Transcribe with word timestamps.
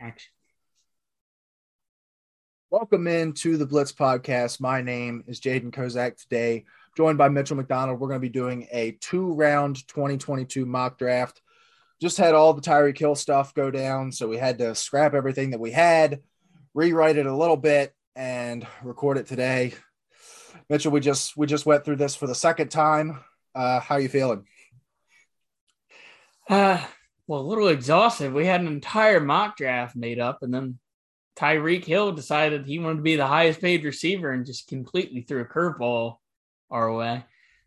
Action. 0.00 0.30
Welcome 2.70 3.08
into 3.08 3.56
the 3.56 3.66
Blitz 3.66 3.92
podcast. 3.92 4.60
My 4.60 4.80
name 4.80 5.24
is 5.26 5.40
Jaden 5.40 5.72
Kozak 5.72 6.20
today, 6.20 6.66
joined 6.96 7.18
by 7.18 7.28
Mitchell 7.28 7.56
McDonald. 7.56 7.98
We're 7.98 8.08
going 8.08 8.20
to 8.20 8.26
be 8.26 8.28
doing 8.28 8.68
a 8.70 8.92
two 9.00 9.32
round 9.32 9.88
2022 9.88 10.66
mock 10.66 10.98
draft. 10.98 11.40
Just 12.00 12.18
had 12.18 12.34
all 12.34 12.52
the 12.52 12.62
Tyreek 12.62 12.96
Hill 12.96 13.16
stuff 13.16 13.54
go 13.54 13.70
down, 13.70 14.12
so 14.12 14.28
we 14.28 14.36
had 14.36 14.58
to 14.58 14.74
scrap 14.74 15.14
everything 15.14 15.50
that 15.50 15.60
we 15.60 15.72
had, 15.72 16.20
rewrite 16.74 17.16
it 17.16 17.26
a 17.26 17.36
little 17.36 17.56
bit, 17.56 17.92
and 18.14 18.66
record 18.84 19.18
it 19.18 19.26
today. 19.26 19.74
Mitchell, 20.70 20.92
we 20.92 21.00
just 21.00 21.36
we 21.36 21.46
just 21.46 21.66
went 21.66 21.84
through 21.84 21.96
this 21.96 22.14
for 22.14 22.28
the 22.28 22.34
second 22.34 22.68
time. 22.68 23.18
Uh, 23.54 23.80
how 23.80 23.96
are 23.96 24.00
you 24.00 24.08
feeling? 24.08 24.44
Uh, 26.48 26.84
well, 27.28 27.40
a 27.40 27.42
little 27.42 27.68
exhausted. 27.68 28.32
We 28.32 28.46
had 28.46 28.62
an 28.62 28.66
entire 28.66 29.20
mock 29.20 29.58
draft 29.58 29.94
made 29.94 30.18
up, 30.18 30.42
and 30.42 30.52
then 30.52 30.78
Tyreek 31.36 31.84
Hill 31.84 32.12
decided 32.12 32.66
he 32.66 32.78
wanted 32.78 32.96
to 32.96 33.02
be 33.02 33.16
the 33.16 33.26
highest 33.26 33.60
paid 33.60 33.84
receiver 33.84 34.32
and 34.32 34.46
just 34.46 34.66
completely 34.66 35.20
threw 35.20 35.42
a 35.42 35.44
curveball 35.44 36.16
our 36.70 36.90
way. 36.92 37.22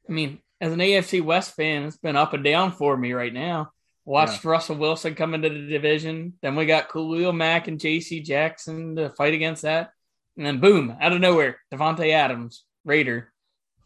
I 0.09 0.11
mean, 0.11 0.39
as 0.59 0.73
an 0.73 0.79
AFC 0.79 1.23
West 1.23 1.55
fan, 1.55 1.83
it's 1.83 1.95
been 1.95 2.15
up 2.15 2.33
and 2.33 2.43
down 2.43 2.71
for 2.71 2.97
me 2.97 3.13
right 3.13 3.33
now. 3.33 3.71
Watched 4.03 4.43
yeah. 4.43 4.49
Russell 4.51 4.77
Wilson 4.77 5.13
come 5.13 5.35
into 5.35 5.49
the 5.49 5.67
division. 5.67 6.33
Then 6.41 6.55
we 6.55 6.65
got 6.65 6.91
Khalil 6.91 7.31
Mack 7.31 7.67
and 7.67 7.79
JC 7.79 8.25
Jackson 8.25 8.95
to 8.95 9.11
fight 9.11 9.35
against 9.35 9.61
that. 9.61 9.91
And 10.37 10.45
then 10.45 10.59
boom, 10.59 10.97
out 10.99 11.13
of 11.13 11.21
nowhere, 11.21 11.59
Davante 11.71 12.11
Adams, 12.11 12.63
Raider. 12.83 13.31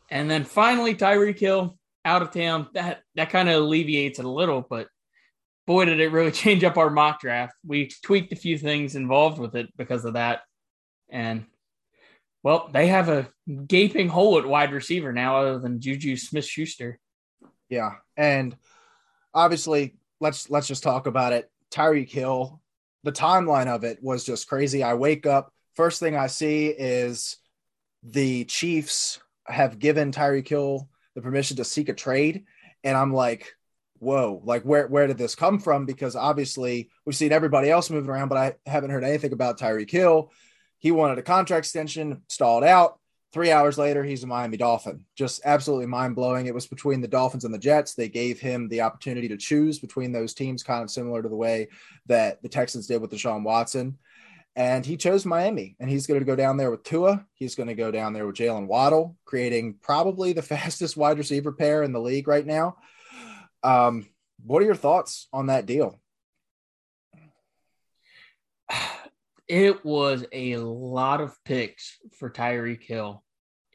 And 0.10 0.32
then 0.32 0.46
finally 0.46 0.96
Tyreek 0.96 1.38
Hill 1.38 1.78
out 2.06 2.22
of 2.22 2.32
town. 2.32 2.70
That 2.74 3.02
that 3.16 3.30
kind 3.30 3.50
of 3.50 3.56
alleviates 3.56 4.20
it 4.20 4.26
a 4.26 4.30
little, 4.30 4.66
but 4.68 4.88
boy, 5.66 5.86
did 5.86 6.00
it 6.00 6.12
really 6.12 6.32
change 6.44 6.64
up 6.64 6.78
our 6.78 6.90
mock 6.90 7.22
draft. 7.22 7.54
We 7.66 7.92
tweaked 8.04 8.34
a 8.34 8.38
few 8.38 8.58
things 8.58 8.96
involved 8.96 9.40
with 9.40 9.56
it 9.56 9.76
because 9.78 10.06
of 10.06 10.14
that. 10.14 10.42
And 11.10 11.46
well, 12.44 12.70
they 12.72 12.88
have 12.88 13.10
a 13.10 13.30
gaping 13.68 14.08
hole 14.08 14.38
at 14.38 14.46
wide 14.46 14.72
receiver 14.72 15.12
now, 15.12 15.38
other 15.38 15.60
than 15.60 15.82
Juju 15.82 16.18
Smith 16.18 16.46
Schuster. 16.46 17.00
Yeah. 17.70 17.94
And 18.16 18.56
obviously, 19.34 19.96
let's 20.20 20.50
let's 20.50 20.68
just 20.68 20.84
talk 20.84 21.08
about 21.08 21.34
it. 21.34 21.50
Tyreek 21.72 22.12
Hill, 22.12 22.62
the 23.04 23.12
timeline 23.12 23.68
of 23.68 23.84
it 23.84 23.98
was 24.02 24.24
just 24.24 24.48
crazy. 24.48 24.84
I 24.84 24.94
wake 24.94 25.26
up, 25.26 25.52
first 25.76 26.00
thing 26.00 26.16
I 26.16 26.28
see 26.28 26.68
is 26.68 27.38
the 28.04 28.46
Chiefs 28.46 29.20
have 29.48 29.80
given 29.80 30.12
Tyreek 30.12 30.48
Hill 30.48 30.88
the 31.16 31.22
permission 31.22 31.58
to 31.58 31.66
seek 31.66 31.90
a 31.90 31.94
trade. 31.94 32.46
And 32.84 32.96
I'm 32.96 33.14
like, 33.14 33.56
whoa, 34.06 34.42
like 34.46 34.62
where 34.62 34.88
where 34.88 35.08
did 35.08 35.18
this 35.18 35.36
come 35.36 35.60
from? 35.60 35.86
Because 35.86 36.16
obviously 36.16 36.90
we've 37.06 37.16
seen 37.16 37.32
everybody 37.32 37.70
else 37.70 37.90
moving 37.90 38.10
around, 38.10 38.30
but 38.30 38.38
I 38.38 38.70
haven't 38.70 38.92
heard 38.92 39.04
anything 39.04 39.34
about 39.34 39.60
Tyreek 39.60 39.90
Hill. 39.90 40.32
He 40.78 40.92
wanted 40.92 41.18
a 41.18 41.24
contract 41.24 41.66
extension, 41.66 42.22
stalled 42.30 42.64
out. 42.64 43.00
Three 43.34 43.52
hours 43.52 43.78
later, 43.78 44.04
he's 44.04 44.24
a 44.24 44.28
Miami 44.28 44.56
Dolphin. 44.56 45.04
Just 45.16 45.42
absolutely 45.44 45.88
mind 45.88 46.16
blowing. 46.16 46.46
It 46.46 46.54
was 46.54 46.68
between 46.68 47.02
the 47.02 47.08
Dolphins 47.08 47.44
and 47.44 47.54
the 47.54 47.60
Jets. 47.60 47.94
They 47.94 48.08
gave 48.08 48.40
him 48.40 48.70
the 48.70 48.82
opportunity 48.82 49.28
to 49.28 49.36
choose 49.36 49.80
between 49.80 50.14
those 50.14 50.34
teams, 50.34 50.64
kind 50.64 50.84
of 50.84 50.92
similar 50.92 51.22
to 51.22 51.28
the 51.28 51.36
way 51.36 51.68
that 52.06 52.42
the 52.42 52.48
Texans 52.48 52.88
did 52.88 53.02
with 53.02 53.12
Deshaun 53.12 53.44
Watson. 53.44 53.98
And 54.56 54.86
he 54.86 54.96
chose 54.96 55.26
Miami, 55.26 55.76
and 55.82 55.90
he's 55.90 56.08
going 56.08 56.22
to 56.22 56.26
go 56.26 56.38
down 56.38 56.56
there 56.56 56.72
with 56.72 56.84
Tua. 56.84 57.26
He's 57.34 57.56
going 57.56 57.68
to 57.68 57.76
go 57.76 57.92
down 57.92 58.14
there 58.14 58.26
with 58.26 58.38
Jalen 58.38 58.68
Waddle, 58.68 59.18
creating 59.26 59.76
probably 59.82 60.32
the 60.32 60.42
fastest 60.54 60.96
wide 60.96 61.18
receiver 61.18 61.52
pair 61.52 61.84
in 61.84 61.92
the 61.92 62.00
league 62.00 62.30
right 62.30 62.46
now. 62.46 62.78
Um, 63.66 64.08
what 64.46 64.62
are 64.62 64.66
your 64.66 64.76
thoughts 64.76 65.28
on 65.34 65.48
that 65.48 65.66
deal? 65.66 66.00
It 69.48 69.84
was 69.86 70.26
a 70.32 70.58
lot 70.58 71.22
of 71.22 71.36
picks 71.46 71.98
for 72.18 72.30
Tyreek 72.30 72.84
Hill. 72.84 73.24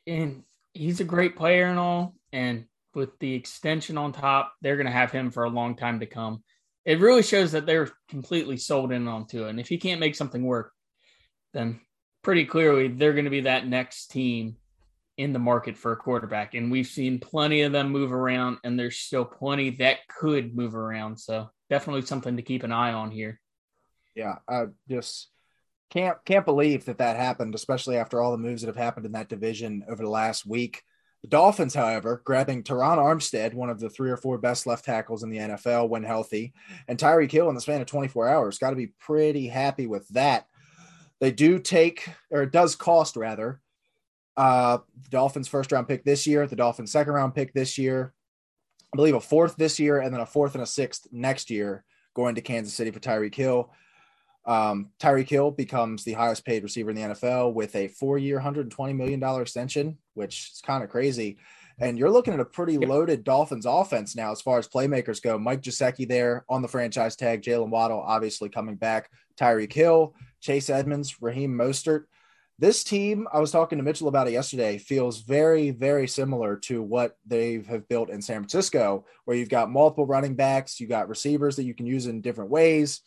And 0.06 0.44
he's 0.74 1.00
a 1.00 1.04
great 1.04 1.36
player 1.36 1.66
and 1.66 1.78
all. 1.78 2.14
And 2.32 2.66
with 2.94 3.18
the 3.18 3.34
extension 3.34 3.98
on 3.98 4.12
top, 4.12 4.52
they're 4.62 4.76
going 4.76 4.86
to 4.86 4.92
have 4.92 5.12
him 5.12 5.30
for 5.30 5.44
a 5.44 5.50
long 5.50 5.76
time 5.76 6.00
to 6.00 6.06
come. 6.06 6.42
It 6.84 7.00
really 7.00 7.22
shows 7.22 7.52
that 7.52 7.66
they're 7.66 7.90
completely 8.08 8.56
sold 8.56 8.90
in 8.90 9.06
onto 9.06 9.46
it. 9.46 9.50
And 9.50 9.60
if 9.60 9.68
he 9.68 9.78
can't 9.78 10.00
make 10.00 10.14
something 10.14 10.42
work, 10.42 10.72
then 11.52 11.80
pretty 12.22 12.46
clearly 12.46 12.88
they're 12.88 13.12
going 13.12 13.24
to 13.24 13.30
be 13.30 13.42
that 13.42 13.66
next 13.66 14.08
team 14.08 14.56
in 15.20 15.34
the 15.34 15.38
market 15.38 15.76
for 15.76 15.92
a 15.92 15.96
quarterback. 15.96 16.54
And 16.54 16.70
we've 16.70 16.86
seen 16.86 17.20
plenty 17.20 17.60
of 17.60 17.72
them 17.72 17.90
move 17.90 18.10
around, 18.10 18.56
and 18.64 18.78
there's 18.78 18.96
still 18.96 19.26
plenty 19.26 19.68
that 19.76 19.98
could 20.08 20.56
move 20.56 20.74
around. 20.74 21.18
So 21.18 21.50
definitely 21.68 22.02
something 22.02 22.36
to 22.36 22.42
keep 22.42 22.62
an 22.62 22.72
eye 22.72 22.94
on 22.94 23.10
here. 23.10 23.38
Yeah, 24.14 24.36
I 24.48 24.64
just 24.88 25.28
can't 25.90 26.16
can't 26.24 26.46
believe 26.46 26.86
that 26.86 26.98
that 26.98 27.16
happened, 27.16 27.54
especially 27.54 27.98
after 27.98 28.20
all 28.20 28.32
the 28.32 28.38
moves 28.38 28.62
that 28.62 28.68
have 28.68 28.76
happened 28.76 29.04
in 29.04 29.12
that 29.12 29.28
division 29.28 29.84
over 29.88 30.02
the 30.02 30.10
last 30.10 30.46
week. 30.46 30.82
The 31.22 31.28
Dolphins, 31.28 31.74
however, 31.74 32.22
grabbing 32.24 32.62
Terron 32.62 32.96
Armstead, 32.96 33.52
one 33.52 33.68
of 33.68 33.78
the 33.78 33.90
three 33.90 34.10
or 34.10 34.16
four 34.16 34.38
best 34.38 34.66
left 34.66 34.86
tackles 34.86 35.22
in 35.22 35.28
the 35.28 35.36
NFL 35.36 35.90
when 35.90 36.02
healthy, 36.02 36.54
and 36.88 36.98
Tyreek 36.98 37.30
Hill 37.30 37.50
in 37.50 37.54
the 37.54 37.60
span 37.60 37.82
of 37.82 37.86
24 37.86 38.26
hours. 38.26 38.58
Got 38.58 38.70
to 38.70 38.76
be 38.76 38.94
pretty 38.98 39.48
happy 39.48 39.86
with 39.86 40.08
that. 40.08 40.46
They 41.20 41.30
do 41.30 41.58
take, 41.58 42.08
or 42.30 42.42
it 42.42 42.52
does 42.52 42.74
cost 42.74 43.16
rather, 43.16 43.60
uh, 44.40 44.78
the 45.02 45.10
Dolphins 45.10 45.48
first 45.48 45.70
round 45.70 45.86
pick 45.86 46.02
this 46.02 46.26
year, 46.26 46.46
the 46.46 46.56
Dolphins 46.56 46.90
second 46.90 47.12
round 47.12 47.34
pick 47.34 47.52
this 47.52 47.76
year, 47.76 48.14
I 48.90 48.96
believe 48.96 49.14
a 49.14 49.20
fourth 49.20 49.54
this 49.56 49.78
year, 49.78 50.00
and 50.00 50.14
then 50.14 50.22
a 50.22 50.26
fourth 50.26 50.54
and 50.54 50.62
a 50.62 50.66
sixth 50.66 51.06
next 51.12 51.50
year 51.50 51.84
going 52.14 52.34
to 52.36 52.40
Kansas 52.40 52.72
City 52.72 52.90
for 52.90 53.00
Tyreek 53.00 53.34
Hill. 53.34 53.70
Um, 54.46 54.92
Tyreek 54.98 55.28
Hill 55.28 55.50
becomes 55.50 56.04
the 56.04 56.14
highest 56.14 56.46
paid 56.46 56.62
receiver 56.62 56.88
in 56.88 56.96
the 56.96 57.02
NFL 57.02 57.52
with 57.52 57.76
a 57.76 57.88
four 57.88 58.16
year, 58.16 58.40
$120 58.40 58.96
million 58.96 59.22
extension, 59.42 59.98
which 60.14 60.52
is 60.54 60.62
kind 60.64 60.82
of 60.82 60.88
crazy. 60.88 61.36
And 61.78 61.98
you're 61.98 62.10
looking 62.10 62.32
at 62.32 62.40
a 62.40 62.44
pretty 62.46 62.78
loaded 62.78 63.24
Dolphins 63.24 63.66
offense 63.66 64.16
now 64.16 64.32
as 64.32 64.40
far 64.40 64.56
as 64.56 64.66
playmakers 64.68 65.20
go. 65.20 65.38
Mike 65.38 65.60
Gesicki 65.60 66.08
there 66.08 66.46
on 66.48 66.62
the 66.62 66.68
franchise 66.68 67.14
tag, 67.14 67.42
Jalen 67.42 67.68
Waddle 67.68 68.00
obviously 68.00 68.48
coming 68.48 68.76
back, 68.76 69.10
Tyreek 69.38 69.74
Hill, 69.74 70.14
Chase 70.40 70.70
Edmonds, 70.70 71.20
Raheem 71.20 71.52
Mostert 71.52 72.04
this 72.60 72.84
team, 72.84 73.26
I 73.32 73.40
was 73.40 73.50
talking 73.50 73.78
to 73.78 73.84
Mitchell 73.84 74.08
about 74.08 74.28
it 74.28 74.32
yesterday, 74.32 74.76
feels 74.76 75.22
very, 75.22 75.70
very 75.70 76.06
similar 76.06 76.56
to 76.64 76.82
what 76.82 77.16
they 77.26 77.62
have 77.66 77.88
built 77.88 78.10
in 78.10 78.20
San 78.20 78.42
Francisco, 78.42 79.06
where 79.24 79.34
you've 79.34 79.48
got 79.48 79.70
multiple 79.70 80.04
running 80.04 80.34
backs, 80.34 80.78
you 80.78 80.86
got 80.86 81.08
receivers 81.08 81.56
that 81.56 81.64
you 81.64 81.74
can 81.74 81.86
use 81.86 82.06
in 82.06 82.20
different 82.20 82.50
ways, 82.50 83.00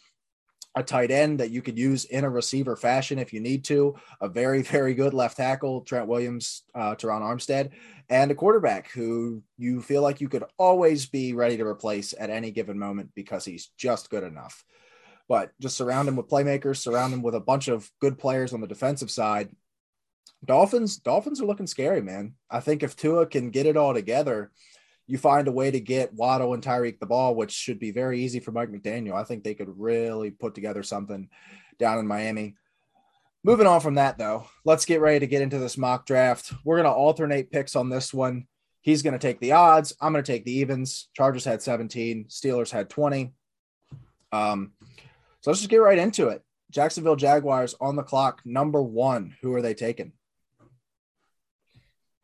a 0.75 0.81
tight 0.81 1.11
end 1.11 1.39
that 1.39 1.51
you 1.51 1.61
could 1.61 1.77
use 1.77 2.05
in 2.05 2.23
a 2.23 2.29
receiver 2.29 2.75
fashion 2.75 3.19
if 3.19 3.31
you 3.31 3.39
need 3.39 3.63
to, 3.65 3.95
a 4.21 4.27
very, 4.27 4.61
very 4.63 4.95
good 4.95 5.13
left 5.13 5.37
tackle, 5.37 5.81
Trent 5.81 6.07
Williams, 6.07 6.63
uh, 6.73 6.95
Terron 6.95 7.21
Armstead, 7.21 7.69
and 8.09 8.31
a 8.31 8.35
quarterback 8.35 8.89
who 8.89 9.43
you 9.59 9.83
feel 9.83 10.01
like 10.01 10.19
you 10.19 10.29
could 10.29 10.45
always 10.57 11.05
be 11.05 11.33
ready 11.33 11.57
to 11.57 11.63
replace 11.63 12.15
at 12.19 12.31
any 12.31 12.49
given 12.49 12.79
moment 12.79 13.11
because 13.13 13.45
he's 13.45 13.67
just 13.77 14.09
good 14.09 14.23
enough 14.23 14.65
but 15.27 15.51
just 15.59 15.77
surround 15.77 16.07
him 16.07 16.15
with 16.15 16.27
playmakers, 16.27 16.77
surround 16.77 17.13
him 17.13 17.21
with 17.21 17.35
a 17.35 17.39
bunch 17.39 17.67
of 17.67 17.89
good 17.99 18.17
players 18.17 18.53
on 18.53 18.61
the 18.61 18.67
defensive 18.67 19.11
side. 19.11 19.49
Dolphins, 20.45 20.97
Dolphins 20.97 21.41
are 21.41 21.45
looking 21.45 21.67
scary, 21.67 22.01
man. 22.01 22.33
I 22.49 22.59
think 22.59 22.83
if 22.83 22.95
Tua 22.95 23.25
can 23.25 23.49
get 23.49 23.65
it 23.65 23.77
all 23.77 23.93
together, 23.93 24.51
you 25.07 25.17
find 25.17 25.47
a 25.47 25.51
way 25.51 25.71
to 25.71 25.79
get 25.79 26.13
Waddle 26.13 26.53
and 26.53 26.63
Tyreek 26.63 26.99
the 26.99 27.05
ball, 27.05 27.35
which 27.35 27.51
should 27.51 27.79
be 27.79 27.91
very 27.91 28.21
easy 28.21 28.39
for 28.39 28.51
Mike 28.51 28.69
McDaniel. 28.69 29.13
I 29.13 29.23
think 29.23 29.43
they 29.43 29.53
could 29.53 29.77
really 29.77 30.31
put 30.31 30.55
together 30.55 30.83
something 30.83 31.29
down 31.77 31.99
in 31.99 32.07
Miami. 32.07 32.55
Moving 33.43 33.67
on 33.67 33.81
from 33.81 33.95
that, 33.95 34.17
though, 34.17 34.47
let's 34.63 34.85
get 34.85 35.01
ready 35.01 35.19
to 35.19 35.27
get 35.27 35.41
into 35.41 35.59
this 35.59 35.77
mock 35.77 36.05
draft. 36.05 36.53
We're 36.63 36.77
going 36.77 36.85
to 36.85 36.91
alternate 36.91 37.51
picks 37.51 37.75
on 37.75 37.89
this 37.89 38.13
one. 38.13 38.47
He's 38.79 39.01
going 39.01 39.13
to 39.13 39.19
take 39.19 39.39
the 39.39 39.51
odds. 39.53 39.93
I'm 39.99 40.13
going 40.13 40.23
to 40.23 40.31
take 40.31 40.45
the 40.45 40.53
evens. 40.53 41.09
Chargers 41.13 41.43
had 41.43 41.61
17, 41.61 42.25
Steelers 42.29 42.71
had 42.71 42.89
20. 42.89 43.33
Um, 44.31 44.71
so 45.43 45.51
let's 45.51 45.59
just 45.59 45.69
get 45.69 45.77
right 45.77 45.97
into 45.97 46.29
it. 46.29 46.41
Jacksonville 46.71 47.17
Jaguars 47.17 47.75
on 47.81 47.97
the 47.97 48.01
clock, 48.01 48.41
number 48.45 48.81
one. 48.81 49.35
Who 49.41 49.53
are 49.53 49.61
they 49.61 49.73
taking? 49.73 50.13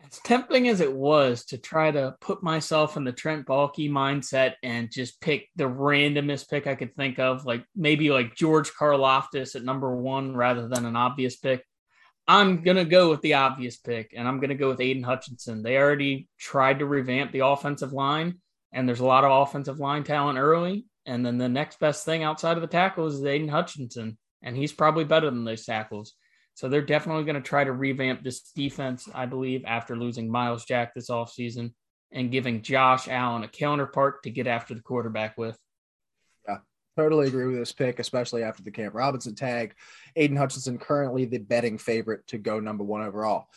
As 0.02 0.20
tempting 0.24 0.70
as 0.70 0.80
it 0.80 0.94
was 0.94 1.44
to 1.48 1.58
try 1.58 1.92
to 1.92 2.16
put 2.22 2.42
myself 2.42 2.96
in 2.96 3.04
the 3.04 3.12
Trent 3.12 3.46
Baalke 3.46 3.92
mindset 3.92 4.54
and 4.64 4.90
just 4.90 5.20
pick 5.20 5.50
the 5.58 5.66
randomest 5.66 6.50
pick 6.50 6.66
I 6.66 6.76
could 6.76 6.96
think 6.96 7.20
of, 7.20 7.46
like 7.46 7.66
maybe 7.76 8.10
like 8.10 8.36
George 8.36 8.72
Karlaftis 8.72 9.54
at 9.54 9.66
number 9.66 9.94
one 9.94 10.34
rather 10.34 10.70
than 10.70 10.86
an 10.86 10.96
obvious 10.96 11.36
pick. 11.36 11.66
I'm 12.26 12.64
gonna 12.64 12.86
go 12.86 13.10
with 13.10 13.20
the 13.20 13.34
obvious 13.34 13.76
pick, 13.76 14.14
and 14.16 14.30
I'm 14.30 14.40
gonna 14.40 14.56
go 14.56 14.70
with 14.70 14.80
Aiden 14.80 15.04
Hutchinson. 15.04 15.62
They 15.62 15.76
already 15.76 16.30
tried 16.40 16.80
to 16.80 16.86
revamp 16.86 17.34
the 17.34 17.46
offensive 17.46 17.92
line, 17.92 18.40
and 18.72 18.88
there's 18.88 19.02
a 19.02 19.06
lot 19.06 19.26
of 19.26 19.48
offensive 19.48 19.80
line 19.80 20.06
talent 20.06 20.40
early. 20.40 20.86
And 21.10 21.26
then 21.26 21.40
the 21.40 21.50
next 21.50 21.80
best 21.80 22.06
thing 22.06 22.22
outside 22.22 22.56
of 22.56 22.62
the 22.62 22.68
tackles 22.68 23.16
is 23.16 23.22
Aiden 23.22 23.50
Hutchinson, 23.50 24.20
and 24.44 24.56
he's 24.56 24.72
probably 24.72 25.06
better 25.06 25.32
than 25.32 25.44
those 25.44 25.66
tackles. 25.66 26.14
So 26.54 26.70
they're 26.70 26.84
definitely 26.84 27.24
going 27.24 27.36
to 27.36 27.42
try 27.42 27.64
to 27.64 27.72
revamp 27.72 28.24
this 28.24 28.52
defense, 28.52 29.10
I 29.12 29.26
believe, 29.26 29.64
after 29.66 29.98
losing 29.98 30.30
Miles 30.30 30.66
Jack 30.66 30.94
this 30.94 31.10
offseason 31.10 31.74
and 32.12 32.32
giving 32.32 32.62
Josh 32.62 33.08
Allen 33.08 33.42
a 33.42 33.48
counterpart 33.48 34.22
to 34.24 34.30
get 34.30 34.46
after 34.46 34.76
the 34.76 34.84
quarterback 34.84 35.36
with. 35.36 35.58
Yeah. 36.48 36.58
Totally 36.96 37.28
agree 37.28 37.48
with 37.48 37.58
this 37.58 37.74
pick, 37.74 37.98
especially 37.98 38.44
after 38.44 38.62
the 38.62 38.70
Cam 38.70 38.92
Robinson 38.94 39.34
tag. 39.34 39.74
Aiden 40.16 40.38
Hutchinson 40.38 40.78
currently 40.78 41.26
the 41.26 41.40
betting 41.40 41.80
favorite 41.80 42.28
to 42.28 42.38
go 42.38 42.60
number 42.60 42.84
one 42.84 43.02
overall. 43.02 43.48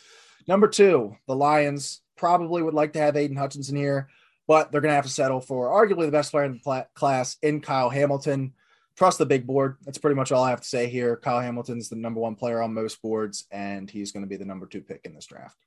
Number 0.47 0.67
two, 0.67 1.15
the 1.27 1.35
Lions 1.35 2.01
probably 2.17 2.63
would 2.63 2.73
like 2.73 2.93
to 2.93 2.99
have 2.99 3.13
Aiden 3.13 3.37
Hutchinson 3.37 3.75
here, 3.75 4.09
but 4.47 4.71
they're 4.71 4.81
going 4.81 4.91
to 4.91 4.95
have 4.95 5.05
to 5.05 5.11
settle 5.11 5.41
for 5.41 5.69
arguably 5.69 6.05
the 6.05 6.11
best 6.11 6.31
player 6.31 6.45
in 6.45 6.59
the 6.63 6.85
class 6.93 7.37
in 7.41 7.61
Kyle 7.61 7.89
Hamilton. 7.89 8.53
Trust 8.95 9.17
the 9.17 9.25
big 9.25 9.47
board. 9.47 9.77
That's 9.83 9.97
pretty 9.97 10.15
much 10.15 10.31
all 10.31 10.43
I 10.43 10.51
have 10.51 10.61
to 10.61 10.67
say 10.67 10.87
here. 10.87 11.17
Kyle 11.17 11.39
Hamilton's 11.39 11.89
the 11.89 11.95
number 11.95 12.19
one 12.19 12.35
player 12.35 12.61
on 12.61 12.73
most 12.73 13.01
boards, 13.01 13.45
and 13.51 13.89
he's 13.89 14.11
going 14.11 14.23
to 14.23 14.29
be 14.29 14.35
the 14.35 14.45
number 14.45 14.67
two 14.67 14.81
pick 14.81 15.01
in 15.03 15.15
this 15.15 15.25
draft. 15.25 15.57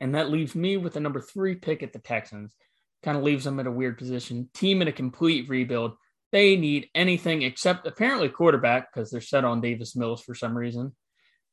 And 0.00 0.14
that 0.14 0.30
leaves 0.30 0.54
me 0.54 0.76
with 0.76 0.94
the 0.94 1.00
number 1.00 1.20
three 1.20 1.54
pick 1.54 1.82
at 1.82 1.92
the 1.92 1.98
Texans. 1.98 2.54
Kind 3.02 3.16
of 3.16 3.24
leaves 3.24 3.44
them 3.44 3.60
in 3.60 3.66
a 3.66 3.72
weird 3.72 3.98
position. 3.98 4.48
Team 4.54 4.80
in 4.80 4.88
a 4.88 4.92
complete 4.92 5.48
rebuild. 5.48 5.92
They 6.32 6.56
need 6.56 6.88
anything 6.94 7.42
except 7.42 7.86
apparently 7.86 8.28
quarterback 8.28 8.92
because 8.92 9.10
they're 9.10 9.20
set 9.20 9.44
on 9.44 9.60
Davis 9.60 9.94
Mills 9.94 10.22
for 10.22 10.34
some 10.34 10.56
reason. 10.56 10.94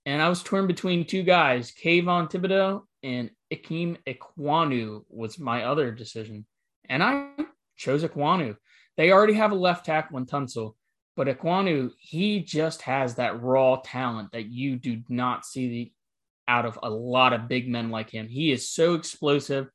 And 0.06 0.22
I 0.22 0.30
was 0.30 0.42
torn 0.42 0.68
between 0.68 1.06
two 1.06 1.24
guys, 1.24 1.72
Kayvon 1.72 2.32
Thibodeaux 2.32 2.84
and 3.04 3.30
Ikem 3.52 3.98
Ekwonu 4.08 5.04
was 5.10 5.40
my 5.40 5.64
other 5.64 5.92
decision. 5.92 6.46
And 6.88 7.04
I 7.04 7.30
chose 7.78 8.04
Ekwonu. 8.04 8.56
They 8.98 9.12
already 9.12 9.34
have 9.34 9.52
a 9.52 9.56
left 9.56 9.86
tackle 9.86 10.18
in 10.18 10.26
Tunsil, 10.26 10.76
but 11.16 11.28
Ekwonu, 11.28 11.92
he 12.00 12.42
just 12.42 12.82
has 12.84 13.16
that 13.16 13.42
raw 13.42 13.80
talent 13.84 14.32
that 14.34 14.48
you 14.48 14.76
do 14.76 15.02
not 15.08 15.46
see 15.46 15.94
out 16.48 16.66
of 16.66 16.80
a 16.82 16.90
lot 16.90 17.32
of 17.32 17.48
big 17.48 17.70
men 17.70 17.92
like 17.92 18.10
him. 18.10 18.28
He 18.28 18.52
is 18.52 18.70
so 18.70 18.96
explosive. 18.96 19.70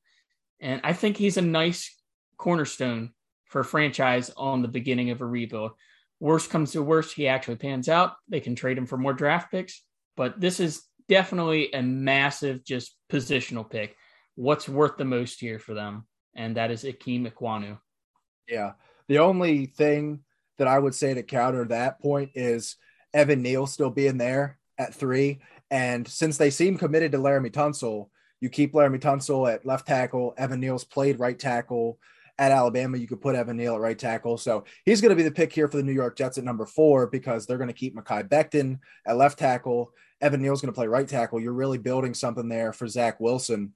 And 0.60 0.80
I 0.84 0.92
think 0.92 1.16
he's 1.16 1.36
a 1.36 1.42
nice 1.42 1.94
cornerstone 2.36 3.12
for 3.46 3.60
a 3.60 3.64
franchise 3.64 4.30
on 4.36 4.62
the 4.62 4.68
beginning 4.68 5.10
of 5.10 5.20
a 5.20 5.26
rebuild. 5.26 5.72
Worst 6.20 6.50
comes 6.50 6.72
to 6.72 6.82
worst, 6.82 7.14
he 7.14 7.28
actually 7.28 7.56
pans 7.56 7.88
out. 7.88 8.14
They 8.28 8.40
can 8.40 8.54
trade 8.54 8.76
him 8.76 8.86
for 8.86 8.96
more 8.96 9.12
draft 9.12 9.50
picks. 9.50 9.82
But 10.16 10.40
this 10.40 10.60
is 10.60 10.82
definitely 11.08 11.72
a 11.72 11.82
massive 11.82 12.64
just 12.64 12.96
positional 13.10 13.68
pick. 13.68 13.96
What's 14.34 14.68
worth 14.68 14.96
the 14.96 15.04
most 15.04 15.40
here 15.40 15.58
for 15.58 15.74
them? 15.74 16.06
And 16.34 16.56
that 16.56 16.70
is 16.70 16.84
Ikem 16.84 17.30
Ekwonu. 17.30 17.78
Yeah. 18.48 18.72
The 19.08 19.18
only 19.18 19.66
thing 19.66 20.20
that 20.58 20.68
I 20.68 20.78
would 20.78 20.94
say 20.94 21.14
to 21.14 21.22
counter 21.22 21.64
that 21.66 22.00
point 22.00 22.30
is 22.34 22.76
Evan 23.12 23.42
Neal 23.42 23.66
still 23.66 23.90
being 23.90 24.18
there 24.18 24.58
at 24.78 24.94
three. 24.94 25.40
And 25.70 26.06
since 26.06 26.36
they 26.36 26.50
seem 26.50 26.78
committed 26.78 27.12
to 27.12 27.18
Laremy 27.18 27.50
Tunsil, 27.50 28.08
you 28.40 28.48
keep 28.48 28.72
Laremy 28.72 29.00
Tunsil 29.00 29.52
at 29.52 29.64
left 29.64 29.86
tackle. 29.86 30.34
Evan 30.36 30.60
Neal's 30.60 30.84
played 30.84 31.18
right 31.18 31.38
tackle 31.38 31.98
at 32.38 32.52
Alabama. 32.52 32.98
You 32.98 33.06
could 33.06 33.20
put 33.20 33.34
Evan 33.34 33.56
Neal 33.56 33.74
at 33.74 33.80
right 33.80 33.98
tackle. 33.98 34.38
So 34.38 34.64
he's 34.84 35.00
going 35.00 35.10
to 35.10 35.16
be 35.16 35.22
the 35.22 35.30
pick 35.30 35.52
here 35.52 35.68
for 35.68 35.76
the 35.76 35.82
New 35.82 35.92
York 35.92 36.16
Jets 36.16 36.38
at 36.38 36.44
number 36.44 36.66
four 36.66 37.06
because 37.06 37.46
they're 37.46 37.58
going 37.58 37.68
to 37.68 37.74
keep 37.74 37.96
Mekhi 37.96 38.28
Becton 38.28 38.78
at 39.06 39.16
left 39.16 39.38
tackle. 39.38 39.92
Evan 40.20 40.42
Neal's 40.42 40.60
going 40.60 40.72
to 40.72 40.76
play 40.76 40.86
right 40.86 41.06
tackle. 41.06 41.40
You're 41.40 41.52
really 41.52 41.78
building 41.78 42.14
something 42.14 42.48
there 42.48 42.72
for 42.72 42.88
Zach 42.88 43.20
Wilson 43.20 43.74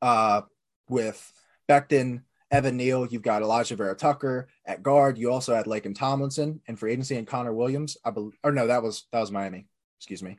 uh, 0.00 0.42
with 0.88 1.32
Becton, 1.68 2.22
Evan 2.50 2.76
Neal. 2.76 3.06
You've 3.06 3.22
got 3.22 3.42
Elijah 3.42 3.76
Vera 3.76 3.94
Tucker 3.94 4.48
at 4.66 4.82
guard. 4.82 5.18
You 5.18 5.30
also 5.30 5.54
had 5.54 5.66
Laken 5.66 5.94
Tomlinson 5.94 6.60
and 6.66 6.78
free 6.78 6.92
agency 6.92 7.16
and 7.16 7.26
Connor 7.26 7.54
Williams. 7.54 7.96
I 8.04 8.10
believe, 8.10 8.36
or 8.42 8.52
no, 8.52 8.66
that 8.66 8.82
was 8.82 9.06
that 9.12 9.20
was 9.20 9.30
Miami. 9.30 9.66
Excuse 9.98 10.22
me. 10.22 10.38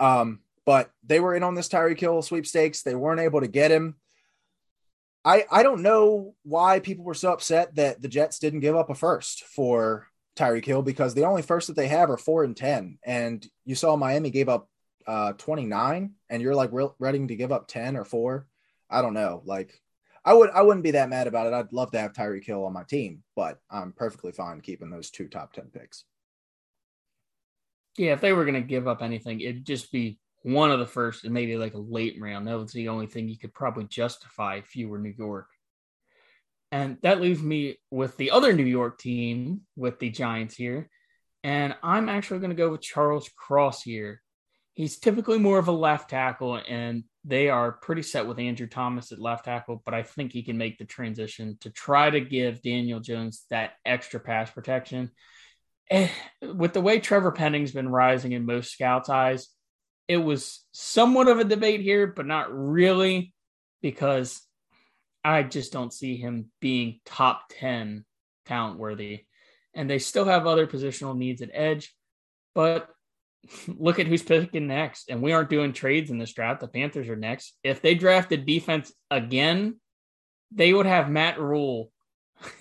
Um, 0.00 0.40
but 0.64 0.90
they 1.04 1.20
were 1.20 1.34
in 1.34 1.42
on 1.42 1.54
this 1.54 1.68
Tyreek 1.68 2.00
Hill 2.00 2.22
sweepstakes. 2.22 2.82
They 2.82 2.94
weren't 2.94 3.20
able 3.20 3.40
to 3.40 3.48
get 3.48 3.70
him. 3.70 3.96
I 5.24 5.44
I 5.50 5.62
don't 5.62 5.82
know 5.82 6.34
why 6.42 6.80
people 6.80 7.04
were 7.04 7.14
so 7.14 7.32
upset 7.32 7.74
that 7.76 8.02
the 8.02 8.08
Jets 8.08 8.38
didn't 8.38 8.60
give 8.60 8.76
up 8.76 8.90
a 8.90 8.94
first 8.94 9.44
for 9.44 10.06
Tyreek 10.36 10.64
Hill 10.64 10.82
because 10.82 11.14
the 11.14 11.24
only 11.24 11.42
first 11.42 11.68
that 11.68 11.76
they 11.76 11.88
have 11.88 12.10
are 12.10 12.18
four 12.18 12.44
and 12.44 12.56
ten, 12.56 12.98
and 13.04 13.46
you 13.64 13.74
saw 13.74 13.96
Miami 13.96 14.30
gave 14.30 14.48
up 14.48 14.68
uh 15.06 15.32
29, 15.34 16.12
and 16.30 16.42
you're 16.42 16.54
like 16.54 16.70
re- 16.72 16.88
ready 16.98 17.26
to 17.26 17.36
give 17.36 17.52
up 17.52 17.68
10 17.68 17.96
or 17.96 18.04
four. 18.04 18.46
I 18.90 19.02
don't 19.02 19.14
know. 19.14 19.42
Like 19.44 19.80
I 20.24 20.32
would 20.32 20.50
I 20.50 20.62
wouldn't 20.62 20.84
be 20.84 20.92
that 20.92 21.10
mad 21.10 21.26
about 21.26 21.46
it. 21.46 21.52
I'd 21.52 21.72
love 21.72 21.90
to 21.92 22.00
have 22.00 22.12
Tyreek 22.12 22.44
Hill 22.44 22.64
on 22.64 22.72
my 22.72 22.84
team, 22.84 23.22
but 23.36 23.60
I'm 23.70 23.92
perfectly 23.92 24.32
fine 24.32 24.60
keeping 24.60 24.90
those 24.90 25.10
two 25.10 25.28
top 25.28 25.52
10 25.52 25.66
picks. 25.66 26.04
Yeah, 27.96 28.12
if 28.12 28.20
they 28.20 28.32
were 28.32 28.44
going 28.44 28.54
to 28.54 28.60
give 28.60 28.88
up 28.88 29.02
anything, 29.02 29.40
it'd 29.40 29.64
just 29.64 29.92
be 29.92 30.18
one 30.44 30.70
of 30.70 30.78
the 30.78 30.86
first 30.86 31.24
and 31.24 31.32
maybe 31.32 31.56
like 31.56 31.74
a 31.74 31.78
late 31.78 32.16
round. 32.20 32.46
That 32.46 32.58
was 32.58 32.72
the 32.72 32.88
only 32.88 33.06
thing 33.06 33.28
you 33.28 33.38
could 33.38 33.54
probably 33.54 33.84
justify 33.84 34.56
if 34.56 34.76
you 34.76 34.88
were 34.88 34.98
New 34.98 35.14
York. 35.16 35.48
And 36.70 36.98
that 37.02 37.20
leaves 37.20 37.42
me 37.42 37.78
with 37.90 38.16
the 38.18 38.30
other 38.30 38.52
New 38.52 38.64
York 38.64 38.98
team 38.98 39.62
with 39.74 39.98
the 39.98 40.10
Giants 40.10 40.54
here. 40.54 40.90
And 41.42 41.74
I'm 41.82 42.08
actually 42.08 42.40
going 42.40 42.50
to 42.50 42.56
go 42.56 42.70
with 42.70 42.82
Charles 42.82 43.28
Cross 43.36 43.82
here. 43.82 44.20
He's 44.74 44.98
typically 44.98 45.38
more 45.38 45.58
of 45.58 45.68
a 45.68 45.72
left 45.72 46.10
tackle, 46.10 46.60
and 46.68 47.04
they 47.24 47.48
are 47.48 47.72
pretty 47.72 48.02
set 48.02 48.26
with 48.26 48.40
Andrew 48.40 48.66
Thomas 48.66 49.12
at 49.12 49.20
left 49.20 49.44
tackle, 49.44 49.80
but 49.84 49.94
I 49.94 50.02
think 50.02 50.32
he 50.32 50.42
can 50.42 50.58
make 50.58 50.78
the 50.78 50.84
transition 50.84 51.56
to 51.60 51.70
try 51.70 52.10
to 52.10 52.20
give 52.20 52.60
Daniel 52.60 52.98
Jones 52.98 53.44
that 53.50 53.74
extra 53.86 54.18
pass 54.18 54.50
protection. 54.50 55.10
And 55.90 56.10
eh, 56.42 56.46
with 56.52 56.72
the 56.72 56.80
way 56.80 56.98
Trevor 56.98 57.30
Penning's 57.30 57.72
been 57.72 57.88
rising 57.88 58.32
in 58.32 58.46
most 58.46 58.72
scouts' 58.72 59.08
eyes, 59.08 59.48
it 60.08 60.18
was 60.18 60.64
somewhat 60.72 61.28
of 61.28 61.38
a 61.38 61.44
debate 61.44 61.80
here, 61.80 62.06
but 62.06 62.26
not 62.26 62.46
really, 62.52 63.32
because 63.82 64.42
I 65.24 65.42
just 65.42 65.72
don't 65.72 65.92
see 65.92 66.16
him 66.16 66.50
being 66.60 67.00
top 67.04 67.44
10 67.58 68.04
talent 68.44 68.78
worthy. 68.78 69.24
And 69.74 69.88
they 69.88 69.98
still 69.98 70.26
have 70.26 70.46
other 70.46 70.66
positional 70.66 71.16
needs 71.16 71.42
at 71.42 71.50
edge, 71.52 71.94
but 72.54 72.88
look 73.68 73.98
at 73.98 74.06
who's 74.06 74.22
picking 74.22 74.66
next. 74.66 75.10
And 75.10 75.22
we 75.22 75.32
aren't 75.32 75.50
doing 75.50 75.72
trades 75.72 76.10
in 76.10 76.18
this 76.18 76.32
draft. 76.32 76.60
The 76.60 76.68
Panthers 76.68 77.08
are 77.08 77.16
next. 77.16 77.56
If 77.62 77.80
they 77.80 77.94
drafted 77.94 78.46
defense 78.46 78.92
again, 79.10 79.80
they 80.52 80.72
would 80.72 80.86
have 80.86 81.10
Matt 81.10 81.40
Rhule 81.40 81.90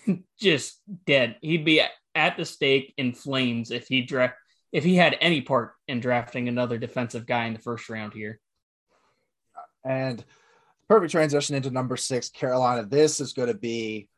just 0.39 0.81
dead. 1.06 1.36
He'd 1.42 1.66
be 1.66 1.81
at 2.16 2.38
the 2.38 2.46
stake 2.46 2.94
in 2.98 3.13
flames 3.13 3.72
if 3.72 3.88
he 3.88 4.01
draft 4.01 4.36
if 4.74 4.84
he 4.84 4.96
had 4.96 5.16
any 5.22 5.40
part 5.40 5.75
in 5.88 6.00
drafting 6.00 6.50
another 6.50 6.78
defensive 6.78 7.28
guy 7.28 7.46
in 7.46 7.54
the 7.54 7.60
first 7.60 7.88
round 7.90 8.12
here. 8.12 8.40
And 9.86 10.25
perfect 10.90 11.12
transition 11.12 11.56
into 11.56 11.70
number 11.70 11.96
six, 11.96 12.30
Carolina. 12.30 12.84
This 12.86 13.22
is 13.22 13.34
going 13.34 13.50
to 13.50 13.54
be 13.54 14.10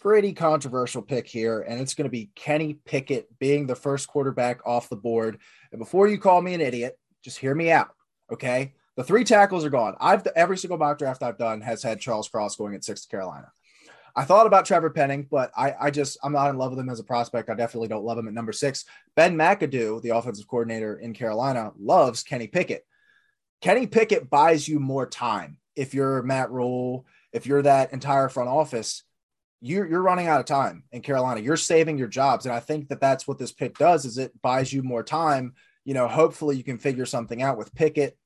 pretty 0.00 0.32
controversial 0.32 1.00
pick 1.00 1.28
here, 1.28 1.60
and 1.60 1.80
it's 1.80 1.94
going 1.94 2.06
to 2.06 2.10
be 2.10 2.30
Kenny 2.34 2.74
Pickett 2.84 3.28
being 3.38 3.66
the 3.66 3.76
first 3.76 4.08
quarterback 4.08 4.66
off 4.66 4.88
the 4.88 4.96
board. 4.96 5.38
And 5.70 5.78
before 5.78 6.08
you 6.08 6.18
call 6.18 6.42
me 6.42 6.54
an 6.54 6.60
idiot, 6.60 6.98
just 7.22 7.38
hear 7.38 7.54
me 7.54 7.70
out, 7.70 7.90
okay? 8.32 8.74
The 8.96 9.04
three 9.04 9.24
tackles 9.24 9.64
are 9.64 9.70
gone. 9.70 9.94
I've 10.00 10.26
every 10.34 10.58
single 10.58 10.76
mock 10.76 10.98
draft 10.98 11.22
I've 11.22 11.38
done 11.38 11.60
has 11.60 11.82
had 11.82 12.00
Charles 12.00 12.28
Cross 12.28 12.56
going 12.56 12.74
at 12.74 12.84
six 12.84 13.02
to 13.02 13.08
Carolina. 13.08 13.52
I 14.16 14.24
thought 14.24 14.46
about 14.46 14.64
Trevor 14.64 14.90
Penning, 14.90 15.26
but 15.28 15.50
I, 15.56 15.74
I 15.80 15.90
just 15.90 16.18
I'm 16.22 16.32
not 16.32 16.50
in 16.50 16.56
love 16.56 16.70
with 16.70 16.78
him 16.78 16.88
as 16.88 17.00
a 17.00 17.04
prospect. 17.04 17.50
I 17.50 17.54
definitely 17.54 17.88
don't 17.88 18.04
love 18.04 18.16
him 18.16 18.28
at 18.28 18.34
number 18.34 18.52
six. 18.52 18.84
Ben 19.16 19.36
McAdoo, 19.36 20.00
the 20.02 20.10
offensive 20.10 20.46
coordinator 20.46 20.96
in 20.96 21.14
Carolina, 21.14 21.72
loves 21.78 22.22
Kenny 22.22 22.46
Pickett. 22.46 22.86
Kenny 23.60 23.86
Pickett 23.86 24.30
buys 24.30 24.68
you 24.68 24.78
more 24.78 25.06
time. 25.06 25.58
If 25.74 25.94
you're 25.94 26.22
Matt 26.22 26.52
Rhule, 26.52 27.06
if 27.32 27.46
you're 27.46 27.62
that 27.62 27.92
entire 27.92 28.28
front 28.28 28.48
office, 28.48 29.02
you're 29.60 29.86
you're 29.88 30.02
running 30.02 30.28
out 30.28 30.38
of 30.38 30.46
time 30.46 30.84
in 30.92 31.02
Carolina. 31.02 31.40
You're 31.40 31.56
saving 31.56 31.98
your 31.98 32.06
jobs, 32.08 32.46
and 32.46 32.54
I 32.54 32.60
think 32.60 32.88
that 32.88 33.00
that's 33.00 33.26
what 33.26 33.38
this 33.38 33.52
pick 33.52 33.76
does. 33.78 34.04
Is 34.04 34.18
it 34.18 34.40
buys 34.42 34.72
you 34.72 34.82
more 34.82 35.02
time? 35.02 35.54
You 35.84 35.94
know, 35.94 36.06
hopefully 36.06 36.56
you 36.56 36.62
can 36.62 36.78
figure 36.78 37.06
something 37.06 37.42
out 37.42 37.58
with 37.58 37.74
Pickett. 37.74 38.16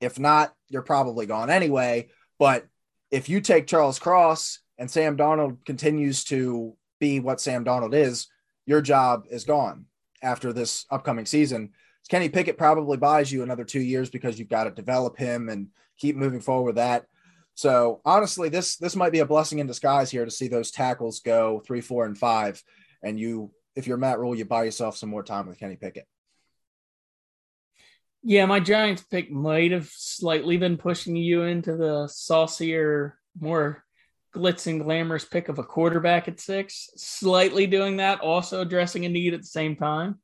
If 0.00 0.18
not, 0.18 0.54
you're 0.68 0.82
probably 0.82 1.26
gone 1.26 1.50
anyway. 1.50 2.10
But 2.38 2.66
if 3.10 3.28
you 3.28 3.40
take 3.40 3.66
Charles 3.66 3.98
Cross 3.98 4.60
and 4.78 4.90
Sam 4.90 5.16
Darnold 5.16 5.64
continues 5.64 6.24
to 6.24 6.76
be 7.00 7.20
what 7.20 7.40
Sam 7.40 7.64
Darnold 7.64 7.94
is, 7.94 8.28
your 8.66 8.80
job 8.80 9.24
is 9.30 9.44
gone 9.44 9.86
after 10.22 10.52
this 10.52 10.86
upcoming 10.90 11.26
season. 11.26 11.70
Kenny 12.08 12.28
Pickett 12.28 12.58
probably 12.58 12.96
buys 12.96 13.32
you 13.32 13.42
another 13.42 13.64
two 13.64 13.80
years 13.80 14.10
because 14.10 14.38
you've 14.38 14.48
got 14.48 14.64
to 14.64 14.70
develop 14.70 15.16
him 15.16 15.48
and 15.48 15.68
keep 15.98 16.16
moving 16.16 16.40
forward 16.40 16.66
with 16.66 16.76
that. 16.76 17.06
So 17.54 18.00
honestly, 18.04 18.48
this 18.48 18.76
this 18.76 18.96
might 18.96 19.12
be 19.12 19.20
a 19.20 19.26
blessing 19.26 19.60
in 19.60 19.66
disguise 19.66 20.10
here 20.10 20.24
to 20.24 20.30
see 20.30 20.48
those 20.48 20.70
tackles 20.70 21.20
go 21.20 21.62
three, 21.64 21.80
four, 21.80 22.04
and 22.04 22.18
five. 22.18 22.62
And 23.02 23.18
you, 23.18 23.52
if 23.76 23.86
you're 23.86 23.96
Matt 23.96 24.18
Rhule, 24.18 24.34
you 24.34 24.44
buy 24.44 24.64
yourself 24.64 24.96
some 24.96 25.08
more 25.08 25.22
time 25.22 25.46
with 25.46 25.58
Kenny 25.58 25.76
Pickett. 25.76 26.06
Yeah, 28.22 28.46
my 28.46 28.58
Giants 28.58 29.02
pick 29.02 29.30
might 29.30 29.70
have 29.70 29.88
slightly 29.92 30.56
been 30.56 30.78
pushing 30.78 31.14
you 31.14 31.42
into 31.42 31.76
the 31.76 32.08
saucier, 32.08 33.18
more 33.38 33.83
glitz 34.34 34.66
and 34.66 34.82
glamorous 34.82 35.24
pick 35.24 35.48
of 35.48 35.58
a 35.58 35.64
quarterback 35.64 36.28
at 36.28 36.40
six, 36.40 36.90
slightly 36.96 37.66
doing 37.66 37.98
that, 37.98 38.20
also 38.20 38.60
addressing 38.60 39.04
a 39.04 39.08
need 39.08 39.34
at 39.34 39.40
the 39.40 39.46
same 39.46 39.76
time. 39.76 40.18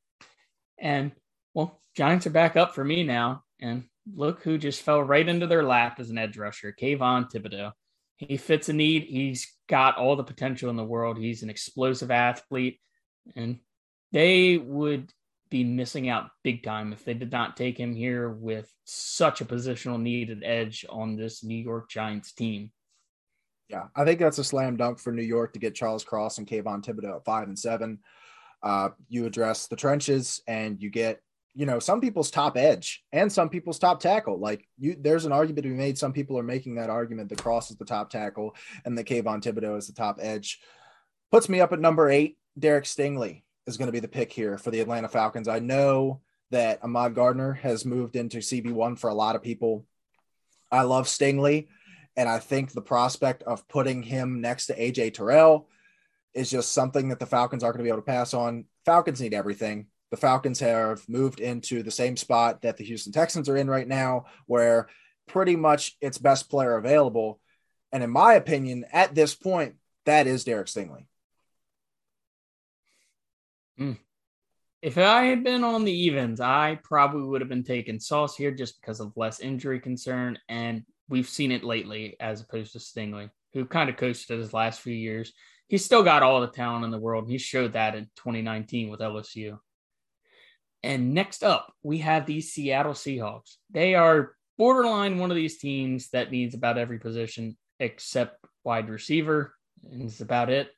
And 0.79 1.11
well, 1.53 1.79
Giants 1.95 2.27
are 2.27 2.31
back 2.31 2.55
up 2.55 2.75
for 2.75 2.83
me 2.83 3.03
now. 3.03 3.43
And 3.59 3.85
look 4.13 4.41
who 4.41 4.57
just 4.57 4.81
fell 4.81 5.01
right 5.01 5.27
into 5.27 5.47
their 5.47 5.63
lap 5.63 5.99
as 5.99 6.09
an 6.09 6.17
edge 6.17 6.37
rusher, 6.37 6.73
Kayvon 6.79 7.31
Thibodeaux. 7.31 7.71
he 8.17 8.37
fits 8.37 8.69
a 8.69 8.73
need. 8.73 9.03
He's 9.03 9.51
got 9.67 9.97
all 9.97 10.15
the 10.15 10.23
potential 10.23 10.69
in 10.69 10.75
the 10.75 10.83
world. 10.83 11.17
He's 11.17 11.43
an 11.43 11.49
explosive 11.49 12.11
athlete, 12.11 12.79
and 13.35 13.59
they 14.11 14.57
would 14.57 15.11
be 15.49 15.63
missing 15.63 16.09
out 16.09 16.29
big 16.43 16.63
time 16.63 16.93
if 16.93 17.03
they 17.03 17.13
did 17.13 17.31
not 17.31 17.57
take 17.57 17.77
him 17.77 17.93
here 17.93 18.29
with 18.29 18.71
such 18.85 19.41
a 19.41 19.45
positional 19.45 20.01
needed 20.01 20.43
edge 20.43 20.85
on 20.89 21.15
this 21.15 21.43
New 21.43 21.57
York 21.57 21.89
Giants 21.89 22.31
team. 22.31 22.71
Yeah, 23.71 23.87
I 23.95 24.03
think 24.03 24.19
that's 24.19 24.37
a 24.37 24.43
slam 24.43 24.75
dunk 24.75 24.99
for 24.99 25.11
New 25.11 25.23
York 25.23 25.53
to 25.53 25.59
get 25.59 25.75
Charles 25.75 26.03
Cross 26.03 26.37
and 26.37 26.47
Kayvon 26.47 26.83
Thibodeaux 26.83 27.15
at 27.15 27.25
five 27.25 27.47
and 27.47 27.57
seven. 27.57 27.99
Uh, 28.61 28.89
you 29.07 29.25
address 29.25 29.67
the 29.67 29.75
trenches 29.75 30.41
and 30.47 30.81
you 30.81 30.89
get 30.89 31.21
you 31.53 31.65
know 31.65 31.79
some 31.79 32.01
people's 32.01 32.31
top 32.31 32.57
edge 32.57 33.03
and 33.11 33.31
some 33.31 33.49
people's 33.49 33.79
top 33.79 33.99
tackle. 33.99 34.39
Like 34.39 34.67
you, 34.77 34.95
there's 34.99 35.25
an 35.25 35.31
argument 35.31 35.63
to 35.63 35.69
be 35.69 35.75
made. 35.75 35.97
Some 35.97 36.13
people 36.13 36.37
are 36.37 36.43
making 36.43 36.75
that 36.75 36.89
argument 36.89 37.29
that 37.29 37.41
Cross 37.41 37.71
is 37.71 37.77
the 37.77 37.85
top 37.85 38.09
tackle 38.09 38.55
and 38.85 38.97
the 38.97 39.03
Kayvon 39.03 39.41
Thibodeaux 39.41 39.77
is 39.77 39.87
the 39.87 39.93
top 39.93 40.17
edge. 40.21 40.59
Puts 41.31 41.49
me 41.49 41.61
up 41.61 41.71
at 41.71 41.79
number 41.79 42.09
eight. 42.09 42.37
Derek 42.59 42.83
Stingley 42.83 43.43
is 43.67 43.77
going 43.77 43.87
to 43.87 43.93
be 43.93 43.99
the 44.01 44.07
pick 44.07 44.31
here 44.33 44.57
for 44.57 44.71
the 44.71 44.81
Atlanta 44.81 45.07
Falcons. 45.07 45.47
I 45.47 45.59
know 45.59 46.19
that 46.51 46.83
Ahmad 46.83 47.15
Gardner 47.15 47.53
has 47.53 47.85
moved 47.85 48.15
into 48.15 48.39
CB1 48.39 48.99
for 48.99 49.09
a 49.09 49.13
lot 49.13 49.35
of 49.35 49.41
people. 49.41 49.85
I 50.71 50.83
love 50.83 51.07
Stingley, 51.07 51.67
and 52.15 52.27
I 52.27 52.39
think 52.39 52.71
the 52.71 52.81
prospect 52.81 53.43
of 53.43 53.67
putting 53.67 54.03
him 54.03 54.41
next 54.41 54.67
to 54.67 54.77
AJ 54.77 55.13
Terrell 55.13 55.69
is 56.33 56.49
just 56.49 56.71
something 56.71 57.09
that 57.09 57.19
the 57.19 57.25
Falcons 57.25 57.63
aren't 57.63 57.75
going 57.75 57.85
to 57.85 57.89
be 57.89 57.93
able 57.93 58.01
to 58.01 58.11
pass 58.11 58.33
on. 58.33 58.65
Falcons 58.85 59.21
need 59.21 59.33
everything 59.33 59.87
the 60.11 60.17
Falcons 60.17 60.59
have 60.59 61.07
moved 61.07 61.39
into 61.39 61.81
the 61.81 61.89
same 61.89 62.17
spot 62.17 62.61
that 62.61 62.77
the 62.77 62.83
Houston 62.83 63.13
Texans 63.13 63.47
are 63.47 63.55
in 63.55 63.69
right 63.69 63.87
now, 63.87 64.25
where 64.45 64.89
pretty 65.25 65.55
much 65.55 65.97
its 66.01 66.17
best 66.17 66.49
player 66.49 66.75
available. 66.75 67.39
And 67.93 68.03
in 68.03 68.09
my 68.09 68.33
opinion, 68.33 68.85
at 68.91 69.15
this 69.15 69.33
point, 69.33 69.75
that 70.05 70.27
is 70.27 70.43
Derek 70.43 70.67
Stingley. 70.67 71.05
Mm. 73.79 73.97
If 74.81 74.97
I 74.97 75.25
had 75.25 75.43
been 75.43 75.63
on 75.63 75.85
the 75.85 75.93
evens, 75.93 76.41
I 76.41 76.79
probably 76.83 77.23
would 77.23 77.39
have 77.39 77.49
been 77.49 77.63
taking 77.63 77.99
Sauce 77.99 78.35
here 78.35 78.51
just 78.51 78.81
because 78.81 78.99
of 78.99 79.15
less 79.15 79.39
injury 79.39 79.79
concern. 79.79 80.37
And 80.49 80.83
we've 81.11 81.29
seen 81.29 81.51
it 81.51 81.63
lately 81.63 82.15
as 82.19 82.41
opposed 82.41 82.71
to 82.71 82.79
Stingley, 82.79 83.29
who 83.53 83.65
kind 83.65 83.89
of 83.89 83.97
coasted 83.97 84.39
his 84.39 84.53
last 84.53 84.79
few 84.79 84.93
years. 84.93 85.33
He's 85.67 85.85
still 85.85 86.03
got 86.03 86.23
all 86.23 86.41
the 86.41 86.47
talent 86.47 86.85
in 86.85 86.91
the 86.91 86.97
world. 86.97 87.25
and 87.25 87.31
He 87.31 87.37
showed 87.37 87.73
that 87.73 87.95
in 87.95 88.05
2019 88.15 88.89
with 88.89 89.01
LSU. 89.01 89.59
And 90.83 91.13
next 91.13 91.43
up, 91.43 91.71
we 91.83 91.99
have 91.99 92.25
the 92.25 92.41
Seattle 92.41 92.93
Seahawks. 92.93 93.57
They 93.69 93.93
are 93.93 94.35
borderline 94.57 95.19
one 95.19 95.31
of 95.31 95.35
these 95.35 95.59
teams 95.59 96.09
that 96.09 96.31
needs 96.31 96.55
about 96.55 96.77
every 96.77 96.97
position 96.97 97.57
except 97.79 98.43
wide 98.63 98.89
receiver, 98.89 99.53
and 99.83 100.03
it's 100.03 100.21
about 100.21 100.49
it. 100.49 100.69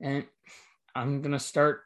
And 0.00 0.24
I'm 0.94 1.22
going 1.22 1.32
to 1.32 1.38
start 1.38 1.82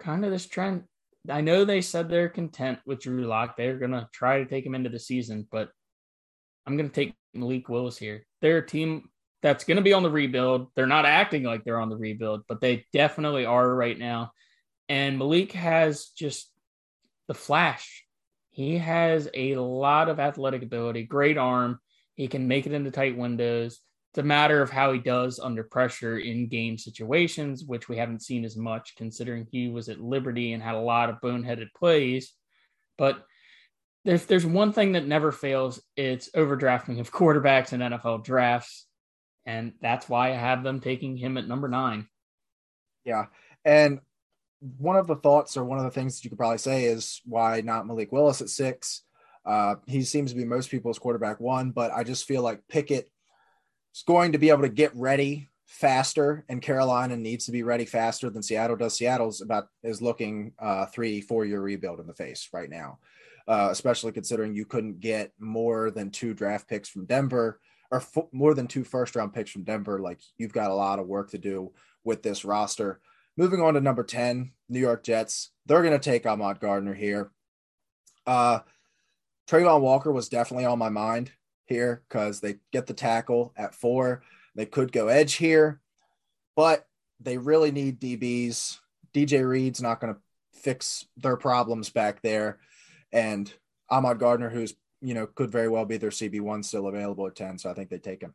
kind 0.00 0.24
of 0.24 0.30
this 0.30 0.46
trend. 0.46 0.84
I 1.30 1.40
know 1.40 1.64
they 1.64 1.82
said 1.82 2.08
they're 2.08 2.28
content 2.28 2.78
with 2.84 3.00
Drew 3.00 3.26
Lock. 3.26 3.56
They're 3.56 3.78
going 3.78 3.92
to 3.92 4.08
try 4.12 4.38
to 4.38 4.46
take 4.46 4.64
him 4.66 4.74
into 4.74 4.90
the 4.90 4.98
season, 4.98 5.46
but 5.50 5.70
I'm 6.66 6.76
going 6.76 6.88
to 6.88 6.94
take 6.94 7.14
Malik 7.38 7.68
Willis 7.68 7.98
here. 7.98 8.26
They're 8.40 8.58
a 8.58 8.66
team 8.66 9.08
that's 9.42 9.64
going 9.64 9.76
to 9.76 9.82
be 9.82 9.92
on 9.92 10.02
the 10.02 10.10
rebuild. 10.10 10.68
They're 10.74 10.86
not 10.86 11.06
acting 11.06 11.44
like 11.44 11.64
they're 11.64 11.80
on 11.80 11.90
the 11.90 11.96
rebuild, 11.96 12.42
but 12.48 12.60
they 12.60 12.86
definitely 12.92 13.44
are 13.44 13.74
right 13.74 13.98
now. 13.98 14.32
And 14.88 15.18
Malik 15.18 15.52
has 15.52 16.06
just 16.16 16.50
the 17.28 17.34
Flash. 17.34 18.04
He 18.50 18.78
has 18.78 19.28
a 19.34 19.56
lot 19.56 20.08
of 20.08 20.18
athletic 20.18 20.62
ability, 20.62 21.04
great 21.04 21.38
arm. 21.38 21.78
He 22.14 22.26
can 22.26 22.48
make 22.48 22.66
it 22.66 22.72
into 22.72 22.90
tight 22.90 23.16
windows. 23.16 23.80
It's 24.10 24.18
a 24.18 24.22
matter 24.22 24.62
of 24.62 24.70
how 24.70 24.92
he 24.92 24.98
does 24.98 25.38
under 25.38 25.62
pressure 25.62 26.18
in 26.18 26.48
game 26.48 26.78
situations, 26.78 27.64
which 27.64 27.88
we 27.88 27.96
haven't 27.96 28.22
seen 28.22 28.44
as 28.44 28.56
much 28.56 28.96
considering 28.96 29.46
he 29.52 29.68
was 29.68 29.88
at 29.88 30.00
Liberty 30.00 30.54
and 30.54 30.62
had 30.62 30.74
a 30.74 30.80
lot 30.80 31.10
of 31.10 31.20
boneheaded 31.20 31.68
plays. 31.76 32.32
But 32.96 33.22
if 34.04 34.26
there's 34.26 34.46
one 34.46 34.72
thing 34.72 34.92
that 34.92 35.06
never 35.06 35.32
fails, 35.32 35.80
it's 35.96 36.30
overdrafting 36.30 37.00
of 37.00 37.12
quarterbacks 37.12 37.72
in 37.72 37.80
NFL 37.80 38.24
drafts. 38.24 38.86
And 39.44 39.72
that's 39.80 40.08
why 40.08 40.30
I 40.30 40.36
have 40.36 40.62
them 40.62 40.80
taking 40.80 41.16
him 41.16 41.38
at 41.38 41.48
number 41.48 41.68
nine. 41.68 42.08
Yeah. 43.04 43.26
And 43.64 44.00
one 44.60 44.96
of 44.96 45.06
the 45.06 45.16
thoughts 45.16 45.56
or 45.56 45.64
one 45.64 45.78
of 45.78 45.84
the 45.84 45.90
things 45.90 46.16
that 46.16 46.24
you 46.24 46.30
could 46.30 46.38
probably 46.38 46.58
say 46.58 46.84
is 46.84 47.20
why 47.24 47.60
not 47.60 47.86
Malik 47.86 48.12
Willis 48.12 48.40
at 48.40 48.50
six? 48.50 49.02
Uh, 49.44 49.76
he 49.86 50.02
seems 50.02 50.30
to 50.30 50.36
be 50.36 50.44
most 50.44 50.70
people's 50.70 50.98
quarterback 50.98 51.40
one, 51.40 51.70
but 51.70 51.90
I 51.90 52.04
just 52.04 52.26
feel 52.26 52.42
like 52.42 52.68
Pickett 52.68 53.10
is 53.94 54.02
going 54.06 54.32
to 54.32 54.38
be 54.38 54.50
able 54.50 54.62
to 54.62 54.68
get 54.68 54.94
ready 54.94 55.48
faster, 55.64 56.44
and 56.48 56.60
Carolina 56.60 57.16
needs 57.16 57.46
to 57.46 57.52
be 57.52 57.62
ready 57.62 57.84
faster 57.84 58.30
than 58.30 58.42
Seattle 58.42 58.76
does. 58.76 58.96
Seattle's 58.96 59.40
about 59.40 59.68
is 59.82 60.02
looking 60.02 60.52
uh, 60.58 60.86
three, 60.86 61.20
four 61.20 61.44
year 61.44 61.60
rebuild 61.60 62.00
in 62.00 62.06
the 62.06 62.14
face 62.14 62.48
right 62.52 62.68
now, 62.68 62.98
uh, 63.48 63.68
especially 63.70 64.12
considering 64.12 64.54
you 64.54 64.66
couldn't 64.66 65.00
get 65.00 65.32
more 65.40 65.90
than 65.90 66.10
two 66.10 66.34
draft 66.34 66.68
picks 66.68 66.88
from 66.88 67.06
Denver 67.06 67.58
or 67.90 67.98
f- 67.98 68.28
more 68.30 68.52
than 68.52 68.66
two 68.66 68.84
first 68.84 69.16
round 69.16 69.32
picks 69.32 69.50
from 69.50 69.64
Denver. 69.64 69.98
Like 69.98 70.20
you've 70.36 70.52
got 70.52 70.70
a 70.70 70.74
lot 70.74 70.98
of 70.98 71.06
work 71.06 71.30
to 71.30 71.38
do 71.38 71.72
with 72.04 72.22
this 72.22 72.44
roster. 72.44 73.00
Moving 73.38 73.62
on 73.62 73.74
to 73.74 73.80
number 73.80 74.04
10, 74.04 74.52
New 74.68 74.80
York 74.80 75.02
Jets. 75.02 75.50
They're 75.64 75.82
going 75.82 75.98
to 75.98 75.98
take 75.98 76.26
Ahmad 76.26 76.60
Gardner 76.60 76.92
here. 76.92 77.30
Uh, 78.26 78.60
Walker 79.50 80.12
was 80.12 80.28
definitely 80.28 80.66
on 80.66 80.78
my 80.78 80.90
mind 80.90 81.30
here 81.64 82.02
because 82.08 82.40
they 82.40 82.56
get 82.72 82.86
the 82.86 82.92
tackle 82.92 83.54
at 83.56 83.74
four. 83.74 84.22
They 84.54 84.66
could 84.66 84.92
go 84.92 85.08
edge 85.08 85.34
here, 85.34 85.80
but 86.54 86.86
they 87.20 87.38
really 87.38 87.70
need 87.70 88.00
DBs. 88.00 88.78
DJ 89.14 89.48
Reed's 89.48 89.80
not 89.80 90.00
going 90.00 90.14
to 90.14 90.20
fix 90.60 91.06
their 91.16 91.36
problems 91.36 91.88
back 91.88 92.20
there. 92.20 92.58
And 93.12 93.52
Ahmad 93.88 94.18
Gardner, 94.18 94.50
who's, 94.50 94.74
you 95.00 95.14
know, 95.14 95.26
could 95.26 95.50
very 95.50 95.68
well 95.68 95.84
be 95.84 95.96
their 95.96 96.10
CB1 96.10 96.64
still 96.64 96.88
available 96.88 97.26
at 97.26 97.36
10. 97.36 97.58
So 97.58 97.70
I 97.70 97.74
think 97.74 97.90
they 97.90 97.98
take 97.98 98.22
him. 98.22 98.34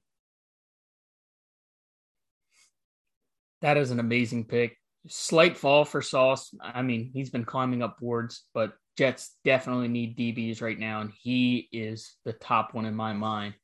That 3.61 3.77
is 3.77 3.91
an 3.91 3.99
amazing 3.99 4.45
pick 4.45 4.77
slight 5.07 5.57
fall 5.57 5.85
for 5.85 6.01
Sauce. 6.01 6.53
I 6.61 6.81
mean, 6.81 7.11
he's 7.13 7.29
been 7.29 7.45
climbing 7.45 7.81
up 7.83 7.99
boards, 7.99 8.43
but 8.53 8.73
Jets 8.97 9.35
definitely 9.43 9.87
need 9.87 10.17
DBs 10.17 10.61
right 10.61 10.77
now, 10.77 11.01
and 11.01 11.11
he 11.11 11.67
is 11.71 12.15
the 12.25 12.33
top 12.33 12.73
one 12.73 12.85
in 12.85 12.95
my 12.95 13.13
mind. 13.13 13.55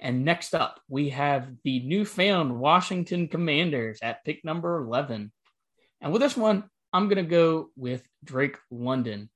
And 0.00 0.24
next 0.24 0.54
up, 0.54 0.80
we 0.88 1.08
have 1.10 1.48
the 1.64 1.80
newfound 1.80 2.58
Washington 2.58 3.26
Commanders 3.28 3.98
at 4.02 4.24
pick 4.24 4.44
number 4.44 4.78
11. 4.78 5.32
And 6.00 6.12
with 6.12 6.22
this 6.22 6.36
one, 6.36 6.64
I'm 6.92 7.08
going 7.08 7.24
to 7.24 7.28
go 7.28 7.70
with 7.74 8.06
Drake 8.22 8.56
London. 8.70 9.28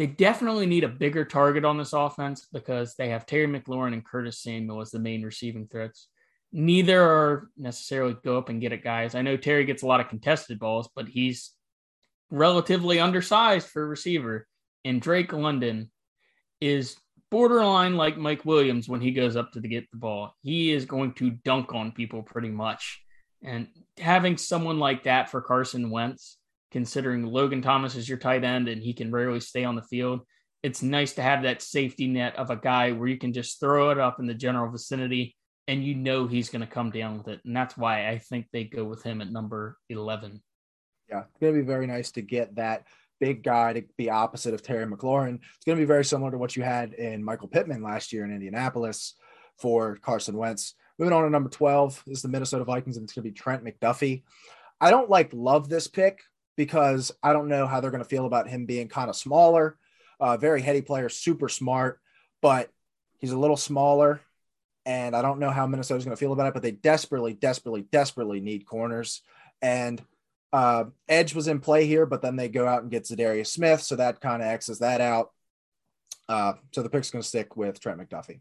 They 0.00 0.06
definitely 0.06 0.64
need 0.64 0.84
a 0.84 0.88
bigger 0.88 1.26
target 1.26 1.66
on 1.66 1.76
this 1.76 1.92
offense 1.92 2.48
because 2.50 2.94
they 2.94 3.10
have 3.10 3.26
Terry 3.26 3.46
McLaurin 3.46 3.92
and 3.92 4.02
Curtis 4.02 4.42
Samuel 4.42 4.80
as 4.80 4.90
the 4.90 4.98
main 4.98 5.22
receiving 5.22 5.66
threats 5.66 6.08
neither 6.52 7.02
are 7.02 7.50
necessarily 7.58 8.16
go 8.24 8.38
up 8.38 8.48
and 8.48 8.62
get 8.62 8.72
it 8.72 8.82
guys. 8.82 9.14
I 9.14 9.20
know 9.20 9.36
Terry 9.36 9.66
gets 9.66 9.82
a 9.82 9.86
lot 9.86 10.00
of 10.00 10.08
contested 10.08 10.58
balls, 10.58 10.88
but 10.96 11.06
he's 11.06 11.52
relatively 12.30 12.98
undersized 12.98 13.68
for 13.68 13.82
a 13.82 13.86
receiver. 13.86 14.46
And 14.86 15.02
Drake 15.02 15.34
London 15.34 15.90
is 16.62 16.96
borderline 17.30 17.94
like 17.94 18.16
Mike 18.16 18.46
Williams 18.46 18.88
when 18.88 19.02
he 19.02 19.10
goes 19.10 19.36
up 19.36 19.52
to 19.52 19.60
get 19.60 19.90
the 19.90 19.98
ball. 19.98 20.34
He 20.40 20.72
is 20.72 20.86
going 20.86 21.12
to 21.16 21.28
dunk 21.28 21.74
on 21.74 21.92
people 21.92 22.22
pretty 22.22 22.48
much. 22.48 23.02
And 23.42 23.68
having 23.98 24.38
someone 24.38 24.78
like 24.78 25.02
that 25.02 25.30
for 25.30 25.42
Carson 25.42 25.90
Wentz, 25.90 26.38
considering 26.70 27.26
Logan 27.26 27.62
Thomas 27.62 27.94
is 27.94 28.08
your 28.08 28.18
tight 28.18 28.44
end 28.44 28.68
and 28.68 28.82
he 28.82 28.92
can 28.92 29.10
rarely 29.10 29.40
stay 29.40 29.64
on 29.64 29.76
the 29.76 29.82
field, 29.82 30.20
it's 30.62 30.82
nice 30.82 31.14
to 31.14 31.22
have 31.22 31.42
that 31.42 31.62
safety 31.62 32.06
net 32.06 32.36
of 32.36 32.50
a 32.50 32.56
guy 32.56 32.92
where 32.92 33.08
you 33.08 33.18
can 33.18 33.32
just 33.32 33.60
throw 33.60 33.90
it 33.90 33.98
up 33.98 34.20
in 34.20 34.26
the 34.26 34.34
general 34.34 34.70
vicinity 34.70 35.36
and 35.68 35.84
you 35.84 35.94
know 35.94 36.26
he's 36.26 36.48
going 36.48 36.60
to 36.60 36.66
come 36.66 36.90
down 36.90 37.18
with 37.18 37.28
it. 37.28 37.40
And 37.44 37.56
that's 37.56 37.76
why 37.76 38.08
I 38.08 38.18
think 38.18 38.46
they 38.52 38.64
go 38.64 38.84
with 38.84 39.02
him 39.02 39.20
at 39.20 39.30
number 39.30 39.78
11. 39.88 40.42
Yeah, 41.08 41.20
it's 41.20 41.40
going 41.40 41.54
to 41.54 41.60
be 41.60 41.66
very 41.66 41.86
nice 41.86 42.10
to 42.12 42.22
get 42.22 42.56
that 42.56 42.86
big 43.20 43.42
guy 43.42 43.74
to 43.74 43.82
be 43.96 44.10
opposite 44.10 44.54
of 44.54 44.62
Terry 44.62 44.86
McLaurin. 44.86 45.36
It's 45.36 45.64
going 45.64 45.76
to 45.76 45.82
be 45.82 45.86
very 45.86 46.04
similar 46.04 46.30
to 46.30 46.38
what 46.38 46.56
you 46.56 46.62
had 46.62 46.94
in 46.94 47.24
Michael 47.24 47.48
Pittman 47.48 47.82
last 47.82 48.12
year 48.12 48.24
in 48.24 48.32
Indianapolis 48.32 49.14
for 49.58 49.96
Carson 49.96 50.36
Wentz. 50.36 50.74
Moving 50.98 51.12
on 51.12 51.24
to 51.24 51.30
number 51.30 51.50
12 51.50 52.04
is 52.08 52.22
the 52.22 52.28
Minnesota 52.28 52.64
Vikings, 52.64 52.96
and 52.96 53.04
it's 53.04 53.12
going 53.12 53.24
to 53.24 53.30
be 53.30 53.34
Trent 53.34 53.64
McDuffie. 53.64 54.22
I 54.80 54.90
don't 54.90 55.10
like 55.10 55.30
love 55.32 55.68
this 55.68 55.86
pick 55.86 56.20
because 56.60 57.10
I 57.22 57.32
don't 57.32 57.48
know 57.48 57.66
how 57.66 57.80
they're 57.80 57.90
going 57.90 58.02
to 58.02 58.08
feel 58.08 58.26
about 58.26 58.46
him 58.46 58.66
being 58.66 58.86
kind 58.86 59.08
of 59.08 59.16
smaller, 59.16 59.78
uh, 60.20 60.36
very 60.36 60.60
heady 60.60 60.82
player, 60.82 61.08
super 61.08 61.48
smart, 61.48 62.00
but 62.42 62.68
he's 63.18 63.30
a 63.30 63.38
little 63.38 63.56
smaller 63.56 64.20
and 64.84 65.16
I 65.16 65.22
don't 65.22 65.38
know 65.38 65.48
how 65.48 65.66
Minnesota's 65.66 66.04
going 66.04 66.14
to 66.14 66.20
feel 66.20 66.34
about 66.34 66.48
it, 66.48 66.52
but 66.52 66.62
they 66.62 66.72
desperately, 66.72 67.32
desperately, 67.32 67.86
desperately 67.90 68.40
need 68.40 68.66
corners. 68.66 69.22
And 69.62 70.02
uh, 70.52 70.84
Edge 71.08 71.34
was 71.34 71.48
in 71.48 71.60
play 71.60 71.86
here, 71.86 72.04
but 72.04 72.20
then 72.20 72.36
they 72.36 72.50
go 72.50 72.68
out 72.68 72.82
and 72.82 72.90
get 72.90 73.04
Za'Darius 73.04 73.46
Smith, 73.46 73.80
so 73.80 73.96
that 73.96 74.20
kind 74.20 74.42
of 74.42 74.48
X's 74.48 74.80
that 74.80 75.00
out. 75.00 75.30
Uh, 76.28 76.52
so 76.72 76.82
the 76.82 76.90
pick's 76.90 77.10
going 77.10 77.22
to 77.22 77.28
stick 77.28 77.56
with 77.56 77.80
Trent 77.80 77.98
McDuffie. 77.98 78.40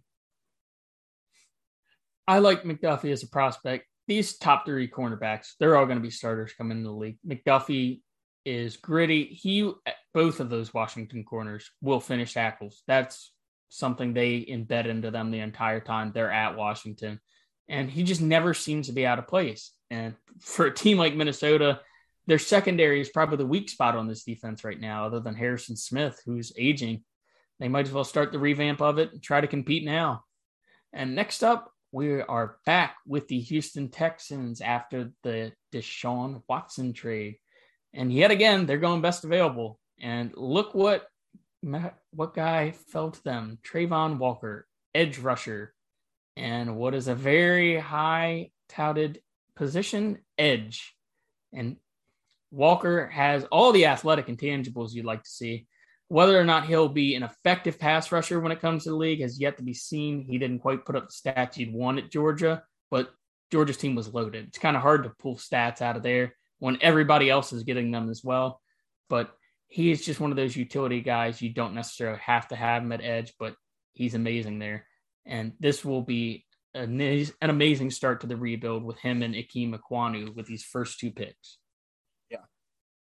I 2.28 2.40
like 2.40 2.64
McDuffie 2.64 3.14
as 3.14 3.24
a 3.24 3.30
prospect. 3.30 3.86
These 4.10 4.38
top 4.38 4.66
three 4.66 4.90
cornerbacks, 4.90 5.54
they're 5.58 5.78
all 5.78 5.86
going 5.86 6.00
to 6.00 6.04
be 6.04 6.10
starters 6.10 6.52
coming 6.52 6.80
into 6.80 6.90
the 6.90 6.96
league. 6.96 7.18
McDuffie 7.26 8.02
is 8.46 8.78
gritty. 8.78 9.26
He, 9.26 9.72
both 10.14 10.40
of 10.40 10.50
those 10.50 10.74
Washington 10.74 11.24
corners 11.24 11.70
will 11.82 12.00
finish 12.00 12.34
tackles. 12.34 12.84
That's 12.88 13.32
something 13.70 14.14
they 14.14 14.42
embed 14.42 14.88
into 14.88 15.12
them 15.12 15.32
the 15.32 15.40
entire 15.40 15.80
time 15.80 16.12
they're 16.12 16.32
at 16.32 16.58
Washington. 16.58 17.20
And 17.68 17.90
he 17.90 18.04
just 18.04 18.22
never 18.22 18.54
seems 18.54 18.88
to 18.88 18.94
be 18.94 19.06
out 19.06 19.20
of 19.20 19.28
place. 19.28 19.72
And 19.92 20.16
for 20.42 20.66
a 20.66 20.74
team 20.74 20.98
like 20.98 21.16
Minnesota, 21.16 21.82
their 22.26 22.40
secondary 22.40 23.02
is 23.02 23.10
probably 23.10 23.38
the 23.38 23.46
weak 23.46 23.70
spot 23.70 23.96
on 23.96 24.08
this 24.08 24.24
defense 24.24 24.64
right 24.64 24.80
now, 24.80 25.06
other 25.06 25.20
than 25.20 25.36
Harrison 25.36 25.76
Smith, 25.76 26.22
who's 26.26 26.52
aging. 26.58 27.04
They 27.60 27.68
might 27.68 27.88
as 27.88 27.92
well 27.92 28.04
start 28.04 28.32
the 28.32 28.40
revamp 28.40 28.82
of 28.82 29.00
it 29.00 29.12
and 29.12 29.22
try 29.22 29.42
to 29.42 29.48
compete 29.48 29.84
now. 29.84 30.24
And 30.94 31.16
next 31.16 31.44
up, 31.44 31.72
we 31.92 32.22
are 32.22 32.58
back 32.66 32.96
with 33.06 33.28
the 33.28 33.40
Houston 33.40 33.90
Texans 33.90 34.62
after 34.62 35.12
the 35.24 35.52
Deshaun 35.74 36.44
Watson 36.48 36.94
trade. 36.94 37.38
And 37.94 38.14
yet 38.14 38.32
again, 38.32 38.66
they're 38.66 38.78
going 38.78 39.02
best 39.02 39.24
available. 39.24 39.80
And 40.00 40.32
look 40.36 40.74
what 40.74 41.08
what 41.62 42.34
guy 42.34 42.72
fell 42.72 43.12
to 43.12 43.24
them: 43.24 43.60
Travon 43.64 44.18
Walker, 44.18 44.68
edge 44.94 45.18
rusher, 45.18 45.74
and 46.38 46.78
what 46.78 46.96
is 46.96 47.08
a 47.08 47.16
very 47.16 47.78
high 47.78 48.52
touted 48.70 49.22
position, 49.56 50.20
edge. 50.38 50.96
And 51.52 51.78
Walker 52.52 53.08
has 53.08 53.44
all 53.46 53.72
the 53.72 53.88
athletic 53.88 54.28
intangibles 54.28 54.94
you'd 54.94 55.06
like 55.06 55.24
to 55.24 55.30
see. 55.30 55.68
Whether 56.08 56.40
or 56.40 56.46
not 56.46 56.66
he'll 56.66 56.90
be 56.90 57.14
an 57.14 57.24
effective 57.24 57.78
pass 57.78 58.12
rusher 58.12 58.40
when 58.40 58.52
it 58.52 58.62
comes 58.62 58.84
to 58.84 58.90
the 58.90 58.96
league 58.96 59.22
has 59.22 59.40
yet 59.40 59.58
to 59.58 59.64
be 59.64 59.76
seen. 59.76 60.24
He 60.24 60.40
didn't 60.40 60.60
quite 60.60 60.86
put 60.86 60.96
up 60.96 61.08
the 61.10 61.30
stats 61.30 61.56
he'd 61.56 61.74
want 61.74 62.00
at 62.00 62.10
Georgia, 62.10 62.64
but 62.90 63.12
Georgia's 63.52 63.78
team 63.78 63.94
was 63.94 64.12
loaded. 64.12 64.48
It's 64.48 64.58
kind 64.58 64.76
of 64.76 64.82
hard 64.82 65.04
to 65.04 65.12
pull 65.20 65.36
stats 65.36 65.82
out 65.82 65.98
of 65.98 66.04
there 66.04 66.34
when 66.60 66.78
everybody 66.82 67.30
else 67.30 67.52
is 67.54 67.64
getting 67.64 67.92
them 67.92 68.10
as 68.10 68.24
well. 68.24 68.62
But 69.10 69.32
he 69.68 69.92
is 69.92 70.06
just 70.06 70.20
one 70.20 70.32
of 70.32 70.38
those 70.38 70.56
utility 70.56 71.02
guys. 71.02 71.42
You 71.42 71.54
don't 71.54 71.74
necessarily 71.74 72.20
have 72.20 72.48
to 72.50 72.56
have 72.56 72.84
him 72.84 72.92
at 72.92 73.04
edge, 73.04 73.34
but 73.40 73.56
he's 73.94 74.16
amazing 74.16 74.60
there. 74.60 74.86
And 75.26 75.54
this 75.60 75.84
will 75.84 76.02
be 76.02 76.46
an, 76.74 77.32
amazing 77.42 77.92
start 77.92 78.22
to 78.22 78.28
the 78.28 78.38
rebuild 78.38 78.84
with 78.84 78.98
him 79.00 79.22
and 79.22 79.36
Ikem 79.36 79.78
Ekwonu 79.78 80.36
with 80.36 80.46
these 80.46 80.64
first 80.64 81.00
two 81.00 81.12
picks. 81.12 81.58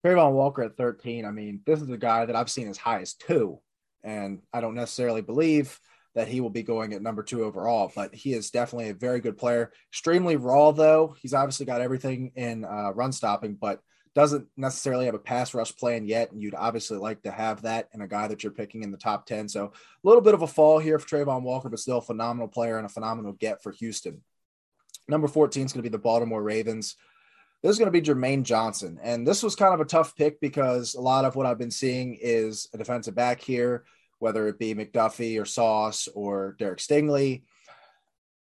Travon 0.06 0.32
Walker 0.34 0.64
at 0.64 0.78
13. 0.78 1.26
I 1.26 1.32
mean, 1.32 1.62
this 1.66 1.82
is 1.82 1.90
a 1.90 1.98
guy 1.98 2.26
that 2.26 2.36
I've 2.36 2.50
seen 2.50 2.68
as 2.68 2.78
high 2.78 3.02
as 3.02 3.14
two, 3.14 3.60
and 4.04 4.42
I 4.52 4.62
don't 4.62 4.76
necessarily 4.76 5.22
believe 5.22 5.80
that 6.16 6.28
he 6.28 6.42
will 6.42 6.50
be 6.50 6.64
going 6.64 6.94
at 6.94 7.02
number 7.02 7.24
two 7.24 7.44
overall, 7.44 7.92
but 7.96 8.14
he 8.14 8.34
is 8.34 8.52
definitely 8.52 8.90
a 8.90 8.94
very 8.94 9.20
good 9.20 9.38
player. 9.38 9.72
Extremely 9.90 10.36
raw, 10.36 10.72
though. 10.72 11.16
He's 11.22 11.34
obviously 11.34 11.66
got 11.66 11.82
everything 11.82 12.32
in 12.36 12.66
uh, 12.66 12.92
run 12.94 13.12
stopping, 13.12 13.56
but 13.56 13.82
doesn't 14.14 14.48
necessarily 14.58 15.06
have 15.06 15.16
a 15.16 15.20
pass 15.20 15.54
rush 15.54 15.74
plan 15.78 16.06
yet. 16.06 16.32
And 16.32 16.42
you'd 16.42 16.56
obviously 16.56 16.98
like 16.98 17.24
to 17.24 17.32
have 17.32 17.62
that 17.62 17.88
in 17.94 18.02
a 18.02 18.08
guy 18.08 18.28
that 18.28 18.44
you're 18.44 18.52
picking 18.52 18.84
in 18.84 18.92
the 18.92 18.98
top 18.98 19.26
10. 19.26 19.48
So 19.48 19.66
a 19.66 19.72
little 20.04 20.22
bit 20.22 20.34
of 20.34 20.42
a 20.42 20.48
fall 20.48 20.80
here 20.80 21.00
for 21.00 21.08
Travon 21.08 21.44
Walker, 21.44 21.70
but 21.70 21.80
still 21.80 22.00
a 22.00 22.02
phenomenal 22.02 22.50
player 22.50 22.78
and 22.78 22.86
a 22.86 22.90
phenomenal 22.90 23.32
get 23.32 23.64
for 23.64 23.72
Houston. 23.72 24.22
Number 25.08 25.30
14 25.30 25.66
is 25.66 25.72
going 25.72 25.84
to 25.84 25.90
be 25.90 25.92
the 25.92 26.02
Baltimore 26.02 26.44
Ravens 26.44 26.98
this 27.62 27.72
is 27.72 27.78
going 27.78 27.92
to 27.92 27.92
be 27.92 28.02
Jermaine 28.02 28.44
Johnson. 28.44 29.00
And 29.04 29.28
this 29.28 29.44
was 29.44 29.56
kind 29.56 29.74
of 29.74 29.80
a 29.80 29.86
tough 29.86 30.16
pick 30.16 30.40
because 30.40 30.96
a 30.96 31.02
lot 31.02 31.26
of 31.26 31.36
what 31.36 31.46
I've 31.46 31.60
been 31.60 31.72
seeing 31.72 32.18
is 32.20 32.68
a 32.74 32.78
defensive 32.78 33.14
back 33.14 33.40
here, 33.40 33.86
whether 34.22 34.48
it 34.48 34.60
be 34.60 34.74
McDuffie 34.74 35.42
or 35.42 35.46
Sauce 35.46 36.08
or 36.14 36.56
Derek 36.60 36.80
Stingley, 36.80 37.44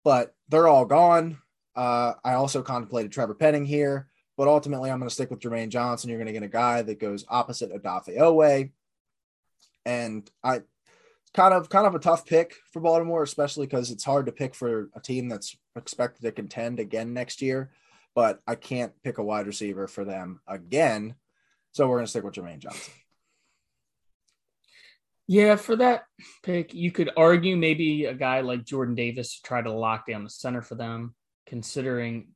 but 0.04 0.34
they're 0.48 0.68
all 0.68 0.84
gone. 0.84 1.38
Uh, 1.74 2.14
I 2.24 2.34
also 2.34 2.62
contemplated 2.62 3.12
Trevor 3.12 3.34
Penning 3.34 3.64
here, 3.64 4.08
but 4.36 4.48
ultimately 4.48 4.90
I'm 4.90 4.98
going 4.98 5.08
to 5.08 5.14
stick 5.14 5.30
with 5.30 5.40
Jermaine 5.40 5.68
Johnson. 5.68 6.10
You're 6.10 6.18
going 6.18 6.26
to 6.26 6.32
get 6.32 6.42
a 6.42 6.48
guy 6.48 6.82
that 6.82 7.00
goes 7.00 7.24
opposite 7.28 7.72
Odafe 7.72 8.18
Oweh. 8.18 8.70
And 9.84 10.30
I 10.44 10.60
kind 11.34 11.54
of 11.54 11.68
kind 11.68 11.86
of 11.86 11.94
a 11.94 12.00
tough 12.00 12.26
pick 12.26 12.54
for 12.72 12.80
Baltimore, 12.80 13.22
especially 13.22 13.66
because 13.66 13.90
it's 13.90 14.04
hard 14.04 14.26
to 14.26 14.32
pick 14.32 14.54
for 14.54 14.90
a 14.94 15.00
team 15.00 15.28
that's 15.28 15.56
expected 15.76 16.22
to 16.22 16.32
contend 16.32 16.78
again 16.78 17.14
next 17.14 17.40
year 17.40 17.70
but 18.14 18.40
I 18.46 18.54
can't 18.54 18.92
pick 19.02 19.18
a 19.18 19.22
wide 19.22 19.46
receiver 19.46 19.86
for 19.86 20.04
them 20.04 20.40
again. 20.46 21.14
So 21.72 21.88
we're 21.88 21.96
going 21.96 22.06
to 22.06 22.10
stick 22.10 22.24
with 22.24 22.34
Jermaine 22.34 22.58
Johnson. 22.58 22.92
Yeah, 25.30 25.54
for 25.54 25.76
that 25.76 26.06
pick, 26.42 26.74
you 26.74 26.90
could 26.90 27.10
argue 27.16 27.56
maybe 27.56 28.06
a 28.06 28.14
guy 28.14 28.40
like 28.40 28.64
Jordan 28.64 28.96
Davis 28.96 29.36
to 29.36 29.42
try 29.46 29.62
to 29.62 29.72
lock 29.72 30.08
down 30.08 30.24
the 30.24 30.28
center 30.28 30.60
for 30.60 30.74
them, 30.74 31.14
considering 31.46 32.30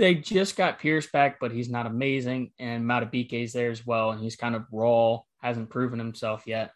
they 0.00 0.16
just 0.16 0.56
got 0.56 0.80
Pierce 0.80 1.06
back, 1.06 1.38
but 1.38 1.52
he's 1.52 1.70
not 1.70 1.86
amazing. 1.86 2.50
And 2.58 2.84
Madubuike 2.84 3.44
is 3.44 3.52
there 3.52 3.70
as 3.70 3.86
well, 3.86 4.10
and 4.10 4.20
he's 4.20 4.34
kind 4.34 4.56
of 4.56 4.64
raw, 4.72 5.20
hasn't 5.40 5.70
proven 5.70 6.00
himself 6.00 6.48
yet. 6.48 6.72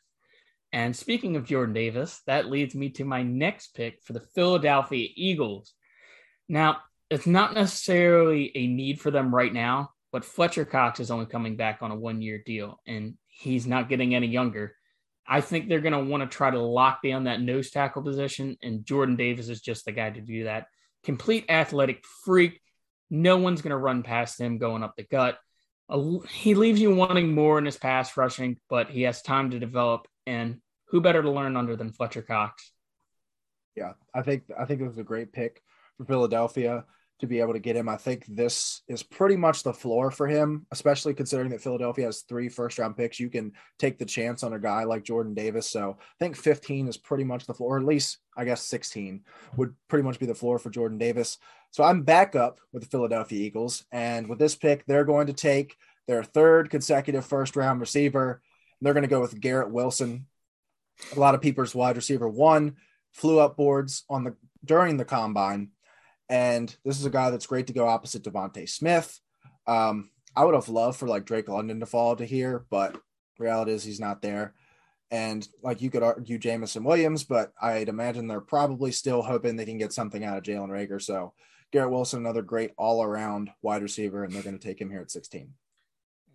And 0.72 0.94
speaking 0.94 1.34
of 1.34 1.46
Jordan 1.46 1.74
Davis, 1.74 2.20
that 2.28 2.48
leads 2.48 2.76
me 2.76 2.90
to 2.90 3.04
my 3.04 3.24
next 3.24 3.74
pick 3.74 4.04
for 4.04 4.12
the 4.12 4.26
Philadelphia 4.36 5.08
Eagles. 5.16 5.74
Now, 6.48 6.76
it's 7.10 7.26
not 7.26 7.54
necessarily 7.54 8.52
a 8.54 8.68
need 8.68 9.00
for 9.00 9.10
them 9.10 9.34
right 9.34 9.52
now, 9.52 9.90
but 10.12 10.24
Fletcher 10.24 10.64
Cox 10.64 11.00
is 11.00 11.10
only 11.10 11.26
coming 11.26 11.56
back 11.56 11.78
on 11.82 11.90
a 11.90 11.96
one 11.96 12.22
year 12.22 12.40
deal 12.46 12.78
and 12.86 13.14
he's 13.26 13.66
not 13.66 13.88
getting 13.88 14.14
any 14.14 14.28
younger. 14.28 14.76
I 15.32 15.40
think 15.40 15.68
they're 15.68 15.80
going 15.80 15.92
to 15.92 16.10
want 16.10 16.28
to 16.28 16.36
try 16.36 16.50
to 16.50 16.60
lock 16.60 17.02
down 17.04 17.24
that 17.24 17.40
nose 17.40 17.70
tackle 17.70 18.02
position, 18.02 18.56
and 18.62 18.84
Jordan 18.84 19.14
Davis 19.14 19.48
is 19.48 19.60
just 19.60 19.84
the 19.84 19.92
guy 19.92 20.10
to 20.10 20.20
do 20.20 20.44
that. 20.44 20.66
Complete 21.04 21.44
athletic 21.48 22.04
freak. 22.24 22.60
No 23.10 23.36
one's 23.36 23.62
going 23.62 23.70
to 23.70 23.76
run 23.76 24.02
past 24.02 24.40
him 24.40 24.58
going 24.58 24.82
up 24.82 24.96
the 24.96 25.04
gut. 25.04 25.38
He 26.30 26.54
leaves 26.54 26.80
you 26.80 26.92
wanting 26.92 27.32
more 27.32 27.58
in 27.58 27.64
his 27.64 27.76
pass 27.76 28.16
rushing, 28.16 28.58
but 28.68 28.90
he 28.90 29.02
has 29.02 29.22
time 29.22 29.50
to 29.50 29.60
develop. 29.60 30.08
And 30.26 30.60
who 30.88 31.00
better 31.00 31.22
to 31.22 31.30
learn 31.30 31.56
under 31.56 31.76
than 31.76 31.92
Fletcher 31.92 32.22
Cox? 32.22 32.72
Yeah, 33.76 33.92
I 34.12 34.22
think 34.22 34.42
I 34.58 34.64
think 34.64 34.80
it 34.80 34.86
was 34.88 34.98
a 34.98 35.04
great 35.04 35.32
pick 35.32 35.62
for 35.96 36.04
Philadelphia 36.06 36.84
to 37.20 37.26
be 37.26 37.40
able 37.40 37.52
to 37.52 37.58
get 37.58 37.76
him. 37.76 37.88
I 37.88 37.96
think 37.96 38.24
this 38.26 38.82
is 38.88 39.02
pretty 39.02 39.36
much 39.36 39.62
the 39.62 39.72
floor 39.72 40.10
for 40.10 40.26
him, 40.26 40.66
especially 40.70 41.14
considering 41.14 41.50
that 41.50 41.62
Philadelphia 41.62 42.06
has 42.06 42.22
three 42.22 42.48
first 42.48 42.78
round 42.78 42.96
picks. 42.96 43.20
You 43.20 43.30
can 43.30 43.52
take 43.78 43.98
the 43.98 44.04
chance 44.04 44.42
on 44.42 44.52
a 44.52 44.58
guy 44.58 44.84
like 44.84 45.04
Jordan 45.04 45.34
Davis. 45.34 45.68
So 45.68 45.98
I 46.00 46.18
think 46.18 46.36
15 46.36 46.88
is 46.88 46.96
pretty 46.96 47.24
much 47.24 47.46
the 47.46 47.54
floor, 47.54 47.76
or 47.76 47.78
at 47.78 47.86
least 47.86 48.18
I 48.36 48.44
guess 48.44 48.62
16 48.62 49.22
would 49.56 49.74
pretty 49.88 50.02
much 50.02 50.18
be 50.18 50.26
the 50.26 50.34
floor 50.34 50.58
for 50.58 50.70
Jordan 50.70 50.98
Davis. 50.98 51.38
So 51.70 51.84
I'm 51.84 52.02
back 52.02 52.34
up 52.34 52.60
with 52.72 52.82
the 52.82 52.88
Philadelphia 52.88 53.38
Eagles. 53.38 53.84
And 53.92 54.28
with 54.28 54.38
this 54.38 54.56
pick, 54.56 54.84
they're 54.86 55.04
going 55.04 55.28
to 55.28 55.32
take 55.32 55.76
their 56.06 56.24
third 56.24 56.70
consecutive 56.70 57.24
first 57.24 57.54
round 57.56 57.80
receiver. 57.80 58.42
They're 58.80 58.94
going 58.94 59.02
to 59.02 59.08
go 59.08 59.20
with 59.20 59.40
Garrett 59.40 59.70
Wilson. 59.70 60.26
A 61.14 61.20
lot 61.20 61.34
of 61.34 61.40
people's 61.40 61.74
wide 61.74 61.96
receiver 61.96 62.28
one 62.28 62.76
flew 63.12 63.38
up 63.38 63.56
boards 63.56 64.04
on 64.08 64.24
the 64.24 64.36
during 64.64 64.96
the 64.96 65.04
combine 65.04 65.70
and 66.30 66.74
this 66.84 66.98
is 66.98 67.04
a 67.04 67.10
guy 67.10 67.30
that's 67.30 67.46
great 67.46 67.66
to 67.66 67.72
go 67.72 67.88
opposite 67.88 68.22
DeVonta 68.22 68.66
Smith. 68.68 69.18
Um, 69.66 70.10
I 70.36 70.44
would 70.44 70.54
have 70.54 70.68
loved 70.68 70.96
for 70.96 71.08
like 71.08 71.26
Drake 71.26 71.48
London 71.48 71.80
to 71.80 71.86
fall 71.86 72.14
to 72.14 72.24
here, 72.24 72.64
but 72.70 72.96
reality 73.36 73.72
is 73.72 73.82
he's 73.82 73.98
not 73.98 74.22
there. 74.22 74.54
And 75.10 75.46
like 75.60 75.82
you 75.82 75.90
could 75.90 76.04
argue 76.04 76.38
Jameson 76.38 76.84
Williams, 76.84 77.24
but 77.24 77.52
I'd 77.60 77.88
imagine 77.88 78.28
they're 78.28 78.40
probably 78.40 78.92
still 78.92 79.22
hoping 79.22 79.56
they 79.56 79.64
can 79.64 79.76
get 79.76 79.92
something 79.92 80.22
out 80.22 80.38
of 80.38 80.44
Jalen 80.44 80.68
Reagor. 80.68 81.02
So 81.02 81.32
Garrett 81.72 81.90
Wilson, 81.90 82.20
another 82.20 82.42
great 82.42 82.70
all 82.78 83.02
around 83.02 83.50
wide 83.60 83.82
receiver, 83.82 84.22
and 84.22 84.32
they're 84.32 84.44
going 84.44 84.58
to 84.58 84.64
take 84.64 84.80
him 84.80 84.88
here 84.88 85.00
at 85.00 85.10
16. 85.10 85.52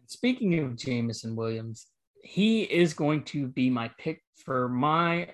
Speaking 0.08 0.60
of 0.60 0.76
Jameson 0.76 1.38
Williams, 1.38 1.88
he 2.22 2.64
is 2.64 2.94
going 2.94 3.24
to 3.26 3.48
be 3.48 3.70
my 3.70 3.90
pick 3.98 4.22
for 4.44 4.68
my 4.68 5.30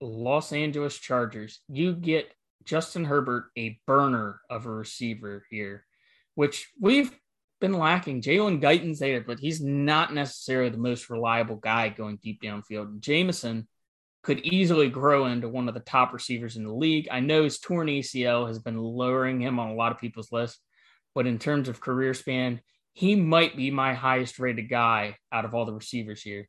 Los 0.00 0.54
Angeles 0.54 0.96
Chargers. 0.96 1.60
You 1.68 1.92
get 1.92 2.32
Justin 2.64 3.04
Herbert 3.04 3.46
a 3.56 3.78
burner 3.86 4.40
of 4.50 4.66
a 4.66 4.70
receiver 4.70 5.44
here, 5.50 5.84
which 6.34 6.68
we've 6.80 7.12
been 7.60 7.72
lacking. 7.72 8.22
Jalen 8.22 8.60
Guyton's 8.60 8.98
there, 8.98 9.20
but 9.20 9.38
he's 9.38 9.60
not 9.60 10.14
necessarily 10.14 10.70
the 10.70 10.78
most 10.78 11.10
reliable 11.10 11.56
guy 11.56 11.88
going 11.88 12.18
deep 12.22 12.42
downfield. 12.42 13.00
Jameson 13.00 13.66
could 14.22 14.40
easily 14.40 14.88
grow 14.88 15.26
into 15.26 15.48
one 15.48 15.68
of 15.68 15.74
the 15.74 15.80
top 15.80 16.12
receivers 16.12 16.56
in 16.56 16.64
the 16.64 16.72
league. 16.72 17.08
I 17.10 17.20
know 17.20 17.44
his 17.44 17.58
torn 17.58 17.88
ACL 17.88 18.46
has 18.46 18.58
been 18.58 18.78
lowering 18.78 19.40
him 19.40 19.58
on 19.58 19.70
a 19.70 19.74
lot 19.74 19.92
of 19.92 19.98
people's 19.98 20.32
lists, 20.32 20.60
but 21.14 21.26
in 21.26 21.38
terms 21.38 21.68
of 21.68 21.80
career 21.80 22.14
span, 22.14 22.60
he 22.92 23.14
might 23.14 23.56
be 23.56 23.70
my 23.70 23.94
highest 23.94 24.38
rated 24.38 24.68
guy 24.68 25.16
out 25.32 25.44
of 25.44 25.54
all 25.54 25.64
the 25.64 25.72
receivers 25.72 26.20
here. 26.20 26.48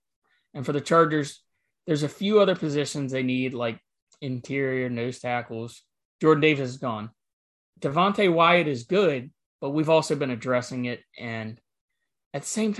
And 0.53 0.65
for 0.65 0.73
the 0.73 0.81
Chargers, 0.81 1.41
there's 1.85 2.03
a 2.03 2.09
few 2.09 2.39
other 2.39 2.55
positions 2.55 3.11
they 3.11 3.23
need, 3.23 3.53
like 3.53 3.79
interior 4.21 4.89
nose 4.89 5.19
tackles. 5.19 5.81
Jordan 6.21 6.41
Davis 6.41 6.69
is 6.69 6.77
gone. 6.77 7.09
Devonte 7.79 8.31
Wyatt 8.31 8.67
is 8.67 8.83
good, 8.83 9.31
but 9.61 9.69
we've 9.69 9.89
also 9.89 10.15
been 10.15 10.31
addressing 10.31 10.85
it. 10.85 11.01
And 11.17 11.59
at 12.33 12.41
the 12.41 12.47
same 12.47 12.75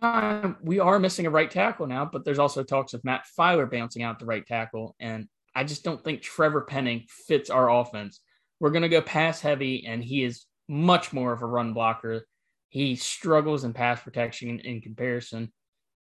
time, 0.00 0.56
we 0.62 0.78
are 0.78 0.98
missing 0.98 1.26
a 1.26 1.30
right 1.30 1.50
tackle 1.50 1.86
now, 1.86 2.04
but 2.04 2.24
there's 2.24 2.38
also 2.38 2.62
talks 2.62 2.94
of 2.94 3.04
Matt 3.04 3.24
Feiler 3.38 3.70
bouncing 3.70 4.02
out 4.02 4.18
the 4.18 4.26
right 4.26 4.46
tackle. 4.46 4.94
And 5.00 5.26
I 5.54 5.64
just 5.64 5.84
don't 5.84 6.02
think 6.02 6.22
Trevor 6.22 6.62
Penning 6.62 7.04
fits 7.26 7.50
our 7.50 7.70
offense. 7.70 8.20
we're 8.60 8.70
going 8.70 8.82
to 8.82 8.88
go 8.88 9.02
pass 9.02 9.40
heavy, 9.40 9.86
and 9.86 10.02
he 10.02 10.24
is 10.24 10.46
much 10.68 11.12
more 11.12 11.32
of 11.32 11.42
a 11.42 11.46
run 11.46 11.72
blocker. 11.72 12.26
He 12.68 12.96
struggles 12.96 13.64
in 13.64 13.72
pass 13.72 14.00
protection 14.00 14.60
in 14.60 14.80
comparison. 14.80 15.52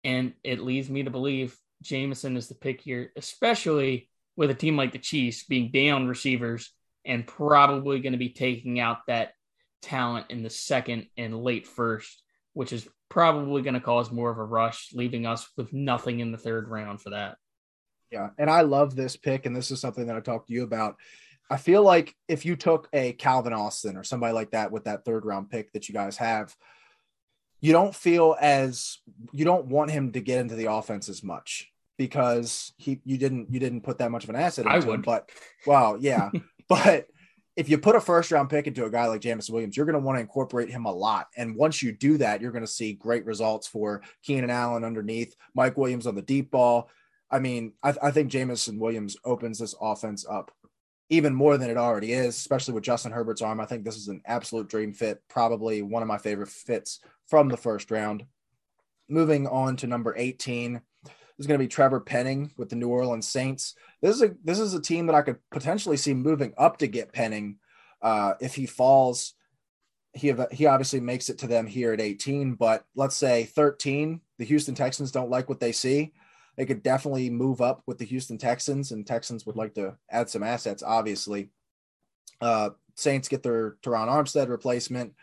And 0.04 0.34
it 0.44 0.62
leads 0.62 0.90
me 0.90 1.04
to 1.04 1.10
believe 1.10 1.58
Jameson 1.82 2.38
is 2.38 2.48
the 2.48 2.56
pick 2.56 2.82
here, 2.82 3.12
especially 3.16 4.10
with 4.40 4.50
a 4.50 4.56
team 4.56 4.78
like 4.78 4.94
the 4.94 4.98
Chiefs 4.98 5.44
being 5.44 5.70
down 5.70 6.08
receivers 6.08 6.72
and 7.04 7.28
probably 7.28 8.00
going 8.00 8.14
to 8.14 8.18
be 8.18 8.30
taking 8.30 8.80
out 8.80 9.00
that 9.08 9.34
talent 9.82 10.28
in 10.30 10.44
the 10.44 10.50
second 10.50 11.08
and 11.18 11.44
late 11.44 11.68
first, 11.68 12.24
which 12.54 12.72
is 12.72 12.88
probably 13.10 13.62
going 13.62 13.74
to 13.74 13.82
cause 13.82 14.14
more 14.14 14.32
of 14.32 14.38
a 14.38 14.44
rush, 14.44 14.92
leaving 14.94 15.26
us 15.26 15.46
with 15.58 15.74
nothing 15.74 16.22
in 16.22 16.32
the 16.32 16.38
third 16.38 16.70
round 16.70 17.02
for 17.02 17.10
that. 17.10 17.36
Yeah. 18.12 18.30
And 18.38 18.50
I 18.50 18.62
love 18.62 18.96
this 18.96 19.18
pick. 19.18 19.46
And 19.46 19.54
this 19.54 19.72
is 19.72 19.82
something 19.82 20.08
that 20.08 20.16
I 20.16 20.22
talked 20.22 20.48
to 20.48 20.54
you 20.54 20.64
about. 20.64 20.96
I 21.50 21.58
feel 21.58 21.84
like 21.84 22.16
if 22.30 22.46
you 22.46 22.56
took 22.56 22.88
a 22.94 23.12
Calvin 23.12 23.52
Austin 23.52 23.98
or 23.98 24.06
somebody 24.06 24.32
like 24.32 24.52
that 24.52 24.72
with 24.72 24.86
that 24.86 25.04
third 25.04 25.26
round 25.26 25.50
pick 25.50 25.74
that 25.74 25.90
you 25.90 25.94
guys 25.94 26.16
have, 26.16 26.56
you 27.60 27.74
don't 27.74 27.94
feel 27.94 28.38
as 28.40 29.00
you 29.34 29.44
don't 29.44 29.66
want 29.66 29.92
him 29.92 30.14
to 30.14 30.22
get 30.22 30.40
into 30.40 30.56
the 30.56 30.72
offense 30.72 31.10
as 31.10 31.24
much 31.24 31.70
because 32.00 32.72
he 32.78 33.02
you 33.04 33.18
didn't 33.18 33.54
you 33.54 33.60
didn't 33.60 33.82
put 33.82 33.98
that 33.98 34.10
much 34.10 34.24
of 34.24 34.30
an 34.30 34.38
asset 34.38 34.66
into 34.66 34.78
I 34.78 34.80
would. 34.80 34.96
him. 34.96 35.02
But 35.02 35.30
wow, 35.68 35.98
yeah. 36.00 36.32
but 36.70 37.08
if 37.58 37.68
you 37.68 37.78
put 37.78 37.98
a 37.98 38.02
first 38.02 38.32
round 38.32 38.50
pick 38.50 38.68
into 38.68 38.86
a 38.86 38.90
guy 38.90 39.06
like 39.08 39.20
Jameson 39.20 39.54
Williams, 39.54 39.76
you're 39.76 39.86
going 39.86 40.00
to 40.00 40.06
want 40.06 40.16
to 40.16 40.22
incorporate 40.22 40.70
him 40.70 40.86
a 40.86 40.92
lot. 40.92 41.28
And 41.36 41.58
once 41.58 41.84
you 41.84 41.92
do 41.92 42.18
that, 42.18 42.40
you're 42.40 42.54
going 42.54 42.64
to 42.64 42.72
see 42.72 42.94
great 42.94 43.26
results 43.26 43.68
for 43.68 44.02
Keenan 44.24 44.50
Allen 44.50 44.86
underneath, 44.86 45.36
Mike 45.54 45.78
Williams 45.78 46.08
on 46.08 46.16
the 46.16 46.22
deep 46.22 46.52
ball. 46.52 46.90
I 47.30 47.40
mean, 47.40 47.74
I, 47.84 47.94
I 48.02 48.12
think 48.12 48.32
Jameson 48.32 48.80
Williams 48.80 49.18
opens 49.26 49.60
this 49.60 49.76
offense 49.80 50.26
up 50.28 50.52
even 51.10 51.34
more 51.34 51.58
than 51.58 51.70
it 51.70 51.76
already 51.76 52.14
is, 52.14 52.38
especially 52.38 52.76
with 52.76 52.84
Justin 52.86 53.12
Herbert's 53.12 53.42
arm. 53.42 53.60
I 53.60 53.66
think 53.66 53.84
this 53.84 53.98
is 53.98 54.08
an 54.08 54.22
absolute 54.26 54.70
dream 54.70 54.94
fit, 54.94 55.22
probably 55.30 55.82
one 55.82 56.02
of 56.02 56.08
my 56.08 56.18
favorite 56.18 56.50
fits 56.50 57.02
from 57.28 57.50
the 57.50 57.58
first 57.58 57.92
round. 57.92 58.24
Moving 59.10 59.48
on 59.48 59.76
to 59.78 59.88
number 59.88 60.16
18 60.16 60.80
is 61.40 61.48
going 61.48 61.58
to 61.58 61.64
be 61.64 61.68
Trevor 61.68 62.00
Penning 62.00 62.52
with 62.58 62.70
the 62.70 62.76
New 62.76 62.90
Orleans 62.90 63.28
Saints. 63.28 63.74
This 64.02 64.16
is 64.16 64.22
a 64.22 64.36
this 64.44 64.60
is 64.60 64.74
a 64.74 64.82
team 64.82 65.08
that 65.08 65.16
I 65.16 65.24
could 65.24 65.38
potentially 65.50 65.98
see 65.98 66.14
moving 66.14 66.54
up 66.58 66.78
to 66.78 66.88
get 66.88 67.14
Penning 67.14 67.58
uh, 68.02 68.34
if 68.40 68.54
he 68.54 68.66
falls. 68.66 69.34
He 70.14 70.34
he 70.52 70.66
obviously 70.66 71.00
makes 71.00 71.30
it 71.30 71.40
to 71.40 71.48
them 71.48 71.66
here 71.66 71.94
at 71.94 72.02
18, 72.02 72.56
but 72.56 72.84
let's 72.96 73.16
say 73.16 73.46
13. 73.46 74.22
The 74.38 74.46
Houston 74.46 74.76
Texans 74.76 75.12
don't 75.12 75.30
like 75.30 75.50
what 75.50 75.60
they 75.60 75.72
see 75.72 76.14
they 76.60 76.66
could 76.66 76.84
definitely 76.84 77.30
move 77.30 77.62
up 77.62 77.84
with 77.88 78.00
the 78.00 78.06
Houston 78.06 78.38
Texans, 78.38 78.92
and 78.92 79.08
Texans 79.08 79.46
would 79.46 79.56
like 79.56 79.76
to 79.76 79.96
add 80.12 80.30
some 80.30 80.44
assets, 80.44 80.84
obviously. 80.84 81.52
Uh, 82.42 82.72
Saints 82.96 83.30
get 83.30 83.44
their 83.44 83.78
Terron 83.82 84.10
Armstead 84.10 84.50
replacement. 84.50 85.14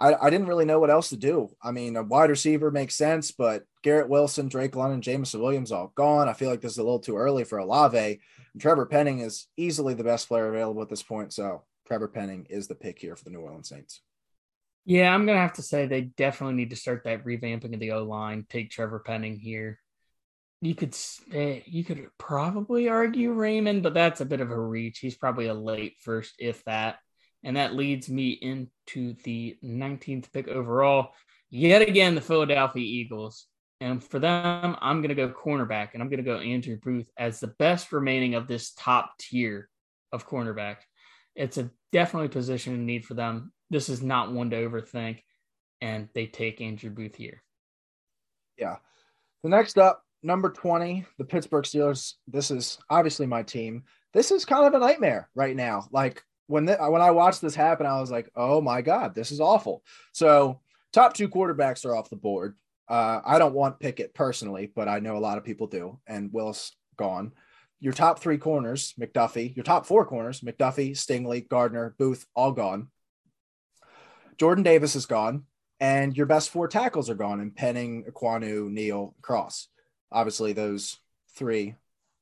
I, 0.00 0.14
I 0.14 0.30
didn't 0.30 0.48
really 0.48 0.64
know 0.64 0.80
what 0.80 0.90
else 0.90 1.10
to 1.10 1.16
do. 1.16 1.54
I 1.62 1.70
mean, 1.70 1.96
a 1.96 2.02
wide 2.02 2.30
receiver 2.30 2.70
makes 2.70 2.94
sense, 2.94 3.30
but 3.30 3.64
Garrett 3.82 4.08
Wilson, 4.08 4.48
Drake 4.48 4.74
London, 4.74 5.00
Jameson 5.00 5.40
Williams 5.40 5.72
all 5.72 5.92
gone. 5.94 6.28
I 6.28 6.32
feel 6.32 6.50
like 6.50 6.60
this 6.60 6.72
is 6.72 6.78
a 6.78 6.82
little 6.82 6.98
too 6.98 7.16
early 7.16 7.44
for 7.44 7.58
Olave. 7.58 8.20
And 8.52 8.62
Trevor 8.62 8.86
Penning 8.86 9.20
is 9.20 9.46
easily 9.56 9.94
the 9.94 10.04
best 10.04 10.28
player 10.28 10.48
available 10.48 10.82
at 10.82 10.88
this 10.88 11.02
point. 11.02 11.32
So 11.32 11.62
Trevor 11.86 12.08
Penning 12.08 12.46
is 12.50 12.66
the 12.66 12.74
pick 12.74 12.98
here 12.98 13.14
for 13.14 13.24
the 13.24 13.30
New 13.30 13.40
Orleans 13.40 13.68
Saints. 13.68 14.00
Yeah, 14.84 15.14
I'm 15.14 15.24
gonna 15.24 15.38
have 15.38 15.54
to 15.54 15.62
say 15.62 15.86
they 15.86 16.02
definitely 16.02 16.56
need 16.56 16.70
to 16.70 16.76
start 16.76 17.04
that 17.04 17.24
revamping 17.24 17.72
of 17.72 17.80
the 17.80 17.92
O 17.92 18.04
line. 18.04 18.44
Take 18.48 18.70
Trevor 18.70 18.98
Penning 18.98 19.38
here 19.38 19.78
you 20.64 20.74
could 20.74 20.96
eh, 21.32 21.60
you 21.66 21.84
could 21.84 22.08
probably 22.18 22.88
argue 22.88 23.34
Raimann, 23.34 23.82
but 23.82 23.94
that's 23.94 24.20
a 24.20 24.26
bit 24.26 24.40
of 24.40 24.50
a 24.50 24.58
reach. 24.58 24.98
He's 24.98 25.16
probably 25.16 25.46
a 25.46 25.54
late 25.54 25.96
first, 26.00 26.34
if 26.38 26.64
that. 26.64 26.96
And 27.44 27.56
that 27.56 27.74
leads 27.74 28.08
me 28.08 28.30
into 28.30 29.14
the 29.22 29.56
19th 29.62 30.32
pick 30.32 30.48
overall. 30.48 31.12
Yet 31.50 31.82
again, 31.82 32.14
the 32.14 32.20
Philadelphia 32.20 32.82
Eagles. 32.82 33.46
And 33.80 34.02
for 34.02 34.18
them, 34.18 34.76
I'm 34.80 35.02
going 35.02 35.10
to 35.10 35.14
go 35.14 35.28
cornerback, 35.28 35.90
and 35.92 36.02
I'm 36.02 36.08
going 36.08 36.24
to 36.24 36.24
go 36.24 36.38
Andrew 36.38 36.78
Booth 36.82 37.10
as 37.18 37.38
the 37.38 37.54
best 37.58 37.92
remaining 37.92 38.34
of 38.34 38.46
this 38.46 38.72
top 38.72 39.12
tier 39.18 39.68
of 40.10 40.26
cornerback. 40.26 40.76
It's 41.36 41.58
a 41.58 41.70
definitely 41.92 42.28
position 42.28 42.74
in 42.74 42.86
need 42.86 43.04
for 43.04 43.14
them. 43.14 43.52
This 43.68 43.88
is 43.88 44.00
not 44.00 44.32
one 44.32 44.50
to 44.50 44.56
overthink, 44.56 45.22
and 45.80 46.08
they 46.14 46.26
take 46.26 46.60
Andrew 46.60 46.90
Booth 46.90 47.16
here. 47.16 47.42
Yeah. 48.56 48.76
The 49.42 49.50
next 49.50 49.76
up, 49.76 50.02
number 50.22 50.50
20, 50.50 51.04
the 51.18 51.24
Pittsburgh 51.24 51.64
Steelers. 51.64 52.14
This 52.26 52.50
is 52.50 52.78
obviously 52.88 53.26
my 53.26 53.42
team. 53.42 53.82
This 54.14 54.30
is 54.30 54.44
kind 54.44 54.66
of 54.66 54.74
a 54.74 54.84
nightmare 54.84 55.28
right 55.34 55.56
now. 55.56 55.88
Like 55.90 56.22
when 56.46 56.66
the, 56.66 56.76
when 56.76 57.02
I 57.02 57.10
watched 57.10 57.40
this 57.40 57.54
happen, 57.54 57.86
I 57.86 58.00
was 58.00 58.10
like, 58.10 58.30
"Oh 58.36 58.60
my 58.60 58.82
god, 58.82 59.14
this 59.14 59.30
is 59.30 59.40
awful." 59.40 59.82
So, 60.12 60.60
top 60.92 61.14
two 61.14 61.28
quarterbacks 61.28 61.84
are 61.84 61.96
off 61.96 62.10
the 62.10 62.16
board. 62.16 62.56
Uh, 62.88 63.20
I 63.24 63.38
don't 63.38 63.54
want 63.54 63.80
Pickett 63.80 64.14
personally, 64.14 64.70
but 64.74 64.88
I 64.88 65.00
know 65.00 65.16
a 65.16 65.18
lot 65.18 65.38
of 65.38 65.44
people 65.44 65.66
do, 65.66 65.98
and 66.06 66.32
Willis 66.32 66.72
gone. 66.96 67.32
Your 67.80 67.92
top 67.92 68.18
three 68.18 68.38
corners, 68.38 68.94
McDuffie. 69.00 69.54
Your 69.56 69.64
top 69.64 69.86
four 69.86 70.06
corners, 70.06 70.40
McDuffie, 70.40 70.92
Stingley, 70.92 71.48
Gardner, 71.48 71.94
Booth, 71.98 72.26
all 72.34 72.52
gone. 72.52 72.88
Jordan 74.38 74.64
Davis 74.64 74.96
is 74.96 75.06
gone, 75.06 75.44
and 75.80 76.16
your 76.16 76.26
best 76.26 76.50
four 76.50 76.68
tackles 76.68 77.08
are 77.08 77.14
gone, 77.14 77.40
and 77.40 77.54
Penning, 77.54 78.04
Ekwonu, 78.04 78.70
Neal, 78.70 79.14
Cross 79.22 79.68
obviously 80.14 80.52
those 80.52 80.98
three, 81.36 81.74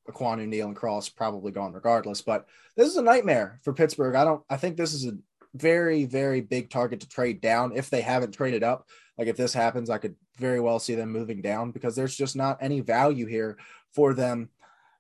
Ekwonu, 0.08 0.46
Neal, 0.46 0.68
and 0.68 0.76
Cross 0.76 1.10
probably 1.10 1.52
gone 1.52 1.72
regardless. 1.72 2.22
But 2.22 2.46
this 2.76 2.88
is 2.88 2.96
a 2.96 3.02
nightmare 3.02 3.60
for 3.62 3.72
Pittsburgh. 3.72 4.14
I 4.14 4.24
don't. 4.24 4.42
I 4.50 4.56
think 4.56 4.76
this 4.76 4.94
is 4.94 5.06
a 5.06 5.16
very, 5.54 6.04
very 6.04 6.40
big 6.40 6.70
target 6.70 7.00
to 7.00 7.08
trade 7.08 7.40
down 7.40 7.72
if 7.76 7.90
they 7.90 8.00
haven't 8.00 8.32
traded 8.32 8.62
up. 8.62 8.88
Like 9.18 9.28
if 9.28 9.36
this 9.36 9.52
happens, 9.52 9.90
I 9.90 9.98
could 9.98 10.16
very 10.38 10.60
well 10.60 10.78
see 10.78 10.94
them 10.94 11.10
moving 11.12 11.42
down 11.42 11.70
because 11.70 11.94
there's 11.94 12.16
just 12.16 12.36
not 12.36 12.58
any 12.60 12.80
value 12.80 13.26
here 13.26 13.58
for 13.92 14.14
them. 14.14 14.48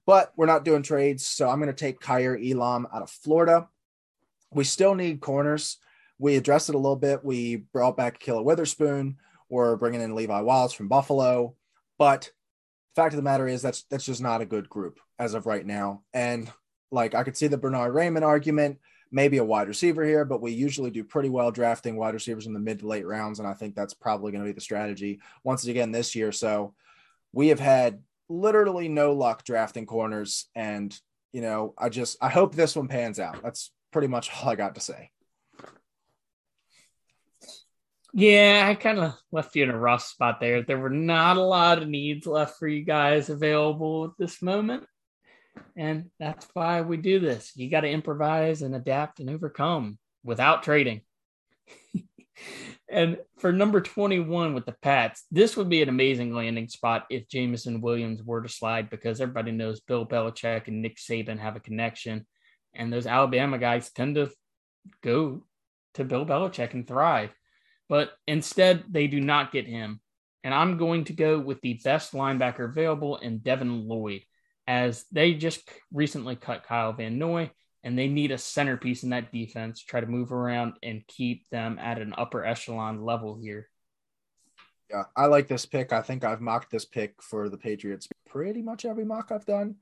But 0.04 0.32
we're 0.36 0.46
not 0.46 0.64
doing 0.64 0.82
trades, 0.82 1.24
so 1.24 1.48
I'm 1.48 1.58
going 1.58 1.68
to 1.68 1.72
take 1.72 2.00
Kaiir 2.00 2.36
Elam 2.36 2.86
out 2.92 3.02
of 3.02 3.10
Florida. 3.10 3.68
We 4.52 4.64
still 4.64 4.94
need 4.94 5.20
corners. 5.20 5.78
We 6.18 6.36
addressed 6.36 6.68
it 6.68 6.74
a 6.74 6.78
little 6.78 6.96
bit. 6.96 7.24
We 7.24 7.56
brought 7.56 7.96
back 7.96 8.18
Ahkello 8.18 8.44
Witherspoon. 8.44 9.16
We're 9.48 9.76
bringing 9.76 10.00
in 10.00 10.14
Levi 10.14 10.40
Wallace 10.40 10.72
from 10.72 10.88
Buffalo, 10.88 11.54
but 11.98 12.30
fact 12.94 13.14
of 13.14 13.16
the 13.16 13.22
matter 13.22 13.48
is 13.48 13.62
that's 13.62 13.82
that's 13.84 14.04
just 14.04 14.20
not 14.20 14.40
a 14.40 14.46
good 14.46 14.68
group 14.68 15.00
as 15.18 15.34
of 15.34 15.46
right 15.46 15.64
now. 15.64 16.02
And 16.12 16.50
like 16.90 17.14
I 17.14 17.24
could 17.24 17.36
see 17.36 17.46
the 17.46 17.58
Bernard 17.58 17.94
Raimann 17.94 18.22
argument, 18.22 18.78
maybe 19.10 19.38
a 19.38 19.44
wide 19.44 19.68
receiver 19.68 20.04
here, 20.04 20.24
but 20.24 20.42
we 20.42 20.52
usually 20.52 20.90
do 20.90 21.04
pretty 21.04 21.28
well 21.28 21.50
drafting 21.50 21.96
wide 21.96 22.14
receivers 22.14 22.46
in 22.46 22.52
the 22.52 22.60
mid 22.60 22.80
to 22.80 22.86
late 22.86 23.06
rounds, 23.06 23.38
and 23.38 23.48
I 23.48 23.54
think 23.54 23.74
that's 23.74 23.94
probably 23.94 24.32
going 24.32 24.44
to 24.44 24.48
be 24.48 24.54
the 24.54 24.60
strategy 24.60 25.20
once 25.44 25.66
again 25.66 25.92
this 25.92 26.14
year. 26.14 26.32
So 26.32 26.74
we 27.32 27.48
have 27.48 27.60
had 27.60 28.02
literally 28.28 28.88
no 28.88 29.12
luck 29.12 29.44
drafting 29.44 29.86
corners, 29.86 30.46
and 30.54 30.96
you 31.32 31.40
know 31.40 31.74
I 31.78 31.88
just 31.88 32.18
I 32.20 32.28
hope 32.28 32.54
this 32.54 32.76
one 32.76 32.88
pans 32.88 33.18
out. 33.18 33.42
That's 33.42 33.70
pretty 33.90 34.08
much 34.08 34.30
all 34.42 34.50
I 34.50 34.56
got 34.56 34.74
to 34.74 34.80
say. 34.80 35.10
Yeah, 38.14 38.66
I 38.68 38.74
kind 38.74 38.98
of 38.98 39.14
left 39.30 39.56
you 39.56 39.62
in 39.62 39.70
a 39.70 39.78
rough 39.78 40.02
spot 40.02 40.38
there. 40.38 40.62
There 40.62 40.78
were 40.78 40.90
not 40.90 41.38
a 41.38 41.42
lot 41.42 41.80
of 41.80 41.88
needs 41.88 42.26
left 42.26 42.58
for 42.58 42.68
you 42.68 42.84
guys 42.84 43.30
available 43.30 44.04
at 44.04 44.10
this 44.18 44.42
moment. 44.42 44.84
And 45.76 46.10
that's 46.18 46.46
why 46.52 46.82
we 46.82 46.98
do 46.98 47.20
this. 47.20 47.52
You 47.56 47.70
got 47.70 47.82
to 47.82 47.90
improvise 47.90 48.60
and 48.60 48.74
adapt 48.74 49.20
and 49.20 49.30
overcome 49.30 49.98
without 50.22 50.62
trading. 50.62 51.00
and 52.90 53.16
for 53.38 53.50
number 53.50 53.80
21 53.80 54.52
with 54.52 54.66
the 54.66 54.76
Pats, 54.82 55.24
this 55.30 55.56
would 55.56 55.70
be 55.70 55.80
an 55.80 55.88
amazing 55.88 56.34
landing 56.34 56.68
spot 56.68 57.06
if 57.08 57.28
Jameson 57.28 57.80
Williams 57.80 58.22
were 58.22 58.42
to 58.42 58.48
slide 58.48 58.90
because 58.90 59.22
everybody 59.22 59.52
knows 59.52 59.80
Bill 59.80 60.04
Belichick 60.04 60.68
and 60.68 60.82
Nick 60.82 60.98
Saban 60.98 61.38
have 61.38 61.56
a 61.56 61.60
connection. 61.60 62.26
And 62.74 62.92
those 62.92 63.06
Alabama 63.06 63.56
guys 63.56 63.90
tend 63.90 64.16
to 64.16 64.30
go 65.02 65.44
to 65.94 66.04
Bill 66.04 66.26
Belichick 66.26 66.74
and 66.74 66.86
thrive 66.86 67.30
but 67.92 68.12
instead 68.26 68.84
they 68.90 69.06
do 69.06 69.20
not 69.20 69.52
get 69.52 69.66
him. 69.66 70.00
And 70.44 70.54
I'm 70.54 70.78
going 70.78 71.04
to 71.04 71.12
go 71.12 71.38
with 71.38 71.60
the 71.60 71.78
best 71.84 72.14
linebacker 72.14 72.64
available 72.64 73.18
in 73.18 73.40
Devin 73.40 73.86
Lloyd, 73.86 74.22
as 74.66 75.04
they 75.12 75.34
just 75.34 75.68
recently 75.92 76.34
cut 76.34 76.64
Kyle 76.64 76.94
Van 76.94 77.18
Noy, 77.18 77.50
and 77.84 77.98
they 77.98 78.08
need 78.08 78.30
a 78.30 78.38
centerpiece 78.38 79.02
in 79.02 79.10
that 79.10 79.30
defense, 79.30 79.84
try 79.84 80.00
to 80.00 80.06
move 80.06 80.32
around 80.32 80.72
and 80.82 81.06
keep 81.06 81.46
them 81.50 81.78
at 81.78 82.00
an 82.00 82.14
upper 82.16 82.42
echelon 82.42 83.04
level 83.04 83.38
here. 83.38 83.68
Yeah, 84.90 85.02
I 85.14 85.26
like 85.26 85.46
this 85.46 85.66
pick. 85.66 85.92
I 85.92 86.00
think 86.00 86.24
I've 86.24 86.40
mocked 86.40 86.70
this 86.70 86.86
pick 86.86 87.22
for 87.22 87.50
the 87.50 87.58
Patriots 87.58 88.08
pretty 88.26 88.62
much 88.62 88.86
every 88.86 89.04
mock 89.04 89.30
I've 89.30 89.44
done. 89.44 89.74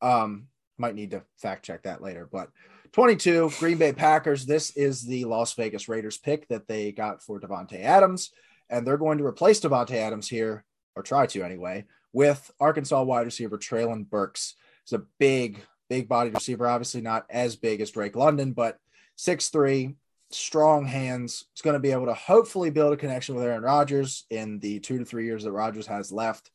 Um, 0.00 0.46
might 0.78 0.94
need 0.94 1.10
to 1.10 1.22
fact 1.36 1.66
check 1.66 1.82
that 1.82 2.00
later, 2.00 2.26
but 2.32 2.48
22, 2.92 3.50
Green 3.58 3.78
Bay 3.78 3.92
Packers. 3.92 4.44
This 4.44 4.76
is 4.76 5.02
the 5.02 5.24
Las 5.24 5.54
Vegas 5.54 5.88
Raiders 5.88 6.18
pick 6.18 6.46
that 6.48 6.68
they 6.68 6.92
got 6.92 7.22
for 7.22 7.40
Davante 7.40 7.80
Adams, 7.80 8.32
and 8.68 8.86
they're 8.86 8.98
going 8.98 9.16
to 9.16 9.24
replace 9.24 9.60
Davante 9.60 9.94
Adams 9.94 10.28
here, 10.28 10.62
or 10.94 11.02
try 11.02 11.26
to 11.26 11.42
anyway, 11.42 11.86
with 12.12 12.50
Arkansas 12.60 13.02
wide 13.02 13.24
receiver 13.24 13.56
Treylon 13.56 14.08
Burks. 14.08 14.56
It's 14.82 14.92
a 14.92 15.04
big, 15.18 15.64
big 15.88 16.06
bodied 16.06 16.34
receiver, 16.34 16.68
obviously 16.68 17.00
not 17.00 17.24
as 17.30 17.56
big 17.56 17.80
as 17.80 17.90
Drake 17.90 18.14
London, 18.14 18.52
but 18.52 18.78
six 19.16 19.48
three, 19.48 19.94
strong 20.28 20.84
hands. 20.84 21.46
It's 21.52 21.62
going 21.62 21.74
to 21.74 21.80
be 21.80 21.92
able 21.92 22.06
to 22.06 22.14
hopefully 22.14 22.68
build 22.68 22.92
a 22.92 22.98
connection 22.98 23.34
with 23.34 23.44
Aaron 23.44 23.62
Rodgers 23.62 24.26
in 24.28 24.58
the 24.58 24.80
two 24.80 24.98
to 24.98 25.04
three 25.06 25.24
years 25.24 25.44
that 25.44 25.52
Rodgers 25.52 25.86
has 25.86 26.12
left. 26.12 26.50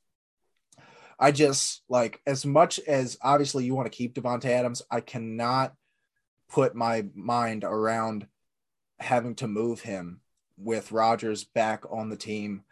I 1.20 1.32
just 1.32 1.82
like 1.90 2.22
as 2.28 2.46
much 2.46 2.80
as 2.82 3.18
obviously 3.24 3.66
you 3.66 3.74
want 3.74 3.92
to 3.92 3.98
keep 3.98 4.14
Davante 4.14 4.46
Adams, 4.46 4.84
I 4.92 5.02
cannot 5.02 5.74
put 6.50 6.76
my 6.76 7.06
mind 7.14 7.64
around 7.64 8.28
having 9.00 9.36
to 9.36 9.48
move 9.48 9.82
him 9.82 10.22
with 10.58 10.92
Rodgers 10.92 11.44
back 11.44 11.84
on 11.92 12.10
the 12.10 12.18
team 12.18 12.64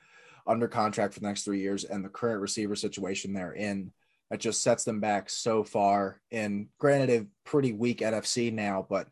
under 0.48 0.68
contract 0.68 1.14
for 1.14 1.20
the 1.20 1.28
next 1.28 1.44
three 1.44 1.60
years 1.60 1.84
and 1.84 2.04
the 2.04 2.10
current 2.10 2.42
receiver 2.42 2.76
situation 2.76 3.34
they're 3.34 3.54
in. 3.54 3.92
It 4.32 4.40
just 4.40 4.64
sets 4.64 4.84
them 4.84 5.00
back 5.00 5.30
so 5.30 5.64
far. 5.64 6.20
And 6.32 6.68
granted, 6.80 7.10
a 7.10 7.50
pretty 7.50 7.74
weak 7.74 8.00
NFC 8.00 8.52
now, 8.52 8.86
but 8.90 9.08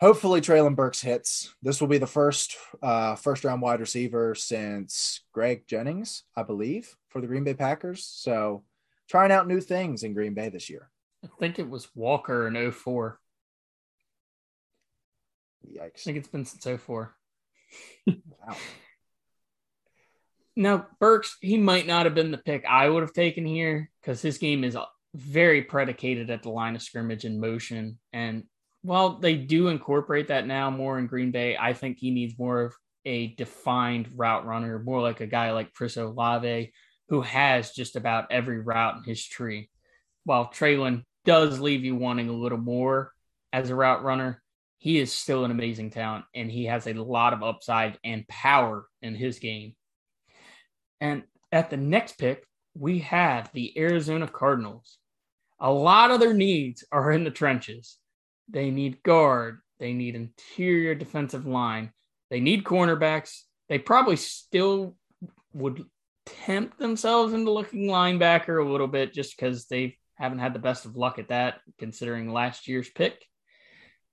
hopefully 0.00 0.40
Treylon 0.40 0.74
Burks 0.74 1.02
hits. 1.02 1.54
This 1.62 1.80
will 1.80 1.88
be 1.88 1.98
the 1.98 2.06
first 2.06 2.56
uh, 2.82 3.14
first 3.14 3.44
round 3.44 3.60
wide 3.60 3.80
receiver 3.80 4.34
since 4.34 5.20
Greg 5.32 5.66
Jennings, 5.66 6.24
I 6.34 6.42
believe, 6.42 6.96
for 7.08 7.20
the 7.20 7.26
Green 7.26 7.44
Bay 7.44 7.54
Packers. 7.54 8.04
So 8.04 8.64
trying 9.08 9.32
out 9.32 9.48
new 9.48 9.60
things 9.60 10.02
in 10.02 10.14
Green 10.14 10.34
Bay 10.34 10.48
this 10.48 10.70
year. 10.70 10.90
I 11.22 11.28
think 11.38 11.58
it 11.58 11.68
was 11.68 11.88
Walker 11.94 12.48
in 12.48 12.72
04. 12.72 13.19
Yikes. 15.66 16.00
I 16.00 16.00
think 16.04 16.18
it's 16.18 16.28
been 16.28 16.44
since 16.44 16.82
04. 16.82 17.14
wow. 18.06 18.56
Now, 20.56 20.86
Burks, 20.98 21.36
he 21.40 21.56
might 21.56 21.86
not 21.86 22.06
have 22.06 22.14
been 22.14 22.32
the 22.32 22.38
pick 22.38 22.64
I 22.68 22.88
would 22.88 23.02
have 23.02 23.12
taken 23.12 23.46
here 23.46 23.90
because 24.00 24.20
his 24.20 24.38
game 24.38 24.64
is 24.64 24.76
very 25.14 25.62
predicated 25.62 26.30
at 26.30 26.42
the 26.42 26.50
line 26.50 26.74
of 26.74 26.82
scrimmage 26.82 27.24
and 27.24 27.40
motion. 27.40 27.98
And 28.12 28.44
while 28.82 29.18
they 29.18 29.36
do 29.36 29.68
incorporate 29.68 30.28
that 30.28 30.46
now 30.46 30.70
more 30.70 30.98
in 30.98 31.06
Green 31.06 31.30
Bay, 31.30 31.56
I 31.58 31.72
think 31.72 31.98
he 31.98 32.10
needs 32.10 32.38
more 32.38 32.62
of 32.62 32.74
a 33.04 33.28
defined 33.28 34.08
route 34.16 34.46
runner, 34.46 34.78
more 34.78 35.00
like 35.00 35.20
a 35.20 35.26
guy 35.26 35.52
like 35.52 35.72
Chris 35.72 35.96
Olave, 35.96 36.72
who 37.08 37.22
has 37.22 37.72
just 37.72 37.96
about 37.96 38.30
every 38.30 38.60
route 38.60 38.98
in 38.98 39.04
his 39.04 39.24
tree. 39.24 39.70
While 40.24 40.46
Treylon 40.46 41.04
does 41.24 41.60
leave 41.60 41.84
you 41.84 41.96
wanting 41.96 42.28
a 42.28 42.34
little 42.34 42.58
more 42.58 43.12
as 43.52 43.70
a 43.70 43.74
route 43.74 44.02
runner, 44.04 44.42
he 44.80 44.98
is 44.98 45.12
still 45.12 45.44
an 45.44 45.50
amazing 45.50 45.90
talent 45.90 46.24
and 46.34 46.50
he 46.50 46.64
has 46.64 46.86
a 46.86 46.94
lot 46.94 47.34
of 47.34 47.42
upside 47.42 47.98
and 48.02 48.26
power 48.26 48.86
in 49.02 49.14
his 49.14 49.38
game. 49.38 49.74
And 51.02 51.22
at 51.52 51.68
the 51.68 51.76
next 51.76 52.16
pick, 52.16 52.46
we 52.74 53.00
have 53.00 53.50
the 53.52 53.78
Arizona 53.78 54.26
Cardinals. 54.26 54.96
A 55.60 55.70
lot 55.70 56.10
of 56.10 56.18
their 56.18 56.32
needs 56.32 56.82
are 56.90 57.12
in 57.12 57.24
the 57.24 57.30
trenches. 57.30 57.98
They 58.48 58.70
need 58.70 59.02
guard. 59.02 59.58
They 59.78 59.92
need 59.92 60.14
interior 60.14 60.94
defensive 60.94 61.46
line. 61.46 61.92
They 62.30 62.40
need 62.40 62.64
cornerbacks. 62.64 63.42
They 63.68 63.78
probably 63.78 64.16
still 64.16 64.96
would 65.52 65.84
tempt 66.24 66.78
themselves 66.78 67.34
into 67.34 67.50
looking 67.50 67.86
linebacker 67.86 68.64
a 68.64 68.70
little 68.70 68.86
bit 68.86 69.12
just 69.12 69.36
because 69.36 69.66
they 69.66 69.98
haven't 70.14 70.38
had 70.38 70.54
the 70.54 70.58
best 70.58 70.86
of 70.86 70.96
luck 70.96 71.18
at 71.18 71.28
that, 71.28 71.60
considering 71.78 72.32
last 72.32 72.66
year's 72.66 72.88
pick. 72.88 73.26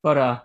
But 0.04 0.18
uh, 0.18 0.40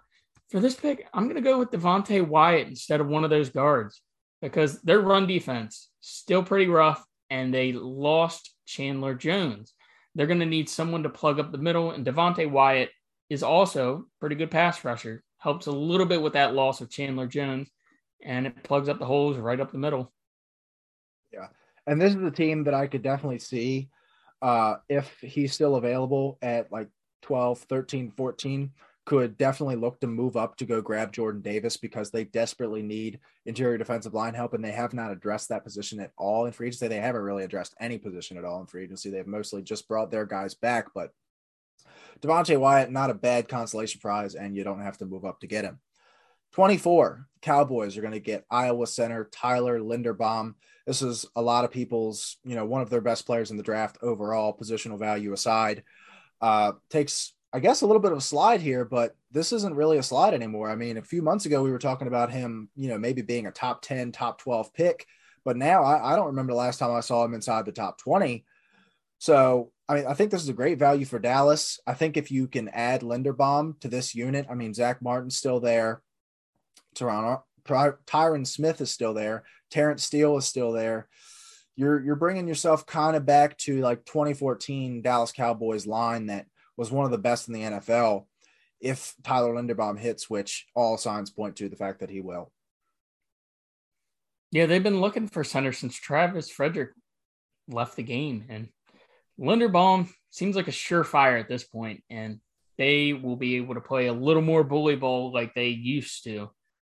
for 0.52 0.60
this 0.60 0.74
pick, 0.74 1.08
I'm 1.14 1.24
going 1.24 1.36
to 1.36 1.40
go 1.40 1.58
with 1.58 1.70
Devonte 1.70 2.26
Wyatt 2.26 2.68
instead 2.68 3.00
of 3.00 3.08
one 3.08 3.24
of 3.24 3.30
those 3.30 3.48
guards 3.48 4.02
because 4.42 4.82
their 4.82 5.00
run 5.00 5.26
defense 5.26 5.88
still 6.00 6.42
pretty 6.42 6.66
rough, 6.66 7.02
and 7.30 7.52
they 7.52 7.72
lost 7.72 8.54
Chandler 8.66 9.14
Jones. 9.14 9.72
They're 10.14 10.26
going 10.26 10.40
to 10.40 10.46
need 10.46 10.68
someone 10.68 11.04
to 11.04 11.08
plug 11.08 11.40
up 11.40 11.52
the 11.52 11.58
middle, 11.58 11.92
and 11.92 12.04
Devonte 12.04 12.50
Wyatt 12.50 12.90
is 13.30 13.42
also 13.42 14.04
pretty 14.20 14.36
good 14.36 14.50
pass 14.50 14.84
rusher. 14.84 15.24
Helps 15.38 15.66
a 15.66 15.72
little 15.72 16.04
bit 16.04 16.20
with 16.20 16.34
that 16.34 16.54
loss 16.54 16.82
of 16.82 16.90
Chandler 16.90 17.26
Jones, 17.26 17.70
and 18.22 18.46
it 18.46 18.62
plugs 18.62 18.90
up 18.90 18.98
the 18.98 19.06
holes 19.06 19.38
right 19.38 19.58
up 19.58 19.72
the 19.72 19.78
middle. 19.78 20.12
Yeah. 21.32 21.48
And 21.86 21.98
this 21.98 22.14
is 22.14 22.22
a 22.22 22.30
team 22.30 22.64
that 22.64 22.74
I 22.74 22.88
could 22.88 23.02
definitely 23.02 23.38
see 23.38 23.88
uh, 24.42 24.76
if 24.90 25.10
he's 25.20 25.54
still 25.54 25.76
available 25.76 26.36
at 26.42 26.70
like 26.70 26.88
12, 27.22 27.60
13, 27.60 28.10
14 28.10 28.70
could 29.04 29.36
definitely 29.36 29.76
look 29.76 30.00
to 30.00 30.06
move 30.06 30.36
up 30.36 30.56
to 30.56 30.64
go 30.64 30.80
grab 30.80 31.12
Jordan 31.12 31.40
Davis 31.40 31.76
because 31.76 32.10
they 32.10 32.24
desperately 32.24 32.82
need 32.82 33.18
interior 33.46 33.76
defensive 33.76 34.14
line 34.14 34.34
help, 34.34 34.54
and 34.54 34.64
they 34.64 34.70
have 34.70 34.94
not 34.94 35.10
addressed 35.10 35.48
that 35.48 35.64
position 35.64 35.98
at 35.98 36.12
all 36.16 36.46
in 36.46 36.52
free 36.52 36.68
agency. 36.68 36.88
They 36.88 37.00
haven't 37.00 37.22
really 37.22 37.44
addressed 37.44 37.74
any 37.80 37.98
position 37.98 38.36
at 38.36 38.44
all 38.44 38.60
in 38.60 38.66
free 38.66 38.84
agency. 38.84 39.10
They've 39.10 39.26
mostly 39.26 39.62
just 39.62 39.88
brought 39.88 40.10
their 40.10 40.24
guys 40.24 40.54
back, 40.54 40.88
but 40.94 41.10
Devonte 42.20 42.58
Wyatt, 42.58 42.92
not 42.92 43.10
a 43.10 43.14
bad 43.14 43.48
consolation 43.48 44.00
prize, 44.00 44.36
and 44.36 44.56
you 44.56 44.62
don't 44.62 44.82
have 44.82 44.98
to 44.98 45.06
move 45.06 45.24
up 45.24 45.40
to 45.40 45.48
get 45.48 45.64
him. 45.64 45.80
24 46.52 47.26
Cowboys 47.40 47.96
are 47.96 48.02
going 48.02 48.12
to 48.12 48.20
get 48.20 48.44
Iowa 48.50 48.86
center 48.86 49.28
Tyler 49.32 49.80
Linderbaum. 49.80 50.54
This 50.86 51.02
is 51.02 51.26
a 51.34 51.42
lot 51.42 51.64
of 51.64 51.70
people's, 51.70 52.36
you 52.44 52.54
know, 52.54 52.64
one 52.64 52.82
of 52.82 52.90
their 52.90 53.00
best 53.00 53.26
players 53.26 53.50
in 53.50 53.56
the 53.56 53.62
draft 53.62 53.98
overall, 54.02 54.56
positional 54.56 54.98
value 54.98 55.32
aside. 55.32 55.82
Uh, 56.40 56.72
takes 56.90 57.32
I 57.52 57.60
guess 57.60 57.82
a 57.82 57.86
little 57.86 58.00
bit 58.00 58.12
of 58.12 58.18
a 58.18 58.22
slide 58.22 58.62
here, 58.62 58.84
but 58.84 59.14
this 59.30 59.52
isn't 59.52 59.76
really 59.76 59.98
a 59.98 60.02
slide 60.02 60.32
anymore. 60.32 60.70
I 60.70 60.76
mean, 60.76 60.96
a 60.96 61.02
few 61.02 61.20
months 61.20 61.44
ago 61.44 61.62
we 61.62 61.70
were 61.70 61.78
talking 61.78 62.08
about 62.08 62.32
him, 62.32 62.70
you 62.74 62.88
know, 62.88 62.98
maybe 62.98 63.20
being 63.20 63.46
a 63.46 63.52
top 63.52 63.82
10, 63.82 64.12
top 64.12 64.38
12 64.38 64.72
pick, 64.72 65.06
but 65.44 65.56
now 65.56 65.82
I, 65.82 66.12
I 66.12 66.16
don't 66.16 66.28
remember 66.28 66.52
the 66.52 66.58
last 66.58 66.78
time 66.78 66.92
I 66.92 67.00
saw 67.00 67.24
him 67.24 67.34
inside 67.34 67.66
the 67.66 67.72
top 67.72 67.98
20. 67.98 68.44
So, 69.18 69.70
I 69.88 69.94
mean, 69.94 70.06
I 70.06 70.14
think 70.14 70.30
this 70.30 70.42
is 70.42 70.48
a 70.48 70.54
great 70.54 70.78
value 70.78 71.04
for 71.04 71.18
Dallas. 71.18 71.78
I 71.86 71.92
think 71.92 72.16
if 72.16 72.30
you 72.30 72.48
can 72.48 72.68
add 72.70 73.02
Linderbaum 73.02 73.78
to 73.80 73.88
this 73.88 74.14
unit, 74.14 74.46
I 74.50 74.54
mean, 74.54 74.72
Zach 74.72 75.02
Martin's 75.02 75.36
still 75.36 75.60
there, 75.60 76.00
Toronto, 76.94 77.44
Tyron 77.66 78.46
Smith 78.46 78.80
is 78.80 78.90
still 78.90 79.12
there, 79.12 79.44
Terence 79.70 80.04
Steele 80.04 80.38
is 80.38 80.46
still 80.46 80.72
there. 80.72 81.08
You're 81.76 82.02
you're 82.04 82.16
bringing 82.16 82.46
yourself 82.46 82.84
kind 82.84 83.16
of 83.16 83.24
back 83.24 83.56
to 83.58 83.80
like 83.80 84.04
2014 84.04 85.00
Dallas 85.00 85.32
Cowboys 85.32 85.86
line 85.86 86.26
that 86.26 86.46
was 86.76 86.90
one 86.90 87.04
of 87.04 87.10
the 87.10 87.18
best 87.18 87.48
in 87.48 87.54
the 87.54 87.62
NFL 87.62 88.26
if 88.80 89.14
Tyler 89.22 89.54
Linderbaum 89.54 89.98
hits, 89.98 90.28
which 90.28 90.66
all 90.74 90.96
signs 90.96 91.30
point 91.30 91.56
to 91.56 91.68
the 91.68 91.76
fact 91.76 92.00
that 92.00 92.10
he 92.10 92.20
will. 92.20 92.50
Yeah, 94.50 94.66
they've 94.66 94.82
been 94.82 95.00
looking 95.00 95.28
for 95.28 95.44
center 95.44 95.72
since 95.72 95.96
Travis 95.96 96.50
Frederick 96.50 96.90
left 97.68 97.96
the 97.96 98.02
game, 98.02 98.44
and 98.48 98.68
Linderbaum 99.40 100.10
seems 100.30 100.56
like 100.56 100.68
a 100.68 100.72
surefire 100.72 101.40
at 101.40 101.48
this 101.48 101.64
point, 101.64 102.02
and 102.10 102.40
they 102.76 103.12
will 103.12 103.36
be 103.36 103.56
able 103.56 103.74
to 103.74 103.80
play 103.80 104.08
a 104.08 104.12
little 104.12 104.42
more 104.42 104.64
bully 104.64 104.96
ball 104.96 105.32
like 105.32 105.54
they 105.54 105.68
used 105.68 106.24
to, 106.24 106.50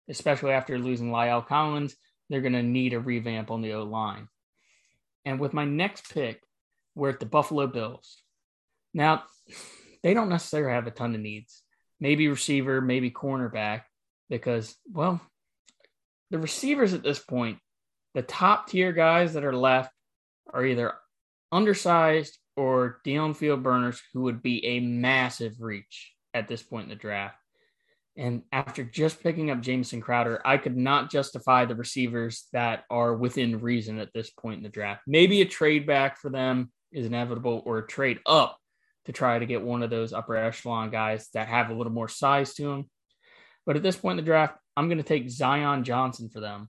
especially 0.09 0.53
after 0.53 0.79
losing 0.79 1.11
Lyle 1.11 1.43
Collins. 1.43 1.97
They're 2.29 2.41
going 2.41 2.53
to 2.53 2.63
need 2.63 2.93
a 2.93 3.01
revamp 3.01 3.51
on 3.51 3.61
the 3.61 3.73
O 3.73 3.83
line. 3.83 4.29
And 5.25 5.41
with 5.41 5.53
my 5.53 5.65
next 5.65 6.13
pick, 6.13 6.43
we're 6.95 7.11
at 7.11 7.21
the 7.21 7.27
Buffalo 7.27 7.67
Bills. 7.67 8.23
Now, 8.95 9.25
they 10.03 10.15
don't 10.15 10.29
necessarily 10.29 10.73
have 10.73 10.87
a 10.87 10.91
ton 10.91 11.15
of 11.15 11.21
needs. 11.21 11.63
Maybe 12.01 12.29
receiver, 12.29 12.81
maybe 12.81 13.11
cornerback, 13.11 13.83
because, 14.29 14.75
well, 14.91 15.21
the 16.31 16.39
receivers 16.39 16.95
at 16.95 17.03
this 17.03 17.19
point, 17.19 17.59
the 18.15 18.23
top 18.23 18.69
tier 18.69 18.93
guys 18.93 19.35
that 19.35 19.45
are 19.45 19.57
left 19.57 19.93
are 20.53 20.65
either 20.65 20.95
undersized 21.53 22.39
or 22.57 23.01
downfield 23.07 23.63
burners 23.63 24.01
who 24.13 24.23
would 24.23 24.43
be 24.43 24.65
a 24.65 24.81
massive 24.81 25.55
reach 25.61 26.13
at 26.35 26.49
this 26.49 26.63
point 26.63 26.85
in 26.85 26.91
the 26.91 26.97
draft. 26.97 27.37
And 28.17 28.43
after 28.53 28.85
just 28.85 29.23
picking 29.23 29.51
up 29.51 29.61
Jameson 29.61 30.01
Crowder, 30.01 30.43
I 30.45 30.59
could 30.59 30.77
not 30.77 31.11
justify 31.11 31.65
the 31.65 31.77
receivers 31.77 32.49
that 32.53 32.85
are 32.91 33.15
within 33.15 33.61
reason 33.61 33.99
at 33.99 34.13
this 34.13 34.31
point 34.31 34.59
in 34.59 34.63
the 34.63 34.69
draft. 34.69 35.03
Maybe 35.07 35.41
a 35.41 35.47
trade 35.47 35.87
back 35.87 36.19
for 36.19 36.29
them 36.31 36.71
is 36.93 37.07
inevitable 37.07 37.63
or 37.65 37.79
a 37.79 37.87
trade 37.87 38.19
up 38.27 38.59
to 39.07 39.13
try 39.13 39.39
to 39.39 39.47
get 39.47 39.63
one 39.63 39.83
of 39.83 39.91
those 39.91 40.13
upper 40.13 40.37
echelon 40.37 40.91
guys 40.91 41.29
that 41.35 41.49
have 41.49 41.71
a 41.71 41.75
little 41.75 41.93
more 41.93 42.09
size 42.09 42.55
to 42.55 42.65
them. 42.65 42.91
But 43.67 43.77
at 43.77 43.83
this 43.83 43.97
point 43.97 44.19
in 44.19 44.25
the 44.25 44.29
draft, 44.29 44.57
I'm 44.77 44.89
going 44.89 44.99
to 44.99 45.05
take 45.05 45.31
Zion 45.31 45.85
Johnson 45.85 46.29
for 46.29 46.41
them. 46.41 46.69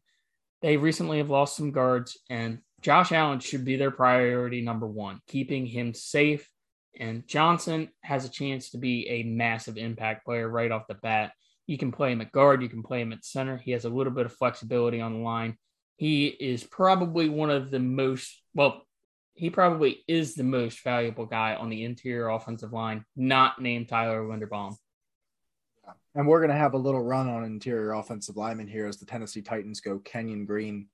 They 0.61 0.77
recently 0.77 1.17
have 1.17 1.29
lost 1.29 1.55
some 1.55 1.71
guards, 1.71 2.17
and 2.29 2.59
Josh 2.81 3.11
Allen 3.11 3.39
should 3.39 3.65
be 3.65 3.77
their 3.77 3.91
priority 3.91 4.61
number 4.61 4.87
one, 4.87 5.19
keeping 5.27 5.65
him 5.65 5.93
safe. 5.93 6.47
And 6.99 7.27
Johnson 7.27 7.89
has 8.03 8.25
a 8.25 8.29
chance 8.29 8.71
to 8.71 8.77
be 8.77 9.07
a 9.07 9.23
massive 9.23 9.77
impact 9.77 10.25
player 10.25 10.47
right 10.47 10.71
off 10.71 10.87
the 10.87 10.95
bat. 10.95 11.31
You 11.67 11.77
can 11.77 11.91
play 11.91 12.11
him 12.11 12.21
at 12.21 12.31
guard, 12.31 12.61
you 12.61 12.69
can 12.69 12.83
play 12.83 13.01
him 13.01 13.13
at 13.13 13.23
center. 13.23 13.57
He 13.57 13.71
has 13.71 13.85
a 13.85 13.89
little 13.89 14.13
bit 14.13 14.25
of 14.25 14.33
flexibility 14.33 14.99
on 14.99 15.13
the 15.13 15.19
line. 15.19 15.57
He 15.97 16.27
is 16.27 16.63
probably 16.63 17.29
one 17.29 17.49
of 17.49 17.71
the 17.71 17.79
most, 17.79 18.41
well, 18.53 18.83
he 19.33 19.49
probably 19.49 20.03
is 20.07 20.35
the 20.35 20.43
most 20.43 20.83
valuable 20.83 21.25
guy 21.25 21.55
on 21.55 21.69
the 21.69 21.83
interior 21.83 22.29
offensive 22.29 22.73
line, 22.73 23.05
not 23.15 23.61
named 23.61 23.87
Tyler 23.87 24.23
Linderbaum. 24.23 24.75
And 26.13 26.27
we're 26.27 26.39
going 26.39 26.51
to 26.51 26.55
have 26.55 26.73
a 26.73 26.77
little 26.77 27.01
run 27.01 27.29
on 27.29 27.45
interior 27.45 27.93
offensive 27.93 28.35
lineman 28.35 28.67
here 28.67 28.85
as 28.85 28.97
the 28.97 29.05
Tennessee 29.05 29.41
Titans 29.41 29.79
go 29.79 29.99
Kenyon 29.99 30.45
Green 30.45 30.87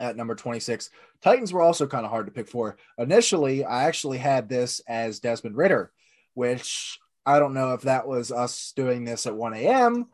at 0.00 0.16
number 0.16 0.34
26. 0.34 0.90
Titans 1.20 1.52
were 1.52 1.60
also 1.60 1.86
kind 1.86 2.04
of 2.04 2.10
hard 2.10 2.26
to 2.26 2.32
pick 2.32 2.48
for. 2.48 2.78
Initially, 2.96 3.64
I 3.64 3.84
actually 3.84 4.18
had 4.18 4.48
this 4.48 4.80
as 4.88 5.20
Desmond 5.20 5.56
Ridder, 5.56 5.92
which 6.34 6.98
I 7.26 7.38
don't 7.38 7.54
know 7.54 7.74
if 7.74 7.82
that 7.82 8.06
was 8.06 8.32
us 8.32 8.72
doing 8.74 9.04
this 9.04 9.26
at 9.26 9.36
1 9.36 9.54
a.m. 9.54 10.06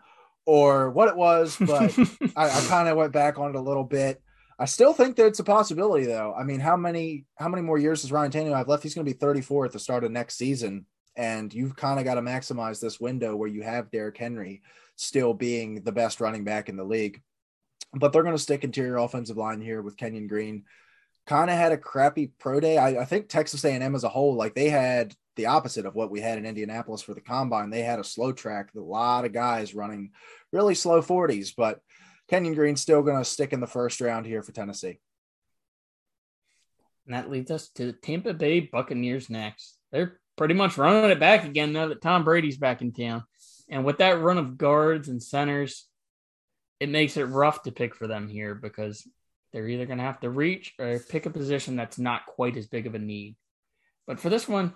or 0.47 0.91
what 0.91 1.09
it 1.09 1.17
was, 1.17 1.57
but 1.59 1.97
I, 2.37 2.49
I 2.49 2.67
kind 2.69 2.89
of 2.89 2.97
went 2.97 3.13
back 3.13 3.39
on 3.39 3.51
it 3.51 3.57
a 3.57 3.61
little 3.61 3.85
bit. 3.85 4.21
I 4.59 4.67
still 4.67 4.93
think 4.93 5.17
that 5.17 5.27
it's 5.27 5.41
a 5.41 5.45
possibility, 5.45 6.07
though. 6.07 6.35
I 6.39 6.45
mean, 6.45 6.61
how 6.61 6.77
many 6.77 7.25
how 7.37 7.49
many 7.49 7.63
more 7.63 7.79
years 7.79 8.03
does 8.03 8.13
Ryan 8.13 8.31
Tannehill 8.31 8.57
have 8.57 8.69
left? 8.69 8.83
He's 8.83 8.95
going 8.95 9.07
to 9.07 9.13
be 9.13 9.19
34 9.19 9.67
at 9.67 9.73
the 9.73 9.79
start 9.79 10.05
of 10.05 10.13
next 10.13 10.37
season, 10.37 10.87
and 11.17 11.53
you've 11.53 11.77
kind 11.77 11.99
of 11.99 12.05
got 12.05 12.15
to 12.15 12.23
maximize 12.23 12.81
this 12.81 13.01
window 13.01 13.35
where 13.35 13.49
you 13.49 13.63
have 13.63 13.91
Derrick 13.91 14.17
Henry 14.17 14.63
still 14.97 15.35
being 15.35 15.83
the 15.83 15.93
best 15.93 16.21
running 16.21 16.45
back 16.45 16.69
in 16.69 16.77
the 16.77 16.85
league. 16.85 17.21
But 17.93 18.13
they're 18.13 18.23
going 18.23 18.37
to 18.37 18.43
stick 18.43 18.65
interior 18.65 18.97
offensive 18.97 19.37
line 19.37 19.61
here 19.61 19.83
with 19.83 19.97
Kenyon 19.97 20.27
Green. 20.27 20.65
Kind 21.27 21.51
of 21.51 21.57
had 21.57 21.73
a 21.73 21.79
crappy 21.79 22.33
pro 22.39 22.61
day. 22.61 22.77
I, 22.77 23.03
I 23.03 23.05
think 23.05 23.29
Texas 23.29 23.65
A&M 23.65 23.95
as 23.95 24.05
a 24.05 24.09
whole, 24.09 24.35
like 24.35 24.55
they 24.55 24.69
had 24.69 25.15
the 25.37 25.47
opposite 25.47 25.87
of 25.87 25.95
what 25.95 26.11
we 26.11 26.21
had 26.21 26.39
in 26.39 26.47
Indianapolis 26.47 27.03
for 27.03 27.15
the 27.15 27.21
combine. 27.21 27.71
They 27.71 27.83
had 27.83 27.99
a 27.99 28.05
slow 28.05 28.33
track, 28.33 28.71
a 28.77 28.81
lot 28.81 29.25
of 29.25 29.33
guys 29.33 29.75
running 29.75 30.11
really 30.53 30.75
slow 30.75 31.03
40s, 31.03 31.53
but 31.57 31.81
Kenyon 32.29 32.55
Green's 32.55 32.81
still 32.81 33.03
going 33.03 33.19
to 33.19 33.25
stick 33.25 33.53
in 33.53 33.61
the 33.61 33.67
first 33.67 34.01
round 34.01 34.27
here 34.27 34.43
for 34.43 34.53
Tennessee. 34.53 34.99
And 37.07 37.15
that 37.15 37.31
leads 37.31 37.51
us 37.51 37.69
to 37.71 37.87
the 37.87 37.93
Tampa 37.93 38.33
Bay 38.33 38.61
Buccaneers 38.61 39.29
next. 39.29 39.77
They're 39.93 40.19
pretty 40.37 40.55
much 40.55 40.79
running 40.79 41.11
it 41.11 41.21
back 41.21 41.45
again 41.45 41.73
now 41.73 41.89
that 41.89 42.01
Tom 42.01 42.25
Brady's 42.25 42.57
back 42.57 42.81
in 42.81 42.93
town. 42.93 43.25
And 43.69 43.85
with 43.85 43.99
that 43.99 44.21
run 44.21 44.39
of 44.39 44.57
guards 44.59 45.09
and 45.09 45.23
centers, 45.23 45.87
it 46.81 46.89
makes 46.89 47.17
it 47.17 47.25
rough 47.25 47.63
to 47.63 47.73
pick 47.73 47.95
for 47.95 48.07
them 48.07 48.29
here 48.29 48.55
because 48.55 49.07
they're 49.53 49.69
either 49.69 49.87
going 49.87 49.99
to 49.99 50.05
have 50.05 50.21
to 50.21 50.31
reach 50.31 50.75
or 50.79 50.99
pick 50.99 51.27
a 51.27 51.31
position 51.31 51.77
that's 51.77 51.99
not 51.99 52.27
quite 52.27 52.57
as 52.57 52.67
big 52.67 52.87
of 52.87 52.95
a 52.95 52.99
need. 52.99 53.37
But 54.07 54.19
for 54.19 54.29
this 54.29 54.49
one, 54.49 54.75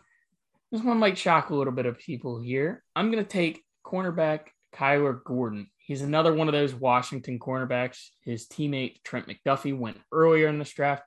this 0.70 0.82
one 0.82 0.98
might 0.98 1.18
shock 1.18 1.50
a 1.50 1.54
little 1.54 1.72
bit 1.72 1.86
of 1.86 1.98
people 1.98 2.40
here. 2.40 2.84
I'm 2.94 3.10
going 3.10 3.24
to 3.24 3.28
take 3.28 3.64
cornerback 3.84 4.48
Kyler 4.74 5.22
Gordon. 5.24 5.70
He's 5.88 6.02
another 6.02 6.34
one 6.34 6.48
of 6.48 6.52
those 6.52 6.74
Washington 6.74 7.38
cornerbacks. 7.38 8.08
His 8.20 8.46
teammate 8.46 9.02
Trent 9.04 9.26
McDuffie 9.26 9.76
went 9.76 9.96
earlier 10.12 10.46
in 10.46 10.58
this 10.58 10.70
draft. 10.70 11.02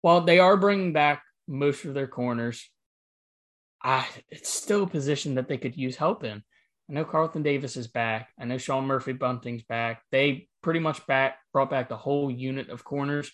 While 0.00 0.20
they 0.20 0.38
are 0.38 0.56
bringing 0.56 0.92
back 0.92 1.24
most 1.48 1.84
of 1.84 1.94
their 1.94 2.06
corners, 2.06 2.70
I, 3.82 4.06
it's 4.30 4.48
still 4.48 4.84
a 4.84 4.86
position 4.86 5.34
that 5.34 5.48
they 5.48 5.58
could 5.58 5.76
use 5.76 5.96
help 5.96 6.22
in. 6.22 6.44
I 6.88 6.92
know 6.92 7.04
Carlton 7.04 7.42
Davis 7.42 7.76
is 7.76 7.88
back. 7.88 8.28
I 8.38 8.44
know 8.44 8.58
Sean 8.58 8.86
Murphy 8.86 9.12
Bunting's 9.12 9.64
back. 9.64 10.02
They 10.12 10.46
pretty 10.62 10.78
much 10.78 11.04
back 11.08 11.38
brought 11.52 11.70
back 11.70 11.88
the 11.88 11.96
whole 11.96 12.30
unit 12.30 12.68
of 12.68 12.84
corners, 12.84 13.28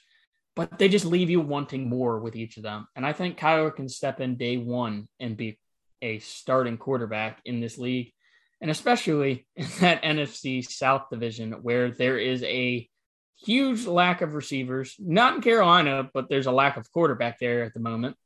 but 0.56 0.78
they 0.78 0.88
just 0.88 1.04
leave 1.04 1.28
you 1.28 1.42
wanting 1.42 1.90
more 1.90 2.18
with 2.18 2.34
each 2.34 2.56
of 2.56 2.62
them. 2.62 2.86
And 2.96 3.04
I 3.04 3.12
think 3.12 3.38
Kyler 3.38 3.76
can 3.76 3.90
step 3.90 4.22
in 4.22 4.38
day 4.38 4.56
one 4.56 5.08
and 5.20 5.36
be 5.36 5.58
a 6.00 6.18
starting 6.20 6.78
quarterback 6.78 7.42
in 7.44 7.60
this 7.60 7.76
league, 7.76 8.14
and 8.60 8.70
especially 8.70 9.46
in 9.56 9.66
that 9.80 10.02
NFC 10.02 10.64
South 10.68 11.10
division 11.10 11.52
where 11.62 11.90
there 11.90 12.18
is 12.18 12.42
a 12.42 12.88
huge 13.36 13.86
lack 13.86 14.20
of 14.20 14.34
receivers. 14.34 14.96
Not 14.98 15.36
in 15.36 15.42
Carolina, 15.42 16.10
but 16.12 16.28
there's 16.28 16.46
a 16.46 16.52
lack 16.52 16.76
of 16.76 16.90
quarterback 16.92 17.38
there 17.38 17.62
at 17.62 17.74
the 17.74 17.80
moment. 17.80 18.16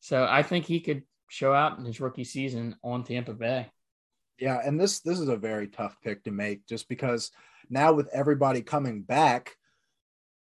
So 0.00 0.26
I 0.28 0.42
think 0.42 0.66
he 0.66 0.80
could 0.80 1.02
show 1.28 1.52
out 1.52 1.78
in 1.78 1.84
his 1.84 2.00
rookie 2.00 2.24
season 2.24 2.76
on 2.82 3.04
Tampa 3.04 3.32
Bay. 3.32 3.70
Yeah, 4.38 4.60
and 4.64 4.80
this 4.80 5.00
this 5.00 5.20
is 5.20 5.28
a 5.28 5.36
very 5.36 5.68
tough 5.68 5.96
pick 6.02 6.24
to 6.24 6.30
make 6.30 6.66
just 6.66 6.88
because 6.88 7.30
now 7.70 7.92
with 7.92 8.08
everybody 8.12 8.62
coming 8.62 9.02
back, 9.02 9.54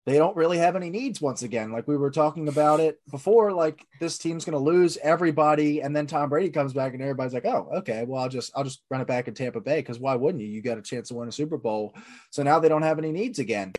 they 0.06 0.18
don't 0.18 0.36
really 0.36 0.58
have 0.58 0.76
any 0.76 0.90
needs 0.90 1.22
once 1.22 1.44
again. 1.44 1.72
Like 1.72 1.88
we 1.88 1.96
were 1.96 2.10
talking 2.10 2.48
about 2.48 2.80
it 2.80 3.00
before, 3.12 3.52
like 3.52 3.86
this 4.00 4.18
team's 4.18 4.46
going 4.46 4.58
to 4.58 4.72
lose 4.72 4.98
everybody, 4.98 5.82
and 5.82 5.96
then 5.96 6.08
Tom 6.08 6.30
Brady 6.30 6.50
comes 6.50 6.74
back, 6.74 6.94
and 6.94 7.02
everybody's 7.02 7.34
like, 7.34 7.46
"Oh, 7.46 7.70
okay, 7.78 8.04
well, 8.08 8.24
I'll 8.24 8.30
just 8.30 8.52
I'll 8.56 8.64
just 8.64 8.82
run 8.90 9.02
it 9.02 9.08
back 9.08 9.28
in 9.28 9.36
Tampa 9.36 9.62
Bay 9.62 9.78
because 9.78 10.00
why 10.00 10.16
wouldn't 10.16 10.42
you? 10.42 10.50
You 10.50 10.62
got 10.62 10.80
a 10.80 10.82
chance 10.82 11.10
to 11.10 11.16
win 11.16 11.28
a 11.28 11.32
Super 11.32 11.58
Bowl." 11.58 11.96
So 12.32 12.42
now 12.42 12.60
they 12.60 12.70
don't 12.70 12.82
have 12.82 12.98
any 12.98 13.12
needs 13.12 13.38
again, 13.38 13.74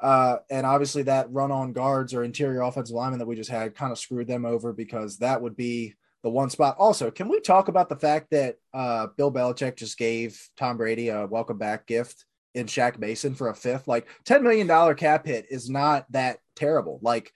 uh, 0.00 0.38
and 0.48 0.64
obviously 0.64 1.02
that 1.04 1.30
run 1.30 1.52
on 1.52 1.74
guards 1.74 2.14
or 2.14 2.24
interior 2.24 2.62
offensive 2.62 2.96
lineman 2.96 3.18
that 3.18 3.28
we 3.28 3.36
just 3.36 3.50
had 3.50 3.74
kind 3.74 3.92
of 3.92 3.98
screwed 3.98 4.28
them 4.28 4.46
over 4.46 4.72
because 4.72 5.18
that 5.18 5.42
would 5.42 5.56
be 5.56 5.94
the 6.22 6.30
one 6.30 6.48
spot. 6.48 6.76
Also, 6.78 7.10
can 7.10 7.28
we 7.28 7.40
talk 7.40 7.68
about 7.68 7.90
the 7.90 7.96
fact 7.96 8.30
that 8.30 8.56
uh, 8.72 9.08
Bill 9.16 9.32
Belichick 9.32 9.76
just 9.76 9.98
gave 9.98 10.40
Tom 10.56 10.78
Brady 10.78 11.08
a 11.08 11.26
welcome 11.26 11.58
back 11.58 11.86
gift 11.86 12.24
in 12.54 12.66
Shaq 12.66 12.98
Mason 12.98 13.34
for 13.34 13.48
a 13.48 13.54
fifth? 13.54 13.88
Like 13.88 14.08
$10 14.24 14.42
million 14.42 14.94
cap 14.96 15.26
hit 15.26 15.46
is 15.50 15.68
not 15.68 16.10
that 16.12 16.38
terrible. 16.56 16.98
Like 17.02 17.32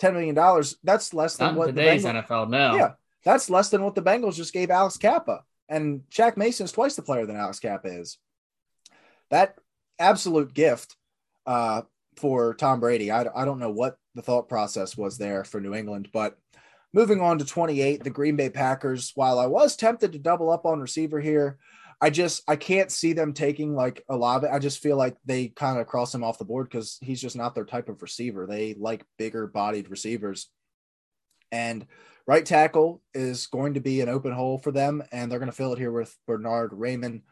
$10 0.00 0.14
million, 0.14 0.34
that's 0.82 1.14
less 1.14 1.36
than 1.36 1.48
not 1.48 1.56
what 1.56 1.66
today's 1.66 2.04
Bengals, 2.04 2.26
NFL 2.28 2.50
now. 2.50 2.74
Yeah, 2.74 2.90
that's 3.24 3.50
less 3.50 3.70
than 3.70 3.82
what 3.82 3.94
the 3.94 4.02
Bengals 4.02 4.36
just 4.36 4.52
gave 4.52 4.70
Alex 4.70 4.96
Cappa. 4.96 5.42
And 5.68 6.02
Shaq 6.10 6.36
Mason 6.36 6.64
is 6.64 6.72
twice 6.72 6.96
the 6.96 7.02
player 7.02 7.26
than 7.26 7.36
Alex 7.36 7.60
Cappa 7.60 7.88
is. 7.88 8.18
That 9.30 9.54
absolute 9.98 10.52
gift 10.52 10.96
uh, 11.46 11.82
for 12.16 12.54
Tom 12.54 12.80
Brady. 12.80 13.10
I, 13.10 13.26
I 13.34 13.44
don't 13.44 13.60
know 13.60 13.70
what 13.70 13.96
the 14.14 14.22
thought 14.22 14.48
process 14.48 14.96
was 14.96 15.18
there 15.18 15.44
for 15.44 15.60
New 15.60 15.74
England, 15.74 16.08
but– 16.12 16.36
Moving 16.92 17.20
on 17.20 17.38
to 17.38 17.44
28, 17.44 18.02
the 18.02 18.10
Green 18.10 18.34
Bay 18.34 18.50
Packers. 18.50 19.12
While 19.14 19.38
I 19.38 19.46
was 19.46 19.76
tempted 19.76 20.12
to 20.12 20.18
double 20.18 20.50
up 20.50 20.66
on 20.66 20.80
receiver 20.80 21.20
here, 21.20 21.58
I 22.00 22.10
just 22.10 22.42
I 22.48 22.56
can't 22.56 22.90
see 22.90 23.12
them 23.12 23.34
taking 23.34 23.74
like 23.74 24.02
a 24.08 24.16
lot 24.16 24.38
of 24.38 24.44
it. 24.44 24.54
I 24.54 24.58
just 24.58 24.82
feel 24.82 24.96
like 24.96 25.16
they 25.24 25.48
kind 25.48 25.78
of 25.78 25.86
cross 25.86 26.14
him 26.14 26.24
off 26.24 26.38
the 26.38 26.44
board 26.44 26.68
because 26.70 26.96
he's 27.02 27.20
just 27.20 27.36
not 27.36 27.54
their 27.54 27.66
type 27.66 27.88
of 27.88 28.00
receiver. 28.00 28.46
They 28.46 28.74
like 28.74 29.04
bigger 29.18 29.46
bodied 29.46 29.90
receivers. 29.90 30.48
And 31.52 31.86
right 32.26 32.46
tackle 32.46 33.02
is 33.12 33.48
going 33.48 33.74
to 33.74 33.80
be 33.80 34.00
an 34.00 34.08
open 34.08 34.32
hole 34.32 34.58
for 34.58 34.72
them, 34.72 35.02
and 35.12 35.30
they're 35.30 35.38
going 35.38 35.50
to 35.50 35.56
fill 35.56 35.72
it 35.72 35.78
here 35.78 35.92
with 35.92 36.16
Bernard 36.26 36.70
Raimann. 36.70 37.22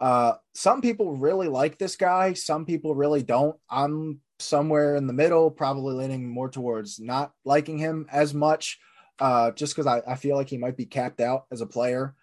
Uh, 0.00 0.34
some 0.54 0.80
people 0.80 1.16
really 1.16 1.48
like 1.48 1.78
this 1.78 1.96
guy, 1.96 2.32
some 2.32 2.64
people 2.64 2.94
really 2.94 3.22
don't. 3.22 3.56
I'm 3.68 4.20
somewhere 4.38 4.96
in 4.96 5.06
the 5.06 5.12
middle, 5.12 5.50
probably 5.50 5.94
leaning 5.94 6.28
more 6.28 6.48
towards 6.48 6.98
not 6.98 7.32
liking 7.44 7.78
him 7.78 8.06
as 8.10 8.32
much, 8.32 8.78
uh, 9.18 9.50
just 9.52 9.74
because 9.74 9.86
I, 9.86 10.02
I 10.06 10.16
feel 10.16 10.36
like 10.36 10.48
he 10.48 10.58
might 10.58 10.76
be 10.76 10.86
capped 10.86 11.20
out 11.20 11.44
as 11.52 11.60
a 11.60 11.66
player. 11.66 12.14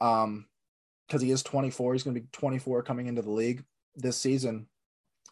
Um, 0.00 0.46
because 1.08 1.22
he 1.22 1.30
is 1.30 1.42
24, 1.42 1.94
he's 1.94 2.02
going 2.02 2.14
to 2.14 2.20
be 2.20 2.28
24 2.32 2.82
coming 2.82 3.06
into 3.06 3.22
the 3.22 3.30
league 3.30 3.64
this 3.96 4.16
season. 4.16 4.66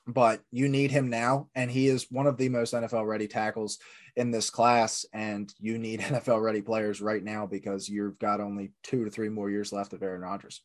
But 0.08 0.40
you 0.52 0.68
need 0.68 0.92
him 0.92 1.10
now, 1.10 1.48
and 1.54 1.68
he 1.68 1.88
is 1.88 2.06
one 2.10 2.28
of 2.28 2.36
the 2.36 2.48
most 2.48 2.72
NFL 2.72 3.06
ready 3.06 3.26
tackles 3.26 3.78
in 4.14 4.30
this 4.30 4.50
class. 4.50 5.04
And 5.12 5.52
you 5.58 5.78
need 5.78 6.00
NFL 6.00 6.40
ready 6.40 6.62
players 6.62 7.00
right 7.00 7.22
now 7.22 7.46
because 7.46 7.88
you've 7.88 8.18
got 8.18 8.40
only 8.40 8.72
two 8.84 9.04
to 9.04 9.10
three 9.10 9.28
more 9.28 9.50
years 9.50 9.72
left 9.72 9.92
of 9.92 10.02
Aaron 10.02 10.22
Rodgers. 10.22 10.62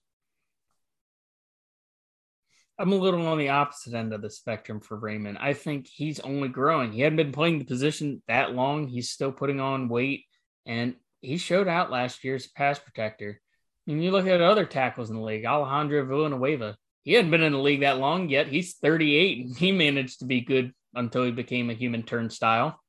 I'm 2.78 2.93
a 2.93 2.95
little 2.95 3.28
on 3.28 3.38
the 3.38 3.50
opposite 3.50 3.93
end 3.93 4.13
of 4.13 4.21
the 4.21 4.30
spectrum 4.30 4.80
for 4.80 5.00
Raimann. 5.00 5.38
I 5.39 5.54
think 5.54 5.88
he's 5.88 6.19
only 6.19 6.47
growing. 6.47 6.91
He 6.91 7.02
hadn't 7.02 7.17
been 7.17 7.32
playing 7.32 7.60
the 7.60 7.65
position 7.65 8.24
that 8.28 8.56
long. 8.56 8.88
He's 8.88 9.12
still 9.12 9.32
putting 9.32 9.60
on 9.60 9.89
weight, 9.89 10.26
and 10.65 10.95
he 11.21 11.38
showed 11.38 11.67
out 11.67 11.91
last 11.91 12.24
year 12.24 12.36
as 12.36 12.47
a 12.47 12.52
pass 12.54 12.80
protector. 12.80 13.39
Mean, 13.88 14.02
you 14.02 14.12
look 14.12 14.28
at 14.28 14.41
other 14.41 14.65
tackles 14.65 15.10
in 15.10 15.15
the 15.15 15.22
league, 15.22 15.46
Alejandro 15.46 16.06
Villanueva. 16.06 16.78
He 17.04 17.13
hadn't 17.13 17.32
been 17.32 17.41
in 17.41 17.54
the 17.54 17.60
league 17.60 17.82
that 17.82 17.98
long 17.98 18.30
yet. 18.30 18.48
He's 18.48 18.76
38, 18.76 19.46
and 19.46 19.58
he 19.58 19.72
managed 19.72 20.20
to 20.20 20.26
be 20.26 20.41
good 20.41 20.74
until 20.94 21.24
he 21.24 21.32
became 21.32 21.70
a 21.70 21.76
human 21.76 22.04
turnstile. 22.04 22.80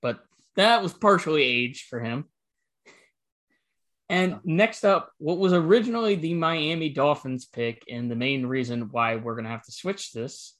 But 0.00 0.20
that 0.56 0.82
was 0.82 0.92
partially 0.92 1.42
age 1.42 1.86
for 1.88 2.00
him. 2.00 2.26
And 4.08 4.40
next 4.44 4.84
up, 4.84 5.10
what 5.18 5.38
was 5.38 5.54
originally 5.54 6.16
the 6.16 6.34
Miami 6.34 6.90
Dolphins 6.90 7.46
pick, 7.46 7.82
and 7.90 8.10
the 8.10 8.16
main 8.16 8.44
reason 8.44 8.90
why 8.90 9.16
we're 9.16 9.34
going 9.34 9.44
to 9.44 9.50
have 9.50 9.64
to 9.64 9.72
switch 9.72 10.12
this 10.12 10.54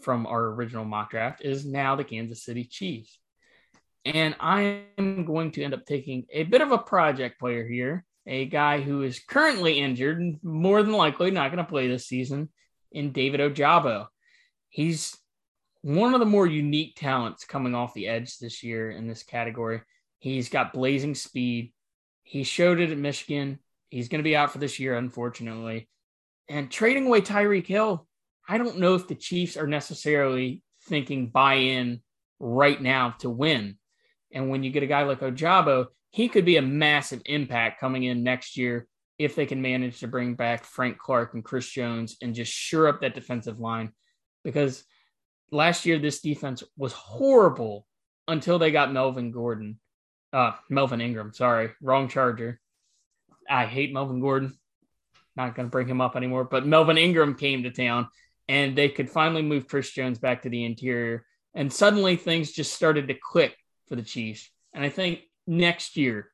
from 0.00 0.26
our 0.26 0.42
original 0.46 0.84
mock 0.84 1.10
draft 1.10 1.42
is 1.44 1.66
now 1.66 1.96
the 1.96 2.04
Kansas 2.04 2.42
City 2.42 2.64
Chiefs. 2.64 3.18
And 4.04 4.34
I 4.40 4.82
am 4.98 5.24
going 5.24 5.52
to 5.52 5.62
end 5.62 5.74
up 5.74 5.86
taking 5.86 6.24
a 6.30 6.44
bit 6.44 6.60
of 6.60 6.72
a 6.72 6.78
project 6.78 7.38
player 7.38 7.66
here, 7.66 8.04
a 8.26 8.46
guy 8.46 8.80
who 8.80 9.02
is 9.02 9.18
currently 9.18 9.80
injured, 9.80 10.38
more 10.42 10.82
than 10.82 10.92
likely 10.92 11.30
not 11.30 11.50
going 11.50 11.64
to 11.64 11.70
play 11.70 11.88
this 11.88 12.06
season, 12.06 12.48
in 12.92 13.12
David 13.12 13.40
Ojabo. 13.40 14.06
He's 14.68 15.16
one 15.82 16.14
of 16.14 16.20
the 16.20 16.26
more 16.26 16.46
unique 16.46 16.94
talents 16.96 17.44
coming 17.44 17.74
off 17.74 17.92
the 17.92 18.08
edge 18.08 18.38
this 18.38 18.62
year 18.62 18.90
in 18.90 19.06
this 19.06 19.22
category. 19.22 19.82
He's 20.18 20.48
got 20.48 20.72
blazing 20.72 21.14
speed. 21.14 21.72
He 22.22 22.44
showed 22.44 22.80
it 22.80 22.90
at 22.90 22.96
Michigan. 22.96 23.58
He's 23.90 24.08
going 24.08 24.20
to 24.20 24.28
be 24.28 24.36
out 24.36 24.50
for 24.50 24.58
this 24.58 24.80
year, 24.80 24.96
unfortunately. 24.96 25.88
And 26.48 26.70
trading 26.70 27.06
away 27.06 27.20
Tyreek 27.20 27.66
Hill, 27.66 28.06
I 28.48 28.56
don't 28.58 28.78
know 28.78 28.94
if 28.94 29.08
the 29.08 29.14
Chiefs 29.14 29.56
are 29.56 29.66
necessarily 29.66 30.62
thinking 30.84 31.28
buy 31.28 31.54
in 31.54 32.00
right 32.40 32.80
now 32.80 33.10
to 33.18 33.28
win. 33.28 33.76
And 34.32 34.50
when 34.50 34.62
you 34.62 34.70
get 34.70 34.82
a 34.82 34.86
guy 34.86 35.02
like 35.02 35.20
Ojabo, 35.20 35.86
he 36.14 36.28
could 36.28 36.44
be 36.44 36.58
a 36.58 36.62
massive 36.62 37.20
impact 37.26 37.80
coming 37.80 38.04
in 38.04 38.22
next 38.22 38.56
year 38.56 38.86
if 39.18 39.34
they 39.34 39.46
can 39.46 39.60
manage 39.60 39.98
to 39.98 40.06
bring 40.06 40.36
back 40.36 40.64
Frank 40.64 40.96
Clark 40.96 41.34
and 41.34 41.44
Chris 41.44 41.68
Jones 41.68 42.16
and 42.22 42.36
just 42.36 42.52
shore 42.52 42.86
up 42.86 43.00
that 43.00 43.16
defensive 43.16 43.58
line. 43.58 43.90
Because 44.44 44.84
last 45.50 45.86
year, 45.86 45.98
this 45.98 46.20
defense 46.20 46.62
was 46.76 46.92
horrible 46.92 47.84
until 48.28 48.60
they 48.60 48.70
got 48.70 48.92
Melvin 48.92 49.32
Gordon 49.32 49.80
uh, 50.32 50.52
Melvin 50.70 51.00
Ingram. 51.00 51.32
Sorry, 51.32 51.70
wrong 51.82 52.08
Charger. 52.08 52.60
I 53.50 53.66
hate 53.66 53.92
Melvin 53.92 54.20
Gordon. 54.20 54.56
Not 55.34 55.56
going 55.56 55.66
to 55.66 55.70
bring 55.70 55.88
him 55.88 56.00
up 56.00 56.14
anymore. 56.14 56.44
But 56.44 56.64
Melvin 56.64 56.96
Ingram 56.96 57.34
came 57.34 57.64
to 57.64 57.72
town, 57.72 58.06
and 58.48 58.78
they 58.78 58.88
could 58.88 59.10
finally 59.10 59.42
move 59.42 59.66
Chris 59.66 59.90
Jones 59.90 60.20
back 60.20 60.42
to 60.42 60.48
the 60.48 60.64
interior. 60.64 61.26
And 61.54 61.72
suddenly 61.72 62.14
things 62.14 62.52
just 62.52 62.72
started 62.72 63.08
to 63.08 63.14
click 63.14 63.56
for 63.88 63.96
the 63.96 64.02
Chiefs. 64.02 64.48
And 64.72 64.84
I 64.84 64.88
think 64.88 65.20
next 65.46 65.96
year, 65.96 66.30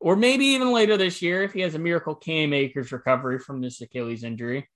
or 0.00 0.16
maybe 0.16 0.46
even 0.46 0.72
later 0.72 0.96
this 0.96 1.22
year, 1.22 1.42
if 1.42 1.52
he 1.52 1.60
has 1.60 1.74
a 1.74 1.78
miracle 1.78 2.14
Cam 2.14 2.52
Akers 2.52 2.92
recovery 2.92 3.38
from 3.38 3.60
this 3.60 3.80
Achilles 3.80 4.24
injury, 4.24 4.68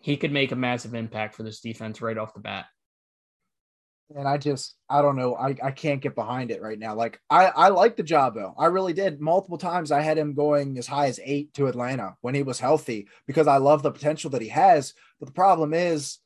he 0.00 0.16
could 0.16 0.32
make 0.32 0.52
a 0.52 0.56
massive 0.56 0.94
impact 0.94 1.34
for 1.34 1.42
this 1.42 1.60
defense 1.60 2.00
right 2.00 2.18
off 2.18 2.34
the 2.34 2.40
bat 2.40 2.66
and 4.16 4.26
I 4.26 4.38
just 4.38 4.74
I 4.88 5.02
don't 5.02 5.16
know 5.16 5.34
I, 5.34 5.54
I 5.62 5.70
can't 5.70 6.00
get 6.00 6.14
behind 6.14 6.50
it 6.50 6.62
right 6.62 6.78
now. 6.78 6.94
Like 6.94 7.20
I 7.30 7.46
I 7.46 7.68
like 7.68 7.96
Ojabo 7.96 8.34
though. 8.34 8.54
I 8.58 8.66
really 8.66 8.92
did. 8.92 9.20
Multiple 9.20 9.58
times 9.58 9.92
I 9.92 10.00
had 10.00 10.18
him 10.18 10.34
going 10.34 10.78
as 10.78 10.86
high 10.86 11.06
as 11.06 11.20
eight 11.22 11.54
to 11.54 11.66
Atlanta 11.66 12.16
when 12.20 12.34
he 12.34 12.42
was 12.42 12.60
healthy 12.60 13.08
because 13.26 13.46
I 13.46 13.58
love 13.58 13.82
the 13.82 13.92
potential 13.92 14.30
that 14.30 14.42
he 14.42 14.48
has. 14.48 14.94
But 15.18 15.26
the 15.26 15.32
problem 15.32 15.74
is 15.74 16.18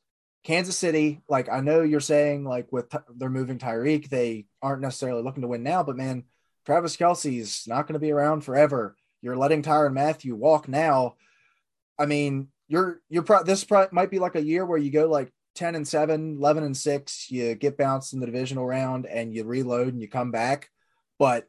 Kansas 0.43 0.77
City. 0.77 1.21
Like 1.29 1.49
I 1.49 1.61
know 1.61 1.81
you're 1.81 1.99
saying 1.99 2.43
like 2.43 2.71
with 2.71 2.93
they're 3.15 3.29
moving 3.29 3.59
Tyreek, 3.59 4.09
they 4.09 4.45
aren't 4.61 4.81
necessarily 4.81 5.23
looking 5.23 5.41
to 5.41 5.47
win 5.47 5.63
now. 5.63 5.83
But 5.83 5.97
man, 5.97 6.23
Travis 6.65 6.97
Kelce's 6.97 7.65
not 7.67 7.87
going 7.87 7.93
to 7.93 7.99
be 7.99 8.11
around 8.11 8.41
forever. 8.41 8.95
You're 9.21 9.37
letting 9.37 9.61
Tyrann 9.61 9.93
Mathieu 9.93 10.35
walk 10.35 10.67
now. 10.67 11.15
I 11.97 12.05
mean, 12.05 12.49
you're 12.67 13.01
you're 13.09 13.23
pro- 13.23 13.43
this 13.43 13.63
pro- 13.63 13.87
might 13.91 14.11
be 14.11 14.19
like 14.19 14.35
a 14.35 14.43
year 14.43 14.65
where 14.65 14.77
you 14.77 14.91
go 14.91 15.07
like 15.07 15.31
10 15.55 15.75
and 15.75 15.87
7, 15.87 16.37
11 16.37 16.63
and 16.63 16.77
6, 16.77 17.31
you 17.31 17.55
get 17.55 17.77
bounced 17.77 18.13
in 18.13 18.19
the 18.19 18.25
divisional 18.25 18.65
round 18.65 19.05
and 19.05 19.33
you 19.33 19.45
reload 19.45 19.89
and 19.89 20.01
you 20.01 20.07
come 20.07 20.31
back. 20.31 20.69
But 21.17 21.47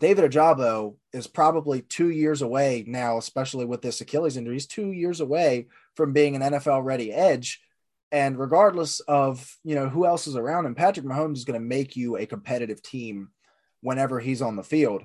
David 0.00 0.30
Ojabo 0.30 0.96
is 1.12 1.26
probably 1.26 1.82
two 1.82 2.10
years 2.10 2.42
away 2.42 2.84
now, 2.86 3.18
especially 3.18 3.64
with 3.64 3.82
this 3.82 4.00
Achilles 4.00 4.36
injury. 4.36 4.54
He's 4.54 4.66
two 4.66 4.92
years 4.92 5.20
away 5.20 5.68
from 5.94 6.12
being 6.12 6.36
an 6.36 6.42
NFL 6.42 6.84
ready 6.84 7.12
edge. 7.12 7.60
And 8.10 8.38
regardless 8.38 9.00
of 9.00 9.56
you 9.64 9.74
know 9.74 9.88
who 9.88 10.06
else 10.06 10.26
is 10.26 10.36
around 10.36 10.66
him, 10.66 10.74
Patrick 10.74 11.04
Mahomes 11.04 11.36
is 11.36 11.44
going 11.44 11.60
to 11.60 11.66
make 11.66 11.94
you 11.94 12.16
a 12.16 12.26
competitive 12.26 12.82
team 12.82 13.28
whenever 13.80 14.20
he's 14.20 14.42
on 14.42 14.56
the 14.56 14.62
field. 14.62 15.04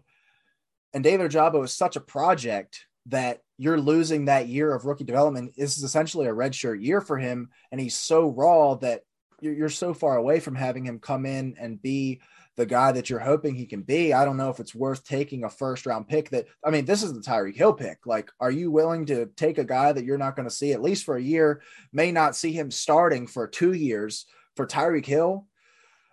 And 0.93 1.03
David 1.03 1.31
Ojabo 1.31 1.63
is 1.63 1.73
such 1.73 1.95
a 1.95 2.01
project 2.01 2.85
that 3.07 3.41
you're 3.57 3.79
losing 3.79 4.25
that 4.25 4.47
year 4.47 4.73
of 4.73 4.85
rookie 4.85 5.03
development. 5.03 5.53
This 5.57 5.77
is 5.77 5.83
essentially 5.83 6.27
a 6.27 6.33
redshirt 6.33 6.83
year 6.83 7.01
for 7.01 7.17
him, 7.17 7.49
and 7.71 7.81
he's 7.81 7.95
so 7.95 8.29
raw 8.29 8.75
that 8.75 9.01
you're, 9.41 9.69
so 9.69 9.93
far 9.93 10.15
away 10.15 10.39
from 10.39 10.55
having 10.55 10.85
him 10.85 10.99
come 10.99 11.25
in 11.25 11.55
and 11.59 11.81
be 11.81 12.21
the 12.55 12.65
guy 12.65 12.91
that 12.91 13.09
you're 13.09 13.19
hoping 13.19 13.55
he 13.55 13.65
can 13.65 13.81
be. 13.81 14.13
I 14.13 14.25
don't 14.25 14.37
know 14.37 14.49
if 14.49 14.59
it's 14.59 14.75
worth 14.75 15.03
taking 15.03 15.43
a 15.43 15.49
first 15.49 15.85
round 15.85 16.07
pick 16.07 16.29
that 16.29 16.45
I 16.63 16.69
mean, 16.69 16.85
this 16.85 17.03
is 17.03 17.13
the 17.13 17.19
Tyreek 17.19 17.55
Hill 17.55 17.73
pick. 17.73 18.05
Like, 18.05 18.31
are 18.39 18.51
you 18.51 18.71
willing 18.71 19.05
to 19.07 19.25
take 19.35 19.57
a 19.57 19.63
guy 19.65 19.91
that 19.91 20.05
you're 20.05 20.17
not 20.17 20.35
going 20.35 20.47
to 20.47 20.53
see 20.53 20.71
at 20.71 20.81
least 20.81 21.03
for 21.03 21.17
a 21.17 21.21
year, 21.21 21.61
may 21.91 22.11
not 22.11 22.35
see 22.35 22.51
him 22.51 22.71
starting 22.71 23.27
for 23.27 23.47
two 23.47 23.73
years 23.73 24.25
for 24.55 24.65
Tyreek 24.65 25.05
Hill? 25.05 25.47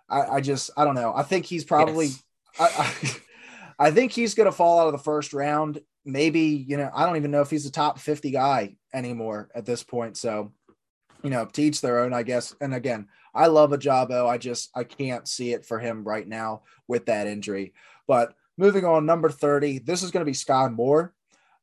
I, 0.09 0.21
I 0.21 0.41
just 0.41 0.71
I 0.75 0.83
don't 0.83 0.95
know. 0.95 1.13
I 1.15 1.23
think 1.23 1.45
he's 1.45 1.63
probably 1.63 2.07
yes. 2.07 2.23
I, 2.59 2.95
I, 3.79 3.91
think 3.91 4.11
he's 4.11 4.33
going 4.33 4.45
to 4.45 4.51
fall 4.51 4.79
out 4.79 4.87
of 4.87 4.93
the 4.93 4.99
first 4.99 5.33
round 5.33 5.81
maybe, 6.05 6.41
you 6.41 6.77
know, 6.77 6.89
I 6.93 7.05
don't 7.05 7.17
even 7.17 7.31
know 7.31 7.41
if 7.41 7.49
he's 7.49 7.65
a 7.65 7.71
top 7.71 7.99
50 7.99 8.31
guy 8.31 8.75
anymore 8.93 9.49
at 9.53 9.65
this 9.65 9.83
point. 9.83 10.17
So, 10.17 10.51
you 11.23 11.29
know, 11.29 11.45
teach 11.45 11.81
their 11.81 11.99
own, 11.99 12.13
I 12.13 12.23
guess. 12.23 12.55
And 12.59 12.73
again, 12.73 13.07
I 13.33 13.47
love 13.47 13.71
Ojabo. 13.71 14.27
I 14.27 14.37
just 14.37 14.69
I 14.75 14.83
can't 14.83 15.27
see 15.27 15.53
it 15.53 15.65
for 15.65 15.79
him 15.79 16.03
right 16.03 16.27
now 16.27 16.63
with 16.87 17.05
that 17.05 17.27
injury. 17.27 17.73
But 18.07 18.33
moving 18.57 18.85
on, 18.85 19.05
number 19.05 19.29
30, 19.29 19.79
this 19.79 20.03
is 20.03 20.11
going 20.11 20.25
to 20.25 20.29
be 20.29 20.35
Skyy 20.35 20.73
Moore, 20.73 21.13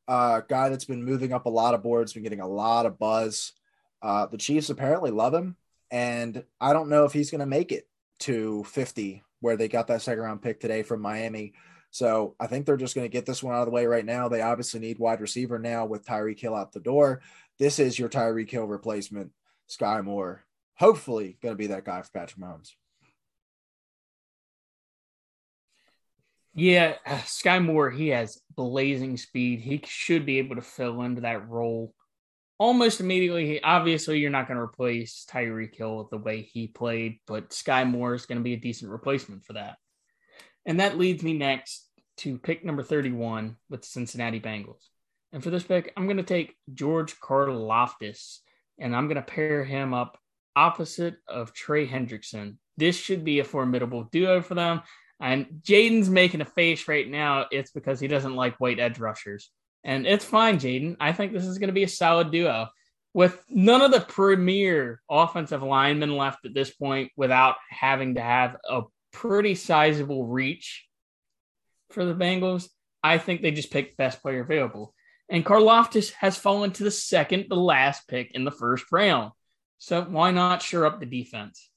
uh, 0.07 0.41
guy 0.41 0.69
that's 0.69 0.85
been 0.85 1.03
moving 1.03 1.33
up 1.33 1.45
a 1.45 1.49
lot 1.49 1.73
of 1.73 1.83
boards, 1.83 2.13
been 2.13 2.23
getting 2.23 2.41
a 2.41 2.47
lot 2.47 2.85
of 2.85 2.97
buzz. 2.97 3.53
Uh, 4.01 4.25
the 4.25 4.37
Chiefs 4.37 4.69
apparently 4.69 5.11
love 5.11 5.33
him, 5.33 5.57
and 5.91 6.43
I 6.61 6.71
don't 6.71 6.89
know 6.89 7.03
if 7.03 7.11
he's 7.11 7.31
going 7.31 7.39
to 7.39 7.45
make 7.45 7.73
it 7.73 7.85
to 8.19 8.63
50, 8.63 9.23
where 9.39 9.57
they 9.57 9.67
got 9.67 9.87
that 9.87 10.01
second 10.01 10.23
round 10.23 10.41
pick 10.41 10.59
today 10.59 10.83
from 10.83 11.01
Miami. 11.01 11.53
So 11.91 12.35
I 12.39 12.47
think 12.47 12.65
they're 12.65 12.77
just 12.77 12.95
going 12.95 13.05
to 13.05 13.11
get 13.11 13.25
this 13.25 13.41
one 13.41 13.55
out 13.55 13.61
of 13.61 13.65
the 13.65 13.71
way 13.71 13.85
right 13.85 14.05
now. 14.05 14.27
They 14.27 14.41
obviously 14.41 14.79
need 14.79 14.99
wide 14.99 15.21
receiver 15.21 15.57
now 15.57 15.85
with 15.85 16.05
Tyreek 16.05 16.39
Hill 16.39 16.55
out 16.55 16.71
the 16.71 16.79
door. 16.79 17.21
This 17.57 17.79
is 17.79 17.97
your 17.97 18.09
Tyreek 18.09 18.49
Hill 18.49 18.65
replacement, 18.65 19.31
Skyy 19.69 20.03
Moore. 20.03 20.45
Hopefully, 20.75 21.37
going 21.41 21.53
to 21.53 21.57
be 21.57 21.67
that 21.67 21.85
guy 21.85 22.01
for 22.01 22.11
Patrick 22.11 22.39
Mahomes. 22.39 22.71
Yeah, 26.53 26.95
Skyy 27.07 27.63
Moore, 27.63 27.89
he 27.89 28.09
has 28.09 28.39
blazing 28.55 29.17
speed. 29.17 29.61
He 29.61 29.81
should 29.85 30.25
be 30.25 30.37
able 30.39 30.55
to 30.55 30.61
fill 30.61 31.01
into 31.01 31.21
that 31.21 31.47
role 31.49 31.93
almost 32.59 32.99
immediately. 32.99 33.63
Obviously, 33.63 34.19
you're 34.19 34.29
not 34.29 34.47
going 34.47 34.57
to 34.57 34.63
replace 34.63 35.25
Tyreek 35.29 35.75
Hill 35.75 35.97
with 35.97 36.09
the 36.09 36.17
way 36.17 36.41
he 36.41 36.67
played, 36.67 37.19
but 37.25 37.49
Skyy 37.49 37.89
Moore 37.89 38.13
is 38.13 38.25
going 38.25 38.37
to 38.37 38.43
be 38.43 38.53
a 38.53 38.57
decent 38.57 38.91
replacement 38.91 39.45
for 39.45 39.53
that. 39.53 39.77
And 40.65 40.79
that 40.79 40.97
leads 40.97 41.23
me 41.23 41.33
next 41.33 41.87
to 42.17 42.37
pick 42.37 42.63
number 42.63 42.83
31 42.83 43.55
with 43.69 43.81
the 43.81 43.87
Cincinnati 43.87 44.39
Bengals. 44.39 44.83
And 45.31 45.43
for 45.43 45.49
this 45.49 45.63
pick, 45.63 45.93
I'm 45.95 46.05
going 46.05 46.17
to 46.17 46.23
take 46.23 46.55
George 46.73 47.19
Karlaftis 47.19 48.39
and 48.77 48.95
I'm 48.95 49.07
going 49.07 49.15
to 49.15 49.21
pair 49.21 49.63
him 49.63 49.93
up 49.93 50.17
opposite 50.55 51.15
of 51.27 51.53
Trey 51.53 51.87
Hendrickson. 51.87 52.57
This 52.77 52.95
should 52.95 53.23
be 53.23 53.39
a 53.39 53.43
formidable 53.43 54.03
duo 54.11 54.41
for 54.41 54.55
them. 54.55 54.81
And 55.21 55.61
Jaden's 55.61 56.09
making 56.09 56.41
a 56.41 56.45
face 56.45 56.87
right 56.87 57.07
now. 57.07 57.45
It's 57.51 57.71
because 57.71 57.99
he 57.99 58.07
doesn't 58.07 58.35
like 58.35 58.59
white 58.59 58.79
edge 58.79 58.99
rushers. 58.99 59.51
And 59.89 60.05
it's 60.05 60.23
fine, 60.23 60.59
Jaden. 60.59 60.97
I 60.99 61.13
think 61.13 61.33
this 61.33 61.47
is 61.47 61.57
going 61.57 61.69
to 61.69 61.73
be 61.73 61.81
a 61.81 61.87
solid 61.87 62.29
duo 62.29 62.69
with 63.15 63.43
none 63.49 63.81
of 63.81 63.91
the 63.91 64.01
premier 64.01 65.01
offensive 65.09 65.63
linemen 65.63 66.15
left 66.15 66.45
at 66.45 66.53
this 66.53 66.69
point 66.69 67.11
without 67.17 67.55
having 67.71 68.13
to 68.13 68.21
have 68.21 68.55
a 68.69 68.83
pretty 69.11 69.55
sizable 69.55 70.27
reach 70.27 70.85
for 71.89 72.05
the 72.05 72.13
Bengals. 72.13 72.69
I 73.01 73.17
think 73.17 73.41
they 73.41 73.49
just 73.49 73.71
picked 73.71 73.97
best 73.97 74.21
player 74.21 74.41
available. 74.41 74.93
And 75.27 75.43
Karlaftis 75.43 76.11
has 76.19 76.37
fallen 76.37 76.69
to 76.73 76.83
the 76.83 76.91
second 76.91 77.45
the 77.49 77.55
last 77.55 78.07
pick 78.07 78.35
in 78.35 78.43
the 78.43 78.51
first 78.51 78.85
round. 78.91 79.31
So 79.79 80.03
why 80.03 80.29
not 80.29 80.61
shore 80.61 80.85
up 80.85 80.99
the 80.99 81.07
defense? 81.07 81.67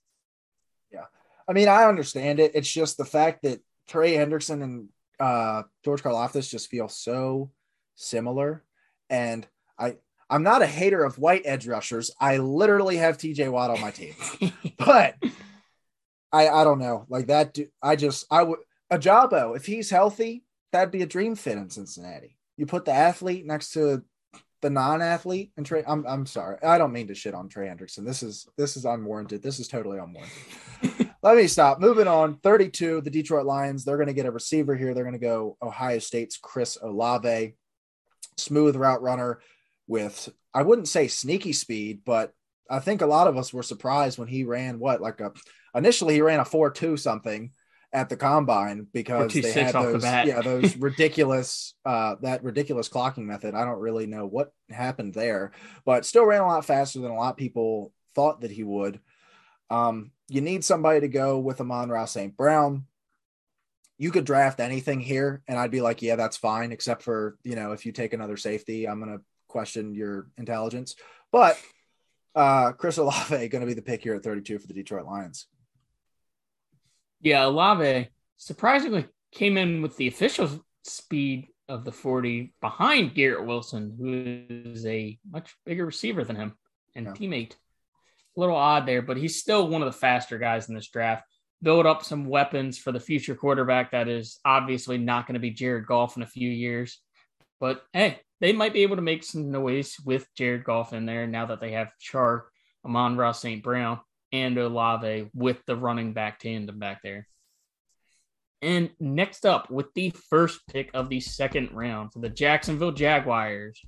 Yeah. 0.93 1.07
I 1.49 1.55
mean, 1.55 1.69
I 1.69 1.87
understand 1.87 2.41
it. 2.41 2.53
It's 2.55 2.71
just 2.71 2.99
the 2.99 3.07
fact 3.07 3.45
that 3.45 3.63
Trey 3.89 4.17
Hendrickson 4.17 4.63
and 4.63 4.89
uh, 5.19 5.63
George 5.83 6.03
Karlaftis 6.03 6.51
just 6.51 6.69
feel 6.69 6.89
so 6.89 7.51
similar. 7.95 8.63
And 9.11 9.47
I 9.79 9.97
I'm 10.31 10.43
not 10.43 10.63
a 10.63 10.67
hater 10.67 11.05
of 11.05 11.19
white 11.19 11.43
edge 11.45 11.67
rushers. 11.67 12.11
I 12.19 12.39
literally 12.39 12.97
have 12.97 13.19
TJ 13.19 13.51
Watt 13.51 13.71
on 13.71 13.81
my 13.81 13.91
team. 13.91 14.15
but 14.79 15.17
I 16.33 16.49
I 16.49 16.65
don't 16.65 16.79
know. 16.79 17.07
Like 17.09 17.27
that 17.27 17.59
I 17.83 17.97
just 17.97 18.27
I 18.31 18.43
would 18.43 18.61
Ojabo, 18.93 19.57
if 19.57 19.65
he's 19.65 19.91
healthy, 19.91 20.45
that'd 20.71 20.93
be 20.93 21.03
a 21.03 21.07
dream 21.07 21.35
fit 21.35 21.57
in 21.57 21.71
Cincinnati. 21.71 22.37
You 22.57 22.67
put 22.67 22.85
the 22.85 22.93
athlete 22.93 23.47
next 23.47 23.73
to 23.73 24.03
the 24.61 24.71
non-athlete 24.71 25.53
and 25.57 25.67
Trey. 25.67 25.83
I'm 25.87 26.07
I'm 26.07 26.25
sorry. 26.25 26.57
I 26.63 26.79
don't 26.79 26.93
mean 26.93 27.09
to 27.09 27.15
shit 27.15 27.35
on 27.35 27.49
Trey 27.49 27.67
Hendrickson. 27.67 28.07
This 28.07 28.23
is 28.23 28.47
this 28.57 28.77
is 28.77 28.85
unwarranted. 28.85 29.43
This 29.43 29.59
is 29.59 29.69
totally 29.69 29.99
unwarranted. 29.99 31.11
Let 31.23 31.37
me 31.37 31.47
stop. 31.47 31.81
Moving 31.81 32.09
on. 32.09 32.37
32, 32.39 33.03
the 33.03 33.11
Detroit 33.11 33.47
Lions. 33.47 33.85
They're 33.85 33.97
going 33.97 34.09
to 34.09 34.15
get 34.15 34.27
a 34.27 34.33
receiver 34.33 34.75
here. 34.75 34.93
They're 34.93 35.05
going 35.05 35.13
to 35.13 35.21
go 35.21 35.57
Ohio 35.63 35.99
State's 35.99 36.37
Chris 36.37 36.77
Olave, 36.83 37.55
smooth 38.37 38.77
route 38.77 39.03
runner 39.03 39.41
with 39.87 40.29
I 40.55 40.63
wouldn't 40.63 40.89
say 40.89 41.09
sneaky 41.09 41.53
speed, 41.53 42.03
but 42.05 42.33
I 42.71 42.79
think 42.81 43.03
a 43.03 43.07
lot 43.07 43.27
of 43.27 43.37
us 43.37 43.53
were 43.53 43.63
surprised 43.63 44.19
when 44.19 44.29
he 44.29 44.45
ran 44.45 44.79
what 44.79 45.01
like 45.01 45.21
a 45.21 45.33
initially 45.75 46.15
he 46.15 46.23
ran 46.23 46.41
a 46.41 46.45
four 46.45 46.71
two 46.71 46.97
something 46.97 47.51
at 47.93 48.09
the 48.09 48.17
combine 48.17 48.87
because 48.93 49.33
they 49.33 49.53
had 49.53 49.75
those 49.75 50.03
the 50.03 50.25
yeah 50.27 50.41
those 50.41 50.77
ridiculous 50.79 51.75
uh 51.85 52.15
that 52.23 52.43
ridiculous 52.43 52.89
clocking 52.89 53.25
method. 53.25 53.55
I 53.55 53.65
don't 53.65 53.81
really 53.81 54.07
know 54.07 54.27
what 54.27 54.53
happened 54.71 55.15
there, 55.15 55.53
but 55.85 56.07
still 56.07 56.25
ran 56.25 56.41
a 56.41 56.47
lot 56.47 56.65
faster 56.65 57.01
than 57.01 57.11
a 57.11 57.17
lot 57.17 57.33
of 57.33 57.37
people 57.37 57.93
thought 58.15 58.41
that 58.43 58.51
he 58.51 58.65
would. 58.65 59.01
Um, 59.71 60.11
you 60.29 60.41
need 60.41 60.65
somebody 60.65 61.01
to 61.01 61.09
go 61.09 61.39
with 61.39 61.61
Amon-Ra 61.61 62.05
St. 62.05 62.37
Brown. 62.37 62.85
You 64.03 64.11
could 64.11 64.25
draft 64.25 64.59
anything 64.59 64.99
here, 64.99 65.43
and 65.47 65.57
I'd 65.57 65.71
be 65.71 65.81
like, 65.81 66.03
yeah, 66.03 66.17
that's 66.17 66.37
fine, 66.37 66.73
except 66.73 67.03
for 67.03 67.37
you 67.45 67.55
know 67.55 67.71
if 67.71 67.87
you 67.87 67.93
take 67.93 68.13
another 68.13 68.37
safety, 68.37 68.89
I'm 68.89 68.99
gonna 68.99 69.21
question 69.47 69.95
your 69.95 70.27
intelligence. 70.37 70.97
But 71.31 71.57
uh, 72.35 72.73
Chris 72.73 72.99
Olave 72.99 73.49
going 73.49 73.61
to 73.61 73.67
be 73.67 73.75
the 73.75 73.83
pick 73.83 74.03
here 74.03 74.15
at 74.15 74.23
32 74.23 74.59
for 74.59 74.67
the 74.67 74.75
Detroit 74.75 75.07
Lions. 75.07 75.47
Yeah, 77.21 77.47
Olave 77.47 78.09
surprisingly 78.39 79.07
came 79.33 79.57
in 79.57 79.83
with 79.83 79.97
the 79.97 80.09
official 80.09 80.65
speed 80.85 81.49
of 81.69 81.85
the 81.85 81.93
40 81.93 82.55
behind 82.61 83.15
Garrett 83.15 83.47
Wilson, 83.47 83.97
who 83.99 84.71
is 84.73 84.85
a 84.85 85.19
much 85.31 85.55
bigger 85.65 85.87
receiver 85.87 86.25
than 86.25 86.37
him 86.37 86.55
and 86.95 87.07
yeah. 87.07 87.13
teammate. 87.13 87.53
A 88.37 88.41
little 88.41 88.57
odd 88.57 88.87
there, 88.87 89.03
but 89.03 89.17
he's 89.17 89.39
still 89.39 89.69
one 89.69 89.83
of 89.83 89.87
the 89.87 89.99
faster 89.99 90.39
guys 90.39 90.69
in 90.69 90.75
this 90.75 90.89
draft. 90.89 91.25
Build 91.63 91.87
up 91.87 92.05
some 92.05 92.27
weapons 92.27 92.79
for 92.79 92.91
the 92.91 93.01
future 93.01 93.35
quarterback 93.35 93.93
that 93.93 94.09
is 94.09 94.41
obviously 94.45 94.99
not 94.99 95.27
going 95.27 95.35
to 95.35 95.41
be 95.41 95.51
Jared 95.51 95.87
Goff 95.87 96.17
in 96.17 96.23
a 96.23 96.27
few 96.27 96.51
years. 96.51 96.99
But 97.61 97.83
hey, 97.93 98.21
they 98.41 98.53
might 98.53 98.73
be 98.73 98.83
able 98.83 98.97
to 98.97 99.03
make 99.03 99.23
some 99.23 99.53
noise 99.53 99.95
with 100.05 100.27
Jared 100.37 100.65
Goff 100.65 100.93
in 100.93 101.07
there 101.07 101.29
now 101.29 101.47
that 101.47 101.61
they 101.61 101.73
have 101.73 101.93
Chark, 102.03 102.43
Amon-Ra 102.85 103.31
St. 103.31 103.63
Brown, 103.63 104.01
and 104.33 104.59
Olave 104.59 105.31
with 105.33 105.65
the 105.67 105.77
running 105.77 106.13
back 106.13 106.41
tandem 106.41 106.81
back 106.81 107.01
there. 107.05 107.29
And 108.63 108.91
next 108.99 109.47
up, 109.47 109.71
with 109.71 109.95
the 109.95 110.11
first 110.11 110.61
pick 110.69 110.91
of 110.95 111.09
the 111.09 111.21
second 111.21 111.71
round 111.73 112.13
for 112.13 112.19
the 112.19 112.29
Jacksonville 112.29 112.93
Jaguars, 112.93 113.81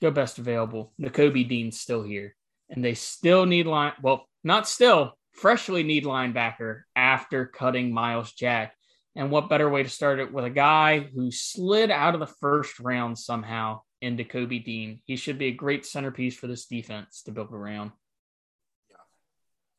go 0.00 0.12
best 0.12 0.38
available. 0.38 0.92
Nakobe 1.00 1.48
Dean's 1.48 1.80
still 1.80 2.04
here, 2.04 2.36
and 2.70 2.84
they 2.84 2.94
still 2.94 3.46
need 3.46 3.66
line. 3.66 3.94
Well, 4.00 4.26
not 4.44 4.68
still, 4.68 5.17
freshly 5.40 5.82
need 5.82 6.04
linebacker 6.04 6.82
after 6.96 7.46
cutting 7.46 7.92
Myles 7.92 8.32
Jack. 8.32 8.74
And 9.16 9.30
what 9.30 9.48
better 9.48 9.68
way 9.68 9.82
to 9.82 9.88
start 9.88 10.20
it 10.20 10.32
with 10.32 10.44
a 10.44 10.50
guy 10.50 11.00
who 11.00 11.30
slid 11.30 11.90
out 11.90 12.14
of 12.14 12.20
the 12.20 12.26
first 12.26 12.78
round 12.78 13.18
somehow 13.18 13.80
into 14.00 14.24
Kobe 14.24 14.58
Dean? 14.58 15.00
He 15.04 15.16
should 15.16 15.38
be 15.38 15.46
a 15.46 15.52
great 15.52 15.86
centerpiece 15.86 16.36
for 16.36 16.46
this 16.46 16.66
defense 16.66 17.22
to 17.24 17.32
build 17.32 17.52
around. 17.52 17.92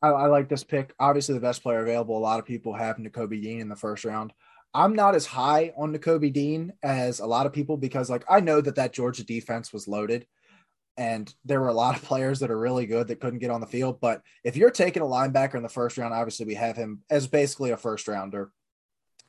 I, 0.02 0.08
I 0.08 0.26
like 0.26 0.48
this 0.48 0.64
pick. 0.64 0.94
Obviously, 0.98 1.34
the 1.34 1.40
best 1.40 1.62
player 1.62 1.80
available. 1.80 2.16
A 2.16 2.18
lot 2.18 2.38
of 2.38 2.46
people 2.46 2.74
have 2.74 2.96
Nakobe 2.96 3.42
Dean 3.42 3.60
in 3.60 3.68
the 3.68 3.76
first 3.76 4.04
round. 4.04 4.32
I'm 4.72 4.94
not 4.94 5.14
as 5.14 5.26
high 5.26 5.72
on 5.76 5.94
Nakobe 5.94 6.32
Dean 6.32 6.72
as 6.82 7.20
a 7.20 7.26
lot 7.26 7.46
of 7.46 7.52
people 7.52 7.76
because, 7.76 8.08
like, 8.08 8.24
I 8.28 8.40
know 8.40 8.60
that 8.60 8.76
that 8.76 8.92
Georgia 8.92 9.24
defense 9.24 9.72
was 9.72 9.88
loaded, 9.88 10.26
and 11.00 11.34
there 11.46 11.62
were 11.62 11.68
a 11.68 11.72
lot 11.72 11.96
of 11.96 12.02
players 12.02 12.40
that 12.40 12.50
are 12.50 12.58
really 12.58 12.84
good 12.84 13.08
that 13.08 13.20
couldn't 13.20 13.38
get 13.38 13.50
on 13.50 13.62
the 13.62 13.66
field. 13.66 14.02
But 14.02 14.20
if 14.44 14.54
you're 14.54 14.70
taking 14.70 15.02
a 15.02 15.06
linebacker 15.06 15.54
in 15.54 15.62
the 15.62 15.68
first 15.70 15.96
round, 15.96 16.12
obviously 16.12 16.44
we 16.44 16.56
have 16.56 16.76
him 16.76 17.00
as 17.08 17.26
basically 17.26 17.70
a 17.70 17.78
first 17.78 18.06
rounder 18.06 18.52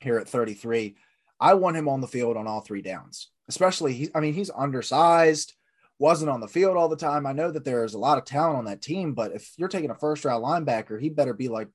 here 0.02 0.18
at 0.18 0.28
33. 0.28 0.98
I 1.40 1.54
want 1.54 1.78
him 1.78 1.88
on 1.88 2.02
the 2.02 2.10
field 2.10 2.36
on 2.36 2.46
all 2.46 2.60
three 2.60 2.82
downs, 2.82 3.30
especially 3.48 3.94
he, 3.94 4.10
I 4.14 4.20
mean, 4.20 4.34
he's 4.34 4.52
undersized, 4.54 5.54
wasn't 5.98 6.30
on 6.30 6.42
the 6.42 6.48
field 6.50 6.76
all 6.76 6.90
the 6.90 6.98
time. 6.98 7.26
I 7.26 7.32
know 7.32 7.50
that 7.50 7.64
there's 7.64 7.94
a 7.94 8.00
lot 8.00 8.18
of 8.18 8.26
talent 8.26 8.58
on 8.58 8.66
that 8.66 8.82
team, 8.82 9.14
but 9.14 9.32
if 9.32 9.54
you're 9.56 9.70
taking 9.70 9.92
a 9.92 9.96
first 9.96 10.26
round 10.26 10.44
linebacker, 10.44 11.00
he 11.00 11.08
better 11.08 11.34
be 11.34 11.48
like 11.48 11.70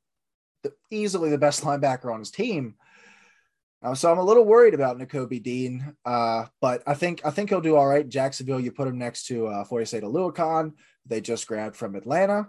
the, 0.62 0.74
easily 0.90 1.30
the 1.30 1.38
best 1.38 1.62
linebacker 1.64 2.12
on 2.12 2.18
his 2.18 2.30
team. 2.30 2.74
Uh, 3.86 3.94
so 3.94 4.10
I'm 4.10 4.18
a 4.18 4.24
little 4.24 4.44
worried 4.44 4.74
about 4.74 4.98
Nakobe 4.98 5.40
Dean, 5.40 5.94
uh, 6.04 6.46
but 6.60 6.82
I 6.88 6.94
think 6.94 7.20
I 7.24 7.30
think 7.30 7.50
he'll 7.50 7.60
do 7.60 7.76
all 7.76 7.86
right. 7.86 8.08
Jacksonville, 8.08 8.58
you 8.58 8.72
put 8.72 8.88
him 8.88 8.98
next 8.98 9.28
to 9.28 9.46
uh, 9.46 9.64
Foyesade 9.64 10.02
Oluokun. 10.02 10.72
They 11.06 11.20
just 11.20 11.46
grabbed 11.46 11.76
from 11.76 11.94
Atlanta. 11.94 12.48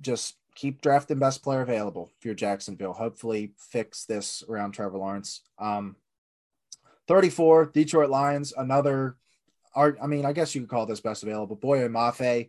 Just 0.00 0.34
keep 0.56 0.80
drafting 0.80 1.20
best 1.20 1.44
player 1.44 1.60
available 1.60 2.10
if 2.18 2.24
you're 2.24 2.34
Jacksonville. 2.34 2.94
Hopefully, 2.94 3.52
fix 3.56 4.04
this 4.04 4.42
around 4.48 4.72
Trevor 4.72 4.98
Lawrence. 4.98 5.42
Um, 5.56 5.94
34, 7.06 7.66
Detroit 7.66 8.10
Lions, 8.10 8.52
another. 8.56 9.16
Art, 9.72 9.98
I 10.02 10.08
mean, 10.08 10.26
I 10.26 10.32
guess 10.32 10.52
you 10.52 10.62
could 10.62 10.70
call 10.70 10.84
this 10.84 11.00
best 11.00 11.22
available. 11.22 11.54
Boye 11.54 11.86
Mafe. 11.86 12.48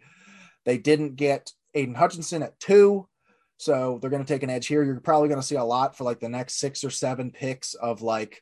They 0.66 0.78
didn't 0.80 1.18
get 1.18 1.51
Aidan 1.76 1.93
Hutchinson 1.93 2.41
at 2.41 2.60
two, 2.60 3.08
so 3.58 3.99
they're 3.99 4.10
going 4.10 4.24
to 4.24 4.34
take 4.34 4.43
an 4.43 4.49
edge 4.49 4.68
here. 4.68 4.84
You're 4.84 4.99
probably 4.99 5.30
going 5.30 5.41
to 5.41 5.45
see 5.45 5.56
a 5.56 5.64
lot 5.64 5.97
for 5.97 6.04
like 6.04 6.20
the 6.20 6.30
next 6.30 6.60
six 6.60 6.84
or 6.84 6.89
seven 6.89 7.32
picks 7.32 7.74
of 7.74 8.01
like 8.01 8.41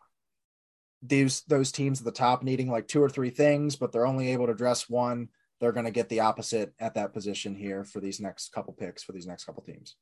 these 1.03 1.41
those 1.47 1.71
teams 1.71 1.99
at 1.99 2.05
the 2.05 2.11
top 2.11 2.43
needing 2.43 2.69
like 2.69 2.87
two 2.87 3.01
or 3.01 3.09
three 3.09 3.31
things, 3.31 3.75
but 3.75 3.91
they're 3.91 4.07
only 4.07 4.31
able 4.31 4.47
to 4.47 4.53
dress 4.53 4.89
one 4.89 5.29
they're 5.61 5.71
going 5.71 5.85
to 5.85 5.91
get 5.91 6.09
the 6.09 6.21
opposite 6.21 6.73
at 6.79 6.95
that 6.95 7.13
position 7.13 7.55
here 7.55 7.85
for 7.85 8.01
these 8.01 8.19
next 8.19 8.51
couple 8.51 8.73
picks 8.73 9.03
for 9.03 9.11
these 9.11 9.27
next 9.27 9.45
couple 9.45 9.61
teams. 9.61 9.95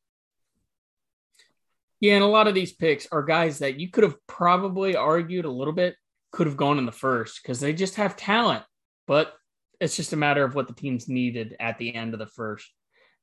Yeah, 1.99 2.16
and 2.16 2.24
a 2.24 2.28
lot 2.28 2.47
of 2.47 2.55
these 2.55 2.72
picks 2.72 3.07
are 3.12 3.22
guys 3.22 3.60
that 3.60 3.78
you 3.78 3.89
could 3.89 4.05
have 4.05 4.16
probably 4.26 4.95
argued 4.95 5.43
a 5.43 5.51
little 5.51 5.74
bit 5.74 5.95
could 6.32 6.47
have 6.47 6.55
gone 6.55 6.78
in 6.78 6.86
the 6.86 6.91
first 6.93 7.41
because 7.43 7.60
they 7.60 7.74
just 7.74 7.95
have 7.95 8.16
talent, 8.16 8.64
but 9.05 9.34
it's 9.82 9.97
just 9.97 10.14
a 10.14 10.18
matter 10.18 10.45
of 10.45 10.55
what 10.55 10.68
the 10.68 10.74
teams 10.74 11.10
needed 11.10 11.57
at 11.60 11.78
the 11.78 11.93
end 11.93 12.14
of 12.14 12.20
the 12.20 12.26
first. 12.26 12.72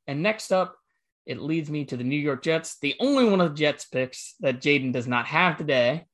And 0.07 0.23
next 0.23 0.53
up, 0.53 0.77
it 1.27 1.41
leads 1.41 1.69
me 1.69 1.85
to 1.87 1.97
the 1.97 2.05
New 2.05 2.19
York 2.19 2.43
Jets, 2.43 2.79
the 2.81 2.95
only 3.01 3.29
one 3.29 3.41
of 3.41 3.51
the 3.51 3.57
Jets 3.57 3.85
picks 3.85 4.37
that 4.41 4.61
Jaden 4.61 4.93
does 4.93 5.09
not 5.09 5.27
have 5.27 5.57
today. 5.57 6.07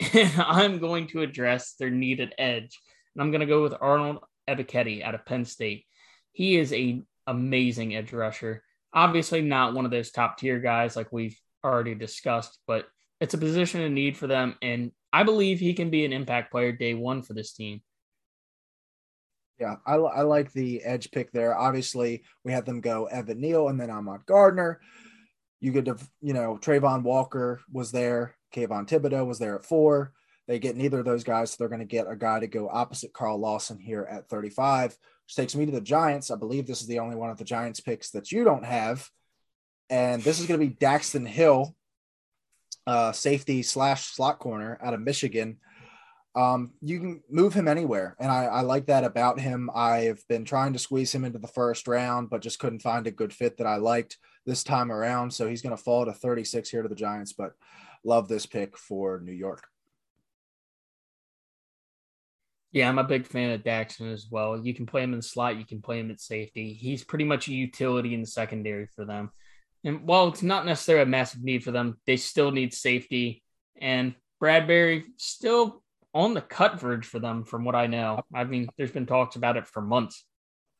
I'm 0.38 0.78
going 0.78 1.06
to 1.08 1.22
address 1.22 1.74
their 1.78 1.90
needed 1.90 2.34
edge. 2.38 2.78
And 3.14 3.22
I'm 3.22 3.30
going 3.30 3.40
to 3.40 3.46
go 3.46 3.62
with 3.62 3.74
Arnold 3.80 4.18
Ebiketie 4.48 5.02
out 5.02 5.14
of 5.14 5.24
Penn 5.24 5.44
State. 5.44 5.86
He 6.32 6.56
is 6.56 6.72
a 6.72 7.02
amazing 7.26 7.96
edge 7.96 8.12
rusher. 8.12 8.62
Obviously, 8.92 9.40
not 9.40 9.74
one 9.74 9.84
of 9.84 9.90
those 9.90 10.10
top 10.10 10.38
tier 10.38 10.60
guys 10.60 10.96
like 10.96 11.12
we've 11.12 11.38
already 11.64 11.94
discussed, 11.94 12.58
but 12.66 12.86
it's 13.20 13.34
a 13.34 13.38
position 13.38 13.80
in 13.80 13.94
need 13.94 14.16
for 14.16 14.26
them. 14.26 14.54
And 14.62 14.92
I 15.12 15.22
believe 15.22 15.58
he 15.58 15.74
can 15.74 15.90
be 15.90 16.04
an 16.04 16.12
impact 16.12 16.50
player 16.50 16.72
day 16.72 16.94
one 16.94 17.22
for 17.22 17.32
this 17.32 17.52
team. 17.52 17.80
Yeah, 19.58 19.76
I, 19.84 19.94
I 19.94 20.22
like 20.22 20.52
the 20.52 20.82
edge 20.82 21.10
pick 21.10 21.32
there. 21.32 21.56
Obviously, 21.56 22.22
we 22.44 22.52
had 22.52 22.64
them 22.64 22.80
go 22.80 23.06
Evan 23.06 23.40
Neal 23.40 23.68
and 23.68 23.80
then 23.80 23.90
Ahmad 23.90 24.24
Gardner. 24.24 24.80
You 25.60 25.72
could 25.72 25.88
have, 25.88 26.08
you 26.20 26.32
know, 26.32 26.58
Travon 26.60 27.02
Walker 27.02 27.60
was 27.72 27.90
there. 27.90 28.36
Kayvon 28.54 28.86
Thibodeaux 28.86 29.26
was 29.26 29.40
there 29.40 29.56
at 29.56 29.64
four. 29.64 30.12
They 30.46 30.58
get 30.58 30.76
neither 30.76 31.00
of 31.00 31.04
those 31.04 31.24
guys, 31.24 31.50
so 31.50 31.56
they're 31.58 31.68
going 31.68 31.80
to 31.80 31.84
get 31.84 32.10
a 32.10 32.16
guy 32.16 32.40
to 32.40 32.46
go 32.46 32.70
opposite 32.72 33.12
Carl 33.12 33.38
Lawson 33.38 33.78
here 33.78 34.06
at 34.10 34.28
35, 34.28 34.96
which 35.26 35.34
takes 35.34 35.54
me 35.54 35.66
to 35.66 35.72
the 35.72 35.80
Giants. 35.80 36.30
I 36.30 36.36
believe 36.36 36.66
this 36.66 36.80
is 36.80 36.86
the 36.86 37.00
only 37.00 37.16
one 37.16 37.28
of 37.28 37.36
the 37.36 37.44
Giants 37.44 37.80
picks 37.80 38.10
that 38.12 38.32
you 38.32 38.44
don't 38.44 38.64
have. 38.64 39.10
And 39.90 40.22
this 40.22 40.40
is 40.40 40.46
going 40.46 40.60
to 40.60 40.66
be 40.66 40.74
Daxton 40.74 41.26
Hill, 41.26 41.74
uh, 42.86 43.12
safety 43.12 43.62
slash 43.62 44.06
slot 44.06 44.38
corner 44.38 44.78
out 44.82 44.94
of 44.94 45.00
Michigan. 45.00 45.58
Um, 46.38 46.70
you 46.80 47.00
can 47.00 47.20
move 47.28 47.52
him 47.52 47.66
anywhere. 47.66 48.14
And 48.20 48.30
I, 48.30 48.44
I 48.44 48.60
like 48.60 48.86
that 48.86 49.02
about 49.02 49.40
him. 49.40 49.68
I've 49.74 50.22
been 50.28 50.44
trying 50.44 50.72
to 50.72 50.78
squeeze 50.78 51.12
him 51.12 51.24
into 51.24 51.40
the 51.40 51.48
first 51.48 51.88
round, 51.88 52.30
but 52.30 52.42
just 52.42 52.60
couldn't 52.60 52.78
find 52.78 53.08
a 53.08 53.10
good 53.10 53.32
fit 53.32 53.56
that 53.56 53.66
I 53.66 53.74
liked 53.74 54.18
this 54.46 54.62
time 54.62 54.92
around. 54.92 55.32
So 55.32 55.48
he's 55.48 55.62
going 55.62 55.76
to 55.76 55.82
fall 55.82 56.04
to 56.04 56.12
36 56.12 56.70
here 56.70 56.82
to 56.82 56.88
the 56.88 56.94
Giants, 56.94 57.32
but 57.32 57.54
love 58.04 58.28
this 58.28 58.46
pick 58.46 58.78
for 58.78 59.20
New 59.20 59.32
York. 59.32 59.66
Yeah, 62.70 62.88
I'm 62.88 63.00
a 63.00 63.04
big 63.04 63.26
fan 63.26 63.50
of 63.50 63.64
Daxton 63.64 64.12
as 64.12 64.28
well. 64.30 64.64
You 64.64 64.74
can 64.74 64.86
play 64.86 65.02
him 65.02 65.14
in 65.14 65.18
the 65.18 65.24
slot, 65.24 65.56
you 65.56 65.66
can 65.66 65.82
play 65.82 65.98
him 65.98 66.12
at 66.12 66.20
safety. 66.20 66.72
He's 66.72 67.02
pretty 67.02 67.24
much 67.24 67.48
a 67.48 67.52
utility 67.52 68.14
in 68.14 68.20
the 68.20 68.28
secondary 68.28 68.86
for 68.94 69.04
them. 69.04 69.30
And 69.82 70.06
while 70.06 70.28
it's 70.28 70.44
not 70.44 70.66
necessarily 70.66 71.02
a 71.02 71.06
massive 71.06 71.42
need 71.42 71.64
for 71.64 71.72
them, 71.72 71.98
they 72.06 72.16
still 72.16 72.52
need 72.52 72.72
safety. 72.72 73.42
And 73.80 74.14
Bradberry 74.40 75.02
still 75.16 75.82
on 76.18 76.34
the 76.34 76.40
cut 76.40 76.80
verge 76.80 77.06
for 77.06 77.20
them, 77.20 77.44
from 77.44 77.64
what 77.64 77.76
I 77.76 77.86
know. 77.86 78.20
I 78.34 78.42
mean, 78.42 78.68
there's 78.76 78.90
been 78.90 79.06
talks 79.06 79.36
about 79.36 79.56
it 79.56 79.68
for 79.68 79.80
months. 79.80 80.24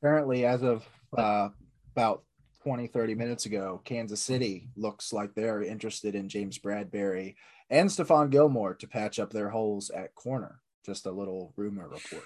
Apparently, 0.03 0.45
as 0.45 0.65
of 0.65 0.85
uh, 1.17 1.51
about 1.95 2.25
20, 2.65 2.89
30 2.89 3.15
minutes 3.15 3.47
ago, 3.47 3.81
Kansas 3.85 4.21
City 4.21 4.69
looks 4.77 5.13
like 5.13 5.35
they're 5.35 5.63
interested 5.63 6.17
in 6.17 6.29
James 6.29 6.59
Bradberry 6.59 7.37
and 7.71 7.89
Stephon 7.89 8.31
Gilmore 8.31 8.75
to 8.75 8.89
patch 8.89 9.21
up 9.21 9.33
their 9.33 9.49
holes 9.49 9.91
at 9.91 10.17
corner 10.17 10.61
just 10.85 11.07
a 11.07 11.13
little 11.13 11.53
rumor 11.55 11.87
report. 11.87 12.25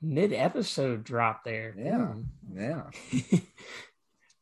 Mid 0.00 0.32
episode 0.32 1.02
drop 1.02 1.42
there. 1.42 1.74
Yeah. 1.76 2.14
Yeah. 2.54 2.84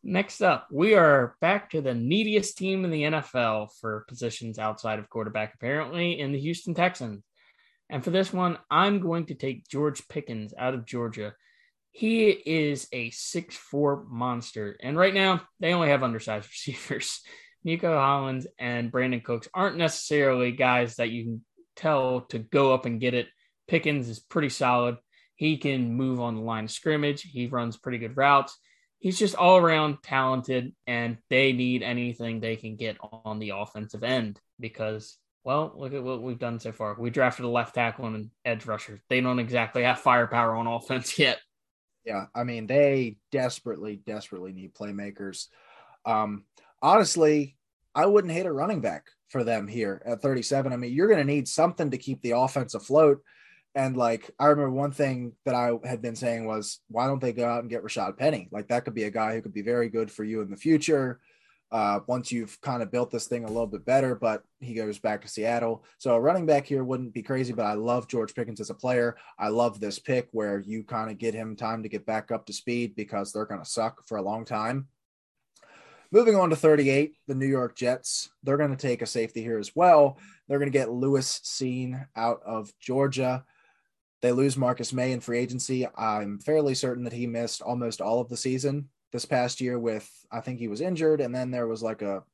Next 0.09 0.41
up, 0.41 0.69
we 0.71 0.95
are 0.95 1.35
back 1.41 1.71
to 1.71 1.81
the 1.81 1.93
neediest 1.93 2.57
team 2.57 2.85
in 2.85 2.93
the 2.93 3.03
NFL 3.03 3.71
for 3.81 4.05
positions 4.07 4.57
outside 4.57 5.01
of 5.01 5.11
quarterback, 5.11 5.55
apparently, 5.55 6.21
in 6.21 6.31
the 6.31 6.39
Houston 6.39 6.75
Texans. 6.75 7.25
And 7.91 8.05
for 8.05 8.11
this 8.11 8.33
one, 8.33 8.57
I'm 8.71 9.01
going 9.01 9.27
to 9.27 9.35
take 9.35 9.67
George 9.67 10.07
Pickens 10.07 10.55
out 10.57 10.75
of 10.75 10.87
Georgia. 10.87 11.35
He 11.91 12.29
is 12.29 12.87
a 12.93 13.11
six-four 13.11 14.05
monster. 14.09 14.77
And 14.81 14.97
right 14.97 15.13
now, 15.13 15.43
they 15.59 15.73
only 15.73 15.89
have 15.89 16.05
undersized 16.05 16.47
receivers. 16.51 17.21
Nico 17.65 17.93
Collins 17.93 18.47
and 18.61 18.93
Brandin 18.93 19.25
Cooks 19.25 19.49
aren't 19.53 19.77
necessarily 19.77 20.53
guys 20.53 20.95
that 20.97 21.11
you 21.11 21.25
can 21.25 21.45
tell 21.75 22.21
to 22.29 22.39
go 22.39 22.73
up 22.73 22.87
and 22.87 23.01
get 23.01 23.15
it. 23.15 23.27
Pickens 23.67 24.09
is 24.09 24.21
pretty 24.21 24.51
solid. 24.51 24.99
He 25.35 25.57
can 25.57 25.95
move 25.95 26.21
on 26.21 26.37
the 26.37 26.43
line 26.43 26.67
of 26.67 26.71
scrimmage. 26.71 27.23
He 27.23 27.49
runs 27.49 27.77
pretty 27.77 27.99
good 27.99 28.17
routes. 28.17 28.57
He's 29.07 29.21
just 29.21 29.37
all 29.37 29.57
around 29.57 29.99
talented, 30.03 30.75
and 30.89 31.19
they 31.31 31.53
need 31.53 31.85
anything 31.85 32.41
they 32.41 32.57
can 32.57 32.75
get 32.75 32.97
on 33.01 33.39
the 33.39 33.51
offensive 33.51 34.03
end 34.03 34.41
because, 34.59 35.17
well, 35.45 35.73
look 35.77 35.95
at 35.95 36.03
what 36.03 36.23
we've 36.23 36.41
done 36.41 36.59
so 36.59 36.73
far. 36.73 36.97
We 36.99 37.11
drafted 37.11 37.45
a 37.45 37.49
left 37.49 37.77
tackle 37.77 38.07
and 38.07 38.17
an 38.17 38.31
edge 38.45 38.67
rusher. 38.67 39.01
They 39.09 39.21
don't 39.21 39.39
exactly 39.39 39.85
have 39.85 40.01
firepower 40.01 40.57
on 40.57 40.67
offense 40.67 41.17
yet. 41.21 41.39
Yeah, 42.05 42.25
I 42.35 42.43
mean, 42.43 42.67
they 42.67 43.19
desperately, 43.31 44.03
desperately 44.05 44.53
need 44.53 44.75
playmakers. 44.75 45.47
Um, 46.05 46.43
honestly, 46.83 47.57
I 47.95 48.07
wouldn't 48.07 48.33
hate 48.33 48.47
a 48.47 48.53
running 48.53 48.81
back 48.81 49.07
for 49.29 49.45
them 49.45 49.69
here 49.69 50.03
at 50.05 50.21
37. 50.21 50.73
I 50.73 50.77
mean, 50.77 50.93
you're 50.93 51.07
going 51.07 51.25
to 51.25 51.33
need 51.33 51.47
something 51.47 51.93
to 51.93 51.97
keep 51.97 52.23
the 52.23 52.33
offense 52.33 52.75
afloat. 52.75 53.21
And 53.77 53.97
like, 53.97 54.31
I 54.41 54.47
remember 54.47 54.71
one 54.71 54.91
thing 54.91 55.35
that 55.45 55.55
I 55.55 55.73
had 55.85 56.03
been 56.03 56.17
saying 56.17 56.47
was, 56.47 56.81
why 56.89 57.07
don't 57.07 57.21
they 57.21 57.33
go 57.35 57.47
out 57.47 57.61
and 57.61 57.71
get 57.71 57.85
Rashad 57.85 58.17
Penny? 58.17 58.49
Like, 58.51 58.69
that 58.69 58.85
could 58.85 58.95
be 58.95 59.05
a 59.05 59.11
guy 59.11 59.35
who 59.35 59.43
could 59.43 59.55
be 59.55 59.63
very 59.63 59.89
good 59.91 60.11
for 60.11 60.25
you 60.25 60.41
in 60.41 60.51
the 60.51 60.57
future. 60.57 61.21
uh, 61.73 62.01
once 62.07 62.31
you've 62.31 62.61
kind 62.61 62.83
of 62.83 62.93
built 62.93 63.11
this 63.11 63.27
thing 63.27 63.45
a 63.45 63.49
little 63.49 63.67
bit 63.67 63.85
better, 63.85 64.15
but 64.15 64.45
he 64.61 64.75
goes 64.75 64.99
back 64.99 65.21
to 65.23 65.29
Seattle. 65.29 65.85
So 65.99 66.15
a 66.15 66.21
running 66.21 66.47
back 66.47 66.67
here 66.67 66.85
wouldn't 66.85 67.13
be 67.13 67.23
crazy, 67.23 67.53
but 67.53 67.67
I 67.67 67.75
love 67.75 68.07
George 68.09 68.35
Pickens 68.35 68.61
as 68.61 68.71
a 68.71 68.75
player. 68.75 69.17
I 69.39 69.49
love 69.49 69.81
this 69.81 69.99
pick 69.99 70.29
where 70.31 70.61
you 70.61 70.85
kind 70.85 71.11
of 71.11 71.19
get 71.19 71.35
him 71.35 71.57
time 71.57 71.83
to 71.83 71.89
get 71.89 72.07
back 72.07 72.31
up 72.31 72.47
to 72.47 72.53
speed 72.53 72.95
because 72.95 73.33
they're 73.33 73.47
going 73.47 73.63
to 73.63 73.69
suck 73.69 74.07
for 74.07 74.17
a 74.17 74.23
long 74.23 74.45
time. 74.45 74.89
Moving 76.13 76.37
on 76.37 76.51
to 76.51 76.57
38, 76.57 77.15
the 77.27 77.35
New 77.35 77.47
York 77.47 77.77
Jets. 77.77 78.31
They're 78.45 78.57
going 78.57 78.71
to 78.71 78.77
take 78.77 79.03
a 79.03 79.07
safety 79.07 79.43
here 79.43 79.59
as 79.59 79.75
well. 79.75 80.19
They're 80.47 80.61
going 80.61 80.71
to 80.71 80.79
get 80.79 80.93
Lewis 80.93 81.41
Cine 81.45 82.07
out 82.15 82.41
of 82.47 82.73
Georgia. 82.79 83.45
They 84.27 84.33
lose 84.33 84.57
Marcus 84.57 84.93
Maye 84.93 85.13
in 85.13 85.21
free 85.21 85.39
agency. 85.39 85.87
I'm 85.97 86.41
fairly 86.41 86.75
certain 86.75 87.05
that 87.05 87.13
he 87.13 87.29
missed 87.29 87.63
almost 87.63 88.01
all 88.01 88.21
of 88.21 88.29
the 88.29 88.37
season 88.37 88.89
this 89.13 89.25
past 89.25 89.61
year 89.61 89.79
with 89.79 90.11
I 90.33 90.41
think 90.41 90.59
he 90.59 90.67
was 90.67 90.81
injured 90.81 91.21
and 91.21 91.33
then 91.33 91.53
there 91.53 91.69
was 91.69 91.81
like 91.81 92.03
a 92.03 92.25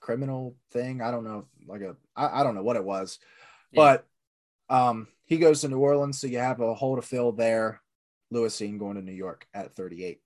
criminal 0.00 0.54
thing. 0.70 1.00
I 1.00 1.10
don't 1.10 1.24
know, 1.24 1.46
like 1.66 1.80
a 1.80 1.96
I, 2.14 2.40
I 2.40 2.42
don't 2.42 2.54
know 2.54 2.62
what 2.62 2.76
it 2.76 2.84
was. 2.84 3.18
Yeah. 3.72 4.02
But 4.68 4.76
um 4.76 5.08
he 5.24 5.38
goes 5.38 5.62
to 5.62 5.68
New 5.68 5.78
Orleans, 5.78 6.20
so 6.20 6.26
you 6.26 6.40
have 6.40 6.60
a 6.60 6.74
hole 6.74 6.96
to 6.96 7.02
fill 7.02 7.32
there. 7.32 7.80
Lewis 8.30 8.60
Cine 8.60 8.78
going 8.78 8.96
to 8.96 9.02
New 9.02 9.10
York 9.10 9.46
at 9.54 9.74
38. 9.74 10.20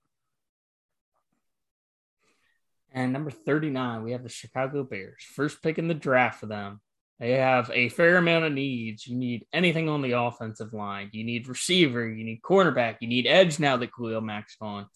And 2.92 3.12
number 3.12 3.30
39, 3.30 4.02
we 4.02 4.10
have 4.10 4.24
the 4.24 4.28
Chicago 4.28 4.82
Bears. 4.82 5.22
First 5.22 5.62
pick 5.62 5.78
in 5.78 5.86
the 5.86 5.94
draft 5.94 6.40
for 6.40 6.46
them. 6.46 6.80
They 7.20 7.32
have 7.32 7.70
a 7.72 7.88
fair 7.90 8.16
amount 8.16 8.44
of 8.44 8.52
needs. 8.52 9.06
You 9.06 9.16
need 9.16 9.46
anything 9.52 9.88
on 9.88 10.02
the 10.02 10.12
offensive 10.12 10.72
line. 10.74 11.10
You 11.12 11.24
need 11.24 11.48
receiver. 11.48 12.08
You 12.08 12.24
need 12.24 12.42
cornerback. 12.42 12.96
You 13.00 13.08
need 13.08 13.26
edge 13.26 13.60
now 13.60 13.76
that 13.76 13.94
Khalil 13.94 14.20
Mack's 14.20 14.56
gone. 14.56 14.86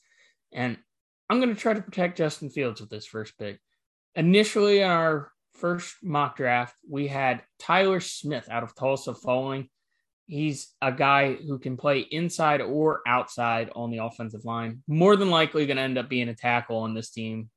And 0.53 0.77
I'm 1.31 1.41
going 1.41 1.55
to 1.55 1.61
try 1.61 1.75
to 1.75 1.83
protect 1.83 2.19
Justin 2.19 2.51
Fields 2.51 2.81
with 2.81 2.91
this 2.91 3.07
first 3.07 3.39
pick. 3.39 3.61
Initially, 4.15 4.81
in 4.81 4.91
our 4.91 5.31
first 5.55 5.97
mock 6.03 6.37
draft, 6.37 6.75
we 6.89 7.07
had 7.07 7.43
Tyler 7.59 8.01
Smith 8.01 8.49
out 8.51 8.63
of 8.65 8.75
Tulsa 8.75 9.15
falling. 9.15 9.69
He's 10.27 10.75
a 10.83 10.91
guy 10.91 11.35
who 11.35 11.59
can 11.59 11.77
play 11.77 12.01
inside 12.01 12.61
or 12.61 13.01
outside 13.07 13.71
on 13.75 13.91
the 13.91 13.99
offensive 13.99 14.45
line. 14.45 14.83
More 14.89 15.17
than 15.17 15.31
likely, 15.31 15.67
going 15.67 15.77
to 15.77 15.83
end 15.83 15.99
up 15.99 16.09
being 16.09 16.29
a 16.29 16.35
tackle 16.35 16.79
on 16.79 16.95
this 16.95 17.11
team 17.11 17.51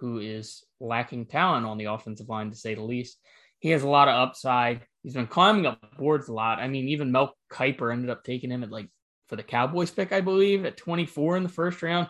who 0.00 0.18
is 0.18 0.64
lacking 0.80 1.26
talent 1.26 1.66
on 1.66 1.78
the 1.78 1.84
offensive 1.84 2.28
line, 2.28 2.50
to 2.50 2.56
say 2.56 2.74
the 2.74 2.82
least. 2.82 3.18
He 3.60 3.70
has 3.70 3.82
a 3.82 3.88
lot 3.88 4.08
of 4.08 4.14
upside. 4.14 4.82
He's 5.02 5.14
been 5.14 5.26
climbing 5.26 5.66
up 5.66 5.80
boards 5.96 6.28
a 6.28 6.32
lot. 6.32 6.58
I 6.58 6.68
mean, 6.68 6.88
even 6.88 7.12
Mel 7.12 7.34
Kiper 7.50 7.92
ended 7.92 8.10
up 8.10 8.24
taking 8.24 8.50
him 8.50 8.62
at 8.62 8.70
like 8.70 8.88
for 9.28 9.36
the 9.36 9.42
Cowboys 9.42 9.90
pick, 9.90 10.12
I 10.12 10.20
believe, 10.20 10.64
at 10.64 10.76
24 10.76 11.36
in 11.36 11.42
the 11.42 11.48
first 11.48 11.82
round. 11.82 12.08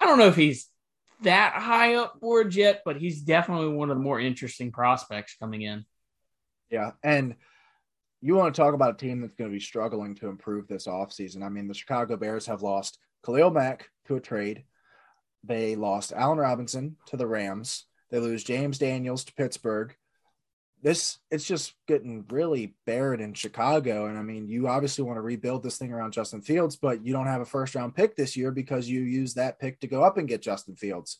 I 0.00 0.06
don't 0.06 0.18
know 0.18 0.28
if 0.28 0.36
he's 0.36 0.68
that 1.22 1.54
high 1.54 1.94
up 1.94 2.20
boards 2.20 2.56
yet, 2.56 2.82
but 2.84 2.96
he's 2.96 3.22
definitely 3.22 3.68
one 3.68 3.90
of 3.90 3.96
the 3.96 4.02
more 4.02 4.20
interesting 4.20 4.72
prospects 4.72 5.36
coming 5.38 5.62
in. 5.62 5.84
Yeah. 6.70 6.92
And 7.02 7.36
you 8.20 8.34
want 8.34 8.54
to 8.54 8.60
talk 8.60 8.74
about 8.74 8.94
a 8.94 8.96
team 8.96 9.20
that's 9.20 9.36
going 9.36 9.50
to 9.50 9.54
be 9.54 9.60
struggling 9.60 10.14
to 10.16 10.28
improve 10.28 10.66
this 10.66 10.86
offseason. 10.86 11.42
I 11.42 11.48
mean, 11.48 11.68
the 11.68 11.74
Chicago 11.74 12.16
Bears 12.16 12.46
have 12.46 12.62
lost 12.62 12.98
Khalil 13.24 13.50
Mack 13.50 13.88
to 14.06 14.16
a 14.16 14.20
trade. 14.20 14.64
They 15.44 15.76
lost 15.76 16.12
Allen 16.12 16.38
Robinson 16.38 16.96
to 17.06 17.16
the 17.16 17.26
Rams. 17.26 17.84
They 18.10 18.18
lose 18.18 18.44
James 18.44 18.78
Daniels 18.78 19.24
to 19.24 19.34
Pittsburgh 19.34 19.94
this 20.82 21.18
it's 21.30 21.46
just 21.46 21.74
getting 21.88 22.24
really 22.30 22.74
buried 22.84 23.20
in 23.20 23.34
Chicago. 23.34 24.06
And 24.06 24.18
I 24.18 24.22
mean, 24.22 24.48
you 24.48 24.68
obviously 24.68 25.04
want 25.04 25.16
to 25.16 25.22
rebuild 25.22 25.62
this 25.62 25.78
thing 25.78 25.92
around 25.92 26.12
Justin 26.12 26.42
Fields, 26.42 26.76
but 26.76 27.04
you 27.04 27.12
don't 27.12 27.26
have 27.26 27.40
a 27.40 27.46
first 27.46 27.74
round 27.74 27.94
pick 27.94 28.14
this 28.14 28.36
year 28.36 28.50
because 28.50 28.88
you 28.88 29.00
use 29.00 29.34
that 29.34 29.58
pick 29.58 29.80
to 29.80 29.86
go 29.86 30.04
up 30.04 30.18
and 30.18 30.28
get 30.28 30.42
Justin 30.42 30.76
Fields. 30.76 31.18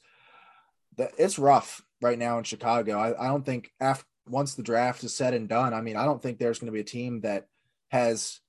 It's 1.19 1.39
rough 1.39 1.83
right 2.01 2.19
now 2.19 2.39
in 2.39 2.45
Chicago. 2.45 2.99
I, 2.99 3.27
I 3.27 3.29
don't 3.29 3.45
think 3.45 3.71
after 3.81 4.07
once 4.29 4.55
the 4.55 4.63
draft 4.63 5.05
is 5.05 5.15
said 5.15 5.35
and 5.35 5.49
done, 5.49 5.73
I 5.73 5.81
mean, 5.81 5.97
I 5.97 6.05
don't 6.05 6.23
think 6.23 6.39
there's 6.39 6.59
going 6.59 6.67
to 6.67 6.73
be 6.73 6.81
a 6.81 6.85
team 6.85 7.21
that 7.21 7.47
has 7.89 8.41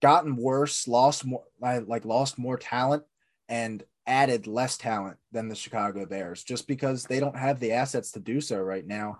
gotten 0.00 0.36
worse, 0.36 0.88
lost 0.88 1.24
more, 1.24 1.44
like 1.60 2.04
lost 2.04 2.38
more 2.38 2.56
talent, 2.56 3.04
and 3.48 3.82
added 4.06 4.46
less 4.46 4.76
talent 4.76 5.18
than 5.30 5.48
the 5.48 5.54
Chicago 5.54 6.06
Bears, 6.06 6.42
just 6.42 6.66
because 6.66 7.04
they 7.04 7.20
don't 7.20 7.36
have 7.36 7.60
the 7.60 7.72
assets 7.72 8.12
to 8.12 8.20
do 8.20 8.40
so 8.40 8.58
right 8.58 8.86
now. 8.86 9.18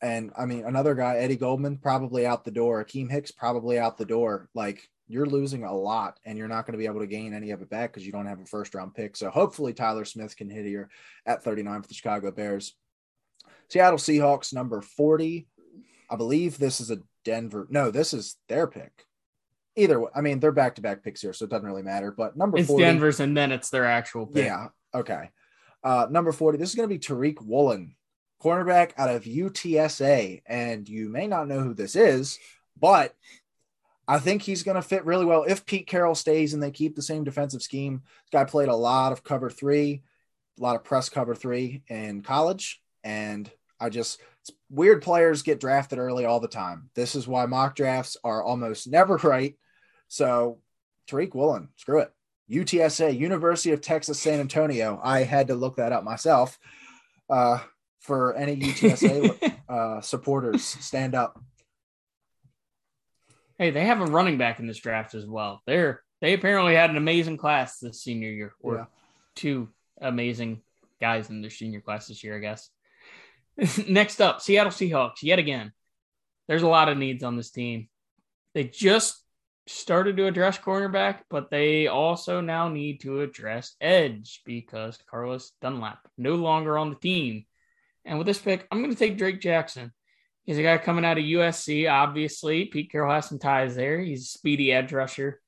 And 0.00 0.32
I 0.38 0.46
mean, 0.46 0.64
another 0.64 0.94
guy, 0.94 1.16
Eddie 1.16 1.36
Goldman, 1.36 1.78
probably 1.78 2.26
out 2.26 2.44
the 2.44 2.50
door. 2.50 2.84
Akiem 2.84 3.10
Hicks, 3.10 3.32
probably 3.32 3.78
out 3.78 3.98
the 3.98 4.04
door. 4.04 4.48
Like 4.54 4.88
you're 5.08 5.26
losing 5.26 5.64
a 5.64 5.74
lot 5.74 6.20
and 6.24 6.38
you're 6.38 6.48
not 6.48 6.66
going 6.66 6.72
to 6.72 6.78
be 6.78 6.86
able 6.86 7.00
to 7.00 7.06
gain 7.06 7.34
any 7.34 7.50
of 7.50 7.62
it 7.62 7.70
back 7.70 7.92
because 7.92 8.06
you 8.06 8.12
don't 8.12 8.26
have 8.26 8.40
a 8.40 8.44
first 8.44 8.74
round 8.74 8.94
pick. 8.94 9.16
So 9.16 9.30
hopefully 9.30 9.72
Tyler 9.72 10.04
Smith 10.04 10.36
can 10.36 10.50
hit 10.50 10.66
here 10.66 10.88
at 11.26 11.42
39 11.42 11.82
for 11.82 11.88
the 11.88 11.94
Chicago 11.94 12.30
Bears. 12.30 12.76
Seattle 13.70 13.98
Seahawks, 13.98 14.54
number 14.54 14.80
40. 14.80 15.48
I 16.10 16.16
believe 16.16 16.58
this 16.58 16.80
is 16.80 16.90
a 16.90 16.98
Denver. 17.24 17.66
No, 17.70 17.90
this 17.90 18.14
is 18.14 18.36
their 18.48 18.66
pick. 18.66 19.04
Either 19.76 20.00
way, 20.00 20.10
I 20.14 20.20
mean, 20.20 20.40
they're 20.40 20.52
back 20.52 20.76
to 20.76 20.82
back 20.82 21.02
picks 21.02 21.20
here, 21.20 21.32
so 21.32 21.44
it 21.44 21.50
doesn't 21.50 21.66
really 21.66 21.82
matter. 21.82 22.10
But 22.10 22.36
number 22.36 22.58
it's 22.58 22.68
40, 22.68 22.82
Denver's 22.82 23.20
and 23.20 23.36
then 23.36 23.52
it's 23.52 23.70
their 23.70 23.84
actual 23.84 24.26
pick. 24.26 24.44
Yeah. 24.44 24.68
Okay. 24.94 25.30
Uh, 25.84 26.06
number 26.10 26.32
40, 26.32 26.58
this 26.58 26.70
is 26.70 26.74
going 26.74 26.88
to 26.88 26.94
be 26.94 26.98
Tariq 26.98 27.40
Woolen 27.40 27.94
cornerback 28.42 28.92
out 28.96 29.10
of 29.10 29.24
UTSA. 29.24 30.42
And 30.46 30.88
you 30.88 31.08
may 31.08 31.26
not 31.26 31.48
know 31.48 31.60
who 31.60 31.74
this 31.74 31.96
is, 31.96 32.38
but 32.78 33.14
I 34.06 34.18
think 34.18 34.42
he's 34.42 34.62
going 34.62 34.76
to 34.76 34.82
fit 34.82 35.04
really 35.04 35.26
well 35.26 35.44
if 35.44 35.66
Pete 35.66 35.86
Carroll 35.86 36.14
stays 36.14 36.54
and 36.54 36.62
they 36.62 36.70
keep 36.70 36.96
the 36.96 37.02
same 37.02 37.24
defensive 37.24 37.62
scheme. 37.62 38.02
This 38.04 38.30
guy 38.32 38.44
played 38.44 38.68
a 38.68 38.76
lot 38.76 39.12
of 39.12 39.22
cover 39.22 39.50
three, 39.50 40.02
a 40.58 40.62
lot 40.62 40.76
of 40.76 40.84
press 40.84 41.08
cover 41.08 41.34
three 41.34 41.82
in 41.88 42.22
college. 42.22 42.80
And 43.04 43.50
I 43.78 43.90
just, 43.90 44.20
weird 44.70 45.02
players 45.02 45.42
get 45.42 45.60
drafted 45.60 45.98
early 45.98 46.24
all 46.24 46.40
the 46.40 46.48
time. 46.48 46.90
This 46.94 47.14
is 47.14 47.28
why 47.28 47.46
mock 47.46 47.76
drafts 47.76 48.16
are 48.24 48.42
almost 48.42 48.86
never 48.90 49.16
right. 49.16 49.56
So 50.08 50.58
Tariq 51.08 51.34
Woolen, 51.34 51.68
screw 51.76 52.00
it. 52.00 52.12
UTSA, 52.50 53.18
University 53.18 53.72
of 53.72 53.82
Texas 53.82 54.18
San 54.18 54.40
Antonio. 54.40 54.98
I 55.04 55.24
had 55.24 55.48
to 55.48 55.54
look 55.54 55.76
that 55.76 55.92
up 55.92 56.02
myself. 56.02 56.58
Uh, 57.28 57.58
for 58.00 58.34
any 58.34 58.56
UTSA 58.56 59.54
uh, 59.68 60.00
supporters. 60.00 60.64
Stand 60.64 61.14
up. 61.14 61.40
Hey, 63.58 63.70
they 63.70 63.86
have 63.86 64.00
a 64.00 64.06
running 64.06 64.38
back 64.38 64.60
in 64.60 64.66
this 64.66 64.78
draft 64.78 65.14
as 65.14 65.26
well. 65.26 65.62
They're 65.66 66.02
they 66.20 66.34
apparently 66.34 66.74
had 66.74 66.90
an 66.90 66.96
amazing 66.96 67.36
class 67.36 67.78
this 67.78 68.02
senior 68.02 68.30
year, 68.30 68.52
or 68.60 68.74
yeah. 68.74 68.84
two 69.34 69.68
amazing 70.00 70.62
guys 71.00 71.30
in 71.30 71.42
their 71.42 71.50
senior 71.50 71.80
class 71.80 72.08
this 72.08 72.24
year, 72.24 72.36
I 72.36 72.40
guess. 72.40 72.70
Next 73.88 74.20
up, 74.20 74.40
Seattle 74.40 74.72
Seahawks. 74.72 75.22
Yet 75.22 75.38
again, 75.38 75.72
there's 76.48 76.62
a 76.62 76.68
lot 76.68 76.88
of 76.88 76.98
needs 76.98 77.22
on 77.22 77.36
this 77.36 77.50
team. 77.50 77.88
They 78.54 78.64
just 78.64 79.22
started 79.66 80.16
to 80.16 80.26
address 80.26 80.58
cornerback, 80.58 81.20
but 81.28 81.50
they 81.50 81.86
also 81.86 82.40
now 82.40 82.68
need 82.68 83.00
to 83.02 83.20
address 83.20 83.76
edge 83.80 84.40
because 84.44 84.98
Carlos 85.10 85.52
Dunlap 85.60 85.98
no 86.16 86.34
longer 86.34 86.78
on 86.78 86.90
the 86.90 86.96
team. 86.96 87.44
And 88.08 88.16
with 88.16 88.26
this 88.26 88.38
pick, 88.38 88.66
I'm 88.72 88.78
going 88.78 88.90
to 88.90 88.98
take 88.98 89.18
Drake 89.18 89.38
Jackson. 89.38 89.92
He's 90.44 90.56
a 90.56 90.62
guy 90.62 90.78
coming 90.78 91.04
out 91.04 91.18
of 91.18 91.24
USC, 91.24 91.92
obviously. 91.92 92.64
Pete 92.64 92.90
Carroll 92.90 93.12
has 93.12 93.28
some 93.28 93.38
ties 93.38 93.76
there. 93.76 94.00
He's 94.00 94.22
a 94.22 94.28
speedy 94.28 94.72
edge 94.72 94.92
rusher. 94.94 95.42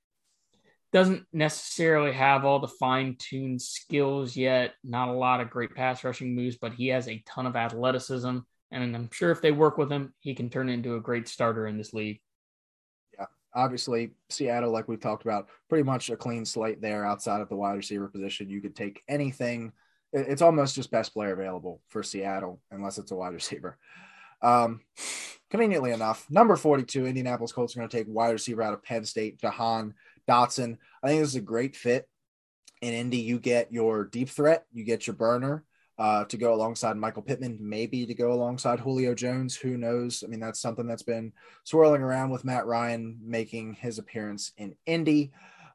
Doesn't 0.93 1.25
necessarily 1.33 2.13
have 2.13 2.45
all 2.45 2.59
the 2.59 2.69
fine 2.69 3.17
tuned 3.19 3.63
skills 3.63 4.37
yet. 4.37 4.75
Not 4.85 5.09
a 5.09 5.13
lot 5.13 5.41
of 5.41 5.49
great 5.49 5.75
pass 5.75 6.05
rushing 6.05 6.35
moves, 6.35 6.59
but 6.59 6.75
he 6.75 6.89
has 6.89 7.09
a 7.09 7.23
ton 7.27 7.47
of 7.47 7.57
athleticism. 7.57 8.39
And 8.71 8.97
I'm 8.97 9.09
sure 9.11 9.31
if 9.31 9.41
they 9.41 9.53
work 9.53 9.79
with 9.79 9.91
him, 9.91 10.13
he 10.21 10.35
can 10.35 10.51
turn 10.51 10.69
into 10.69 10.97
a 10.97 11.01
great 11.01 11.29
starter 11.29 11.67
in 11.67 11.79
this 11.79 11.95
league. 11.95 12.21
Yeah, 13.19 13.27
obviously, 13.55 14.11
Seattle, 14.29 14.71
like 14.71 14.87
we've 14.87 15.01
talked 15.01 15.25
about, 15.25 15.49
pretty 15.71 15.85
much 15.85 16.11
a 16.11 16.17
clean 16.17 16.45
slate 16.45 16.83
there 16.83 17.07
outside 17.07 17.41
of 17.41 17.49
the 17.49 17.57
wide 17.57 17.77
receiver 17.77 18.09
position. 18.09 18.51
You 18.51 18.61
could 18.61 18.77
take 18.77 19.03
anything 19.09 19.73
it's 20.13 20.43
almost 20.43 20.75
just 20.75 20.91
best 20.91 21.13
player 21.13 21.33
available 21.33 21.81
for 21.89 22.03
Seattle, 22.03 22.61
unless 22.71 22.99
it's 22.99 23.11
a 23.11 23.17
wide 23.17 23.35
receiver. 23.35 23.79
Um, 24.43 24.81
conveniently 25.51 25.93
enough, 25.93 26.27
number 26.31 26.57
42, 26.57 27.07
Indianapolis 27.07 27.53
Colts 27.53 27.75
are 27.75 27.81
going 27.81 27.89
to 27.89 27.97
take 27.97 28.07
wide 28.09 28.31
receiver 28.31 28.63
out 28.63 28.73
of 28.73 28.83
Penn 28.83 29.05
State, 29.05 29.41
Jahan 29.41 29.95
Dotson. 30.29 30.79
I 31.03 31.09
think 31.09 31.21
this 31.21 31.31
is 31.31 31.37
a 31.37 31.41
great 31.41 31.77
fit. 31.77 32.09
In 32.81 32.95
Indy, 32.95 33.19
you 33.19 33.39
get 33.39 33.73
your 33.73 34.05
deep 34.05 34.31
threat, 34.31 34.65
you 34.73 34.85
get 34.85 35.07
your 35.07 35.15
burner 35.15 35.65
uh, 35.99 36.25
to 36.25 36.39
go 36.39 36.55
alongside 36.55 36.97
Michael 36.97 37.21
Pittman, 37.21 37.59
maybe 37.61 38.07
to 38.07 38.15
go 38.15 38.33
alongside 38.33 38.81
Julio 38.81 39.15
Jones. 39.15 39.55
Who 39.55 39.77
knows? 39.77 40.25
I 40.25 40.29
mean, 40.29 40.41
that's 40.41 40.61
something 40.61 40.87
that's 40.87 41.03
been 41.03 41.33
swirling 41.65 42.01
around 42.01 42.31
with 42.31 42.45
Matt 42.45 42.65
Ryan 42.65 43.19
making 43.23 43.75
his 43.75 43.99
appearance 43.99 44.53
in 44.57 44.75
Indy. 44.87 45.33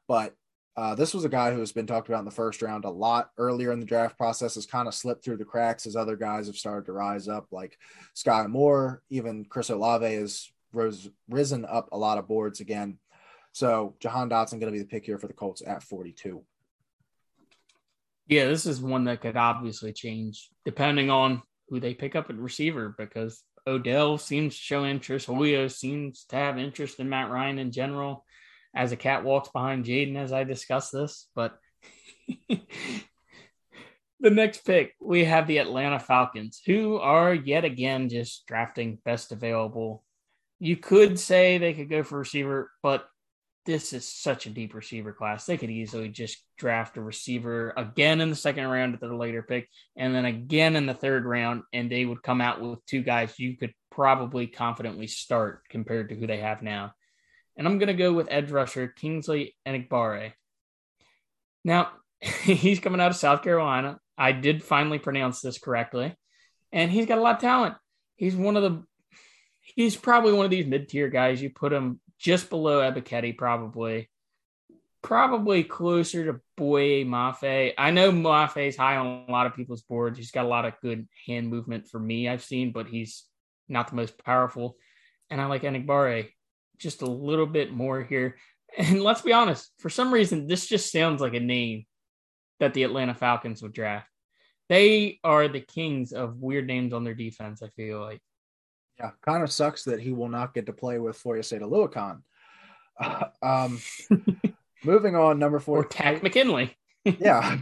But 0.08 0.34
uh, 0.76 0.94
this 0.94 1.14
was 1.14 1.24
a 1.24 1.28
guy 1.28 1.52
who 1.52 1.60
has 1.60 1.72
been 1.72 1.86
talked 1.86 2.08
about 2.08 2.18
in 2.18 2.26
the 2.26 2.30
first 2.30 2.60
round 2.60 2.84
a 2.84 2.90
lot 2.90 3.30
earlier 3.38 3.72
in 3.72 3.80
the 3.80 3.86
draft 3.86 4.18
process, 4.18 4.56
has 4.56 4.66
kind 4.66 4.86
of 4.86 4.94
slipped 4.94 5.24
through 5.24 5.38
the 5.38 5.44
cracks 5.44 5.86
as 5.86 5.96
other 5.96 6.16
guys 6.16 6.46
have 6.46 6.56
started 6.56 6.84
to 6.84 6.92
rise 6.92 7.28
up, 7.28 7.46
like 7.50 7.78
Skyy 8.14 8.48
Moore, 8.48 9.02
even 9.08 9.46
Chris 9.46 9.70
Olave 9.70 10.14
has 10.14 10.50
rose, 10.72 11.08
risen 11.30 11.64
up 11.64 11.88
a 11.92 11.98
lot 11.98 12.18
of 12.18 12.28
boards 12.28 12.60
again. 12.60 12.98
So 13.52 13.94
Jahan 14.00 14.28
Dotson 14.28 14.60
going 14.60 14.66
to 14.66 14.72
be 14.72 14.80
the 14.80 14.84
pick 14.84 15.06
here 15.06 15.18
for 15.18 15.28
the 15.28 15.32
Colts 15.32 15.62
at 15.66 15.82
42. 15.82 16.44
Yeah, 18.28 18.46
this 18.46 18.66
is 18.66 18.78
one 18.82 19.04
that 19.04 19.22
could 19.22 19.36
obviously 19.36 19.94
change 19.94 20.50
depending 20.66 21.08
on 21.08 21.42
who 21.70 21.80
they 21.80 21.94
pick 21.94 22.14
up 22.14 22.28
at 22.28 22.36
receiver 22.36 22.94
because 22.98 23.42
Odell 23.66 24.18
seems 24.18 24.54
to 24.54 24.60
show 24.60 24.84
interest. 24.84 25.26
Julio 25.26 25.68
seems 25.68 26.24
to 26.26 26.36
have 26.36 26.58
interest 26.58 27.00
in 27.00 27.08
Matt 27.08 27.30
Ryan 27.30 27.58
in 27.58 27.72
general 27.72 28.25
as 28.76 28.92
a 28.92 28.96
cat 28.96 29.24
walks 29.24 29.48
behind 29.48 29.86
Jaden 29.86 30.16
as 30.16 30.32
I 30.32 30.44
discuss 30.44 30.90
this. 30.90 31.28
But 31.34 31.58
the 32.48 32.60
next 34.20 34.64
pick, 34.64 34.94
we 35.00 35.24
have 35.24 35.46
the 35.46 35.58
Atlanta 35.58 35.98
Falcons, 35.98 36.60
who 36.64 36.98
are 36.98 37.34
yet 37.34 37.64
again 37.64 38.08
just 38.08 38.46
drafting 38.46 38.98
best 39.04 39.32
available. 39.32 40.04
You 40.58 40.76
could 40.76 41.18
say 41.18 41.58
they 41.58 41.72
could 41.72 41.90
go 41.90 42.02
for 42.02 42.18
receiver, 42.18 42.70
but 42.82 43.08
this 43.64 43.92
is 43.92 44.06
such 44.06 44.46
a 44.46 44.50
deep 44.50 44.74
receiver 44.74 45.12
class. 45.12 45.44
They 45.44 45.56
could 45.56 45.70
easily 45.70 46.08
just 46.08 46.38
draft 46.56 46.96
a 46.96 47.00
receiver 47.00 47.74
again 47.76 48.20
in 48.20 48.30
the 48.30 48.36
second 48.36 48.66
round 48.68 48.94
at 48.94 49.00
their 49.00 49.14
later 49.14 49.42
pick, 49.42 49.68
and 49.96 50.14
then 50.14 50.24
again 50.24 50.76
in 50.76 50.86
the 50.86 50.94
third 50.94 51.24
round, 51.24 51.62
and 51.72 51.90
they 51.90 52.04
would 52.04 52.22
come 52.22 52.40
out 52.40 52.60
with 52.60 52.84
two 52.86 53.02
guys 53.02 53.38
you 53.38 53.56
could 53.56 53.72
probably 53.90 54.46
confidently 54.46 55.06
start 55.06 55.62
compared 55.68 56.10
to 56.10 56.14
who 56.14 56.26
they 56.26 56.38
have 56.38 56.62
now. 56.62 56.92
And 57.56 57.66
I'm 57.66 57.78
going 57.78 57.88
to 57.88 57.94
go 57.94 58.12
with 58.12 58.28
edge 58.30 58.50
rusher 58.50 58.88
Kingsley 58.88 59.56
Enagbare. 59.66 60.32
Now, 61.64 61.90
he's 62.20 62.80
coming 62.80 63.00
out 63.00 63.10
of 63.10 63.16
South 63.16 63.42
Carolina. 63.42 63.98
I 64.18 64.32
did 64.32 64.62
finally 64.62 64.98
pronounce 64.98 65.40
this 65.40 65.58
correctly, 65.58 66.14
and 66.72 66.90
he's 66.90 67.06
got 67.06 67.18
a 67.18 67.20
lot 67.20 67.36
of 67.36 67.40
talent. 67.40 67.74
He's 68.16 68.34
one 68.34 68.56
of 68.56 68.62
the 68.62 68.82
he's 69.60 69.96
probably 69.96 70.32
one 70.32 70.44
of 70.44 70.50
these 70.50 70.66
mid-tier 70.66 71.08
guys. 71.08 71.42
You 71.42 71.50
put 71.50 71.72
him 71.72 72.00
just 72.18 72.48
below 72.48 72.80
Ebiketie, 72.80 73.36
probably. 73.36 74.08
Probably 75.02 75.62
closer 75.62 76.24
to 76.26 76.40
Boye 76.56 77.04
Mafe. 77.04 77.74
I 77.76 77.90
know 77.90 78.10
Mafe's 78.10 78.76
high 78.76 78.96
on 78.96 79.24
a 79.28 79.30
lot 79.30 79.46
of 79.46 79.54
people's 79.54 79.82
boards. 79.82 80.18
He's 80.18 80.30
got 80.30 80.46
a 80.46 80.48
lot 80.48 80.64
of 80.64 80.80
good 80.82 81.06
hand 81.26 81.48
movement 81.48 81.88
for 81.88 82.00
me, 82.00 82.28
I've 82.28 82.42
seen, 82.42 82.72
but 82.72 82.88
he's 82.88 83.24
not 83.68 83.88
the 83.88 83.96
most 83.96 84.18
powerful. 84.24 84.76
And 85.30 85.40
I 85.40 85.46
like 85.46 85.62
Enagbare 85.62 86.30
just 86.78 87.02
a 87.02 87.06
little 87.06 87.46
bit 87.46 87.72
more 87.72 88.02
here. 88.02 88.36
And 88.78 89.02
let's 89.02 89.22
be 89.22 89.32
honest, 89.32 89.70
for 89.78 89.88
some 89.88 90.12
reason, 90.12 90.46
this 90.46 90.66
just 90.66 90.92
sounds 90.92 91.22
like 91.22 91.32
a 91.32 91.40
name 91.40 91.86
that 92.60 92.74
the 92.74 92.82
Atlanta 92.82 93.14
Falcons 93.14 93.62
would 93.62 93.72
draft. 93.72 94.06
They 94.68 95.18
are 95.24 95.48
the 95.48 95.60
kings 95.60 96.12
of 96.12 96.42
weird 96.42 96.66
names 96.66 96.92
on 96.92 97.02
their 97.02 97.14
defense, 97.14 97.62
I 97.62 97.68
feel 97.68 98.00
like. 98.00 98.20
Yeah, 98.98 99.12
kind 99.24 99.42
of 99.42 99.50
sucks 99.50 99.84
that 99.84 100.00
he 100.00 100.12
will 100.12 100.28
not 100.28 100.52
get 100.52 100.66
to 100.66 100.74
play 100.74 100.98
with 100.98 101.22
Foyesade 101.22 101.62
Oluokun. 101.62 102.20
Uh, 103.00 103.26
um, 103.42 103.80
moving 104.84 105.16
on, 105.16 105.38
number 105.38 105.60
four. 105.60 105.78
Or 105.78 105.84
Takk 105.84 106.22
McKinley. 106.22 106.76
yeah, 107.04 107.58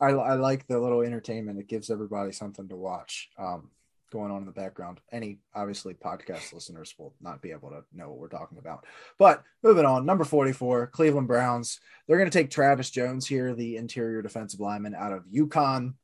I, 0.00 0.10
I 0.10 0.34
like 0.34 0.66
the 0.66 0.78
little 0.78 1.00
entertainment. 1.00 1.58
It 1.58 1.68
gives 1.68 1.90
everybody 1.90 2.32
something 2.32 2.68
to 2.68 2.76
watch 2.76 3.30
um, 3.38 3.70
going 4.14 4.30
on 4.30 4.38
in 4.38 4.46
the 4.46 4.52
background. 4.52 5.00
Any, 5.12 5.40
obviously, 5.54 5.92
podcast 5.92 6.52
listeners 6.52 6.94
will 6.96 7.14
not 7.20 7.42
be 7.42 7.50
able 7.50 7.70
to 7.70 7.82
know 7.92 8.08
what 8.08 8.18
we're 8.18 8.28
talking 8.28 8.58
about. 8.58 8.86
But 9.18 9.42
moving 9.62 9.84
on, 9.84 10.06
number 10.06 10.24
44, 10.24 10.86
Cleveland 10.86 11.26
Browns. 11.26 11.80
They're 12.06 12.16
going 12.16 12.30
to 12.30 12.38
take 12.38 12.50
Travis 12.50 12.90
Jones 12.90 13.26
here, 13.26 13.52
the 13.54 13.76
interior 13.76 14.22
defensive 14.22 14.60
lineman 14.60 14.94
out 14.94 15.12
of 15.12 15.24
UConn. 15.26 15.94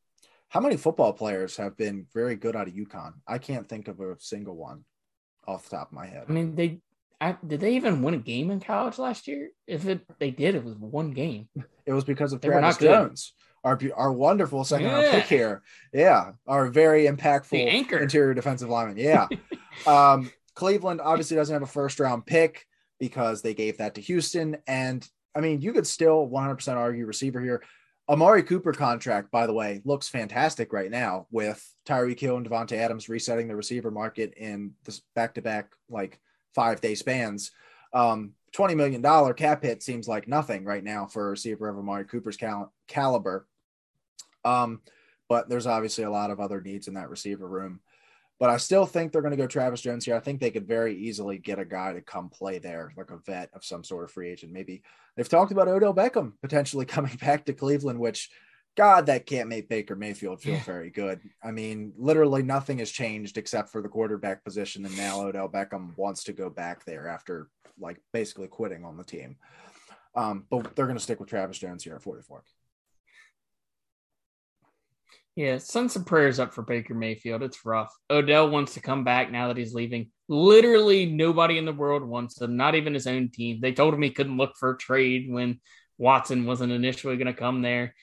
How 0.48 0.58
many 0.61 0.76
football 0.76 1.12
players 1.12 1.56
have 1.56 1.76
been 1.76 2.06
very 2.12 2.34
good 2.34 2.56
out 2.56 2.66
of 2.66 2.74
UConn? 2.74 3.12
I 3.28 3.38
can't 3.38 3.68
think 3.68 3.86
of 3.86 4.00
a 4.00 4.16
single 4.18 4.56
one 4.56 4.84
off 5.46 5.68
the 5.68 5.76
top 5.76 5.88
of 5.88 5.92
my 5.92 6.06
head. 6.06 6.24
I 6.28 6.32
mean, 6.32 6.56
they 6.56 6.80
I, 7.20 7.36
did 7.46 7.61
they 7.61 7.76
even 7.76 8.02
win 8.02 8.14
a 8.14 8.18
game 8.18 8.50
in 8.50 8.61
college 8.61 8.98
last 8.98 9.28
year? 9.28 9.50
If 9.66 9.86
it 9.86 10.00
they 10.18 10.30
did, 10.30 10.54
it 10.54 10.64
was 10.64 10.74
one 10.74 11.12
game. 11.12 11.48
It 11.86 11.92
was 11.92 12.04
because 12.04 12.32
of 12.32 12.40
they 12.40 12.48
Travis 12.48 12.78
Jones, 12.78 13.34
our 13.64 13.78
our 13.94 14.12
wonderful 14.12 14.64
second 14.64 14.86
yeah. 14.86 14.94
round 14.94 15.11
pick 15.11 15.24
here. 15.24 15.62
Yeah, 15.92 16.32
our 16.46 16.68
very 16.68 17.04
impactful 17.06 17.52
interior 18.02 18.34
defensive 18.34 18.68
lineman. 18.68 18.96
Yeah, 18.98 19.28
um, 19.86 20.30
Cleveland 20.54 21.00
obviously 21.00 21.36
doesn't 21.36 21.52
have 21.52 21.62
a 21.62 21.66
first 21.66 22.00
round 22.00 22.26
pick 22.26 22.66
because 22.98 23.42
they 23.42 23.54
gave 23.54 23.78
that 23.78 23.94
to 23.94 24.00
Houston, 24.00 24.58
and 24.66 25.08
I 25.34 25.40
mean, 25.40 25.61
you 25.61 25.72
could 25.72 25.86
still 25.86 26.28
100% 26.28 26.76
argue 26.76 27.06
receiver 27.06 27.40
here. 27.40 27.62
Amari 28.08 28.42
Cooper 28.42 28.72
contract, 28.72 29.30
by 29.30 29.46
the 29.46 29.52
way, 29.52 29.80
looks 29.84 30.08
fantastic 30.08 30.72
right 30.72 30.90
now 30.90 31.26
with 31.30 31.64
Tyreek 31.86 32.18
Hill 32.18 32.36
and 32.36 32.48
Davante 32.48 32.72
Adams 32.72 33.08
resetting 33.08 33.46
the 33.46 33.54
receiver 33.54 33.92
market 33.92 34.34
in 34.36 34.72
this 34.84 35.00
back-to-back 35.14 35.70
like 35.88 36.18
five-day 36.52 36.96
spans. 36.96 37.52
Um, 37.92 38.32
$20 38.56 38.76
million 38.76 39.34
cap 39.34 39.62
hit 39.62 39.82
seems 39.82 40.08
like 40.08 40.26
nothing 40.26 40.64
right 40.64 40.82
now 40.82 41.06
for 41.06 41.28
a 41.28 41.30
receiver 41.30 41.68
of 41.68 41.78
Amari 41.78 42.04
Cooper's 42.04 42.36
cal- 42.36 42.72
caliber. 42.88 43.46
Um, 44.45 44.80
but 45.28 45.49
there's 45.49 45.66
obviously 45.66 46.05
a 46.05 46.11
lot 46.11 46.30
of 46.30 46.41
other 46.41 46.61
needs 46.61 46.88
in 46.88 46.95
that 46.95 47.11
receiver 47.11 47.47
room. 47.47 47.80
But 48.38 48.51
I 48.51 48.57
still 48.57 48.86
think 48.86 49.12
they're 49.12 49.20
going 49.20 49.32
to 49.32 49.36
go 49.36 49.47
Travis 49.47 49.82
Jones 49.82 50.07
here. 50.07 50.16
I 50.16 50.20
think 50.20 50.41
they 50.41 50.51
could 50.51 50.66
very 50.66 50.97
easily 50.97 51.36
get 51.36 51.59
a 51.59 51.64
guy 51.64 51.93
to 51.93 52.01
come 52.01 52.30
play 52.30 52.59
there, 52.59 52.93
like 52.97 53.11
a 53.11 53.18
vet 53.18 53.51
of 53.53 53.64
some 53.64 53.84
sort 53.84 54.05
of 54.05 54.11
free 54.11 54.30
agent. 54.30 54.51
Maybe 54.51 54.82
they've 55.14 55.28
talked 55.28 55.53
about 55.53 55.68
Odell 55.68 55.95
Beckham 55.95 56.32
potentially 56.41 56.86
coming 56.86 57.16
back 57.16 57.45
to 57.45 57.53
Cleveland, 57.53 58.01
which 58.01 58.30
God, 58.76 59.07
that 59.07 59.26
can't 59.26 59.49
make 59.49 59.68
Baker 59.68 59.95
Mayfield 59.95 60.41
feel 60.41 60.57
very 60.61 60.91
good. 60.91 61.20
I 61.43 61.51
mean, 61.51 61.93
literally 61.99 62.43
nothing 62.43 62.78
has 62.78 62.91
changed 62.91 63.36
except 63.36 63.70
for 63.70 63.82
the 63.82 63.88
quarterback 63.88 64.43
position, 64.43 64.86
and 64.86 64.97
now 64.97 65.20
Odell 65.20 65.49
Beckham 65.49 65.97
wants 65.99 66.24
to 66.24 66.32
go 66.32 66.49
back 66.49 66.84
there 66.84 67.09
after 67.09 67.49
like 67.78 68.01
basically 68.12 68.49
quitting 68.49 68.84
on 68.84 68.97
the 68.97 69.05
team. 69.05 69.36
Um, 70.14 70.47
but 70.49 70.74
they're 70.74 70.86
going 70.86 70.97
to 70.97 71.03
stick 71.03 71.20
with 71.20 71.28
Travis 71.28 71.59
Jones 71.59 71.84
here 71.84 71.95
at 71.95 72.03
44. 72.03 72.43
Yeah, 75.41 75.57
send 75.57 75.91
some 75.91 76.05
prayers 76.05 76.38
up 76.38 76.53
for 76.53 76.61
Baker 76.61 76.93
Mayfield. 76.93 77.43
It's 77.43 77.64
rough. 77.64 77.91
Odell 78.11 78.51
wants 78.51 78.74
to 78.74 78.80
come 78.80 79.05
back 79.05 79.32
now 79.32 79.49
that 79.49 79.57
he's 79.57 79.72
leaving. 79.72 80.11
Literally 80.28 81.07
nobody 81.07 81.57
in 81.57 81.64
the 81.64 81.72
world 81.72 82.03
wants 82.03 82.38
him, 82.38 82.59
not 82.59 82.74
even 82.74 82.93
his 82.93 83.07
own 83.07 83.30
team. 83.30 83.59
They 83.59 83.72
told 83.72 83.95
him 83.95 84.03
he 84.03 84.11
couldn't 84.11 84.36
look 84.36 84.53
for 84.59 84.72
a 84.72 84.76
trade 84.76 85.30
when 85.30 85.59
Watson 85.97 86.45
wasn't 86.45 86.74
initially 86.74 87.16
going 87.16 87.26
to 87.26 87.32
come 87.32 87.62
there. 87.62 87.95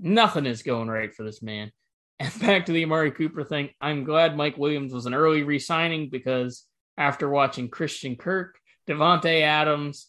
Nothing 0.00 0.46
is 0.46 0.64
going 0.64 0.88
right 0.88 1.14
for 1.14 1.22
this 1.22 1.40
man. 1.42 1.70
And 2.18 2.40
back 2.40 2.66
to 2.66 2.72
the 2.72 2.82
Amari 2.82 3.12
Cooper 3.12 3.44
thing, 3.44 3.70
I'm 3.80 4.02
glad 4.02 4.36
Mike 4.36 4.58
Williams 4.58 4.92
was 4.92 5.06
an 5.06 5.14
early 5.14 5.44
re 5.44 5.60
signing 5.60 6.10
because 6.10 6.66
after 6.98 7.28
watching 7.28 7.68
Christian 7.68 8.16
Kirk, 8.16 8.58
Davante 8.88 9.42
Adams, 9.42 10.08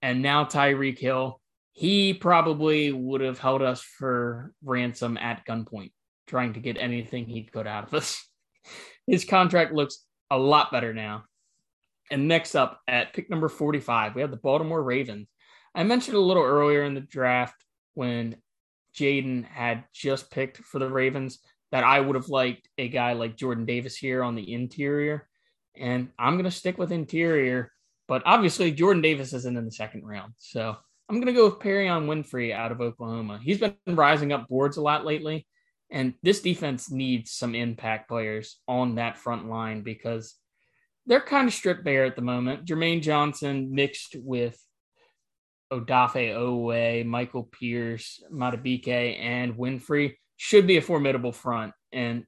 and 0.00 0.22
now 0.22 0.44
Tyreek 0.44 1.00
Hill, 1.00 1.40
he 1.72 2.14
probably 2.14 2.92
would 2.92 3.20
have 3.20 3.40
held 3.40 3.62
us 3.62 3.82
for 3.82 4.54
ransom 4.62 5.16
at 5.18 5.44
gunpoint 5.44 5.90
trying 6.30 6.54
to 6.54 6.60
get 6.60 6.78
anything 6.78 7.26
he 7.26 7.42
could 7.42 7.66
out 7.66 7.88
of 7.88 7.94
us. 7.94 8.24
His 9.06 9.24
contract 9.24 9.72
looks 9.72 10.06
a 10.30 10.38
lot 10.38 10.70
better 10.70 10.94
now. 10.94 11.24
And 12.10 12.28
next 12.28 12.54
up 12.54 12.80
at 12.88 13.12
pick 13.12 13.28
number 13.28 13.48
45, 13.48 14.14
we 14.14 14.20
have 14.22 14.30
the 14.30 14.36
Baltimore 14.36 14.82
Ravens. 14.82 15.28
I 15.74 15.82
mentioned 15.82 16.16
a 16.16 16.20
little 16.20 16.42
earlier 16.42 16.84
in 16.84 16.94
the 16.94 17.00
draft 17.00 17.64
when 17.94 18.36
Jaden 18.96 19.44
had 19.44 19.84
just 19.92 20.30
picked 20.30 20.58
for 20.58 20.78
the 20.78 20.88
Ravens 20.88 21.40
that 21.72 21.84
I 21.84 22.00
would 22.00 22.16
have 22.16 22.28
liked 22.28 22.68
a 22.78 22.88
guy 22.88 23.12
like 23.12 23.36
Jordan 23.36 23.66
Davis 23.66 23.96
here 23.96 24.22
on 24.22 24.34
the 24.34 24.52
interior. 24.52 25.28
And 25.76 26.10
I'm 26.18 26.34
going 26.34 26.44
to 26.44 26.50
stick 26.50 26.78
with 26.78 26.90
interior, 26.92 27.72
but 28.08 28.22
obviously 28.24 28.72
Jordan 28.72 29.02
Davis 29.02 29.32
isn't 29.32 29.56
in 29.56 29.64
the 29.64 29.70
second 29.70 30.04
round. 30.04 30.34
So 30.38 30.76
I'm 31.08 31.16
going 31.16 31.26
to 31.26 31.32
go 31.32 31.46
with 31.46 31.60
Perrion 31.60 32.06
Winfrey 32.06 32.52
out 32.52 32.72
of 32.72 32.80
Oklahoma. 32.80 33.40
He's 33.42 33.58
been 33.58 33.74
rising 33.86 34.32
up 34.32 34.48
boards 34.48 34.76
a 34.76 34.82
lot 34.82 35.04
lately. 35.04 35.46
And 35.90 36.14
this 36.22 36.40
defense 36.40 36.90
needs 36.90 37.32
some 37.32 37.54
impact 37.54 38.08
players 38.08 38.58
on 38.68 38.94
that 38.94 39.18
front 39.18 39.48
line 39.48 39.82
because 39.82 40.36
they're 41.06 41.20
kind 41.20 41.48
of 41.48 41.54
stripped 41.54 41.84
bare 41.84 42.04
at 42.04 42.16
the 42.16 42.22
moment. 42.22 42.64
Jermaine 42.64 43.02
Johnson 43.02 43.74
mixed 43.74 44.14
with 44.16 44.58
Odafe 45.72 46.34
Oweh, 46.34 47.04
Michael 47.04 47.44
Pierce, 47.44 48.22
Madubuike, 48.32 49.18
and 49.20 49.54
Winfrey 49.54 50.14
should 50.36 50.66
be 50.66 50.76
a 50.76 50.82
formidable 50.82 51.32
front. 51.32 51.72
And 51.92 52.24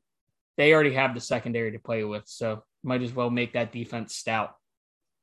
they 0.56 0.72
already 0.72 0.94
have 0.94 1.14
the 1.14 1.20
secondary 1.20 1.72
to 1.72 1.78
play 1.78 2.04
with. 2.04 2.24
So 2.26 2.64
might 2.82 3.02
as 3.02 3.12
well 3.12 3.30
make 3.30 3.52
that 3.52 3.72
defense 3.72 4.16
stout. 4.16 4.56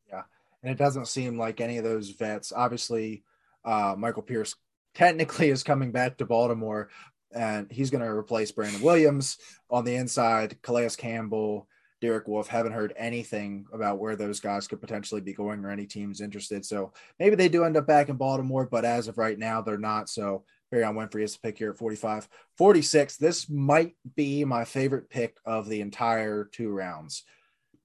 Yeah. 0.07 0.23
And 0.63 0.71
it 0.71 0.77
doesn't 0.77 1.07
seem 1.07 1.37
like 1.37 1.61
any 1.61 1.77
of 1.77 1.83
those 1.83 2.09
vets, 2.09 2.51
obviously, 2.55 3.23
uh, 3.65 3.95
Michael 3.97 4.23
Pierce 4.23 4.55
technically 4.95 5.49
is 5.49 5.63
coming 5.63 5.91
back 5.91 6.17
to 6.17 6.25
Baltimore, 6.25 6.89
and 7.33 7.71
he's 7.71 7.89
going 7.89 8.03
to 8.03 8.09
replace 8.09 8.51
Brandon 8.51 8.81
Williams 8.81 9.37
on 9.69 9.85
the 9.85 9.95
inside. 9.95 10.61
Calais 10.61 10.89
Campbell, 10.97 11.67
Derek 12.01 12.27
Wolfe 12.27 12.47
haven't 12.47 12.71
heard 12.71 12.93
anything 12.97 13.65
about 13.73 13.99
where 13.99 14.15
those 14.15 14.39
guys 14.39 14.67
could 14.67 14.81
potentially 14.81 15.21
be 15.21 15.33
going 15.33 15.63
or 15.63 15.69
any 15.69 15.85
teams 15.85 16.21
interested. 16.21 16.65
So 16.65 16.93
maybe 17.19 17.35
they 17.35 17.49
do 17.49 17.63
end 17.63 17.77
up 17.77 17.87
back 17.87 18.09
in 18.09 18.15
Baltimore, 18.15 18.67
but 18.69 18.85
as 18.85 19.07
of 19.07 19.17
right 19.17 19.37
now, 19.37 19.61
they're 19.61 19.77
not. 19.77 20.09
So 20.09 20.43
Perrion 20.73 20.95
Winfrey 20.95 21.23
is 21.23 21.33
the 21.33 21.39
pick 21.39 21.57
here 21.57 21.71
at 21.71 21.77
45. 21.77 22.27
46, 22.57 23.17
this 23.17 23.49
might 23.49 23.95
be 24.15 24.45
my 24.45 24.63
favorite 24.63 25.09
pick 25.09 25.37
of 25.45 25.67
the 25.67 25.81
entire 25.81 26.45
two 26.45 26.69
rounds. 26.69 27.23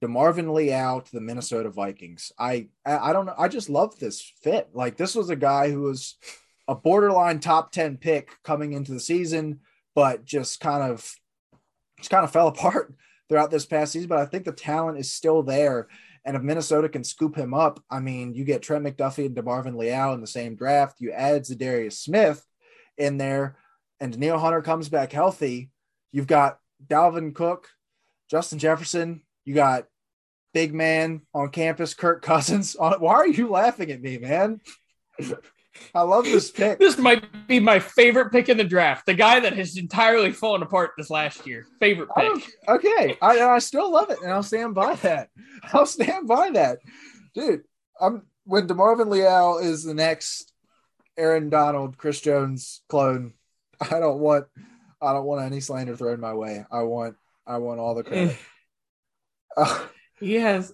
DeMarvin 0.03 0.53
Leal 0.53 1.01
to 1.01 1.11
the 1.11 1.21
Minnesota 1.21 1.69
Vikings. 1.69 2.31
I 2.37 2.67
I 2.85 3.13
don't 3.13 3.25
know. 3.25 3.35
I 3.37 3.47
just 3.47 3.69
love 3.69 3.97
this 3.97 4.21
fit. 4.43 4.69
Like 4.73 4.97
this 4.97 5.15
was 5.15 5.29
a 5.29 5.35
guy 5.35 5.71
who 5.71 5.81
was 5.81 6.17
a 6.67 6.75
borderline 6.75 7.39
top 7.39 7.71
10 7.71 7.97
pick 7.97 8.31
coming 8.43 8.73
into 8.73 8.91
the 8.91 8.99
season, 8.99 9.59
but 9.93 10.25
just 10.25 10.59
kind 10.59 10.83
of 10.83 11.13
just 11.97 12.09
kind 12.09 12.23
of 12.23 12.31
fell 12.33 12.47
apart 12.47 12.93
throughout 13.29 13.51
this 13.51 13.65
past 13.65 13.93
season. 13.93 14.09
But 14.09 14.19
I 14.19 14.25
think 14.25 14.45
the 14.45 14.51
talent 14.51 14.99
is 14.99 15.11
still 15.11 15.43
there. 15.43 15.87
And 16.23 16.35
if 16.35 16.41
Minnesota 16.41 16.89
can 16.89 17.03
scoop 17.03 17.35
him 17.35 17.53
up, 17.53 17.83
I 17.89 17.99
mean, 17.99 18.33
you 18.33 18.43
get 18.45 18.63
Trent 18.63 18.83
McDuffie 18.83 19.27
and 19.27 19.35
DeMarvin 19.35 19.77
Leal 19.77 20.13
in 20.13 20.21
the 20.21 20.27
same 20.27 20.55
draft. 20.55 20.99
You 20.99 21.11
add 21.11 21.43
Za'Darius 21.43 21.93
Smith 21.93 22.43
in 22.97 23.17
there, 23.17 23.57
and 23.99 24.17
Neil 24.17 24.39
Hunter 24.39 24.63
comes 24.63 24.89
back 24.89 25.11
healthy. 25.11 25.69
You've 26.11 26.25
got 26.25 26.57
Dalvin 26.87 27.35
Cook, 27.35 27.69
Justin 28.29 28.57
Jefferson. 28.57 29.21
You 29.43 29.53
got 29.53 29.85
big 30.55 30.73
man 30.73 31.21
on 31.33 31.49
campus, 31.49 31.93
Kirk 31.93 32.23
Cousins. 32.23 32.75
Why 32.79 33.13
are 33.13 33.27
you 33.27 33.49
laughing 33.49 33.91
at 33.91 34.01
me, 34.01 34.17
man? 34.17 34.61
I 35.93 36.01
love 36.01 36.25
this 36.25 36.51
pick. 36.51 36.79
This 36.79 36.97
might 36.97 37.47
be 37.47 37.59
my 37.59 37.79
favorite 37.79 38.31
pick 38.31 38.49
in 38.49 38.57
the 38.57 38.63
draft. 38.63 39.05
The 39.05 39.13
guy 39.13 39.39
that 39.39 39.53
has 39.53 39.77
entirely 39.77 40.31
fallen 40.31 40.61
apart 40.61 40.91
this 40.97 41.09
last 41.09 41.45
year. 41.47 41.65
Favorite 41.79 42.09
pick. 42.15 42.51
Okay, 42.67 43.17
I, 43.21 43.39
I 43.41 43.59
still 43.59 43.91
love 43.91 44.09
it, 44.09 44.19
and 44.21 44.31
I'll 44.31 44.43
stand 44.43 44.75
by 44.75 44.95
that. 44.95 45.29
I'll 45.73 45.85
stand 45.85 46.27
by 46.27 46.51
that, 46.51 46.79
dude. 47.33 47.63
I'm 47.99 48.23
when 48.45 48.67
Demarvin 48.67 49.09
Leal 49.09 49.59
is 49.61 49.83
the 49.83 49.93
next 49.93 50.53
Aaron 51.17 51.49
Donald, 51.49 51.97
Chris 51.97 52.21
Jones 52.21 52.81
clone. 52.89 53.33
I 53.81 53.99
don't 53.99 54.19
want, 54.19 54.45
I 55.01 55.13
don't 55.13 55.25
want 55.25 55.45
any 55.45 55.59
slander 55.59 55.95
thrown 55.95 56.19
my 56.19 56.33
way. 56.33 56.65
I 56.71 56.83
want, 56.83 57.15
I 57.45 57.57
want 57.57 57.79
all 57.79 57.95
the 57.95 58.03
credit. 58.03 58.37
uh, 59.57 59.85
he 60.19 60.35
has 60.35 60.73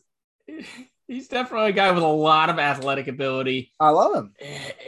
he's 1.11 1.27
definitely 1.27 1.69
a 1.69 1.73
guy 1.73 1.91
with 1.91 2.03
a 2.03 2.07
lot 2.07 2.49
of 2.49 2.57
athletic 2.57 3.07
ability. 3.07 3.71
I 3.79 3.89
love 3.89 4.15
him, 4.15 4.33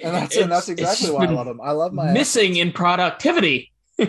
and 0.02 0.16
that's 0.16 0.38
and 0.38 0.52
that's 0.52 0.70
exactly 0.70 1.12
why 1.12 1.26
I 1.26 1.30
love 1.30 1.48
him. 1.48 1.62
I 1.62 1.72
love 1.72 1.94
my 1.94 2.12
missing 2.12 2.52
athletes. 2.52 2.62
in 2.62 2.72
productivity. 2.72 3.72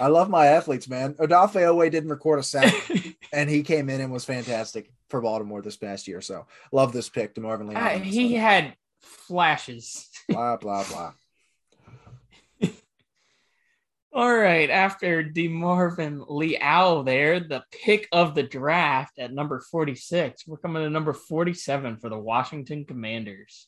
I 0.00 0.06
love 0.06 0.30
my 0.30 0.46
athletes, 0.46 0.88
man. 0.88 1.14
Odafe 1.14 1.60
Oweh 1.60 1.90
didn't 1.90 2.10
record 2.10 2.38
a 2.38 2.42
sack, 2.42 2.72
and 3.32 3.50
he 3.50 3.62
came 3.62 3.90
in 3.90 4.00
and 4.00 4.12
was 4.12 4.24
fantastic 4.24 4.90
for 5.08 5.20
Baltimore 5.20 5.62
this 5.62 5.76
past 5.76 6.06
year. 6.06 6.20
So 6.20 6.46
love 6.70 6.92
this 6.92 7.08
pick 7.08 7.34
to 7.34 7.40
Marvin 7.40 7.68
Lee. 7.68 7.74
Uh, 7.74 7.98
he 7.98 8.34
had 8.34 8.74
flashes. 9.02 10.08
blah 10.28 10.56
blah 10.56 10.84
blah. 10.84 11.12
All 14.16 14.32
right, 14.32 14.70
after 14.70 15.24
DeMarvin 15.24 16.26
Leal 16.28 17.02
there, 17.02 17.40
the 17.40 17.64
pick 17.72 18.06
of 18.12 18.36
the 18.36 18.44
draft 18.44 19.18
at 19.18 19.34
number 19.34 19.58
46. 19.58 20.46
We're 20.46 20.56
coming 20.58 20.84
to 20.84 20.88
number 20.88 21.12
47 21.12 21.96
for 21.96 22.08
the 22.08 22.16
Washington 22.16 22.84
Commanders. 22.84 23.66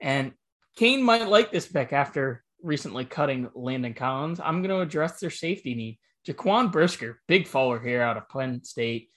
And 0.00 0.32
Kane 0.74 1.00
might 1.00 1.28
like 1.28 1.52
this 1.52 1.68
pick 1.68 1.92
after 1.92 2.42
recently 2.60 3.04
cutting 3.04 3.50
Landon 3.54 3.94
Collins. 3.94 4.40
I'm 4.42 4.62
going 4.62 4.74
to 4.74 4.80
address 4.80 5.20
their 5.20 5.30
safety 5.30 5.76
need. 5.76 6.00
Jaquan 6.26 6.72
Brisker, 6.72 7.20
big 7.28 7.46
faller 7.46 7.78
here 7.78 8.02
out 8.02 8.16
of 8.16 8.28
Penn 8.28 8.64
State. 8.64 9.10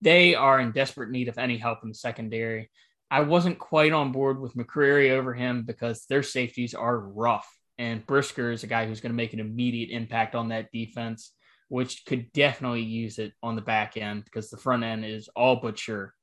They 0.00 0.34
are 0.34 0.58
in 0.58 0.72
desperate 0.72 1.10
need 1.10 1.28
of 1.28 1.36
any 1.36 1.58
help 1.58 1.80
in 1.82 1.90
the 1.90 1.94
secondary. 1.94 2.70
I 3.10 3.20
wasn't 3.20 3.58
quite 3.58 3.92
on 3.92 4.12
board 4.12 4.40
with 4.40 4.56
McCreary 4.56 5.10
over 5.10 5.34
him 5.34 5.64
because 5.64 6.06
their 6.06 6.22
safeties 6.22 6.72
are 6.72 6.98
rough 6.98 7.46
and 7.78 8.06
Brisker 8.06 8.50
is 8.50 8.64
a 8.64 8.66
guy 8.66 8.86
who's 8.86 9.00
going 9.00 9.12
to 9.12 9.16
make 9.16 9.32
an 9.32 9.40
immediate 9.40 9.90
impact 9.90 10.34
on 10.34 10.48
that 10.48 10.72
defense, 10.72 11.32
which 11.68 12.04
could 12.06 12.32
definitely 12.32 12.82
use 12.82 13.18
it 13.18 13.32
on 13.42 13.56
the 13.56 13.62
back 13.62 13.96
end 13.96 14.24
because 14.24 14.50
the 14.50 14.56
front 14.56 14.82
end 14.84 15.04
is 15.04 15.28
all 15.36 15.56
but 15.56 15.78
sure. 15.78 16.14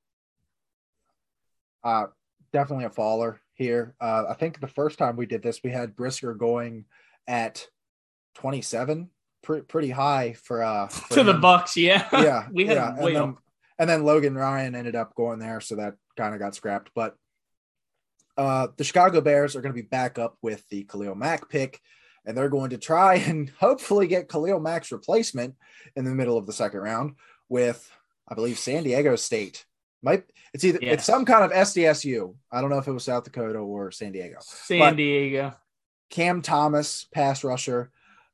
Uh, 1.83 2.05
definitely 2.51 2.85
a 2.85 2.89
faller 2.89 3.39
here. 3.55 3.95
Uh, 3.99 4.25
I 4.29 4.33
think 4.33 4.59
the 4.59 4.67
first 4.67 4.97
time 4.97 5.15
we 5.15 5.25
did 5.25 5.43
this, 5.43 5.61
we 5.63 5.71
had 5.71 5.95
Brisker 5.95 6.33
going 6.33 6.85
at 7.27 7.67
27, 8.35 9.09
pre- 9.43 9.61
pretty 9.61 9.89
high 9.89 10.33
for 10.33 10.63
uh 10.63 10.87
for 10.87 11.13
to 11.15 11.19
him. 11.19 11.25
the 11.27 11.33
Bucks. 11.33 11.77
Yeah, 11.77 12.07
yeah, 12.13 12.47
we 12.53 12.65
had 12.65 12.77
yeah. 12.77 12.95
And 12.97 13.15
then, 13.15 13.37
and 13.79 13.89
then 13.89 14.03
Logan 14.03 14.35
Ryan 14.35 14.75
ended 14.75 14.95
up 14.95 15.13
going 15.15 15.39
there, 15.39 15.59
so 15.61 15.75
that 15.75 15.95
kind 16.17 16.33
of 16.33 16.39
got 16.39 16.55
scrapped. 16.55 16.91
But 16.95 17.15
uh, 18.37 18.67
the 18.77 18.83
Chicago 18.83 19.21
Bears 19.21 19.55
are 19.55 19.61
going 19.61 19.73
to 19.73 19.81
be 19.81 19.87
back 19.87 20.17
up 20.17 20.37
with 20.41 20.67
the 20.69 20.83
Khalil 20.83 21.15
Mack 21.15 21.49
pick, 21.49 21.81
and 22.25 22.35
they're 22.35 22.49
going 22.49 22.71
to 22.71 22.77
try 22.77 23.15
and 23.27 23.49
hopefully 23.59 24.07
get 24.07 24.29
Khalil 24.29 24.59
Mack's 24.59 24.91
replacement 24.91 25.55
in 25.95 26.05
the 26.05 26.15
middle 26.15 26.37
of 26.37 26.45
the 26.45 26.53
second 26.53 26.81
round 26.81 27.15
with, 27.49 27.89
I 28.27 28.35
believe, 28.35 28.57
San 28.57 28.83
Diego 28.83 29.15
State. 29.15 29.65
Might 30.01 30.25
it's 30.53 30.63
either 30.65 30.79
yes. 30.81 30.93
it's 30.95 31.05
some 31.05 31.25
kind 31.25 31.45
of 31.45 31.51
SDSU. 31.51 32.35
I 32.51 32.59
don't 32.59 32.69
know 32.69 32.77
if 32.77 32.87
it 32.87 32.91
was 32.91 33.05
South 33.05 33.23
Dakota 33.23 33.59
or 33.59 33.91
San 33.91 34.11
Diego. 34.11 34.37
San 34.41 34.79
but 34.79 34.95
Diego. 34.97 35.53
Cam 36.09 36.41
Thomas, 36.41 37.07
pass 37.13 37.43
rusher. 37.43 37.89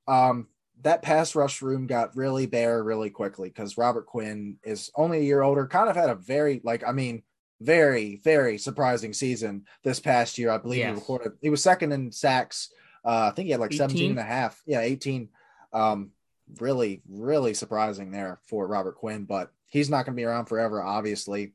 Um, 0.08 0.47
that 0.82 1.02
pass 1.02 1.36
rush 1.36 1.62
room 1.62 1.88
got 1.88 2.16
really 2.16 2.45
bare 2.45 2.84
really 2.84 3.10
quickly 3.10 3.50
because 3.50 3.78
Robert 3.78 4.06
Quinn 4.06 4.58
is 4.64 4.89
only 4.95 5.20
a 5.20 5.24
year 5.24 5.41
older. 5.41 5.68
Kind 5.68 5.89
of 5.89 5.95
had 5.95 6.10
a 6.10 6.16
very 6.16 6.62
like 6.64 6.84
I 6.86 6.91
mean 6.91 7.24
very, 7.62 8.22
very 8.24 8.57
surprising 8.57 9.14
season 9.14 9.66
this 9.84 9.99
past 9.99 10.38
year. 10.38 10.51
I 10.51 10.57
believe 10.57 10.80
yes. 10.80 10.89
he 10.89 10.95
recorded, 10.95 11.34
he 11.41 11.49
was 11.49 11.64
second 11.64 11.91
in 11.91 12.12
sacks. 12.12 12.70
Uh, 13.03 13.30
I 13.32 13.36
think 13.36 13.45
he 13.45 13.51
had 13.51 13.60
like 13.60 13.72
18? 13.72 13.78
17 13.78 14.10
and 14.12 14.20
a 14.20 14.24
half. 14.24 14.62
Yeah, 14.66 14.82
18. 14.82 15.30
Um, 15.74 16.12
really, 16.60 17.01
really 17.07 17.53
surprising 17.53 18.12
there 18.12 18.39
for 18.43 18.68
Robert 18.68 18.95
Quinn, 18.95 19.26
but 19.26 19.51
he's 19.68 19.89
not 19.89 20.05
going 20.05 20.16
to 20.16 20.20
be 20.20 20.26
around 20.26 20.45
forever, 20.45 20.82
obviously. 20.82 21.53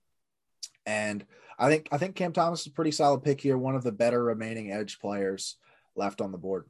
And 0.87 1.25
I 1.59 1.69
think, 1.69 1.89
I 1.93 1.99
think 1.99 2.17
Cam 2.17 2.33
Thomas 2.33 2.63
is 2.63 2.67
a 2.69 2.73
pretty 2.73 2.93
solid 2.93 3.23
pick 3.23 3.41
here. 3.41 3.57
One 3.57 3.75
of 3.75 3.85
the 3.85 3.93
better 3.93 4.23
remaining 4.23 4.71
edge 4.71 4.99
players 5.01 5.57
left 5.97 6.21
on 6.21 6.33
the 6.33 6.39
board. 6.39 6.67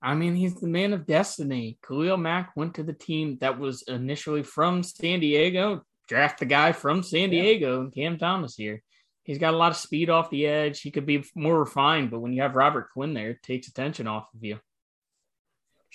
I 0.00 0.14
mean, 0.14 0.36
he's 0.36 0.54
the 0.54 0.68
man 0.68 0.92
of 0.92 1.06
destiny. 1.06 1.78
Khalil 1.86 2.16
Mack 2.16 2.52
went 2.54 2.74
to 2.74 2.84
the 2.84 2.92
team 2.92 3.36
that 3.40 3.58
was 3.58 3.82
initially 3.82 4.44
from 4.44 4.82
San 4.82 5.20
Diego, 5.20 5.84
draft 6.08 6.40
the 6.40 6.46
guy 6.46 6.72
from 6.72 7.02
San 7.02 7.30
Diego 7.30 7.80
and 7.80 7.94
Cam 7.94 8.18
Thomas 8.18 8.56
here. 8.56 8.82
He's 9.22 9.38
got 9.38 9.52
a 9.52 9.58
lot 9.58 9.72
of 9.72 9.76
speed 9.76 10.08
off 10.08 10.30
the 10.30 10.46
edge. 10.46 10.80
He 10.80 10.90
could 10.90 11.04
be 11.04 11.22
more 11.34 11.58
refined, 11.58 12.10
but 12.10 12.20
when 12.20 12.32
you 12.32 12.42
have 12.42 12.56
Robert 12.56 12.88
Quinn 12.92 13.12
there, 13.12 13.30
it 13.30 13.42
takes 13.42 13.68
attention 13.68 14.06
off 14.06 14.26
of 14.34 14.42
you. 14.42 14.58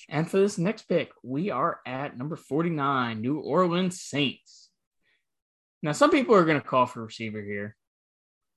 And 0.07 0.29
for 0.29 0.37
this 0.37 0.57
next 0.57 0.83
pick, 0.83 1.11
we 1.23 1.49
are 1.49 1.79
at 1.85 2.17
number 2.17 2.35
49, 2.35 3.21
New 3.21 3.39
Orleans 3.39 4.01
Saints. 4.01 4.69
Now, 5.81 5.91
some 5.93 6.11
people 6.11 6.35
are 6.35 6.45
going 6.45 6.61
to 6.61 6.67
call 6.67 6.85
for 6.85 7.03
receiver 7.03 7.41
here. 7.41 7.75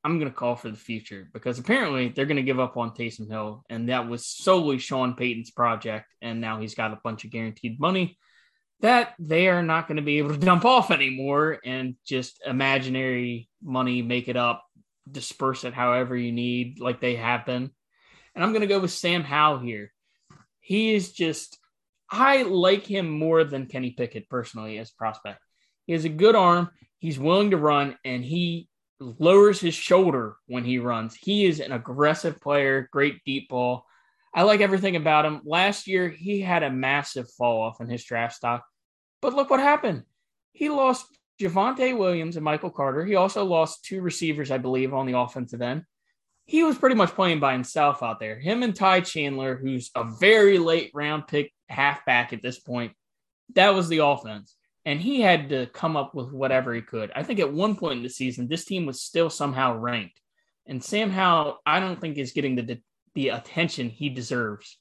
I'm 0.04 0.18
going 0.18 0.30
to 0.30 0.36
call 0.36 0.54
for 0.56 0.70
the 0.70 0.76
future 0.76 1.28
because 1.32 1.58
apparently 1.58 2.08
they're 2.08 2.26
going 2.26 2.36
to 2.36 2.42
give 2.42 2.60
up 2.60 2.76
on 2.76 2.90
Taysom 2.90 3.28
Hill, 3.28 3.64
and 3.68 3.88
that 3.88 4.08
was 4.08 4.26
solely 4.26 4.78
Sean 4.78 5.14
Payton's 5.14 5.50
project. 5.50 6.06
And 6.22 6.40
now 6.40 6.60
he's 6.60 6.74
got 6.74 6.92
a 6.92 7.00
bunch 7.02 7.24
of 7.24 7.30
guaranteed 7.30 7.80
money 7.80 8.16
that 8.80 9.14
they 9.18 9.48
are 9.48 9.62
not 9.62 9.88
going 9.88 9.96
to 9.96 10.02
be 10.02 10.18
able 10.18 10.30
to 10.30 10.38
dump 10.38 10.64
off 10.64 10.90
anymore 10.90 11.58
and 11.64 11.96
just 12.04 12.42
imaginary 12.44 13.48
money 13.62 14.02
make 14.02 14.28
it 14.28 14.36
up, 14.36 14.64
disperse 15.10 15.64
it 15.64 15.72
however 15.72 16.16
you 16.16 16.32
need, 16.32 16.80
like 16.80 17.00
they 17.00 17.16
have 17.16 17.46
been. 17.46 17.70
And 18.34 18.44
I'm 18.44 18.50
going 18.50 18.60
to 18.60 18.66
go 18.66 18.80
with 18.80 18.90
Sam 18.90 19.22
Howell 19.22 19.60
here. 19.60 19.92
He 20.60 20.94
is 20.94 21.12
just, 21.12 21.58
I 22.10 22.42
like 22.42 22.84
him 22.84 23.08
more 23.08 23.44
than 23.44 23.66
Kenny 23.66 23.92
Pickett 23.92 24.28
personally 24.28 24.78
as 24.78 24.90
prospect. 24.90 25.40
He 25.86 25.92
has 25.92 26.04
a 26.04 26.10
good 26.10 26.34
arm, 26.34 26.70
he's 26.98 27.18
willing 27.18 27.52
to 27.52 27.56
run, 27.56 27.96
and 28.04 28.24
he 28.24 28.68
lowers 29.00 29.60
his 29.60 29.74
shoulder 29.74 30.36
when 30.46 30.64
he 30.64 30.78
runs. 30.78 31.14
He 31.14 31.46
is 31.46 31.60
an 31.60 31.72
aggressive 31.72 32.40
player, 32.40 32.88
great 32.92 33.24
deep 33.24 33.48
ball. 33.48 33.86
I 34.36 34.42
like 34.42 34.60
everything 34.60 34.96
about 34.96 35.24
him. 35.24 35.40
Last 35.46 35.86
year, 35.86 36.10
he 36.10 36.42
had 36.42 36.62
a 36.62 36.70
massive 36.70 37.30
fall 37.32 37.62
off 37.62 37.80
in 37.80 37.88
his 37.88 38.04
draft 38.04 38.36
stock. 38.36 38.66
But 39.22 39.32
look 39.32 39.48
what 39.48 39.60
happened. 39.60 40.02
He 40.52 40.68
lost 40.68 41.06
Javonte 41.40 41.96
Williams 41.96 42.36
and 42.36 42.44
Michael 42.44 42.70
Carter. 42.70 43.02
He 43.02 43.14
also 43.14 43.46
lost 43.46 43.86
two 43.86 44.02
receivers, 44.02 44.50
I 44.50 44.58
believe, 44.58 44.92
on 44.92 45.06
the 45.06 45.18
offensive 45.18 45.62
end. 45.62 45.84
He 46.44 46.62
was 46.62 46.76
pretty 46.76 46.96
much 46.96 47.14
playing 47.14 47.40
by 47.40 47.54
himself 47.54 48.02
out 48.02 48.20
there. 48.20 48.38
Him 48.38 48.62
and 48.62 48.76
Ty 48.76 49.00
Chandler, 49.00 49.56
who's 49.56 49.90
a 49.96 50.04
very 50.04 50.58
late 50.58 50.90
round 50.92 51.26
pick 51.26 51.50
halfback 51.70 52.34
at 52.34 52.42
this 52.42 52.58
point, 52.58 52.92
that 53.54 53.74
was 53.74 53.88
the 53.88 54.04
offense. 54.04 54.54
And 54.84 55.00
he 55.00 55.22
had 55.22 55.48
to 55.48 55.66
come 55.66 55.96
up 55.96 56.14
with 56.14 56.30
whatever 56.30 56.74
he 56.74 56.82
could. 56.82 57.10
I 57.16 57.22
think 57.22 57.40
at 57.40 57.52
one 57.52 57.74
point 57.74 57.96
in 57.96 58.02
the 58.02 58.10
season, 58.10 58.48
this 58.48 58.66
team 58.66 58.84
was 58.84 59.00
still 59.00 59.30
somehow 59.30 59.76
ranked. 59.78 60.20
And 60.66 60.84
Sam 60.84 61.10
Howell, 61.10 61.58
I 61.64 61.80
don't 61.80 62.00
think 62.00 62.18
is 62.18 62.32
getting 62.32 62.54
the 62.54 62.80
the 63.16 63.30
attention 63.30 63.88
he 63.88 64.10
deserves. 64.10 64.78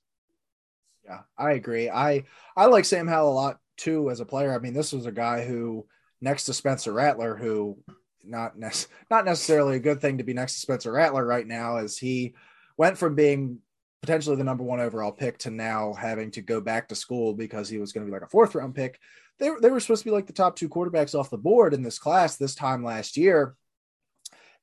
Yeah, 1.05 1.21
I 1.37 1.53
agree. 1.53 1.89
I 1.89 2.25
I 2.55 2.65
like 2.67 2.85
Sam 2.85 3.07
Howell 3.07 3.31
a 3.31 3.33
lot 3.33 3.57
too 3.77 4.11
as 4.11 4.19
a 4.19 4.25
player. 4.25 4.53
I 4.53 4.59
mean, 4.59 4.73
this 4.73 4.91
was 4.93 5.05
a 5.05 5.11
guy 5.11 5.45
who 5.45 5.87
next 6.21 6.43
to 6.45 6.53
Spencer 6.53 6.91
Rattler, 6.93 7.35
who 7.35 7.79
not 8.23 8.59
ne- 8.59 8.69
not 9.09 9.25
necessarily 9.25 9.77
a 9.77 9.79
good 9.79 10.01
thing 10.01 10.17
to 10.17 10.23
be 10.23 10.33
next 10.33 10.55
to 10.55 10.59
Spencer 10.59 10.91
Rattler 10.91 11.25
right 11.25 11.47
now, 11.47 11.77
as 11.77 11.97
he 11.97 12.35
went 12.77 12.97
from 12.97 13.15
being 13.15 13.59
potentially 14.01 14.35
the 14.35 14.43
number 14.43 14.63
one 14.63 14.81
overall 14.81 15.13
pick 15.13 15.37
to 15.39 15.49
now 15.49 15.93
having 15.93 16.29
to 16.31 16.41
go 16.41 16.59
back 16.59 16.89
to 16.89 16.95
school 16.95 17.33
because 17.33 17.69
he 17.69 17.77
was 17.77 17.93
going 17.93 18.05
to 18.05 18.09
be 18.09 18.13
like 18.13 18.21
a 18.21 18.29
fourth 18.29 18.53
round 18.53 18.75
pick. 18.75 18.99
They, 19.39 19.49
they 19.61 19.69
were 19.69 19.79
supposed 19.79 20.03
to 20.03 20.09
be 20.09 20.13
like 20.13 20.27
the 20.27 20.33
top 20.33 20.55
two 20.55 20.69
quarterbacks 20.69 21.17
off 21.17 21.29
the 21.29 21.37
board 21.37 21.73
in 21.73 21.83
this 21.83 21.99
class 21.99 22.35
this 22.35 22.53
time 22.53 22.83
last 22.83 23.17
year. 23.17 23.55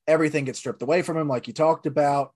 Everything 0.07 0.45
gets 0.45 0.59
stripped 0.59 0.81
away 0.81 1.01
from 1.01 1.17
him, 1.17 1.27
like 1.27 1.47
you 1.47 1.53
talked 1.53 1.87
about. 1.87 2.33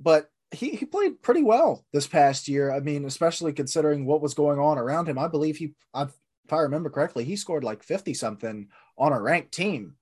But 0.00 0.28
he, 0.52 0.70
he 0.70 0.84
played 0.84 1.22
pretty 1.22 1.42
well 1.42 1.84
this 1.92 2.06
past 2.06 2.48
year. 2.48 2.72
I 2.72 2.80
mean, 2.80 3.04
especially 3.04 3.52
considering 3.52 4.04
what 4.04 4.20
was 4.20 4.34
going 4.34 4.58
on 4.58 4.78
around 4.78 5.08
him. 5.08 5.18
I 5.18 5.28
believe 5.28 5.56
he, 5.56 5.74
I, 5.94 6.02
if 6.02 6.52
I 6.52 6.58
remember 6.58 6.90
correctly, 6.90 7.24
he 7.24 7.36
scored 7.36 7.64
like 7.64 7.82
50 7.82 8.14
something 8.14 8.68
on 8.98 9.12
a 9.12 9.20
ranked 9.20 9.52
team. 9.52 9.94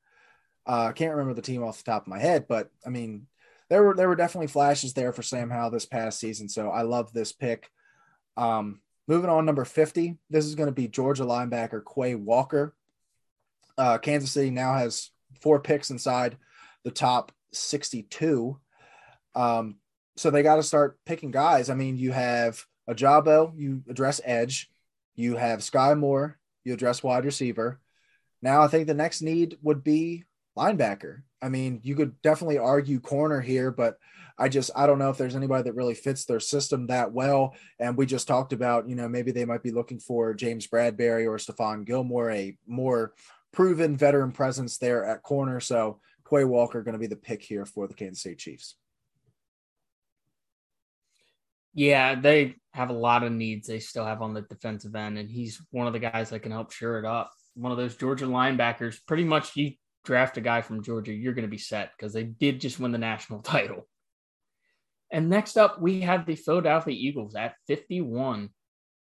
I 0.67 0.87
uh, 0.87 0.93
can't 0.93 1.13
remember 1.13 1.35
the 1.35 1.43
team 1.43 1.63
off 1.63 1.79
the 1.79 1.91
top 1.91 2.03
of 2.03 2.09
my 2.09 2.19
head, 2.19 2.47
but 2.47 2.71
I 2.85 2.91
mean, 2.91 3.27
there 3.71 3.83
were 3.83 3.95
there 3.95 4.09
were 4.09 4.17
definitely 4.17 4.49
flashes 4.49 4.93
there 4.93 5.13
for 5.13 5.23
Sam 5.23 5.51
Howell 5.51 5.71
this 5.71 5.87
past 5.87 6.19
season. 6.19 6.49
So 6.49 6.71
I 6.71 6.83
love 6.83 7.13
this 7.13 7.33
pick. 7.33 7.71
Um, 8.37 8.81
moving 9.07 9.31
on, 9.31 9.45
number 9.45 9.65
50. 9.65 10.17
This 10.31 10.45
is 10.45 10.55
going 10.55 10.69
to 10.69 10.75
be 10.75 10.89
Georgia 10.89 11.25
linebacker 11.25 11.83
Quay 11.83 12.15
Walker. 12.15 12.75
Uh, 13.77 13.99
Kansas 13.99 14.31
City 14.31 14.51
now 14.51 14.75
has 14.75 15.11
four 15.41 15.61
picks 15.61 15.91
inside 15.91 16.37
the 16.85 16.91
top 16.91 17.33
62. 17.53 18.59
Um, 19.35 19.77
so 20.19 20.31
they 20.31 20.43
got 20.43 20.57
to 20.57 20.63
start 20.63 20.99
picking 21.07 21.31
guys. 21.31 21.71
I 21.71 21.75
mean, 21.75 21.97
you 21.97 22.11
have 22.11 22.65
Ojabo, 22.91 23.53
you 23.57 23.85
address 23.89 24.21
edge, 24.25 24.69
you 25.15 25.37
have 25.37 25.61
Skyy 25.61 25.97
Moore, 25.97 26.39
you 26.65 26.75
address 26.75 27.03
wide 27.05 27.25
receiver. 27.25 27.81
Now 28.43 28.63
I 28.63 28.69
think 28.69 28.87
the 28.87 28.95
next 28.95 29.23
need 29.23 29.59
would 29.63 29.85
be 29.85 30.25
linebacker. 30.57 31.23
I 31.41 31.49
mean, 31.49 31.81
you 31.85 31.95
could 31.95 32.21
definitely 32.21 32.59
argue 32.59 32.99
corner 32.99 33.41
here, 33.41 33.71
but 33.71 33.99
I 34.37 34.49
just 34.49 34.73
I 34.75 34.87
don't 34.87 34.99
know 34.99 35.11
if 35.11 35.19
there's 35.19 35.37
anybody 35.37 35.63
that 35.65 35.77
really 35.77 35.95
fits 35.95 36.25
their 36.25 36.41
system 36.41 36.89
that 36.89 37.13
well. 37.13 37.55
And 37.79 37.97
we 37.97 38.05
just 38.05 38.27
talked 38.27 38.53
about, 38.53 38.89
you 38.89 38.97
know, 38.97 39.09
maybe 39.09 39.31
they 39.31 39.45
might 39.45 39.63
be 39.63 39.71
looking 39.71 40.01
for 40.01 40.35
James 40.35 40.67
Bradberry 40.67 41.27
or 41.27 41.39
Stephon 41.39 41.85
Gilmore, 41.85 42.31
a 42.31 42.57
more 42.67 43.13
proven 43.53 43.97
veteran 43.97 44.33
presence 44.33 44.79
there 44.79 45.05
at 45.05 45.23
corner. 45.23 45.61
So 45.61 46.01
Quay 46.29 46.45
Walker 46.45 46.83
going 46.83 46.95
to 46.95 46.99
be 46.99 47.07
the 47.07 47.17
pick 47.17 47.43
here 47.43 47.65
for 47.65 47.87
the 47.87 47.95
Kansas 47.95 48.23
City 48.23 48.35
Chiefs. 48.35 48.75
Yeah, 51.79 52.17
they 52.17 52.57
have 52.73 52.91
a 52.91 52.93
lot 52.93 53.23
of 53.23 53.31
needs 53.31 53.69
they 53.69 53.79
still 53.79 54.05
have 54.05 54.21
on 54.21 54.35
the 54.35 54.43
defensive 54.43 54.97
end, 54.97 55.17
and 55.17 55.31
he's 55.31 55.63
one 55.71 55.87
of 55.87 55.93
the 55.93 56.01
guys 56.01 56.31
that 56.31 56.41
can 56.41 56.51
help 56.51 56.73
shore 56.73 56.99
it 56.99 57.05
up. 57.05 57.31
One 57.55 57.71
of 57.71 57.79
those 57.79 57.95
Georgia 57.95 58.25
linebackers. 58.25 58.97
Pretty 59.07 59.23
much, 59.23 59.55
you 59.55 59.75
draft 60.05 60.37
a 60.39 60.41
guy 60.41 60.61
from 60.61 60.83
Georgia, 60.83 61.13
you're 61.13 61.35
going 61.35 61.47
to 61.47 61.49
be 61.49 61.57
set 61.57 61.93
because 61.97 62.13
they 62.13 62.25
did 62.25 62.61
just 62.61 62.81
win 62.81 62.91
the 62.91 62.99
national 62.99 63.43
title. 63.43 63.87
And 65.13 65.31
next 65.31 65.57
up, 65.57 65.81
we 65.81 66.01
have 66.01 66.27
the 66.27 66.35
Philadelphia 66.35 66.97
Eagles 66.99 67.37
at 67.37 67.55
51. 67.69 68.49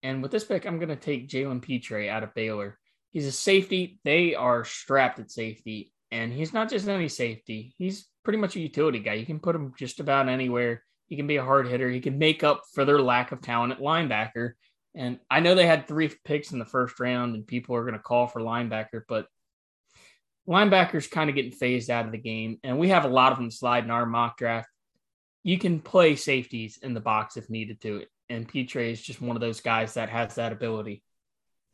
And 0.03 0.23
with 0.23 0.31
this 0.31 0.45
pick, 0.45 0.67
I'm 0.67 0.79
going 0.79 0.91
to 0.91 0.97
take 0.97 1.31
Jalen 1.31 1.63
Pitre 1.63 2.11
out 2.11 2.25
of 2.25 2.35
Baylor. 2.35 2.79
He's 3.11 3.27
a 3.27 3.33
safety. 3.33 3.99
They 4.05 4.35
are 4.35 4.67
strapped 4.67 5.19
at 5.19 5.31
safety. 5.31 5.95
And 6.11 6.31
he's 6.31 6.53
not 6.53 6.69
just 6.69 6.87
any 6.89 7.09
safety, 7.09 7.75
he's 7.79 8.07
pretty 8.23 8.39
much 8.39 8.55
a 8.55 8.61
utility 8.61 8.99
guy. 8.99 9.15
You 9.15 9.25
can 9.25 9.41
put 9.41 9.57
him 9.57 9.73
just 9.79 9.99
about 9.99 10.29
anywhere. 10.29 10.83
He 11.07 11.17
can 11.17 11.27
be 11.27 11.37
a 11.37 11.45
hard 11.45 11.69
hitter. 11.69 11.89
He 11.89 12.01
can 12.01 12.19
make 12.19 12.43
up 12.43 12.63
for 12.75 12.85
their 12.85 13.01
lack 13.01 13.33
of 13.33 13.41
talent 13.41 13.73
at 13.73 13.81
linebacker. 13.81 14.53
And 14.95 15.19
I 15.31 15.41
know 15.41 15.55
they 15.55 15.67
had 15.67 15.87
three 15.87 16.11
picks 16.25 16.53
in 16.53 16.59
the 16.59 16.65
first 16.65 16.99
round, 16.99 17.35
and 17.35 17.47
people 17.47 17.77
are 17.77 17.83
going 17.83 17.95
to 17.95 18.01
call 18.01 18.27
for 18.27 18.41
linebacker, 18.41 19.03
but 19.09 19.27
linebackers 20.49 21.11
kind 21.11 21.29
of 21.29 21.37
getting 21.37 21.53
phased 21.53 21.91
out 21.91 22.07
of 22.07 22.13
the 22.13 22.19
game. 22.19 22.59
And 22.65 22.79
we 22.79 22.89
have 22.89 23.05
a 23.05 23.09
lot 23.09 23.33
of 23.33 23.39
them 23.39 23.51
slide 23.51 23.85
in 23.85 23.91
our 23.91 24.07
mock 24.07 24.39
draft 24.39 24.69
you 25.47 25.59
can 25.59 25.79
play 25.79 26.17
safeties 26.17 26.81
in 26.83 26.93
the 26.93 26.99
box 26.99 27.37
if 27.37 27.49
needed 27.49 27.81
to. 27.81 28.03
And 28.29 28.49
Pitre 28.49 28.91
is 28.91 29.01
just 29.01 29.21
one 29.21 29.37
of 29.37 29.41
those 29.41 29.61
guys 29.61 29.95
that 29.95 30.09
has 30.09 30.35
that 30.35 30.51
ability. 30.51 31.05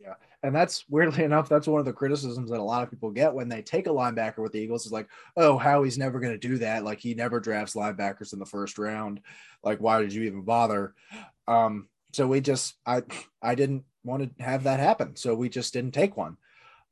Yeah. 0.03 0.15
And 0.43 0.55
that's 0.55 0.85
weirdly 0.89 1.23
enough, 1.23 1.49
that's 1.49 1.69
one 1.69 1.79
of 1.79 1.87
the 1.87 1.93
criticisms 1.93 2.51
that 2.51 2.59
a 2.59 2.63
lot 2.63 2.83
of 2.83 2.91
people 2.91 3.11
get 3.11 3.33
when 3.33 3.49
they 3.49 3.63
take 3.63 3.87
a 3.87 3.91
linebacker 3.91 4.39
with 4.39 4.53
the 4.53 4.59
Eagles 4.59 4.87
is 4.87 4.93
like, 4.93 5.09
oh, 5.37 5.57
Howie's 5.57 5.99
never 5.99 6.19
going 6.19 6.33
to 6.33 6.49
do 6.49 6.59
that. 6.59 6.85
Like 6.85 6.99
he 6.99 7.15
never 7.15 7.39
drafts 7.39 7.75
linebackers 7.75 8.33
in 8.33 8.41
the 8.41 8.47
first 8.47 8.79
round. 8.79 9.21
Like, 9.63 9.81
why 9.81 10.01
did 10.01 10.13
you 10.13 10.25
even 10.25 10.43
bother? 10.43 10.95
Um, 11.47 11.89
so 12.13 12.27
we 12.27 12.41
just 12.41 12.75
I 12.85 13.03
I 13.41 13.55
didn't 13.55 13.85
want 14.05 14.37
to 14.37 14.45
have 14.45 14.65
that 14.65 14.81
happen. 14.81 15.17
So 15.17 15.35
we 15.35 15.49
just 15.49 15.73
didn't 15.73 15.95
take 15.95 16.17
one. 16.17 16.37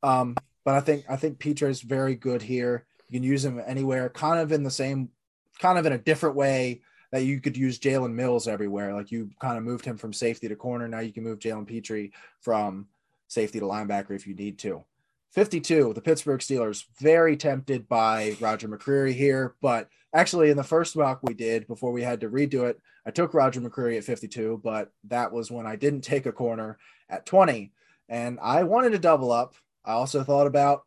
Um, 0.02 0.36
but 0.64 0.74
I 0.74 0.80
think 0.80 1.04
I 1.08 1.16
think 1.16 1.38
Pitre 1.38 1.68
is 1.68 1.82
very 1.82 2.14
good 2.14 2.42
here. 2.42 2.86
You 3.08 3.18
can 3.18 3.28
use 3.28 3.44
him 3.44 3.60
anywhere, 3.66 4.08
kind 4.08 4.40
of 4.40 4.52
in 4.52 4.62
the 4.62 4.70
same 4.70 5.10
kind 5.58 5.78
of 5.78 5.86
in 5.86 5.92
a 5.92 5.98
different 5.98 6.36
way 6.36 6.80
that 7.12 7.24
you 7.24 7.40
could 7.40 7.56
use 7.56 7.78
Jalen 7.78 8.14
Mills 8.14 8.46
everywhere. 8.46 8.94
Like 8.94 9.10
you 9.10 9.30
kind 9.40 9.58
of 9.58 9.64
moved 9.64 9.84
him 9.84 9.98
from 9.98 10.12
safety 10.12 10.48
to 10.48 10.56
corner. 10.56 10.88
Now 10.88 11.00
you 11.00 11.12
can 11.12 11.24
move 11.24 11.40
Jalen 11.40 11.66
Pitre 11.66 12.10
from 12.40 12.86
safety 13.30 13.60
to 13.60 13.64
linebacker 13.64 14.10
if 14.10 14.26
you 14.26 14.34
need 14.34 14.58
to. 14.58 14.84
52, 15.32 15.92
the 15.94 16.00
Pittsburgh 16.00 16.40
Steelers, 16.40 16.84
very 16.98 17.36
tempted 17.36 17.88
by 17.88 18.36
Roger 18.40 18.68
McCreary 18.68 19.14
here. 19.14 19.54
But 19.62 19.88
actually, 20.12 20.50
in 20.50 20.56
the 20.56 20.64
first 20.64 20.96
mock 20.96 21.20
we 21.22 21.34
did 21.34 21.68
before 21.68 21.92
we 21.92 22.02
had 22.02 22.20
to 22.20 22.28
redo 22.28 22.68
it, 22.68 22.80
I 23.06 23.12
took 23.12 23.32
Roger 23.32 23.60
McCreary 23.60 23.96
at 23.96 24.04
52, 24.04 24.60
but 24.62 24.90
that 25.04 25.32
was 25.32 25.50
when 25.50 25.66
I 25.66 25.76
didn't 25.76 26.02
take 26.02 26.26
a 26.26 26.32
corner 26.32 26.78
at 27.08 27.26
20. 27.26 27.72
And 28.08 28.38
I 28.42 28.64
wanted 28.64 28.90
to 28.90 28.98
double 28.98 29.30
up. 29.30 29.54
I 29.84 29.92
also 29.92 30.24
thought 30.24 30.48
about 30.48 30.82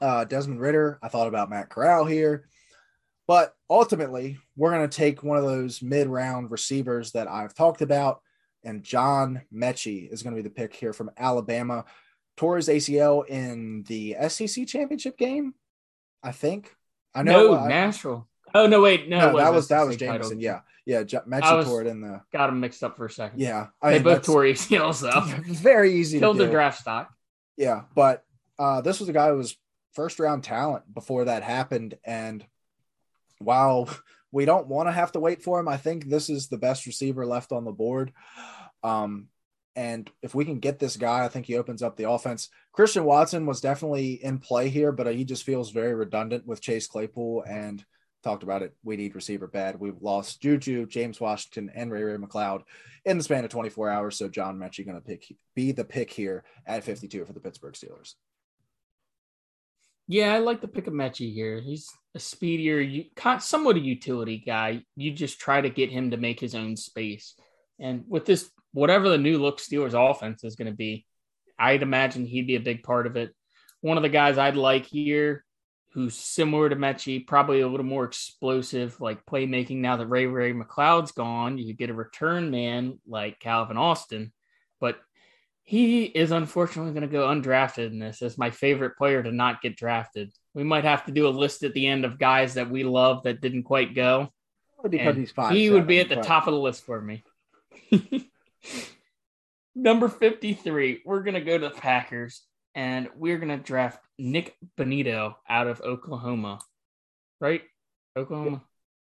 uh, 0.00 0.24
Desmond 0.24 0.60
Ridder. 0.60 0.98
I 1.00 1.08
thought 1.08 1.28
about 1.28 1.48
Matt 1.48 1.70
Corral 1.70 2.04
here. 2.04 2.48
But 3.28 3.54
ultimately, 3.70 4.38
we're 4.56 4.72
going 4.72 4.88
to 4.88 4.96
take 4.96 5.22
one 5.22 5.38
of 5.38 5.44
those 5.44 5.80
mid 5.80 6.08
round 6.08 6.50
receivers 6.50 7.12
that 7.12 7.28
I've 7.28 7.54
talked 7.54 7.80
about, 7.80 8.20
and 8.64 8.82
John 8.82 9.42
Metchie 9.52 10.10
is 10.12 10.22
going 10.22 10.34
to 10.34 10.42
be 10.42 10.48
the 10.48 10.54
pick 10.54 10.74
here 10.74 10.92
from 10.92 11.10
Alabama. 11.16 11.84
Tore 12.36 12.56
his 12.56 12.68
ACL 12.68 13.26
in 13.26 13.84
the 13.88 14.16
SEC 14.28 14.66
championship 14.66 15.18
game, 15.18 15.54
I 16.22 16.32
think. 16.32 16.74
I 17.14 17.22
know. 17.22 17.52
No, 17.52 17.54
uh, 17.54 17.68
Nashville. 17.68 18.28
Oh 18.54 18.66
no, 18.66 18.80
wait, 18.80 19.08
no, 19.08 19.32
no 19.32 19.36
that 19.38 19.52
was 19.52 19.68
that 19.68 19.86
was 19.86 19.96
Jameson. 19.96 20.40
Yeah, 20.40 20.60
yeah. 20.86 21.02
Metchie 21.02 21.64
tore 21.64 21.82
it 21.82 21.86
in 21.86 22.00
the. 22.00 22.22
Got 22.32 22.50
him 22.50 22.60
mixed 22.60 22.82
up 22.82 22.96
for 22.96 23.06
a 23.06 23.10
second. 23.10 23.40
Yeah, 23.40 23.68
I 23.80 23.90
they 23.90 23.96
mean, 23.96 24.04
both 24.04 24.22
tore 24.22 24.42
ACLs 24.42 25.00
though. 25.00 25.20
Very 25.52 25.94
easy. 25.94 26.18
Killed 26.18 26.38
the 26.38 26.46
draft 26.46 26.80
stock. 26.80 27.12
Yeah, 27.56 27.82
but 27.94 28.24
uh, 28.58 28.80
this 28.80 29.00
was 29.00 29.08
a 29.08 29.12
guy 29.12 29.28
who 29.28 29.36
was 29.36 29.56
first 29.92 30.18
round 30.18 30.44
talent 30.44 30.92
before 30.92 31.26
that 31.26 31.42
happened, 31.42 31.96
and 32.04 32.44
while 33.38 33.88
we 34.32 34.46
don't 34.46 34.66
want 34.66 34.88
to 34.88 34.92
have 34.92 35.12
to 35.12 35.20
wait 35.20 35.42
for 35.42 35.60
him, 35.60 35.68
I 35.68 35.76
think 35.76 36.08
this 36.08 36.28
is 36.28 36.48
the 36.48 36.58
best 36.58 36.86
receiver 36.86 37.24
left 37.26 37.52
on 37.52 37.64
the 37.64 37.72
board. 37.72 38.12
Um, 38.82 39.28
and 39.76 40.10
if 40.22 40.34
we 40.34 40.44
can 40.44 40.58
get 40.58 40.78
this 40.78 40.96
guy, 40.96 41.24
I 41.24 41.28
think 41.28 41.46
he 41.46 41.56
opens 41.56 41.82
up 41.82 41.96
the 41.96 42.10
offense. 42.10 42.48
Christian 42.72 43.04
Watson 43.04 43.46
was 43.46 43.60
definitely 43.60 44.22
in 44.22 44.38
play 44.38 44.68
here, 44.68 44.92
but 44.92 45.14
he 45.14 45.24
just 45.24 45.44
feels 45.44 45.70
very 45.70 45.94
redundant 45.94 46.46
with 46.46 46.60
Chase 46.60 46.86
Claypool 46.86 47.44
and 47.46 47.84
talked 48.22 48.42
about 48.42 48.62
it. 48.62 48.74
We 48.82 48.96
need 48.96 49.14
receiver 49.14 49.46
bad. 49.46 49.80
We've 49.80 50.00
lost 50.00 50.42
Juju, 50.42 50.86
James 50.86 51.20
Washington, 51.20 51.70
and 51.74 51.90
Ray 51.90 52.02
Ray 52.02 52.16
McCloud 52.16 52.62
in 53.04 53.18
the 53.18 53.24
span 53.24 53.44
of 53.44 53.50
24 53.50 53.88
hours. 53.88 54.16
So 54.16 54.28
John 54.28 54.58
Metchie 54.58 54.84
going 54.84 55.00
to 55.00 55.06
pick 55.06 55.24
be 55.54 55.72
the 55.72 55.84
pick 55.84 56.10
here 56.10 56.44
at 56.66 56.84
52 56.84 57.24
for 57.24 57.32
the 57.32 57.40
Pittsburgh 57.40 57.74
Steelers. 57.74 58.14
Yeah, 60.06 60.34
I 60.34 60.38
like 60.38 60.60
the 60.60 60.68
pick 60.68 60.86
of 60.86 60.92
Metchie 60.92 61.32
here. 61.32 61.60
He's 61.60 61.90
a 62.14 62.18
speedier, 62.18 63.04
somewhat 63.40 63.76
a 63.76 63.80
utility 63.80 64.38
guy. 64.38 64.82
You 64.96 65.12
just 65.12 65.40
try 65.40 65.60
to 65.60 65.70
get 65.70 65.90
him 65.90 66.10
to 66.10 66.16
make 66.16 66.40
his 66.40 66.54
own 66.54 66.76
space. 66.76 67.34
And 67.80 68.04
with 68.08 68.26
this, 68.26 68.50
whatever 68.72 69.08
the 69.08 69.18
new 69.18 69.38
look 69.38 69.58
Steelers 69.58 69.94
offense 69.94 70.44
is 70.44 70.56
going 70.56 70.70
to 70.70 70.76
be, 70.76 71.06
I'd 71.58 71.82
imagine 71.82 72.26
he'd 72.26 72.46
be 72.46 72.56
a 72.56 72.60
big 72.60 72.82
part 72.82 73.06
of 73.06 73.16
it. 73.16 73.34
One 73.80 73.96
of 73.96 74.02
the 74.02 74.08
guys 74.08 74.38
I'd 74.38 74.56
like 74.56 74.86
here, 74.86 75.44
who's 75.92 76.14
similar 76.14 76.68
to 76.68 76.76
Metchie, 76.76 77.26
probably 77.26 77.60
a 77.60 77.68
little 77.68 77.86
more 77.86 78.04
explosive, 78.04 79.00
like 79.00 79.26
playmaking. 79.26 79.78
Now 79.78 79.96
that 79.96 80.06
Ray 80.06 80.26
Ray 80.26 80.52
McCloud's 80.52 81.12
gone, 81.12 81.58
you 81.58 81.74
get 81.74 81.90
a 81.90 81.94
return 81.94 82.50
man 82.50 82.98
like 83.06 83.40
Calvin 83.40 83.76
Austin, 83.76 84.32
but 84.80 84.98
he 85.64 86.04
is 86.04 86.30
unfortunately 86.30 86.92
going 86.92 87.02
to 87.02 87.12
go 87.12 87.28
undrafted 87.28 87.86
in 87.86 87.98
this 87.98 88.22
as 88.22 88.36
my 88.36 88.50
favorite 88.50 88.96
player 88.96 89.22
to 89.22 89.30
not 89.30 89.62
get 89.62 89.76
drafted. 89.76 90.32
We 90.54 90.64
might 90.64 90.84
have 90.84 91.06
to 91.06 91.12
do 91.12 91.28
a 91.28 91.30
list 91.30 91.62
at 91.62 91.72
the 91.72 91.86
end 91.86 92.04
of 92.04 92.18
guys 92.18 92.54
that 92.54 92.70
we 92.70 92.84
love 92.84 93.22
that 93.22 93.40
didn't 93.40 93.62
quite 93.62 93.94
go. 93.94 94.28
Because 94.88 95.16
he's 95.16 95.30
fine. 95.30 95.54
He 95.54 95.70
would 95.70 95.86
be 95.86 96.00
at 96.00 96.08
the 96.08 96.16
but... 96.16 96.24
top 96.24 96.48
of 96.48 96.54
the 96.54 96.60
list 96.60 96.84
for 96.84 97.00
me. 97.00 97.22
Number 99.74 100.08
53, 100.08 101.02
we're 101.06 101.22
going 101.22 101.34
to 101.34 101.40
go 101.40 101.56
to 101.56 101.68
the 101.68 101.74
Packers 101.74 102.42
and 102.74 103.08
we're 103.16 103.38
going 103.38 103.56
to 103.56 103.64
draft 103.64 104.00
Nick 104.18 104.56
Bonitto 104.76 105.34
out 105.48 105.68
of 105.68 105.80
Oklahoma. 105.80 106.58
Right? 107.40 107.62
Oklahoma? 108.16 108.62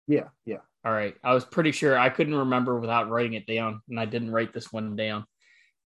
Yeah, 0.06 0.28
yeah. 0.46 0.58
All 0.84 0.92
right. 0.92 1.14
I 1.22 1.34
was 1.34 1.44
pretty 1.44 1.72
sure 1.72 1.98
I 1.98 2.08
couldn't 2.08 2.34
remember 2.34 2.80
without 2.80 3.10
writing 3.10 3.34
it 3.34 3.46
down, 3.46 3.82
and 3.88 4.00
I 4.00 4.06
didn't 4.06 4.32
write 4.32 4.54
this 4.54 4.72
one 4.72 4.96
down 4.96 5.26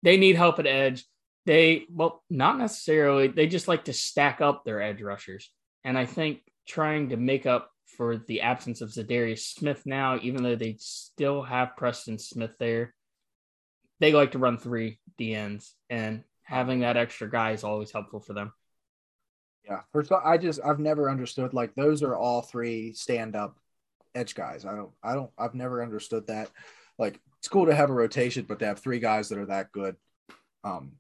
they 0.03 0.17
need 0.17 0.37
help 0.37 0.59
at 0.59 0.67
edge. 0.67 1.05
They, 1.47 1.85
well, 1.91 2.23
not 2.31 2.59
necessarily. 2.59 3.29
They 3.29 3.47
just 3.47 3.69
like 3.69 3.85
to 3.85 3.93
stack 3.93 4.41
up 4.41 4.65
their 4.65 4.81
edge 4.81 5.03
rushers. 5.03 5.51
And 5.85 5.99
I 5.99 6.07
think 6.07 6.41
trying 6.67 7.09
to 7.11 7.17
make 7.17 7.47
up 7.47 7.71
for 7.97 8.17
the 8.17 8.43
absence 8.43 8.81
of 8.81 8.91
Za'Darius 8.91 9.41
Smith 9.41 9.83
now, 9.85 10.19
even 10.23 10.43
though 10.43 10.57
they 10.57 10.77
still 10.79 11.43
have 11.43 11.77
Preston 11.77 12.19
Smith 12.19 12.53
there, 12.59 12.95
they 14.01 14.13
like 14.13 14.33
to 14.33 14.39
run 14.39 14.59
three 14.59 14.99
DNs, 15.19 15.71
and 15.89 16.25
having 16.43 16.81
that 16.81 16.97
extra 16.97 17.31
guy 17.31 17.53
is 17.53 17.63
always 17.63 17.93
helpful 17.93 18.19
for 18.19 18.33
them. 18.33 18.53
Yeah, 19.65 19.81
first 19.93 20.11
of 20.11 20.17
all, 20.17 20.29
I 20.29 20.39
just 20.39 20.59
I've 20.65 20.81
never 20.81 21.09
understood 21.09 21.55
like 21.55 21.75
those 21.75 22.03
are 22.03 22.17
all 22.17 22.43
three 22.43 22.95
stand 22.95 23.37
up 23.37 23.57
edge 24.15 24.35
guys. 24.35 24.65
I 24.65 24.75
don't 24.75 24.91
I 25.03 25.15
don't 25.15 25.31
I've 25.39 25.55
never 25.55 25.83
understood 25.83 26.27
that. 26.27 26.51
Like 26.99 27.21
it's 27.43 27.49
cool 27.49 27.67
to 27.67 27.75
have 27.75 27.91
a 27.91 27.93
rotation, 27.93 28.45
but 28.49 28.61
to 28.61 28.67
have 28.67 28.79
three 28.79 29.01
guys 29.01 29.29
that 29.29 29.39
are 29.39 29.47
that 29.47 29.73
good, 29.73 29.97
um, 30.63 30.93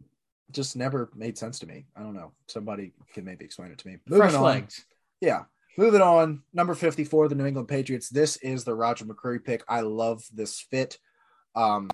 just 0.50 0.74
never 0.74 1.08
made 1.14 1.38
sense 1.38 1.60
to 1.60 1.68
me. 1.68 1.86
I 1.94 2.00
don't 2.00 2.14
know. 2.14 2.32
Somebody 2.48 2.94
can 3.14 3.24
maybe 3.24 3.44
explain 3.44 3.70
it 3.70 3.78
to 3.78 3.86
me. 3.86 3.98
Moving 4.08 4.22
Fresh 4.22 4.34
on. 4.34 4.42
legs. 4.42 4.84
Yeah. 5.20 5.44
Moving 5.78 6.00
on, 6.00 6.42
number 6.52 6.74
54, 6.74 7.28
the 7.28 7.36
New 7.36 7.46
England 7.46 7.68
Patriots. 7.68 8.08
This 8.08 8.38
is 8.38 8.64
the 8.64 8.74
Roger 8.74 9.04
McCreary 9.04 9.44
pick. 9.44 9.62
I 9.68 9.82
love 9.82 10.24
this 10.34 10.58
fit. 10.58 10.98
Um, 11.54 11.88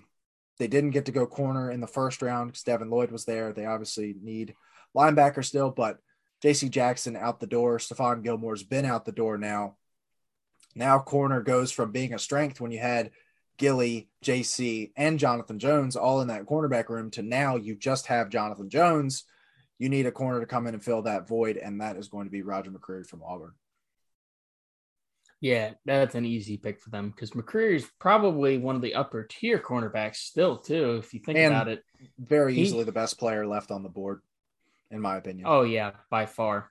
they 0.57 0.67
didn't 0.67 0.91
get 0.91 1.05
to 1.05 1.11
go 1.11 1.27
corner 1.27 1.69
in 1.69 1.79
the 1.79 1.85
first 1.85 2.23
round 2.23 2.49
because 2.49 2.63
Devin 2.63 2.89
Lloyd 2.89 3.11
was 3.11 3.25
there. 3.25 3.53
They 3.53 3.67
obviously 3.67 4.15
need 4.19 4.55
linebacker 4.97 5.45
still, 5.45 5.69
but 5.69 5.99
JC 6.43 6.71
Jackson 6.71 7.15
out 7.15 7.39
the 7.39 7.45
door. 7.45 7.77
Stephon 7.77 8.23
Gilmore's 8.23 8.63
been 8.63 8.85
out 8.85 9.05
the 9.05 9.11
door 9.11 9.37
now. 9.37 9.75
Now 10.73 10.97
corner 10.97 11.43
goes 11.43 11.71
from 11.71 11.91
being 11.91 12.15
a 12.15 12.19
strength 12.19 12.59
when 12.59 12.71
you 12.71 12.79
had 12.79 13.11
Gilly, 13.59 14.09
JC, 14.25 14.91
and 14.97 15.19
Jonathan 15.19 15.59
Jones 15.59 15.95
all 15.95 16.21
in 16.21 16.29
that 16.29 16.45
cornerback 16.45 16.89
room 16.89 17.11
to 17.11 17.21
now 17.21 17.57
you 17.57 17.75
just 17.75 18.07
have 18.07 18.29
Jonathan 18.29 18.69
Jones. 18.69 19.25
You 19.77 19.89
need 19.89 20.07
a 20.07 20.11
corner 20.11 20.39
to 20.39 20.45
come 20.45 20.65
in 20.65 20.73
and 20.73 20.83
fill 20.83 21.03
that 21.03 21.27
void, 21.27 21.57
and 21.57 21.79
that 21.81 21.95
is 21.95 22.07
going 22.07 22.25
to 22.25 22.31
be 22.31 22.41
Roger 22.41 22.71
McCreary 22.71 23.05
from 23.05 23.21
Auburn. 23.23 23.51
Yeah, 25.41 25.71
that's 25.85 26.15
an 26.15 26.25
easy 26.25 26.57
pick 26.57 26.81
for 26.81 26.89
them 26.89 27.11
because 27.11 27.31
McCreary 27.31 27.75
is 27.75 27.87
probably 27.99 28.57
one 28.57 28.75
of 28.75 28.81
the 28.81 28.95
upper 28.95 29.23
tier 29.23 29.59
cornerbacks 29.59 30.17
still, 30.17 30.57
too, 30.57 30.95
if 30.95 31.13
you 31.13 31.19
think 31.21 31.37
and 31.37 31.53
about 31.53 31.69
it. 31.69 31.83
Very 32.17 32.55
he, 32.55 32.61
easily 32.61 32.83
the 32.83 32.91
best 32.91 33.19
player 33.19 33.45
left 33.45 33.71
on 33.71 33.83
the 33.83 33.89
board, 33.89 34.21
in 34.91 34.99
my 34.99 35.17
opinion. 35.17 35.45
Oh, 35.47 35.61
yeah, 35.61 35.91
by 36.09 36.25
far. 36.25 36.69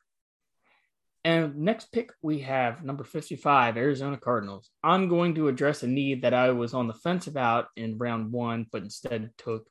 And 1.25 1.57
next 1.57 1.93
pick, 1.93 2.13
we 2.23 2.41
have 2.41 2.85
number 2.85 3.05
55, 3.05 3.77
Arizona 3.77 4.17
Cardinals. 4.17 4.71
I'm 4.83 5.09
going 5.09 5.35
to 5.35 5.49
address 5.49 5.83
a 5.83 5.87
need 5.87 6.23
that 6.23 6.35
I 6.35 6.51
was 6.51 6.75
on 6.75 6.87
the 6.87 6.95
fence 6.95 7.27
about 7.27 7.67
in 7.77 7.99
round 7.99 8.33
one, 8.33 8.67
but 8.71 8.83
instead 8.83 9.31
took 9.37 9.67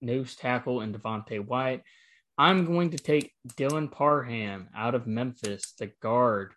nose 0.00 0.36
tackle 0.36 0.80
and 0.80 0.94
Devonte 0.94 1.44
Wyatt. 1.44 1.82
I'm 2.38 2.64
going 2.64 2.90
to 2.90 2.98
take 2.98 3.32
Dylan 3.56 3.90
Parham 3.90 4.68
out 4.76 4.94
of 4.94 5.06
Memphis, 5.06 5.72
the 5.78 5.90
guard. 6.00 6.52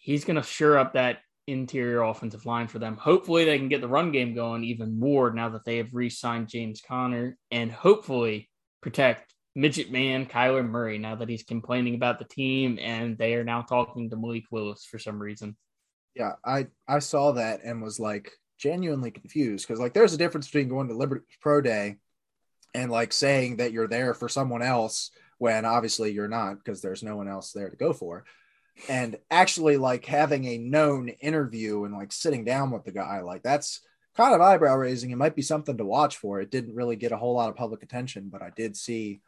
He's 0.00 0.24
going 0.24 0.36
to 0.36 0.42
sure 0.42 0.78
up 0.78 0.94
that 0.94 1.18
interior 1.46 2.02
offensive 2.02 2.46
line 2.46 2.68
for 2.68 2.78
them. 2.78 2.96
Hopefully, 2.96 3.44
they 3.44 3.58
can 3.58 3.68
get 3.68 3.80
the 3.80 3.88
run 3.88 4.12
game 4.12 4.34
going 4.34 4.64
even 4.64 4.98
more 4.98 5.32
now 5.32 5.48
that 5.50 5.64
they 5.64 5.78
have 5.78 5.94
re 5.94 6.10
signed 6.10 6.48
James 6.48 6.82
Conner 6.86 7.36
and 7.50 7.70
hopefully 7.70 8.50
protect 8.80 9.34
midget 9.60 9.92
man 9.92 10.24
Kyler 10.24 10.66
Murray 10.66 10.96
now 10.96 11.14
that 11.16 11.28
he's 11.28 11.42
complaining 11.42 11.94
about 11.94 12.18
the 12.18 12.24
team 12.24 12.78
and 12.80 13.18
they 13.18 13.34
are 13.34 13.44
now 13.44 13.60
talking 13.60 14.08
to 14.08 14.16
Malik 14.16 14.44
Willis 14.50 14.86
for 14.86 14.98
some 14.98 15.20
reason. 15.20 15.54
Yeah, 16.14 16.32
I 16.44 16.68
I 16.88 16.98
saw 17.00 17.32
that 17.32 17.60
and 17.62 17.82
was 17.82 18.00
like 18.00 18.32
genuinely 18.58 19.10
confused 19.10 19.66
because 19.66 19.78
like 19.78 19.92
there's 19.92 20.14
a 20.14 20.18
difference 20.18 20.46
between 20.46 20.68
going 20.68 20.88
to 20.88 20.96
Liberty 20.96 21.26
Pro 21.42 21.60
Day 21.60 21.96
and 22.74 22.90
like 22.90 23.12
saying 23.12 23.58
that 23.58 23.72
you're 23.72 23.86
there 23.86 24.14
for 24.14 24.28
someone 24.28 24.62
else 24.62 25.10
when 25.38 25.64
obviously 25.66 26.10
you're 26.10 26.28
not 26.28 26.56
because 26.56 26.80
there's 26.80 27.02
no 27.02 27.16
one 27.16 27.28
else 27.28 27.52
there 27.52 27.68
to 27.68 27.76
go 27.76 27.92
for. 27.92 28.24
And 28.88 29.18
actually 29.30 29.76
like 29.76 30.06
having 30.06 30.46
a 30.46 30.58
known 30.58 31.08
interview 31.08 31.84
and 31.84 31.94
like 31.94 32.12
sitting 32.12 32.44
down 32.46 32.70
with 32.70 32.84
the 32.84 32.92
guy 32.92 33.20
like 33.20 33.42
that's 33.42 33.80
kind 34.16 34.34
of 34.34 34.40
eyebrow 34.40 34.76
raising. 34.76 35.10
It 35.10 35.16
might 35.16 35.36
be 35.36 35.42
something 35.42 35.76
to 35.76 35.84
watch 35.84 36.16
for. 36.16 36.40
It 36.40 36.50
didn't 36.50 36.74
really 36.74 36.96
get 36.96 37.12
a 37.12 37.16
whole 37.18 37.34
lot 37.34 37.50
of 37.50 37.56
public 37.56 37.82
attention 37.82 38.30
but 38.32 38.42
i 38.42 38.50
did 38.56 38.74
see 38.74 39.20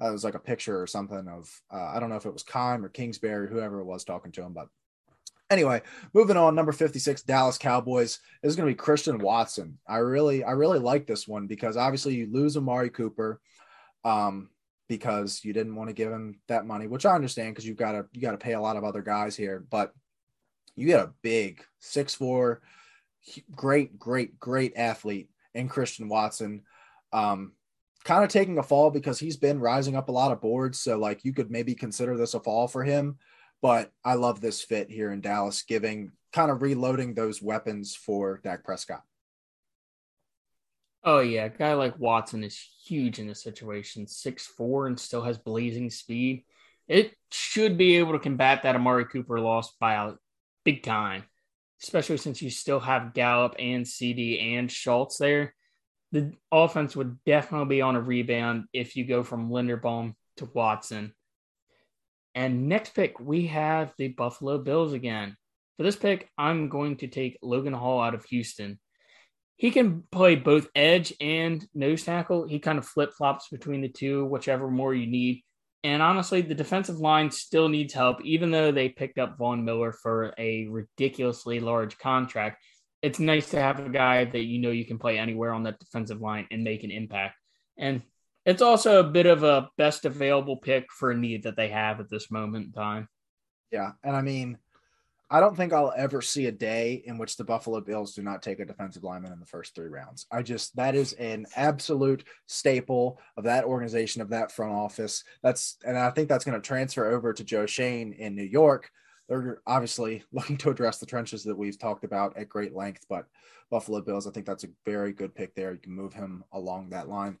uh, 0.00 0.08
it 0.08 0.12
was 0.12 0.24
like 0.24 0.34
a 0.34 0.40
picture 0.40 0.80
or 0.80 0.86
something 0.86 1.26
of 1.28 1.48
uh, 1.72 1.92
I 1.94 2.00
don't 2.00 2.10
know 2.10 2.16
if 2.16 2.26
it 2.26 2.32
was 2.32 2.42
Keim 2.42 2.84
or 2.84 2.88
Kingsbury, 2.88 3.46
or 3.46 3.46
whoever 3.46 3.80
it 3.80 3.86
was 3.86 4.04
talking 4.04 4.32
to 4.32 4.42
him. 4.42 4.52
But 4.52 4.68
anyway, 5.50 5.82
moving 6.12 6.36
on, 6.36 6.54
number 6.54 6.72
56, 6.72 7.22
Dallas 7.22 7.58
Cowboys 7.58 8.18
this 8.42 8.50
is 8.50 8.56
going 8.56 8.68
to 8.68 8.72
be 8.72 8.76
Christian 8.76 9.18
Watson. 9.18 9.78
I 9.88 9.98
really, 9.98 10.44
I 10.44 10.52
really 10.52 10.78
like 10.78 11.06
this 11.06 11.26
one 11.26 11.46
because 11.46 11.76
obviously 11.76 12.14
you 12.14 12.28
lose 12.30 12.56
Amari 12.56 12.90
Cooper. 12.90 13.40
Um, 14.04 14.50
because 14.88 15.44
you 15.44 15.52
didn't 15.52 15.74
want 15.74 15.88
to 15.88 15.94
give 15.94 16.12
him 16.12 16.38
that 16.48 16.66
money, 16.66 16.86
which 16.86 17.06
I 17.06 17.14
understand 17.14 17.52
because 17.52 17.66
you've 17.66 17.76
got 17.76 17.92
to 17.92 18.06
you 18.12 18.20
got 18.20 18.32
to 18.32 18.38
pay 18.38 18.52
a 18.52 18.60
lot 18.60 18.76
of 18.76 18.84
other 18.84 19.02
guys 19.02 19.34
here, 19.34 19.64
but 19.68 19.92
you 20.76 20.86
get 20.86 21.00
a 21.00 21.12
big 21.22 21.64
six 21.80 22.14
four, 22.14 22.62
great, 23.54 23.98
great, 23.98 24.38
great 24.38 24.74
athlete 24.76 25.28
in 25.54 25.68
Christian 25.68 26.08
Watson. 26.08 26.62
Um, 27.12 27.52
kind 28.06 28.22
of 28.22 28.30
taking 28.30 28.56
a 28.56 28.62
fall 28.62 28.90
because 28.92 29.18
he's 29.18 29.36
been 29.36 29.58
rising 29.58 29.96
up 29.96 30.08
a 30.08 30.12
lot 30.12 30.30
of 30.30 30.40
boards. 30.40 30.78
So 30.78 30.96
like 30.96 31.24
you 31.24 31.34
could 31.34 31.50
maybe 31.50 31.74
consider 31.74 32.16
this 32.16 32.34
a 32.34 32.40
fall 32.40 32.68
for 32.68 32.84
him. 32.84 33.18
But 33.60 33.90
I 34.04 34.14
love 34.14 34.40
this 34.40 34.62
fit 34.62 34.88
here 34.88 35.10
in 35.10 35.20
Dallas, 35.20 35.62
giving 35.62 36.12
kind 36.32 36.50
of 36.50 36.62
reloading 36.62 37.14
those 37.14 37.42
weapons 37.42 37.96
for 37.96 38.40
Dak 38.44 38.62
Prescott. 38.62 39.02
Oh 41.02 41.18
yeah, 41.18 41.46
a 41.46 41.48
guy 41.48 41.74
like 41.74 41.98
Watson 41.98 42.44
is 42.44 42.58
huge 42.84 43.18
in 43.18 43.26
this 43.26 43.42
situation. 43.42 44.06
Six 44.06 44.46
four 44.46 44.86
and 44.86 44.98
still 44.98 45.22
has 45.22 45.38
blazing 45.38 45.90
speed. 45.90 46.44
It 46.86 47.12
should 47.32 47.76
be 47.76 47.96
able 47.96 48.12
to 48.12 48.20
combat 48.20 48.62
that 48.62 48.76
Amari 48.76 49.06
Cooper 49.06 49.40
loss 49.40 49.74
by 49.80 49.94
a 49.94 50.12
big 50.64 50.84
time, 50.84 51.24
especially 51.82 52.18
since 52.18 52.40
you 52.40 52.50
still 52.50 52.80
have 52.80 53.14
Gallup 53.14 53.56
and 53.58 53.86
CD 53.86 54.54
and 54.54 54.70
Schultz 54.70 55.18
there 55.18 55.55
the 56.16 56.32
offense 56.50 56.96
would 56.96 57.22
definitely 57.24 57.76
be 57.76 57.82
on 57.82 57.94
a 57.94 58.00
rebound 58.00 58.64
if 58.72 58.96
you 58.96 59.04
go 59.04 59.22
from 59.22 59.50
Linderbaum 59.50 60.14
to 60.38 60.46
Watson. 60.46 61.14
And 62.34 62.68
next 62.70 62.94
pick, 62.94 63.20
we 63.20 63.48
have 63.48 63.92
the 63.98 64.08
Buffalo 64.08 64.56
Bills 64.56 64.94
again. 64.94 65.36
For 65.76 65.82
this 65.82 65.96
pick, 65.96 66.30
I'm 66.38 66.70
going 66.70 66.96
to 66.98 67.06
take 67.06 67.38
Logan 67.42 67.74
Hall 67.74 68.00
out 68.00 68.14
of 68.14 68.24
Houston. 68.26 68.78
He 69.56 69.70
can 69.70 70.04
play 70.10 70.36
both 70.36 70.68
edge 70.74 71.12
and 71.20 71.66
nose 71.74 72.04
tackle. 72.04 72.48
He 72.48 72.60
kind 72.60 72.78
of 72.78 72.86
flip 72.86 73.12
flops 73.12 73.48
between 73.50 73.82
the 73.82 73.88
two, 73.88 74.24
whichever 74.24 74.70
more 74.70 74.94
you 74.94 75.06
need. 75.06 75.42
And 75.84 76.02
honestly, 76.02 76.40
the 76.40 76.54
defensive 76.54 76.96
line 76.96 77.30
still 77.30 77.68
needs 77.68 77.92
help, 77.92 78.24
even 78.24 78.50
though 78.50 78.72
they 78.72 78.88
picked 78.88 79.18
up 79.18 79.36
Von 79.36 79.66
Miller 79.66 79.92
for 79.92 80.34
a 80.38 80.66
ridiculously 80.66 81.60
large 81.60 81.98
contract 81.98 82.62
it's 83.02 83.18
nice 83.18 83.50
to 83.50 83.60
have 83.60 83.78
a 83.78 83.88
guy 83.88 84.24
that 84.24 84.44
you 84.44 84.58
know 84.58 84.70
you 84.70 84.84
can 84.84 84.98
play 84.98 85.18
anywhere 85.18 85.52
on 85.52 85.64
that 85.64 85.78
defensive 85.78 86.20
line 86.20 86.46
and 86.50 86.64
make 86.64 86.84
an 86.84 86.90
impact. 86.90 87.36
And 87.78 88.02
it's 88.44 88.62
also 88.62 89.00
a 89.00 89.10
bit 89.10 89.26
of 89.26 89.42
a 89.42 89.68
best 89.76 90.04
available 90.04 90.56
pick 90.56 90.90
for 90.92 91.10
a 91.10 91.16
need 91.16 91.42
that 91.42 91.56
they 91.56 91.68
have 91.68 92.00
at 92.00 92.08
this 92.08 92.30
moment 92.30 92.66
in 92.66 92.72
time. 92.72 93.08
Yeah. 93.70 93.92
And 94.02 94.16
I 94.16 94.22
mean, 94.22 94.58
I 95.28 95.40
don't 95.40 95.56
think 95.56 95.72
I'll 95.72 95.92
ever 95.96 96.22
see 96.22 96.46
a 96.46 96.52
day 96.52 97.02
in 97.04 97.18
which 97.18 97.36
the 97.36 97.44
Buffalo 97.44 97.80
Bills 97.80 98.14
do 98.14 98.22
not 98.22 98.42
take 98.42 98.60
a 98.60 98.64
defensive 98.64 99.02
lineman 99.02 99.32
in 99.32 99.40
the 99.40 99.46
first 99.46 99.74
three 99.74 99.88
rounds. 99.88 100.26
I 100.30 100.42
just, 100.42 100.76
that 100.76 100.94
is 100.94 101.14
an 101.14 101.46
absolute 101.56 102.22
staple 102.46 103.18
of 103.36 103.44
that 103.44 103.64
organization, 103.64 104.22
of 104.22 104.30
that 104.30 104.52
front 104.52 104.72
office. 104.72 105.24
That's, 105.42 105.78
and 105.84 105.98
I 105.98 106.10
think 106.10 106.28
that's 106.28 106.44
going 106.44 106.60
to 106.60 106.66
transfer 106.66 107.12
over 107.12 107.32
to 107.32 107.42
Joe 107.42 107.66
Schoen 107.66 108.12
in 108.12 108.36
New 108.36 108.44
York 108.44 108.90
they're 109.28 109.60
obviously 109.66 110.24
looking 110.32 110.56
to 110.58 110.70
address 110.70 110.98
the 110.98 111.06
trenches 111.06 111.44
that 111.44 111.56
we've 111.56 111.78
talked 111.78 112.04
about 112.04 112.36
at 112.36 112.48
great 112.48 112.74
length. 112.74 113.06
But 113.08 113.26
Buffalo 113.70 114.00
Bills, 114.00 114.26
I 114.26 114.30
think 114.30 114.46
that's 114.46 114.64
a 114.64 114.68
very 114.84 115.12
good 115.12 115.34
pick 115.34 115.54
there. 115.54 115.72
You 115.72 115.78
can 115.78 115.92
move 115.92 116.12
him 116.12 116.44
along 116.52 116.90
that 116.90 117.08
line. 117.08 117.38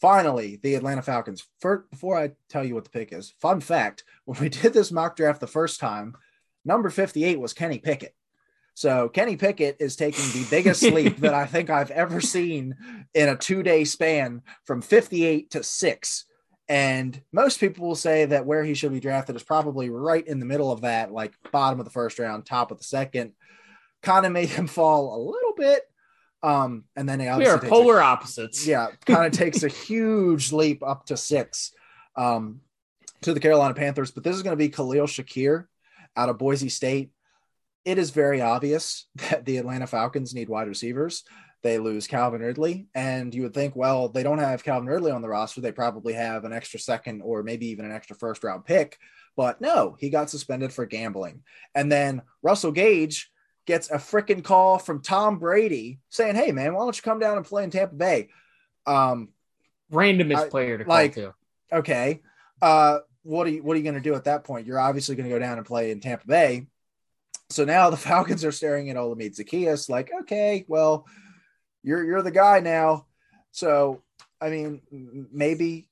Finally, 0.00 0.60
the 0.62 0.74
Atlanta 0.74 1.02
Falcons. 1.02 1.44
For, 1.60 1.86
before 1.90 2.18
I 2.18 2.32
tell 2.48 2.64
you 2.64 2.74
what 2.74 2.84
the 2.84 2.90
pick 2.90 3.12
is, 3.12 3.34
fun 3.40 3.60
fact: 3.60 4.04
when 4.24 4.40
we 4.40 4.48
did 4.48 4.72
this 4.72 4.92
mock 4.92 5.16
draft 5.16 5.40
the 5.40 5.46
first 5.46 5.80
time, 5.80 6.16
number 6.64 6.90
fifty-eight 6.90 7.40
was 7.40 7.52
Kenny 7.52 7.78
Pickett. 7.78 8.14
So 8.76 9.08
Kenny 9.08 9.36
Pickett 9.36 9.76
is 9.78 9.94
taking 9.94 10.24
the 10.32 10.46
biggest 10.50 10.82
leap 10.92 11.18
that 11.18 11.32
I 11.32 11.46
think 11.46 11.70
I've 11.70 11.92
ever 11.92 12.20
seen 12.20 12.74
in 13.14 13.28
a 13.28 13.36
two-day 13.36 13.84
span 13.84 14.42
from 14.64 14.82
58 14.82 15.50
to 15.52 15.62
six. 15.62 16.24
And 16.68 17.20
most 17.30 17.60
people 17.60 17.86
will 17.86 17.94
say 17.94 18.24
that 18.26 18.46
where 18.46 18.64
he 18.64 18.74
should 18.74 18.92
be 18.92 19.00
drafted 19.00 19.36
is 19.36 19.42
probably 19.42 19.90
right 19.90 20.26
in 20.26 20.40
the 20.40 20.46
middle 20.46 20.72
of 20.72 20.80
that, 20.80 21.12
like 21.12 21.34
bottom 21.52 21.78
of 21.78 21.84
the 21.84 21.90
first 21.90 22.18
round, 22.18 22.46
top 22.46 22.70
of 22.70 22.78
the 22.78 22.84
second. 22.84 23.32
Kind 24.02 24.24
of 24.24 24.32
made 24.32 24.48
him 24.48 24.66
fall 24.66 25.14
a 25.14 25.20
little 25.20 25.54
bit. 25.56 25.82
Um, 26.42 26.84
and 26.94 27.08
then 27.08 27.20
we 27.38 27.46
are 27.46 27.58
polar 27.58 27.98
a, 27.98 28.04
opposites. 28.04 28.66
Yeah, 28.66 28.88
kind 29.06 29.24
of 29.24 29.32
takes 29.32 29.62
a 29.62 29.68
huge 29.68 30.52
leap 30.52 30.82
up 30.82 31.06
to 31.06 31.16
six 31.16 31.72
um, 32.16 32.60
to 33.22 33.32
the 33.32 33.40
Carolina 33.40 33.72
Panthers. 33.72 34.10
But 34.10 34.24
this 34.24 34.36
is 34.36 34.42
going 34.42 34.52
to 34.52 34.62
be 34.62 34.68
Khalil 34.68 35.06
Shakir 35.06 35.66
out 36.16 36.28
of 36.28 36.38
Boise 36.38 36.68
State. 36.68 37.10
It 37.86 37.98
is 37.98 38.10
very 38.10 38.42
obvious 38.42 39.06
that 39.30 39.44
the 39.44 39.56
Atlanta 39.56 39.86
Falcons 39.86 40.34
need 40.34 40.48
wide 40.48 40.68
receivers 40.68 41.24
they 41.64 41.78
lose 41.78 42.06
Calvin 42.06 42.42
Ridley. 42.42 42.86
And 42.94 43.34
you 43.34 43.42
would 43.42 43.54
think, 43.54 43.74
well, 43.74 44.10
they 44.10 44.22
don't 44.22 44.38
have 44.38 44.62
Calvin 44.62 44.86
Ridley 44.86 45.10
on 45.10 45.22
the 45.22 45.30
roster. 45.30 45.62
They 45.62 45.72
probably 45.72 46.12
have 46.12 46.44
an 46.44 46.52
extra 46.52 46.78
second 46.78 47.22
or 47.22 47.42
maybe 47.42 47.68
even 47.68 47.86
an 47.86 47.90
extra 47.90 48.14
first 48.14 48.44
round 48.44 48.66
pick. 48.66 48.98
But 49.34 49.62
no, 49.62 49.96
he 49.98 50.10
got 50.10 50.28
suspended 50.28 50.74
for 50.74 50.84
gambling. 50.84 51.42
And 51.74 51.90
then 51.90 52.20
Russell 52.42 52.70
Gage 52.70 53.30
gets 53.66 53.90
a 53.90 53.94
freaking 53.94 54.44
call 54.44 54.78
from 54.78 55.00
Tom 55.00 55.38
Brady 55.38 56.00
saying, 56.10 56.36
hey, 56.36 56.52
man, 56.52 56.74
why 56.74 56.84
don't 56.84 56.94
you 56.94 57.02
come 57.02 57.18
down 57.18 57.38
and 57.38 57.46
play 57.46 57.64
in 57.64 57.70
Tampa 57.70 57.94
Bay? 57.94 58.28
Um, 58.86 59.30
Randomest 59.90 60.36
I, 60.36 60.48
player 60.50 60.76
to 60.76 60.84
like, 60.86 61.14
to. 61.14 61.34
Okay. 61.72 62.20
Uh, 62.60 62.98
what 63.22 63.46
are 63.46 63.50
you 63.50 63.62
what 63.62 63.72
are 63.72 63.78
you 63.78 63.84
going 63.84 63.94
to 63.94 64.02
do 64.02 64.14
at 64.14 64.24
that 64.24 64.44
point? 64.44 64.66
You're 64.66 64.78
obviously 64.78 65.16
going 65.16 65.30
to 65.30 65.34
go 65.34 65.38
down 65.38 65.56
and 65.56 65.66
play 65.66 65.92
in 65.92 66.00
Tampa 66.00 66.26
Bay. 66.26 66.66
So 67.48 67.64
now 67.64 67.88
the 67.88 67.96
Falcons 67.96 68.44
are 68.44 68.52
staring 68.52 68.90
at 68.90 68.96
Olamide 68.96 69.34
Zaccheaus 69.34 69.88
like, 69.88 70.10
okay, 70.20 70.66
well, 70.68 71.06
you're 71.84 72.04
you're 72.04 72.22
the 72.22 72.30
guy 72.32 72.58
now. 72.60 73.06
So 73.52 74.02
I 74.40 74.50
mean, 74.50 74.80
maybe 75.32 75.88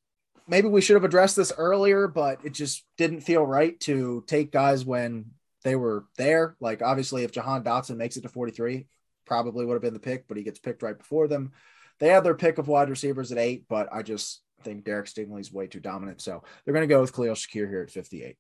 maybe 0.49 0.69
we 0.69 0.81
should 0.81 0.97
have 0.97 1.05
addressed 1.05 1.37
this 1.37 1.53
earlier, 1.57 2.09
but 2.09 2.45
it 2.45 2.53
just 2.53 2.85
didn't 2.99 3.21
feel 3.21 3.47
right 3.47 3.79
to 3.81 4.25
take 4.27 4.51
guys 4.51 4.85
when 4.85 5.27
they 5.63 5.77
were 5.77 6.07
there. 6.17 6.57
Like 6.61 6.83
obviously, 6.83 7.23
if 7.23 7.33
Jahan 7.33 7.63
Dotson 7.63 7.97
makes 7.97 8.17
it 8.17 8.23
to 8.23 8.29
43, 8.29 8.87
probably 9.27 9.65
would 9.65 9.75
have 9.75 9.83
been 9.83 9.95
the 9.95 10.01
pick, 10.01 10.27
but 10.27 10.37
he 10.37 10.43
gets 10.43 10.59
picked 10.59 10.83
right 10.83 10.99
before 10.99 11.29
them. 11.29 11.53
They 12.01 12.09
had 12.09 12.25
their 12.25 12.35
pick 12.35 12.59
of 12.59 12.69
wide 12.69 12.91
receivers 12.91 13.31
at 13.31 13.39
eight, 13.39 13.67
but 13.69 13.89
I 13.93 14.03
just 14.03 14.43
think 14.65 14.85
Derek 14.85 15.07
Stingley's 15.07 15.53
way 15.53 15.67
too 15.67 15.81
dominant. 15.81 16.21
So 16.21 16.43
they're 16.65 16.75
going 16.75 16.89
to 16.89 16.93
go 16.93 17.01
with 17.01 17.15
Khalil 17.15 17.35
Shakir 17.35 17.69
here 17.69 17.83
at 17.83 17.91
58. 17.91 18.37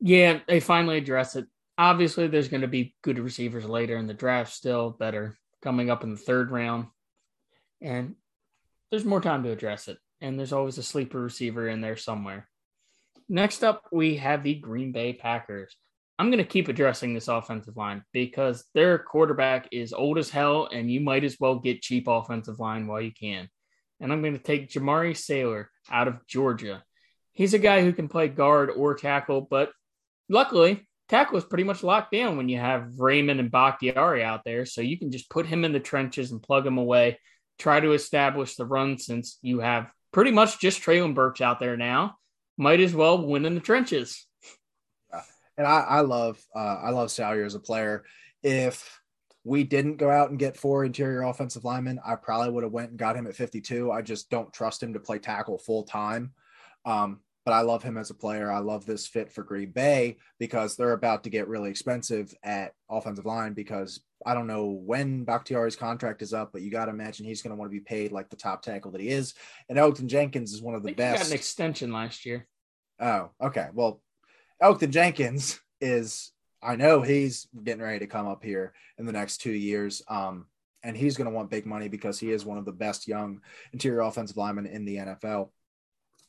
Yeah, 0.00 0.40
they 0.46 0.60
finally 0.60 0.98
address 0.98 1.34
it. 1.34 1.46
Obviously, 1.76 2.28
there's 2.28 2.48
going 2.48 2.60
to 2.60 2.68
be 2.68 2.94
good 3.02 3.18
receivers 3.18 3.64
later 3.64 3.96
in 3.96 4.06
the 4.06 4.14
draft 4.14 4.52
still 4.52 4.96
that 5.00 5.14
are 5.14 5.36
coming 5.62 5.90
up 5.90 6.04
in 6.04 6.10
the 6.10 6.16
third 6.16 6.50
round. 6.50 6.86
And 7.80 8.14
there's 8.90 9.04
more 9.04 9.20
time 9.20 9.42
to 9.42 9.50
address 9.50 9.88
it. 9.88 9.98
And 10.20 10.38
there's 10.38 10.52
always 10.52 10.78
a 10.78 10.82
sleeper 10.82 11.20
receiver 11.20 11.68
in 11.68 11.80
there 11.80 11.96
somewhere. 11.96 12.48
Next 13.28 13.64
up, 13.64 13.82
we 13.90 14.16
have 14.16 14.42
the 14.42 14.54
Green 14.54 14.92
Bay 14.92 15.12
Packers. 15.12 15.74
I'm 16.18 16.28
going 16.28 16.38
to 16.38 16.44
keep 16.44 16.68
addressing 16.68 17.12
this 17.12 17.26
offensive 17.26 17.76
line 17.76 18.04
because 18.12 18.64
their 18.74 18.98
quarterback 18.98 19.68
is 19.72 19.92
old 19.92 20.16
as 20.18 20.30
hell, 20.30 20.68
and 20.70 20.90
you 20.90 21.00
might 21.00 21.24
as 21.24 21.38
well 21.40 21.58
get 21.58 21.82
cheap 21.82 22.06
offensive 22.06 22.60
line 22.60 22.86
while 22.86 23.00
you 23.00 23.12
can. 23.12 23.48
And 24.00 24.12
I'm 24.12 24.22
going 24.22 24.34
to 24.34 24.42
take 24.42 24.70
Jamaree 24.70 25.16
Salyer 25.16 25.70
out 25.90 26.06
of 26.06 26.24
Georgia. 26.28 26.84
He's 27.32 27.54
a 27.54 27.58
guy 27.58 27.82
who 27.82 27.92
can 27.92 28.08
play 28.08 28.28
guard 28.28 28.70
or 28.70 28.94
tackle, 28.94 29.40
but 29.40 29.72
luckily, 30.28 30.86
tackle 31.08 31.38
is 31.38 31.44
pretty 31.44 31.64
much 31.64 31.82
locked 31.82 32.12
down 32.12 32.36
when 32.36 32.48
you 32.48 32.58
have 32.58 32.98
Raymond 32.98 33.40
and 33.40 33.50
Bakhtiari 33.50 34.22
out 34.22 34.42
there. 34.44 34.66
So 34.66 34.80
you 34.80 34.98
can 34.98 35.10
just 35.10 35.30
put 35.30 35.46
him 35.46 35.64
in 35.64 35.72
the 35.72 35.80
trenches 35.80 36.32
and 36.32 36.42
plug 36.42 36.66
him 36.66 36.78
away, 36.78 37.18
try 37.58 37.80
to 37.80 37.92
establish 37.92 38.56
the 38.56 38.66
run 38.66 38.98
since 38.98 39.38
you 39.42 39.60
have 39.60 39.90
pretty 40.12 40.30
much 40.30 40.60
just 40.60 40.82
Treylon 40.82 41.14
Burks 41.14 41.40
out 41.40 41.60
there 41.60 41.76
now. 41.76 42.16
Might 42.56 42.80
as 42.80 42.94
well 42.94 43.26
win 43.26 43.44
in 43.44 43.54
the 43.54 43.60
trenches 43.60 44.26
and 45.56 45.66
I, 45.66 45.80
I 45.80 46.00
love 46.00 46.38
uh, 46.54 46.78
I 46.82 46.90
love 46.90 47.10
Salyer 47.10 47.44
as 47.44 47.54
a 47.54 47.60
player. 47.60 48.04
If 48.42 49.00
we 49.44 49.64
didn't 49.64 49.96
go 49.96 50.10
out 50.10 50.30
and 50.30 50.38
get 50.38 50.56
four 50.56 50.84
interior 50.84 51.22
offensive 51.22 51.64
linemen, 51.64 52.00
I 52.04 52.16
probably 52.16 52.50
would 52.50 52.64
have 52.64 52.72
went 52.72 52.90
and 52.90 52.98
got 52.98 53.16
him 53.16 53.26
at 53.26 53.36
52. 53.36 53.92
I 53.92 54.02
just 54.02 54.30
don't 54.30 54.52
trust 54.52 54.82
him 54.82 54.94
to 54.94 55.00
play 55.00 55.18
tackle 55.18 55.58
full 55.58 55.84
time. 55.84 56.32
Um, 56.86 57.20
but 57.44 57.52
I 57.52 57.60
love 57.60 57.82
him 57.82 57.96
as 57.96 58.10
a 58.10 58.14
player. 58.14 58.50
I 58.50 58.58
love 58.58 58.86
this 58.86 59.06
fit 59.06 59.30
for 59.30 59.42
Green 59.42 59.70
Bay 59.70 60.16
because 60.38 60.76
they're 60.76 60.92
about 60.92 61.24
to 61.24 61.30
get 61.30 61.48
really 61.48 61.70
expensive 61.70 62.34
at 62.42 62.72
offensive 62.90 63.26
line 63.26 63.52
because 63.52 64.00
I 64.24 64.34
don't 64.34 64.46
know 64.46 64.66
when 64.66 65.24
Bakhtiari's 65.24 65.76
contract 65.76 66.22
is 66.22 66.32
up, 66.32 66.52
but 66.52 66.62
you 66.62 66.70
got 66.70 66.86
to 66.86 66.92
imagine 66.92 67.26
he's 67.26 67.42
going 67.42 67.54
to 67.54 67.56
want 67.56 67.70
to 67.70 67.78
be 67.78 67.84
paid 67.84 68.12
like 68.12 68.30
the 68.30 68.36
top 68.36 68.62
tackle 68.62 68.90
that 68.92 69.00
he 69.00 69.08
is. 69.08 69.34
And 69.68 69.78
Elgton 69.78 70.06
Jenkins 70.06 70.52
is 70.52 70.62
one 70.62 70.74
of 70.74 70.82
the 70.82 70.94
best. 70.94 71.24
got 71.24 71.28
an 71.28 71.34
extension 71.34 71.92
last 71.92 72.24
year. 72.24 72.46
Oh, 72.98 73.30
okay. 73.40 73.68
Well, 73.74 74.00
Elgton 74.62 74.90
Jenkins 74.90 75.60
is 75.80 76.32
I 76.62 76.76
know 76.76 77.02
he's 77.02 77.46
getting 77.62 77.82
ready 77.82 77.98
to 77.98 78.06
come 78.06 78.26
up 78.26 78.42
here 78.42 78.72
in 78.96 79.04
the 79.04 79.12
next 79.12 79.38
two 79.38 79.52
years. 79.52 80.02
Um, 80.08 80.46
and 80.82 80.96
he's 80.96 81.16
going 81.16 81.28
to 81.28 81.34
want 81.34 81.50
big 81.50 81.66
money 81.66 81.88
because 81.88 82.18
he 82.18 82.30
is 82.30 82.44
one 82.44 82.58
of 82.58 82.64
the 82.64 82.72
best 82.72 83.06
young 83.08 83.40
interior 83.72 84.00
offensive 84.00 84.36
linemen 84.36 84.66
in 84.66 84.84
the 84.84 84.96
NFL. 84.96 85.50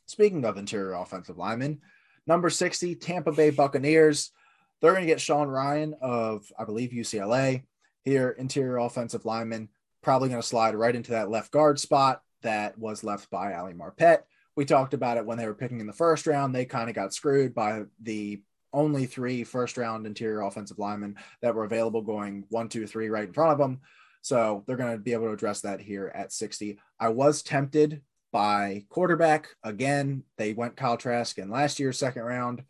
Speaking 0.06 0.44
of 0.44 0.56
interior 0.56 0.94
offensive 0.94 1.36
linemen, 1.36 1.80
number 2.26 2.50
60, 2.50 2.94
Tampa 2.96 3.32
Bay 3.32 3.50
Buccaneers. 3.50 4.32
They're 4.80 4.92
going 4.92 5.02
to 5.02 5.06
get 5.06 5.20
Sean 5.20 5.48
Rhyan 5.48 5.94
of, 6.00 6.50
I 6.58 6.64
believe, 6.64 6.90
UCLA 6.90 7.62
here, 8.02 8.30
interior 8.30 8.78
offensive 8.78 9.24
lineman, 9.24 9.68
probably 10.02 10.28
going 10.28 10.40
to 10.40 10.46
slide 10.46 10.74
right 10.74 10.94
into 10.94 11.12
that 11.12 11.30
left 11.30 11.50
guard 11.50 11.80
spot 11.80 12.22
that 12.42 12.78
was 12.78 13.02
left 13.02 13.30
by 13.30 13.54
Ali 13.54 13.72
Marpet 13.72 14.20
we 14.56 14.64
talked 14.64 14.94
about 14.94 15.18
it 15.18 15.26
when 15.26 15.38
they 15.38 15.46
were 15.46 15.54
picking 15.54 15.80
in 15.80 15.86
the 15.86 15.92
first 15.92 16.26
round. 16.26 16.54
They 16.54 16.64
kind 16.64 16.88
of 16.88 16.94
got 16.94 17.14
screwed 17.14 17.54
by 17.54 17.82
the 18.02 18.42
only 18.72 19.06
three 19.06 19.44
first 19.44 19.76
round 19.76 20.06
interior 20.06 20.40
offensive 20.40 20.78
linemen 20.78 21.16
that 21.42 21.54
were 21.54 21.64
available 21.64 22.02
going 22.02 22.44
one, 22.48 22.68
two, 22.68 22.86
three 22.86 23.08
right 23.08 23.28
in 23.28 23.32
front 23.32 23.52
of 23.52 23.58
them. 23.58 23.80
So 24.22 24.64
they're 24.66 24.76
going 24.76 24.92
to 24.92 24.98
be 24.98 25.12
able 25.12 25.26
to 25.26 25.32
address 25.32 25.60
that 25.60 25.80
here 25.80 26.10
at 26.14 26.32
60. 26.32 26.78
I 26.98 27.10
was 27.10 27.42
tempted 27.42 28.02
by 28.36 28.84
quarterback. 28.90 29.48
Again, 29.62 30.22
they 30.36 30.52
went 30.52 30.76
Kyle 30.76 30.98
Trask 30.98 31.38
in 31.38 31.48
last 31.48 31.80
year's 31.80 31.98
second 31.98 32.20
round. 32.20 32.64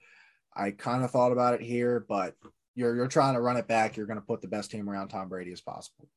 I 0.54 0.70
kind 0.70 1.02
of 1.02 1.10
thought 1.10 1.32
about 1.32 1.54
it 1.54 1.60
here, 1.60 2.06
but 2.08 2.36
you're 2.76 2.94
you're 2.94 3.08
trying 3.08 3.34
to 3.34 3.40
run 3.40 3.56
it 3.56 3.66
back. 3.66 3.96
You're 3.96 4.06
going 4.06 4.20
to 4.20 4.24
put 4.24 4.42
the 4.42 4.46
best 4.46 4.70
team 4.70 4.88
around 4.88 5.08
Tom 5.08 5.28
Brady 5.28 5.50
as 5.50 5.60
possible. 5.60 6.08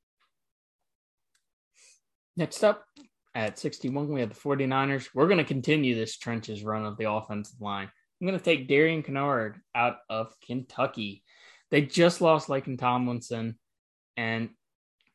Next 2.38 2.64
up, 2.64 2.86
at 3.34 3.58
61, 3.58 4.10
we 4.10 4.20
have 4.20 4.30
the 4.30 4.36
49ers. 4.36 5.10
We're 5.16 5.26
going 5.26 5.40
to 5.40 5.44
continue 5.44 5.96
this 5.96 6.16
trenches 6.20 6.64
run 6.64 6.86
of 6.86 6.98
the 6.98 7.10
offensive 7.10 7.60
line. 7.60 7.90
I'm 8.22 8.28
going 8.28 8.38
to 8.38 8.46
take 8.46 8.68
Darian 8.68 9.02
Kinnard 9.02 9.56
out 9.74 9.96
of 10.12 10.32
Kentucky. 10.46 11.24
They 11.72 11.82
just 11.82 12.22
lost 12.22 12.50
Laken 12.50 12.78
Tomlinson, 12.78 13.58
and 14.16 14.50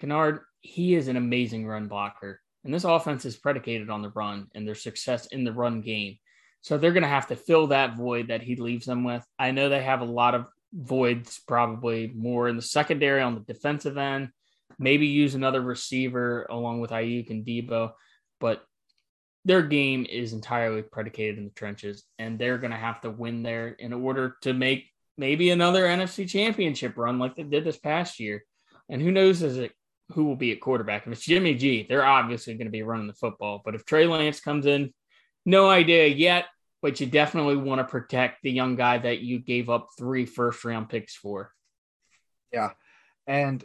Kinnard, 0.02 0.40
he 0.60 0.96
is 0.96 1.06
an 1.06 1.16
amazing 1.16 1.68
run 1.68 1.86
blocker. 1.86 2.40
And 2.64 2.72
this 2.72 2.84
offense 2.84 3.24
is 3.24 3.36
predicated 3.36 3.90
on 3.90 4.02
the 4.02 4.10
run 4.10 4.48
and 4.54 4.66
their 4.66 4.74
success 4.74 5.26
in 5.26 5.44
the 5.44 5.52
run 5.52 5.80
game. 5.80 6.18
So 6.62 6.78
they're 6.78 6.92
going 6.92 7.02
to 7.02 7.08
have 7.08 7.28
to 7.28 7.36
fill 7.36 7.68
that 7.68 7.96
void 7.96 8.28
that 8.28 8.42
he 8.42 8.56
leaves 8.56 8.86
them 8.86 9.04
with. 9.04 9.24
I 9.38 9.50
know 9.50 9.68
they 9.68 9.82
have 9.82 10.00
a 10.00 10.06
lot 10.06 10.34
of 10.34 10.46
voids, 10.72 11.40
probably 11.46 12.10
more 12.14 12.48
in 12.48 12.56
the 12.56 12.62
secondary 12.62 13.20
on 13.20 13.34
the 13.34 13.52
defensive 13.52 13.98
end. 13.98 14.30
Maybe 14.78 15.06
use 15.06 15.34
another 15.34 15.60
receiver 15.60 16.46
along 16.48 16.80
with 16.80 16.90
Aiyuk 16.90 17.30
and 17.30 17.44
Deebo 17.44 17.92
but 18.44 18.62
their 19.46 19.62
game 19.62 20.06
is 20.06 20.34
entirely 20.34 20.82
predicated 20.82 21.38
in 21.38 21.44
the 21.44 21.50
trenches, 21.50 22.04
and 22.18 22.38
they're 22.38 22.58
going 22.58 22.72
to 22.72 22.76
have 22.76 23.00
to 23.00 23.10
win 23.10 23.42
there 23.42 23.68
in 23.68 23.94
order 23.94 24.36
to 24.42 24.52
make 24.52 24.84
maybe 25.16 25.48
another 25.48 25.84
NFC 25.84 26.28
championship 26.28 26.98
run 26.98 27.18
like 27.18 27.36
they 27.36 27.42
did 27.42 27.64
this 27.64 27.78
past 27.78 28.20
year. 28.20 28.44
And 28.90 29.00
who 29.00 29.12
knows 29.12 29.42
is 29.42 29.56
it 29.56 29.72
who 30.12 30.24
will 30.24 30.36
be 30.36 30.52
at 30.52 30.60
quarterback? 30.60 31.06
If 31.06 31.12
it's 31.12 31.24
Jimmy 31.24 31.54
G, 31.54 31.86
they're 31.88 32.04
obviously 32.04 32.54
going 32.54 32.66
to 32.66 32.72
be 32.72 32.82
running 32.82 33.06
the 33.06 33.14
football. 33.14 33.62
But 33.64 33.74
if 33.74 33.84
Trey 33.84 34.06
Lance 34.06 34.40
comes 34.40 34.66
in, 34.66 34.92
no 35.46 35.68
idea 35.68 36.06
yet, 36.06 36.46
but 36.82 37.00
you 37.00 37.06
definitely 37.06 37.56
want 37.56 37.80
to 37.80 37.84
protect 37.84 38.42
the 38.42 38.50
young 38.50 38.76
guy 38.76 38.98
that 38.98 39.20
you 39.20 39.38
gave 39.38 39.70
up 39.70 39.88
three 39.96 40.26
first 40.26 40.64
round 40.64 40.88
picks 40.88 41.14
for. 41.14 41.50
Yeah. 42.52 42.70
And 43.26 43.64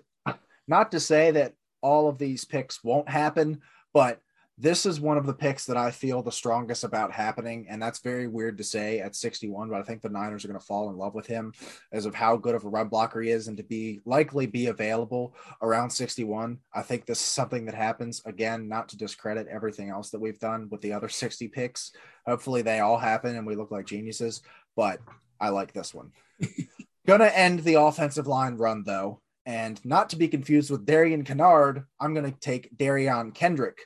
not 0.67 0.91
to 0.91 0.99
say 0.99 1.31
that 1.31 1.53
all 1.81 2.07
of 2.07 2.17
these 2.17 2.45
picks 2.45 2.83
won't 2.83 3.09
happen, 3.09 3.61
but 3.93 4.21
this 4.61 4.85
is 4.85 4.99
one 4.99 5.17
of 5.17 5.25
the 5.25 5.33
picks 5.33 5.65
that 5.65 5.77
I 5.77 5.89
feel 5.89 6.21
the 6.21 6.31
strongest 6.31 6.83
about 6.83 7.13
happening. 7.13 7.65
And 7.69 7.81
that's 7.81 7.99
very 7.99 8.27
weird 8.27 8.57
to 8.57 8.63
say 8.63 8.99
at 8.99 9.15
61, 9.15 9.69
but 9.69 9.79
I 9.79 9.83
think 9.83 10.01
the 10.01 10.09
Niners 10.09 10.43
are 10.43 10.49
going 10.49 10.59
to 10.59 10.65
fall 10.65 10.89
in 10.89 10.97
love 10.97 11.15
with 11.15 11.25
him 11.25 11.53
as 11.93 12.05
of 12.05 12.13
how 12.13 12.35
good 12.35 12.55
of 12.55 12.65
a 12.65 12.69
run 12.69 12.89
blocker 12.89 13.21
he 13.21 13.29
is 13.29 13.47
and 13.47 13.55
to 13.55 13.63
be 13.63 14.01
likely 14.05 14.47
be 14.47 14.67
available 14.67 15.33
around 15.61 15.89
61. 15.89 16.59
I 16.73 16.81
think 16.81 17.05
this 17.05 17.19
is 17.19 17.25
something 17.25 17.65
that 17.65 17.75
happens 17.75 18.21
again, 18.25 18.67
not 18.67 18.89
to 18.89 18.97
discredit 18.97 19.47
everything 19.49 19.89
else 19.89 20.09
that 20.09 20.19
we've 20.19 20.39
done 20.39 20.67
with 20.69 20.81
the 20.81 20.91
other 20.91 21.07
60 21.07 21.47
picks. 21.47 21.93
Hopefully 22.25 22.61
they 22.61 22.81
all 22.81 22.97
happen 22.97 23.37
and 23.37 23.47
we 23.47 23.55
look 23.55 23.71
like 23.71 23.85
geniuses, 23.85 24.41
but 24.75 24.99
I 25.39 25.49
like 25.49 25.71
this 25.71 25.93
one. 25.93 26.11
Gonna 27.07 27.27
end 27.27 27.59
the 27.59 27.75
offensive 27.75 28.27
line 28.27 28.57
run 28.57 28.83
though. 28.85 29.21
And 29.45 29.83
not 29.83 30.09
to 30.09 30.15
be 30.15 30.27
confused 30.27 30.69
with 30.69 30.85
Darian 30.85 31.23
Kinnard, 31.23 31.85
I'm 31.99 32.13
going 32.13 32.31
to 32.31 32.39
take 32.39 32.77
Derion 32.77 33.33
Kendrick 33.33 33.79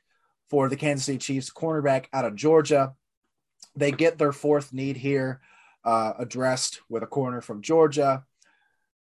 for 0.50 0.70
the 0.70 0.76
Kansas 0.76 1.06
City 1.06 1.18
Chiefs, 1.18 1.52
cornerback 1.52 2.06
out 2.14 2.26
of 2.26 2.36
Georgia. 2.36 2.94
They 3.76 3.92
get 3.92 4.18
their 4.18 4.32
fourth 4.32 4.74
need 4.74 4.98
here 4.98 5.42
uh, 5.84 6.14
addressed 6.20 6.82
with 6.90 7.04
a 7.04 7.08
corner 7.08 7.42
from 7.42 7.62
Georgia, 7.62 8.24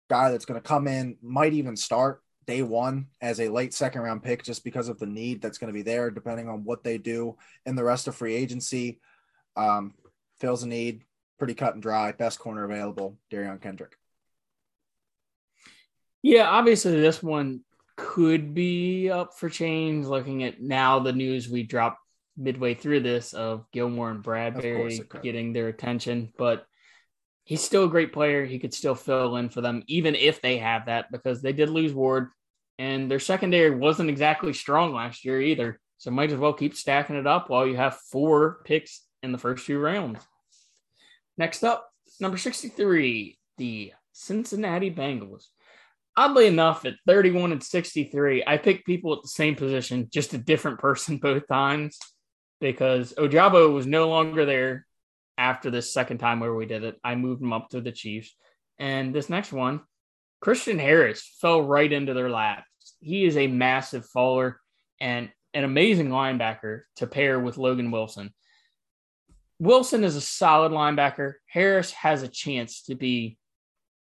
guy 0.09 0.31
that's 0.31 0.45
going 0.45 0.59
to 0.59 0.67
come 0.67 0.87
in, 0.87 1.17
might 1.21 1.53
even 1.53 1.75
start 1.75 2.21
day 2.45 2.61
one 2.61 3.07
as 3.21 3.39
a 3.39 3.49
late 3.49 3.73
second 3.73 4.01
round 4.01 4.21
pick 4.21 4.43
just 4.43 4.63
because 4.63 4.89
of 4.89 4.99
the 4.99 5.05
need 5.05 5.41
that's 5.41 5.57
going 5.57 5.71
to 5.71 5.77
be 5.77 5.81
there, 5.81 6.11
depending 6.11 6.49
on 6.49 6.63
what 6.63 6.83
they 6.83 6.97
do 6.97 7.37
in 7.65 7.75
the 7.75 7.83
rest 7.83 8.07
of 8.07 8.15
free 8.15 8.35
agency. 8.35 8.99
Um, 9.55 9.93
fills 10.39 10.63
a 10.63 10.67
need, 10.67 11.03
pretty 11.37 11.53
cut 11.53 11.73
and 11.73 11.81
dry, 11.81 12.11
best 12.11 12.39
corner 12.39 12.63
available, 12.63 13.17
Derion 13.31 13.61
Kendrick. 13.61 13.97
Yeah, 16.21 16.49
obviously 16.49 16.99
this 16.99 17.21
one 17.21 17.61
could 17.95 18.53
be 18.53 19.09
up 19.09 19.33
for 19.37 19.49
change 19.49 20.05
looking 20.05 20.43
at 20.43 20.61
now 20.61 20.99
the 20.99 21.13
news 21.13 21.49
we 21.49 21.63
dropped 21.63 21.99
midway 22.37 22.73
through 22.73 23.01
this 23.01 23.33
of 23.33 23.65
Gilmore 23.71 24.09
and 24.09 24.23
Bradberry 24.23 25.21
getting 25.21 25.53
their 25.53 25.67
attention, 25.67 26.33
but 26.37 26.65
he's 27.43 27.63
still 27.63 27.85
a 27.85 27.89
great 27.89 28.13
player. 28.13 28.45
He 28.45 28.59
could 28.59 28.73
still 28.73 28.95
fill 28.95 29.35
in 29.37 29.49
for 29.49 29.61
them, 29.61 29.83
even 29.87 30.15
if 30.15 30.41
they 30.41 30.57
have 30.57 30.87
that, 30.87 31.11
because 31.11 31.41
they 31.41 31.53
did 31.53 31.69
lose 31.69 31.93
Ward 31.93 32.29
and 32.79 33.09
their 33.09 33.19
secondary 33.19 33.69
wasn't 33.71 34.09
exactly 34.09 34.53
strong 34.53 34.93
last 34.93 35.25
year 35.25 35.39
either. 35.39 35.79
So 35.97 36.11
might 36.11 36.31
as 36.31 36.37
well 36.37 36.53
keep 36.53 36.75
stacking 36.75 37.15
it 37.15 37.27
up 37.27 37.49
while 37.49 37.67
you 37.67 37.77
have 37.77 37.97
four 38.11 38.59
picks 38.65 39.03
in 39.21 39.31
the 39.31 39.37
first 39.37 39.65
two 39.65 39.79
rounds. 39.79 40.19
Next 41.37 41.63
up, 41.63 41.89
number 42.19 42.37
63, 42.37 43.37
the 43.57 43.93
Cincinnati 44.11 44.91
Bengals. 44.91 45.45
Oddly 46.15 46.45
enough, 46.47 46.85
at 46.85 46.95
31 47.07 47.53
and 47.53 47.63
63, 47.63 48.43
I 48.45 48.57
picked 48.57 48.85
people 48.85 49.13
at 49.13 49.23
the 49.23 49.29
same 49.29 49.55
position, 49.55 50.09
just 50.11 50.33
a 50.33 50.37
different 50.37 50.79
person 50.79 51.17
both 51.21 51.47
times 51.47 51.97
because 52.61 53.13
Ojabo 53.17 53.73
was 53.73 53.85
no 53.85 54.07
longer 54.09 54.45
there 54.45 54.85
after 55.37 55.71
this 55.71 55.93
second 55.93 56.19
time 56.19 56.39
where 56.39 56.53
we 56.53 56.65
did 56.65 56.83
it. 56.83 56.99
I 57.03 57.15
moved 57.15 57.41
him 57.41 57.51
up 57.51 57.69
to 57.69 57.81
the 57.81 57.91
Chiefs. 57.91 58.35
And 58.79 59.13
this 59.13 59.29
next 59.29 59.51
one, 59.51 59.81
Christian 60.39 60.79
Harris 60.79 61.37
fell 61.41 61.61
right 61.61 61.91
into 61.91 62.13
their 62.13 62.29
laps. 62.29 62.65
He 62.99 63.25
is 63.25 63.37
a 63.37 63.47
massive 63.47 64.05
faller 64.05 64.59
and 64.99 65.29
an 65.53 65.63
amazing 65.63 66.09
linebacker 66.09 66.81
to 66.97 67.07
pair 67.07 67.39
with 67.39 67.57
Logan 67.57 67.91
Wilson. 67.91 68.33
Wilson 69.59 70.03
is 70.03 70.15
a 70.15 70.21
solid 70.21 70.71
linebacker. 70.71 71.35
Harris 71.47 71.91
has 71.91 72.23
a 72.23 72.27
chance 72.27 72.83
to 72.83 72.95
be 72.95 73.37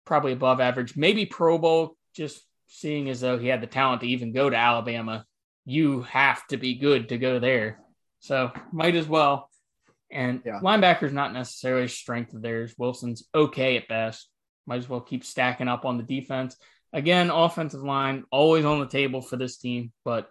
probably 0.08 0.32
above 0.32 0.60
average, 0.60 0.96
maybe 0.96 1.26
Pro 1.26 1.58
Bowl, 1.58 1.96
just 2.16 2.42
seeing 2.68 3.10
as 3.10 3.22
though 3.22 3.38
he 3.38 3.48
had 3.48 3.62
the 3.62 3.68
talent 3.68 4.02
to 4.02 4.08
even 4.08 4.34
go 4.34 4.50
to 4.50 4.56
Alabama. 4.56 5.26
You 5.66 6.02
have 6.04 6.46
to 6.48 6.58
be 6.58 6.76
good 6.76 7.10
to 7.10 7.18
go 7.18 7.40
there. 7.40 7.80
So 8.20 8.52
might 8.72 8.96
as 8.96 9.08
well. 9.08 9.50
And 10.10 10.42
yeah. 10.46 10.60
linebacker's 10.64 11.14
not 11.14 11.34
necessarily 11.34 11.86
a 11.86 11.90
strength 11.90 12.34
of 12.34 12.42
theirs. 12.42 12.74
Wilson's 12.78 13.28
okay 13.36 13.78
at 13.78 13.88
best. 13.88 14.30
Might 14.66 14.78
as 14.78 14.90
well 14.90 15.02
keep 15.02 15.24
stacking 15.24 15.68
up 15.68 15.86
on 15.86 15.98
the 15.98 16.04
defense. 16.04 16.56
Again, 16.94 17.30
offensive 17.30 17.84
line 17.84 18.24
always 18.32 18.66
on 18.66 18.80
the 18.80 18.88
table 18.88 19.22
for 19.22 19.36
this 19.36 19.58
team, 19.58 19.92
but 20.06 20.30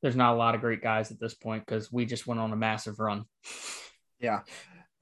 there's 0.00 0.16
not 0.16 0.34
a 0.34 0.36
lot 0.36 0.54
of 0.54 0.60
great 0.60 0.82
guys 0.82 1.10
at 1.10 1.20
this 1.20 1.34
point 1.34 1.66
because 1.66 1.92
we 1.92 2.06
just 2.06 2.26
went 2.26 2.40
on 2.40 2.52
a 2.52 2.56
massive 2.56 3.00
run. 3.00 3.24
Yeah. 4.20 4.40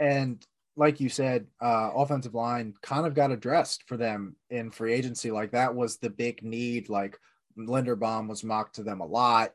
And 0.00 0.44
like 0.78 1.00
you 1.00 1.08
said, 1.08 1.46
uh, 1.60 1.90
offensive 1.94 2.34
line 2.34 2.72
kind 2.82 3.04
of 3.04 3.14
got 3.14 3.32
addressed 3.32 3.82
for 3.88 3.96
them 3.96 4.36
in 4.48 4.70
free 4.70 4.94
agency. 4.94 5.30
Like 5.30 5.50
that 5.50 5.74
was 5.74 5.96
the 5.96 6.08
big 6.08 6.42
need. 6.42 6.88
Like 6.88 7.18
Linderbaum 7.58 8.28
was 8.28 8.44
mocked 8.44 8.76
to 8.76 8.84
them 8.84 9.00
a 9.00 9.06
lot. 9.06 9.52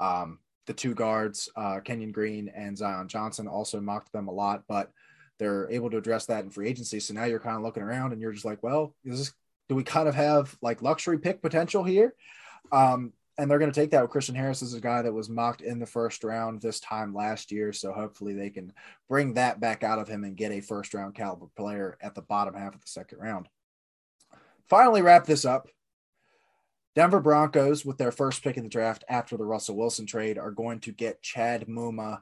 Um, 0.00 0.40
the 0.66 0.72
two 0.72 0.94
guards, 0.94 1.48
uh, 1.56 1.78
Kenyon 1.80 2.10
Green 2.10 2.50
and 2.54 2.76
Zion 2.76 3.06
Johnson, 3.06 3.46
also 3.46 3.80
mocked 3.80 4.12
them 4.12 4.28
a 4.28 4.32
lot, 4.32 4.64
but 4.66 4.90
they're 5.38 5.70
able 5.70 5.90
to 5.90 5.96
address 5.96 6.26
that 6.26 6.44
in 6.44 6.50
free 6.50 6.68
agency. 6.68 6.98
So 6.98 7.14
now 7.14 7.24
you're 7.24 7.38
kind 7.38 7.56
of 7.56 7.62
looking 7.62 7.82
around 7.82 8.12
and 8.12 8.20
you're 8.20 8.32
just 8.32 8.44
like, 8.44 8.62
well, 8.62 8.94
is 9.04 9.18
this, 9.18 9.32
do 9.68 9.76
we 9.76 9.84
kind 9.84 10.08
of 10.08 10.14
have 10.14 10.56
like 10.60 10.82
luxury 10.82 11.18
pick 11.18 11.40
potential 11.40 11.84
here? 11.84 12.14
Um, 12.72 13.12
and 13.36 13.50
they're 13.50 13.58
going 13.58 13.70
to 13.70 13.80
take 13.80 13.90
that 13.90 14.02
with 14.02 14.10
Christian 14.10 14.34
Harris 14.34 14.62
as 14.62 14.74
a 14.74 14.80
guy 14.80 15.02
that 15.02 15.12
was 15.12 15.28
mocked 15.28 15.60
in 15.60 15.80
the 15.80 15.86
first 15.86 16.22
round 16.22 16.60
this 16.60 16.78
time 16.78 17.12
last 17.14 17.50
year. 17.50 17.72
So 17.72 17.92
hopefully 17.92 18.34
they 18.34 18.50
can 18.50 18.72
bring 19.08 19.34
that 19.34 19.58
back 19.58 19.82
out 19.82 19.98
of 19.98 20.08
him 20.08 20.24
and 20.24 20.36
get 20.36 20.52
a 20.52 20.60
first 20.60 20.94
round 20.94 21.14
caliber 21.14 21.46
player 21.56 21.98
at 22.00 22.14
the 22.14 22.22
bottom 22.22 22.54
half 22.54 22.74
of 22.74 22.80
the 22.80 22.86
second 22.86 23.18
round. 23.18 23.48
Finally, 24.68 25.02
wrap 25.02 25.26
this 25.26 25.44
up. 25.44 25.68
Denver 26.94 27.20
Broncos, 27.20 27.84
with 27.84 27.98
their 27.98 28.12
first 28.12 28.42
pick 28.42 28.56
in 28.56 28.62
the 28.62 28.68
draft 28.68 29.02
after 29.08 29.36
the 29.36 29.44
Russell 29.44 29.76
Wilson 29.76 30.06
trade, 30.06 30.38
are 30.38 30.52
going 30.52 30.78
to 30.80 30.92
get 30.92 31.22
Chad 31.22 31.66
Muma 31.66 32.20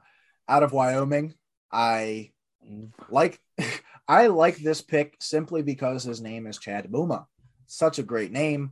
out 0.49 0.63
of 0.63 0.73
Wyoming. 0.73 1.35
I 1.71 2.31
like 3.09 3.39
I 4.07 4.27
like 4.27 4.57
this 4.57 4.81
pick 4.81 5.15
simply 5.19 5.61
because 5.61 6.03
his 6.03 6.21
name 6.21 6.47
is 6.47 6.57
Chad 6.57 6.91
Muma. 6.91 7.27
Such 7.67 7.99
a 7.99 8.03
great 8.03 8.31
name. 8.31 8.71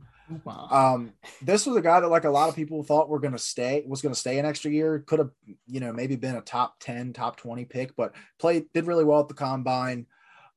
Um, 0.70 1.12
this 1.40 1.66
was 1.66 1.76
a 1.76 1.82
guy 1.82 2.00
that 2.00 2.08
like 2.08 2.24
a 2.24 2.30
lot 2.30 2.48
of 2.48 2.56
people 2.56 2.82
thought 2.82 3.08
were 3.08 3.20
going 3.20 3.32
to 3.32 3.38
stay 3.38 3.84
was 3.86 4.02
going 4.02 4.14
to 4.14 4.18
stay 4.18 4.38
an 4.38 4.46
extra 4.46 4.70
year. 4.70 5.00
Could 5.06 5.18
have, 5.18 5.30
you 5.66 5.80
know, 5.80 5.92
maybe 5.92 6.16
been 6.16 6.36
a 6.36 6.40
top 6.40 6.76
10, 6.80 7.12
top 7.12 7.36
20 7.36 7.64
pick, 7.64 7.96
but 7.96 8.14
played 8.38 8.72
did 8.72 8.86
really 8.86 9.04
well 9.04 9.20
at 9.20 9.28
the 9.28 9.34
combine. 9.34 10.06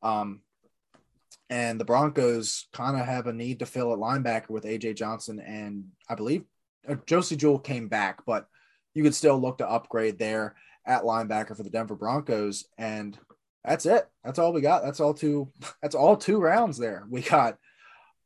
Um, 0.03 0.41
and 1.49 1.80
the 1.80 1.85
Broncos 1.85 2.68
kind 2.73 2.99
of 2.99 3.06
have 3.06 3.27
a 3.27 3.34
need 3.34 3.60
to 3.60 3.65
fill 3.65 3.93
at 3.93 3.99
linebacker 3.99 4.49
with 4.49 4.64
AJ 4.64 4.95
Johnson 4.95 5.39
and 5.39 5.85
I 6.10 6.15
believe 6.15 6.43
uh, 6.88 6.95
Josey 7.06 7.35
Jewell 7.35 7.60
came 7.60 7.88
back, 7.88 8.26
but 8.26 8.47
you 8.93 9.03
could 9.03 9.15
still 9.15 9.39
look 9.39 9.60
to 9.60 9.69
upgrade 9.69 10.18
there 10.18 10.56
at 10.85 11.03
linebacker 11.03 11.56
for 11.56 11.64
the 11.64 11.69
Denver 11.69 11.95
Broncos. 11.95 12.65
And 12.77 13.18
that's 13.64 13.85
it. 13.85 14.07
That's 14.23 14.39
all 14.39 14.53
we 14.53 14.61
got. 14.61 14.84
That's 14.84 14.99
all 14.99 15.14
two. 15.14 15.52
That's 15.81 15.95
all 15.95 16.15
two 16.15 16.39
rounds 16.39 16.77
there. 16.77 17.06
We 17.10 17.22
got. 17.22 17.57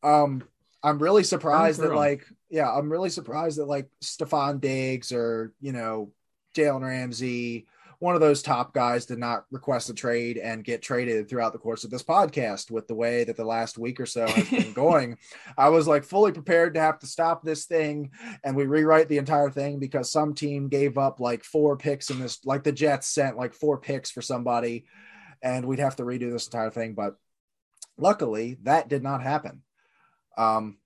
Um, 0.03 0.43
I'm 0.83 0.99
really 0.99 1.23
surprised 1.23 1.81
that 1.81 1.93
like, 1.93 2.25
yeah, 2.49 2.71
I'm 2.71 2.91
really 2.91 3.09
surprised 3.09 3.57
that 3.59 3.65
like 3.65 3.89
Stefon 4.03 4.61
Diggs 4.61 5.11
or 5.11 5.53
you 5.59 5.71
know 5.71 6.11
Jalen 6.55 6.81
Ramsey 6.81 7.67
one 7.99 8.15
of 8.15 8.21
those 8.21 8.41
top 8.41 8.73
guys 8.73 9.05
did 9.05 9.19
not 9.19 9.45
request 9.51 9.89
a 9.89 9.93
trade 9.93 10.37
and 10.37 10.63
get 10.63 10.81
traded 10.81 11.27
throughout 11.27 11.51
the 11.51 11.59
course 11.59 11.83
of 11.83 11.91
this 11.91 12.01
podcast 12.01 12.71
with 12.71 12.87
the 12.87 12.95
way 12.95 13.25
that 13.25 13.35
the 13.35 13.43
last 13.43 13.77
week 13.77 13.99
or 13.99 14.05
so 14.05 14.25
has 14.25 14.49
been 14.49 14.71
going. 14.73 15.17
I 15.57 15.67
was 15.67 15.85
like 15.85 16.05
fully 16.05 16.31
prepared 16.31 16.73
to 16.73 16.79
have 16.79 16.99
to 16.99 17.07
stop 17.07 17.43
this 17.43 17.65
thing 17.65 18.11
and 18.43 18.55
we 18.55 18.65
rewrite 18.65 19.09
the 19.09 19.17
entire 19.17 19.49
thing 19.49 19.79
because 19.79 20.09
some 20.09 20.33
team 20.33 20.69
gave 20.69 20.97
up 20.97 21.19
like 21.19 21.43
four 21.43 21.75
picks 21.75 22.09
in 22.09 22.19
this, 22.19 22.39
like 22.45 22.63
the 22.63 22.71
Jets 22.71 23.07
sent 23.07 23.37
like 23.37 23.53
four 23.53 23.77
picks 23.77 24.09
for 24.09 24.21
somebody 24.21 24.85
and 25.41 25.65
we'd 25.65 25.79
have 25.79 25.97
to 25.97 26.03
redo 26.03 26.31
this 26.31 26.47
entire 26.47 26.69
thing. 26.69 26.93
But 26.93 27.17
luckily, 27.97 28.57
that 28.63 28.87
did 28.87 29.03
not 29.03 29.21
happen. 29.21 29.61
Um, 30.37 30.77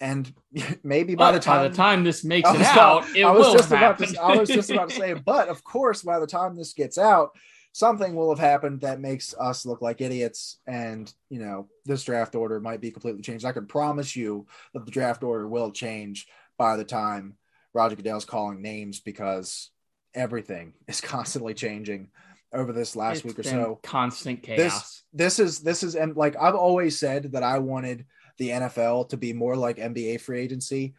and 0.00 0.32
maybe 0.82 1.14
by 1.14 1.32
the 1.32 1.40
time 1.40 1.58
by 1.58 1.68
the 1.68 1.74
time 1.74 2.04
this 2.04 2.24
makes 2.24 2.50
it 2.54 2.62
out, 2.62 3.04
it 3.16 3.24
I 3.24 3.30
was 3.30 3.52
just 3.52 3.70
about 3.70 3.98
to 3.98 4.20
I 4.20 4.36
was 4.36 4.48
just 4.48 4.70
about 4.70 4.90
to 4.90 4.96
say, 4.96 5.14
but 5.24 5.48
of 5.48 5.64
course, 5.64 6.02
by 6.02 6.18
the 6.18 6.26
time 6.26 6.56
this 6.56 6.72
gets 6.72 6.98
out, 6.98 7.30
something 7.72 8.14
will 8.14 8.30
have 8.30 8.38
happened 8.38 8.80
that 8.80 9.00
makes 9.00 9.34
us 9.38 9.66
look 9.66 9.82
like 9.82 10.00
idiots, 10.00 10.58
and 10.66 11.12
you 11.30 11.40
know 11.40 11.68
this 11.84 12.04
draft 12.04 12.34
order 12.34 12.60
might 12.60 12.80
be 12.80 12.90
completely 12.90 13.22
changed. 13.22 13.44
I 13.44 13.52
can 13.52 13.66
promise 13.66 14.14
you 14.14 14.46
that 14.72 14.84
the 14.84 14.92
draft 14.92 15.22
order 15.22 15.48
will 15.48 15.70
change 15.70 16.26
by 16.58 16.76
the 16.76 16.84
time 16.84 17.36
Roger 17.72 17.96
Goodell's 17.96 18.24
calling 18.24 18.62
names 18.62 19.00
because 19.00 19.70
everything 20.14 20.74
is 20.86 21.00
constantly 21.00 21.54
changing 21.54 22.10
over 22.52 22.72
this 22.72 22.94
last 22.94 23.18
it's 23.18 23.24
week 23.24 23.38
or 23.38 23.42
so. 23.42 23.80
Constant 23.82 24.42
chaos. 24.42 25.02
This, 25.12 25.38
this 25.38 25.38
is 25.38 25.60
this 25.60 25.82
is 25.82 25.96
and 25.96 26.16
like 26.16 26.36
I've 26.40 26.54
always 26.54 26.98
said 26.98 27.32
that 27.32 27.42
I 27.42 27.58
wanted 27.58 28.06
the 28.38 28.50
NFL 28.50 29.10
to 29.10 29.16
be 29.16 29.32
more 29.32 29.56
like 29.56 29.76
NBA 29.76 30.20
free 30.20 30.40
agency. 30.40 30.94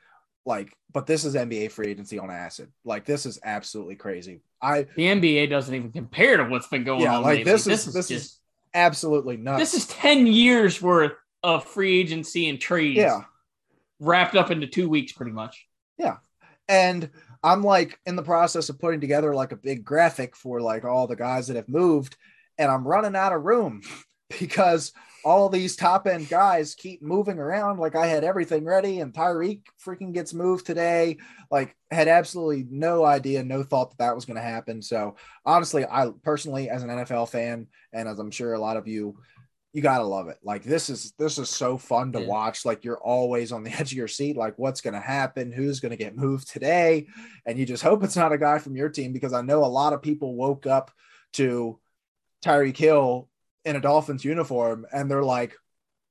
Like, 0.45 0.77
but 0.91 1.07
this 1.07 1.25
is 1.25 1.35
NBA 1.35 1.71
free 1.71 1.87
agency 1.87 2.19
on 2.19 2.29
acid. 2.29 2.71
Like, 2.83 3.05
this 3.05 3.25
is 3.25 3.39
absolutely 3.43 3.95
crazy. 3.95 4.41
I 4.61 4.87
the 4.95 5.05
NBA 5.05 5.49
doesn't 5.49 5.73
even 5.73 5.91
compare 5.91 6.37
to 6.37 6.45
what's 6.45 6.67
been 6.67 6.83
going 6.83 7.01
yeah, 7.01 7.17
on. 7.17 7.23
Like 7.23 7.45
this, 7.45 7.65
this 7.65 7.87
is 7.87 7.93
this 7.93 8.07
just, 8.07 8.25
is 8.25 8.39
absolutely 8.73 9.37
nuts. 9.37 9.59
This 9.59 9.73
is 9.75 9.87
ten 9.87 10.25
years 10.25 10.81
worth 10.81 11.13
of 11.43 11.65
free 11.65 11.99
agency 11.99 12.49
and 12.49 12.59
trades. 12.59 12.97
Yeah, 12.97 13.21
wrapped 13.99 14.35
up 14.35 14.51
into 14.51 14.67
two 14.67 14.89
weeks, 14.89 15.11
pretty 15.11 15.33
much. 15.33 15.67
Yeah, 15.97 16.17
and 16.67 17.09
I'm 17.43 17.63
like 17.63 17.99
in 18.05 18.15
the 18.15 18.23
process 18.23 18.69
of 18.69 18.79
putting 18.79 19.01
together 19.01 19.35
like 19.35 19.51
a 19.51 19.57
big 19.57 19.85
graphic 19.85 20.35
for 20.35 20.61
like 20.61 20.83
all 20.83 21.05
the 21.05 21.15
guys 21.15 21.47
that 21.47 21.57
have 21.57 21.69
moved, 21.69 22.17
and 22.57 22.71
I'm 22.71 22.87
running 22.87 23.15
out 23.15 23.33
of 23.33 23.43
room 23.43 23.81
because 24.39 24.93
all 25.25 25.49
these 25.49 25.75
top 25.75 26.05
end 26.05 26.29
guys 26.29 26.75
keep 26.75 27.01
moving 27.01 27.39
around. 27.39 27.79
Like 27.79 27.95
I 27.95 28.05
had 28.05 28.23
everything 28.23 28.63
ready, 28.63 28.99
and 28.99 29.11
Tyreek 29.11 29.63
freaking 29.83 30.13
gets 30.13 30.35
moved 30.35 30.67
today. 30.67 31.17
Like 31.49 31.75
had 31.89 32.07
absolutely 32.07 32.67
no 32.69 33.03
idea, 33.03 33.43
no 33.43 33.63
thought 33.63 33.89
that 33.89 33.97
that 33.97 34.15
was 34.15 34.25
going 34.25 34.35
to 34.35 34.41
happen. 34.43 34.83
So 34.83 35.15
honestly, 35.43 35.83
I 35.83 36.11
personally, 36.23 36.69
as 36.69 36.83
an 36.83 36.89
NFL 36.89 37.29
fan, 37.29 37.67
and 37.91 38.07
as 38.07 38.19
I'm 38.19 38.29
sure 38.29 38.53
a 38.53 38.59
lot 38.59 38.77
of 38.77 38.87
you, 38.87 39.17
you 39.73 39.81
gotta 39.81 40.05
love 40.05 40.27
it. 40.27 40.37
Like 40.43 40.63
this 40.63 40.91
is 40.91 41.13
this 41.17 41.39
is 41.39 41.49
so 41.49 41.79
fun 41.79 42.11
to 42.11 42.21
yeah. 42.21 42.27
watch. 42.27 42.63
Like 42.63 42.85
you're 42.85 43.01
always 43.01 43.51
on 43.51 43.63
the 43.63 43.71
edge 43.79 43.91
of 43.91 43.97
your 43.97 44.07
seat. 44.07 44.37
Like 44.37 44.53
what's 44.57 44.81
going 44.81 44.93
to 44.93 44.99
happen? 44.99 45.51
Who's 45.51 45.79
going 45.79 45.89
to 45.89 45.97
get 45.97 46.15
moved 46.15 46.51
today? 46.51 47.07
And 47.47 47.57
you 47.57 47.65
just 47.65 47.83
hope 47.83 48.03
it's 48.03 48.15
not 48.15 48.31
a 48.31 48.37
guy 48.37 48.59
from 48.59 48.75
your 48.75 48.89
team 48.89 49.11
because 49.11 49.33
I 49.33 49.41
know 49.41 49.65
a 49.65 49.67
lot 49.67 49.93
of 49.93 50.03
people 50.03 50.35
woke 50.35 50.67
up 50.67 50.91
to 51.33 51.79
Tyreek 52.45 52.77
Hill 52.77 53.27
in 53.65 53.75
a 53.75 53.81
Dolphins 53.81 54.23
uniform 54.23 54.85
and 54.93 55.09
they're 55.09 55.23
like, 55.23 55.55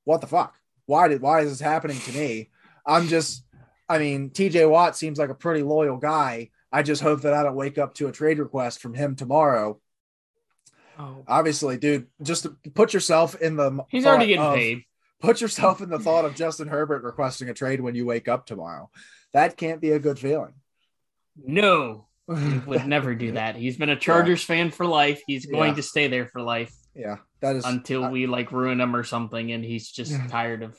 what 0.05 0.21
the 0.21 0.27
fuck? 0.27 0.55
Why 0.87 1.09
did 1.09 1.23
why 1.23 1.41
is 1.41 1.51
this 1.51 1.61
happening 1.61 1.99
to 2.01 2.13
me? 2.13 2.51
I'm 2.87 3.09
just 3.09 3.45
I 3.89 3.99
mean, 3.99 4.31
TJ 4.31 4.69
Watt 4.69 4.97
seems 4.97 5.19
like 5.19 5.31
a 5.31 5.35
pretty 5.35 5.63
loyal 5.63 5.97
guy. 5.97 6.51
I 6.73 6.83
just 6.83 7.03
hope 7.03 7.23
that 7.23 7.35
I 7.35 7.43
don't 7.43 7.55
wake 7.55 7.79
up 7.79 7.95
to 7.95 8.09
a 8.09 8.13
trade 8.13 8.39
request 8.39 8.81
from 8.81 8.95
him 8.95 9.15
tomorrow. 9.15 9.81
Oh. 10.99 11.25
Obviously, 11.27 11.77
dude, 11.77 12.07
just 12.23 12.47
put 12.75 12.95
yourself 12.95 13.35
in 13.41 13.57
the 13.57 13.85
He's 13.89 14.07
already 14.07 14.29
getting 14.29 14.43
of, 14.43 14.55
paid. 14.55 14.85
Put 15.21 15.41
yourself 15.41 15.81
in 15.81 15.89
the 15.89 15.99
thought 15.99 16.25
of 16.25 16.35
Justin 16.35 16.69
Herbert 16.69 17.03
requesting 17.03 17.49
a 17.49 17.55
trade 17.55 17.81
when 17.81 17.95
you 17.95 18.07
wake 18.07 18.29
up 18.29 18.47
tomorrow. 18.47 18.91
That 19.33 19.57
can't 19.57 19.81
be 19.81 19.91
a 19.91 19.99
good 19.99 20.19
feeling. 20.19 20.55
No. 21.37 22.07
he 22.29 22.59
would 22.59 22.87
never 22.87 23.15
do 23.15 23.33
that. 23.33 23.57
He's 23.57 23.77
been 23.77 23.91
a 23.91 23.97
Chargers 23.97 24.43
yeah. 24.43 24.57
fan 24.57 24.71
for 24.71 24.87
life. 24.87 25.23
He's 25.27 25.47
going 25.47 25.71
yeah. 25.71 25.77
to 25.77 25.83
stay 25.83 26.09
there 26.09 26.27
for 26.27 26.41
life. 26.41 26.75
Yeah, 26.95 27.19
that 27.45 27.57
is 27.57 27.65
until 27.65 28.11
we 28.11 28.27
like 28.27 28.53
ruin 28.53 28.81
him 28.81 28.97
or 28.97 29.05
something, 29.05 29.53
and 29.53 29.65
he's 29.65 29.91
just 29.91 30.19
tired 30.29 30.63
of 30.63 30.79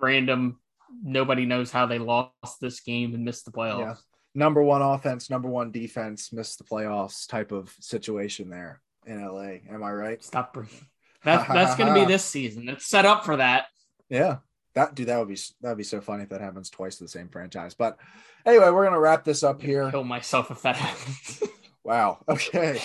random. 0.00 0.58
Nobody 1.02 1.46
knows 1.46 1.70
how 1.70 1.86
they 1.86 1.98
lost 1.98 2.60
this 2.60 2.80
game 2.80 3.14
and 3.14 3.24
missed 3.24 3.44
the 3.44 3.52
playoffs. 3.52 3.78
Yeah. 3.78 3.94
Number 4.34 4.62
one 4.62 4.82
offense, 4.82 5.30
number 5.30 5.48
one 5.48 5.70
defense, 5.70 6.32
missed 6.32 6.58
the 6.58 6.64
playoffs 6.64 7.26
type 7.28 7.52
of 7.52 7.74
situation 7.80 8.50
there 8.50 8.80
in 9.06 9.24
LA. 9.24 9.58
Am 9.70 9.82
I 9.82 9.92
right? 9.92 10.22
Stop 10.22 10.54
bringing. 10.54 10.74
That's 11.24 11.46
that's 11.46 11.76
going 11.76 11.94
to 11.94 12.00
be 12.00 12.04
this 12.04 12.24
season. 12.24 12.68
It's 12.68 12.84
set 12.84 13.06
up 13.06 13.24
for 13.24 13.36
that. 13.36 13.66
Yeah, 14.08 14.38
that 14.74 14.96
dude, 14.96 15.06
that 15.06 15.20
would 15.20 15.28
be 15.28 15.38
that 15.60 15.68
would 15.68 15.78
be 15.78 15.84
so 15.84 16.00
funny 16.00 16.24
if 16.24 16.30
that 16.30 16.40
happens 16.40 16.68
twice 16.68 16.96
to 16.96 17.04
the 17.04 17.08
same 17.08 17.28
franchise. 17.28 17.74
But 17.74 17.96
anyway, 18.44 18.70
we're 18.70 18.84
gonna 18.84 18.98
wrap 18.98 19.22
this 19.22 19.44
up 19.44 19.62
here. 19.62 19.88
Kill 19.92 20.02
myself 20.02 20.50
if 20.50 20.62
that 20.62 20.74
happens. 20.74 21.42
wow. 21.84 22.18
Okay. 22.28 22.80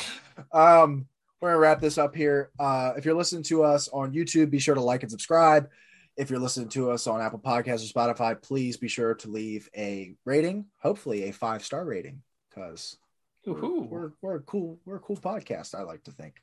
Um, 0.52 1.08
we're 1.40 1.50
gonna 1.50 1.60
wrap 1.60 1.80
this 1.80 1.98
up 1.98 2.16
here. 2.16 2.52
Uh, 2.60 2.94
if 2.98 3.06
you're 3.06 3.16
listening 3.16 3.44
to 3.44 3.64
us 3.64 3.88
on 3.90 4.14
YouTube, 4.14 4.50
be 4.50 4.60
sure 4.60 4.76
to 4.76 4.82
like 4.82 5.04
and 5.04 5.12
subscribe. 5.12 5.70
If 6.16 6.30
you're 6.30 6.40
listening 6.40 6.70
to 6.70 6.90
us 6.90 7.06
on 7.06 7.22
Apple 7.22 7.40
Podcasts 7.40 7.88
or 7.88 7.94
Spotify, 7.94 8.42
please 8.42 8.78
be 8.78 8.88
sure 8.88 9.14
to 9.16 9.30
leave 9.30 9.70
a 9.78 10.16
rating, 10.26 10.66
hopefully 10.80 11.26
a 11.30 11.34
five 11.34 11.64
star 11.64 11.86
rating, 11.86 12.24
because 12.50 12.98
we're, 13.46 13.62
we're, 13.88 14.12
we're 14.22 14.36
a 14.38 14.42
cool 14.42 14.80
we're 14.86 14.96
a 14.96 15.00
cool 15.00 15.18
podcast. 15.18 15.76
I 15.76 15.84
like 15.84 16.04
to 16.06 16.12
think. 16.12 16.42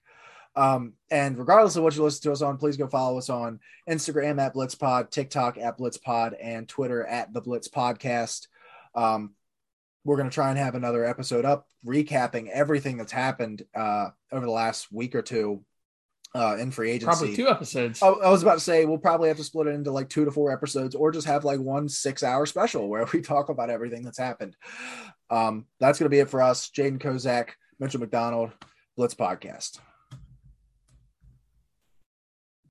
Um, 0.57 0.93
and 1.11 1.37
regardless 1.37 1.75
of 1.77 1.83
what 1.83 1.97
you 1.97 2.03
listen 2.03 2.23
to 2.23 2.33
us 2.33 2.43
on, 2.43 2.59
please 2.59 2.77
go 2.77 2.87
follow 2.87 3.19
us 3.19 3.29
on 3.29 3.59
Instagram 3.89 4.41
at 4.41 4.55
BlitzPod, 4.55 5.11
TikTok 5.11 5.59
at 5.59 5.77
BlitzPod, 5.77 6.35
and 6.41 6.69
Twitter 6.69 7.05
at 7.05 7.33
the 7.33 7.41
Blitz 7.41 7.69
Podcast. 7.69 8.47
Um, 8.95 9.35
we're 10.05 10.17
going 10.17 10.29
to 10.29 10.35
try 10.35 10.51
and 10.51 10.59
have 10.59 10.75
another 10.75 11.05
episode 11.05 11.45
up 11.45 11.67
recapping 11.85 12.49
everything 12.49 12.97
that's 12.97 13.13
happened 13.13 13.63
uh, 13.75 14.09
over 14.31 14.45
the 14.45 14.53
last 14.53 14.93
week 14.93 15.15
or 15.15 15.23
two 15.23 15.65
uh, 16.35 16.57
in 16.59 16.71
free 16.71 16.91
agency. 16.91 17.07
Probably 17.07 17.37
two 17.37 17.49
episodes. 17.49 18.03
I, 18.03 18.09
I, 18.09 18.31
was 18.31 18.43
about 18.43 18.55
to 18.55 18.61
say 18.61 18.85
we'll 18.85 18.99
probably 18.99 19.29
have 19.29 19.37
to 19.37 19.45
split 19.45 19.69
it 19.69 19.75
into 19.75 19.93
like 19.93 20.09
two 20.09 20.25
to 20.25 20.31
four 20.31 20.53
episodes, 20.53 20.95
or 20.95 21.13
just 21.13 21.27
have 21.27 21.45
like 21.45 21.61
one 21.61 21.89
six-hour 21.89 22.47
special 22.47 22.89
where 22.89 23.07
we 23.13 23.21
talk 23.21 23.49
about 23.49 23.71
everything 23.71 24.03
that's 24.03 24.19
happened. 24.19 24.57
Um, 25.31 25.67
that's 25.81 25.99
going 25.99 26.07
to 26.07 26.15
be 26.15 26.21
it 26.21 26.31
for 26.31 26.43
us. 26.43 26.71
Jaden 26.71 26.99
Kozak, 26.99 27.51
Mitchell 27.79 28.01
McDonald, 28.01 28.51
Blitz 28.97 29.15
Podcast. 29.15 29.79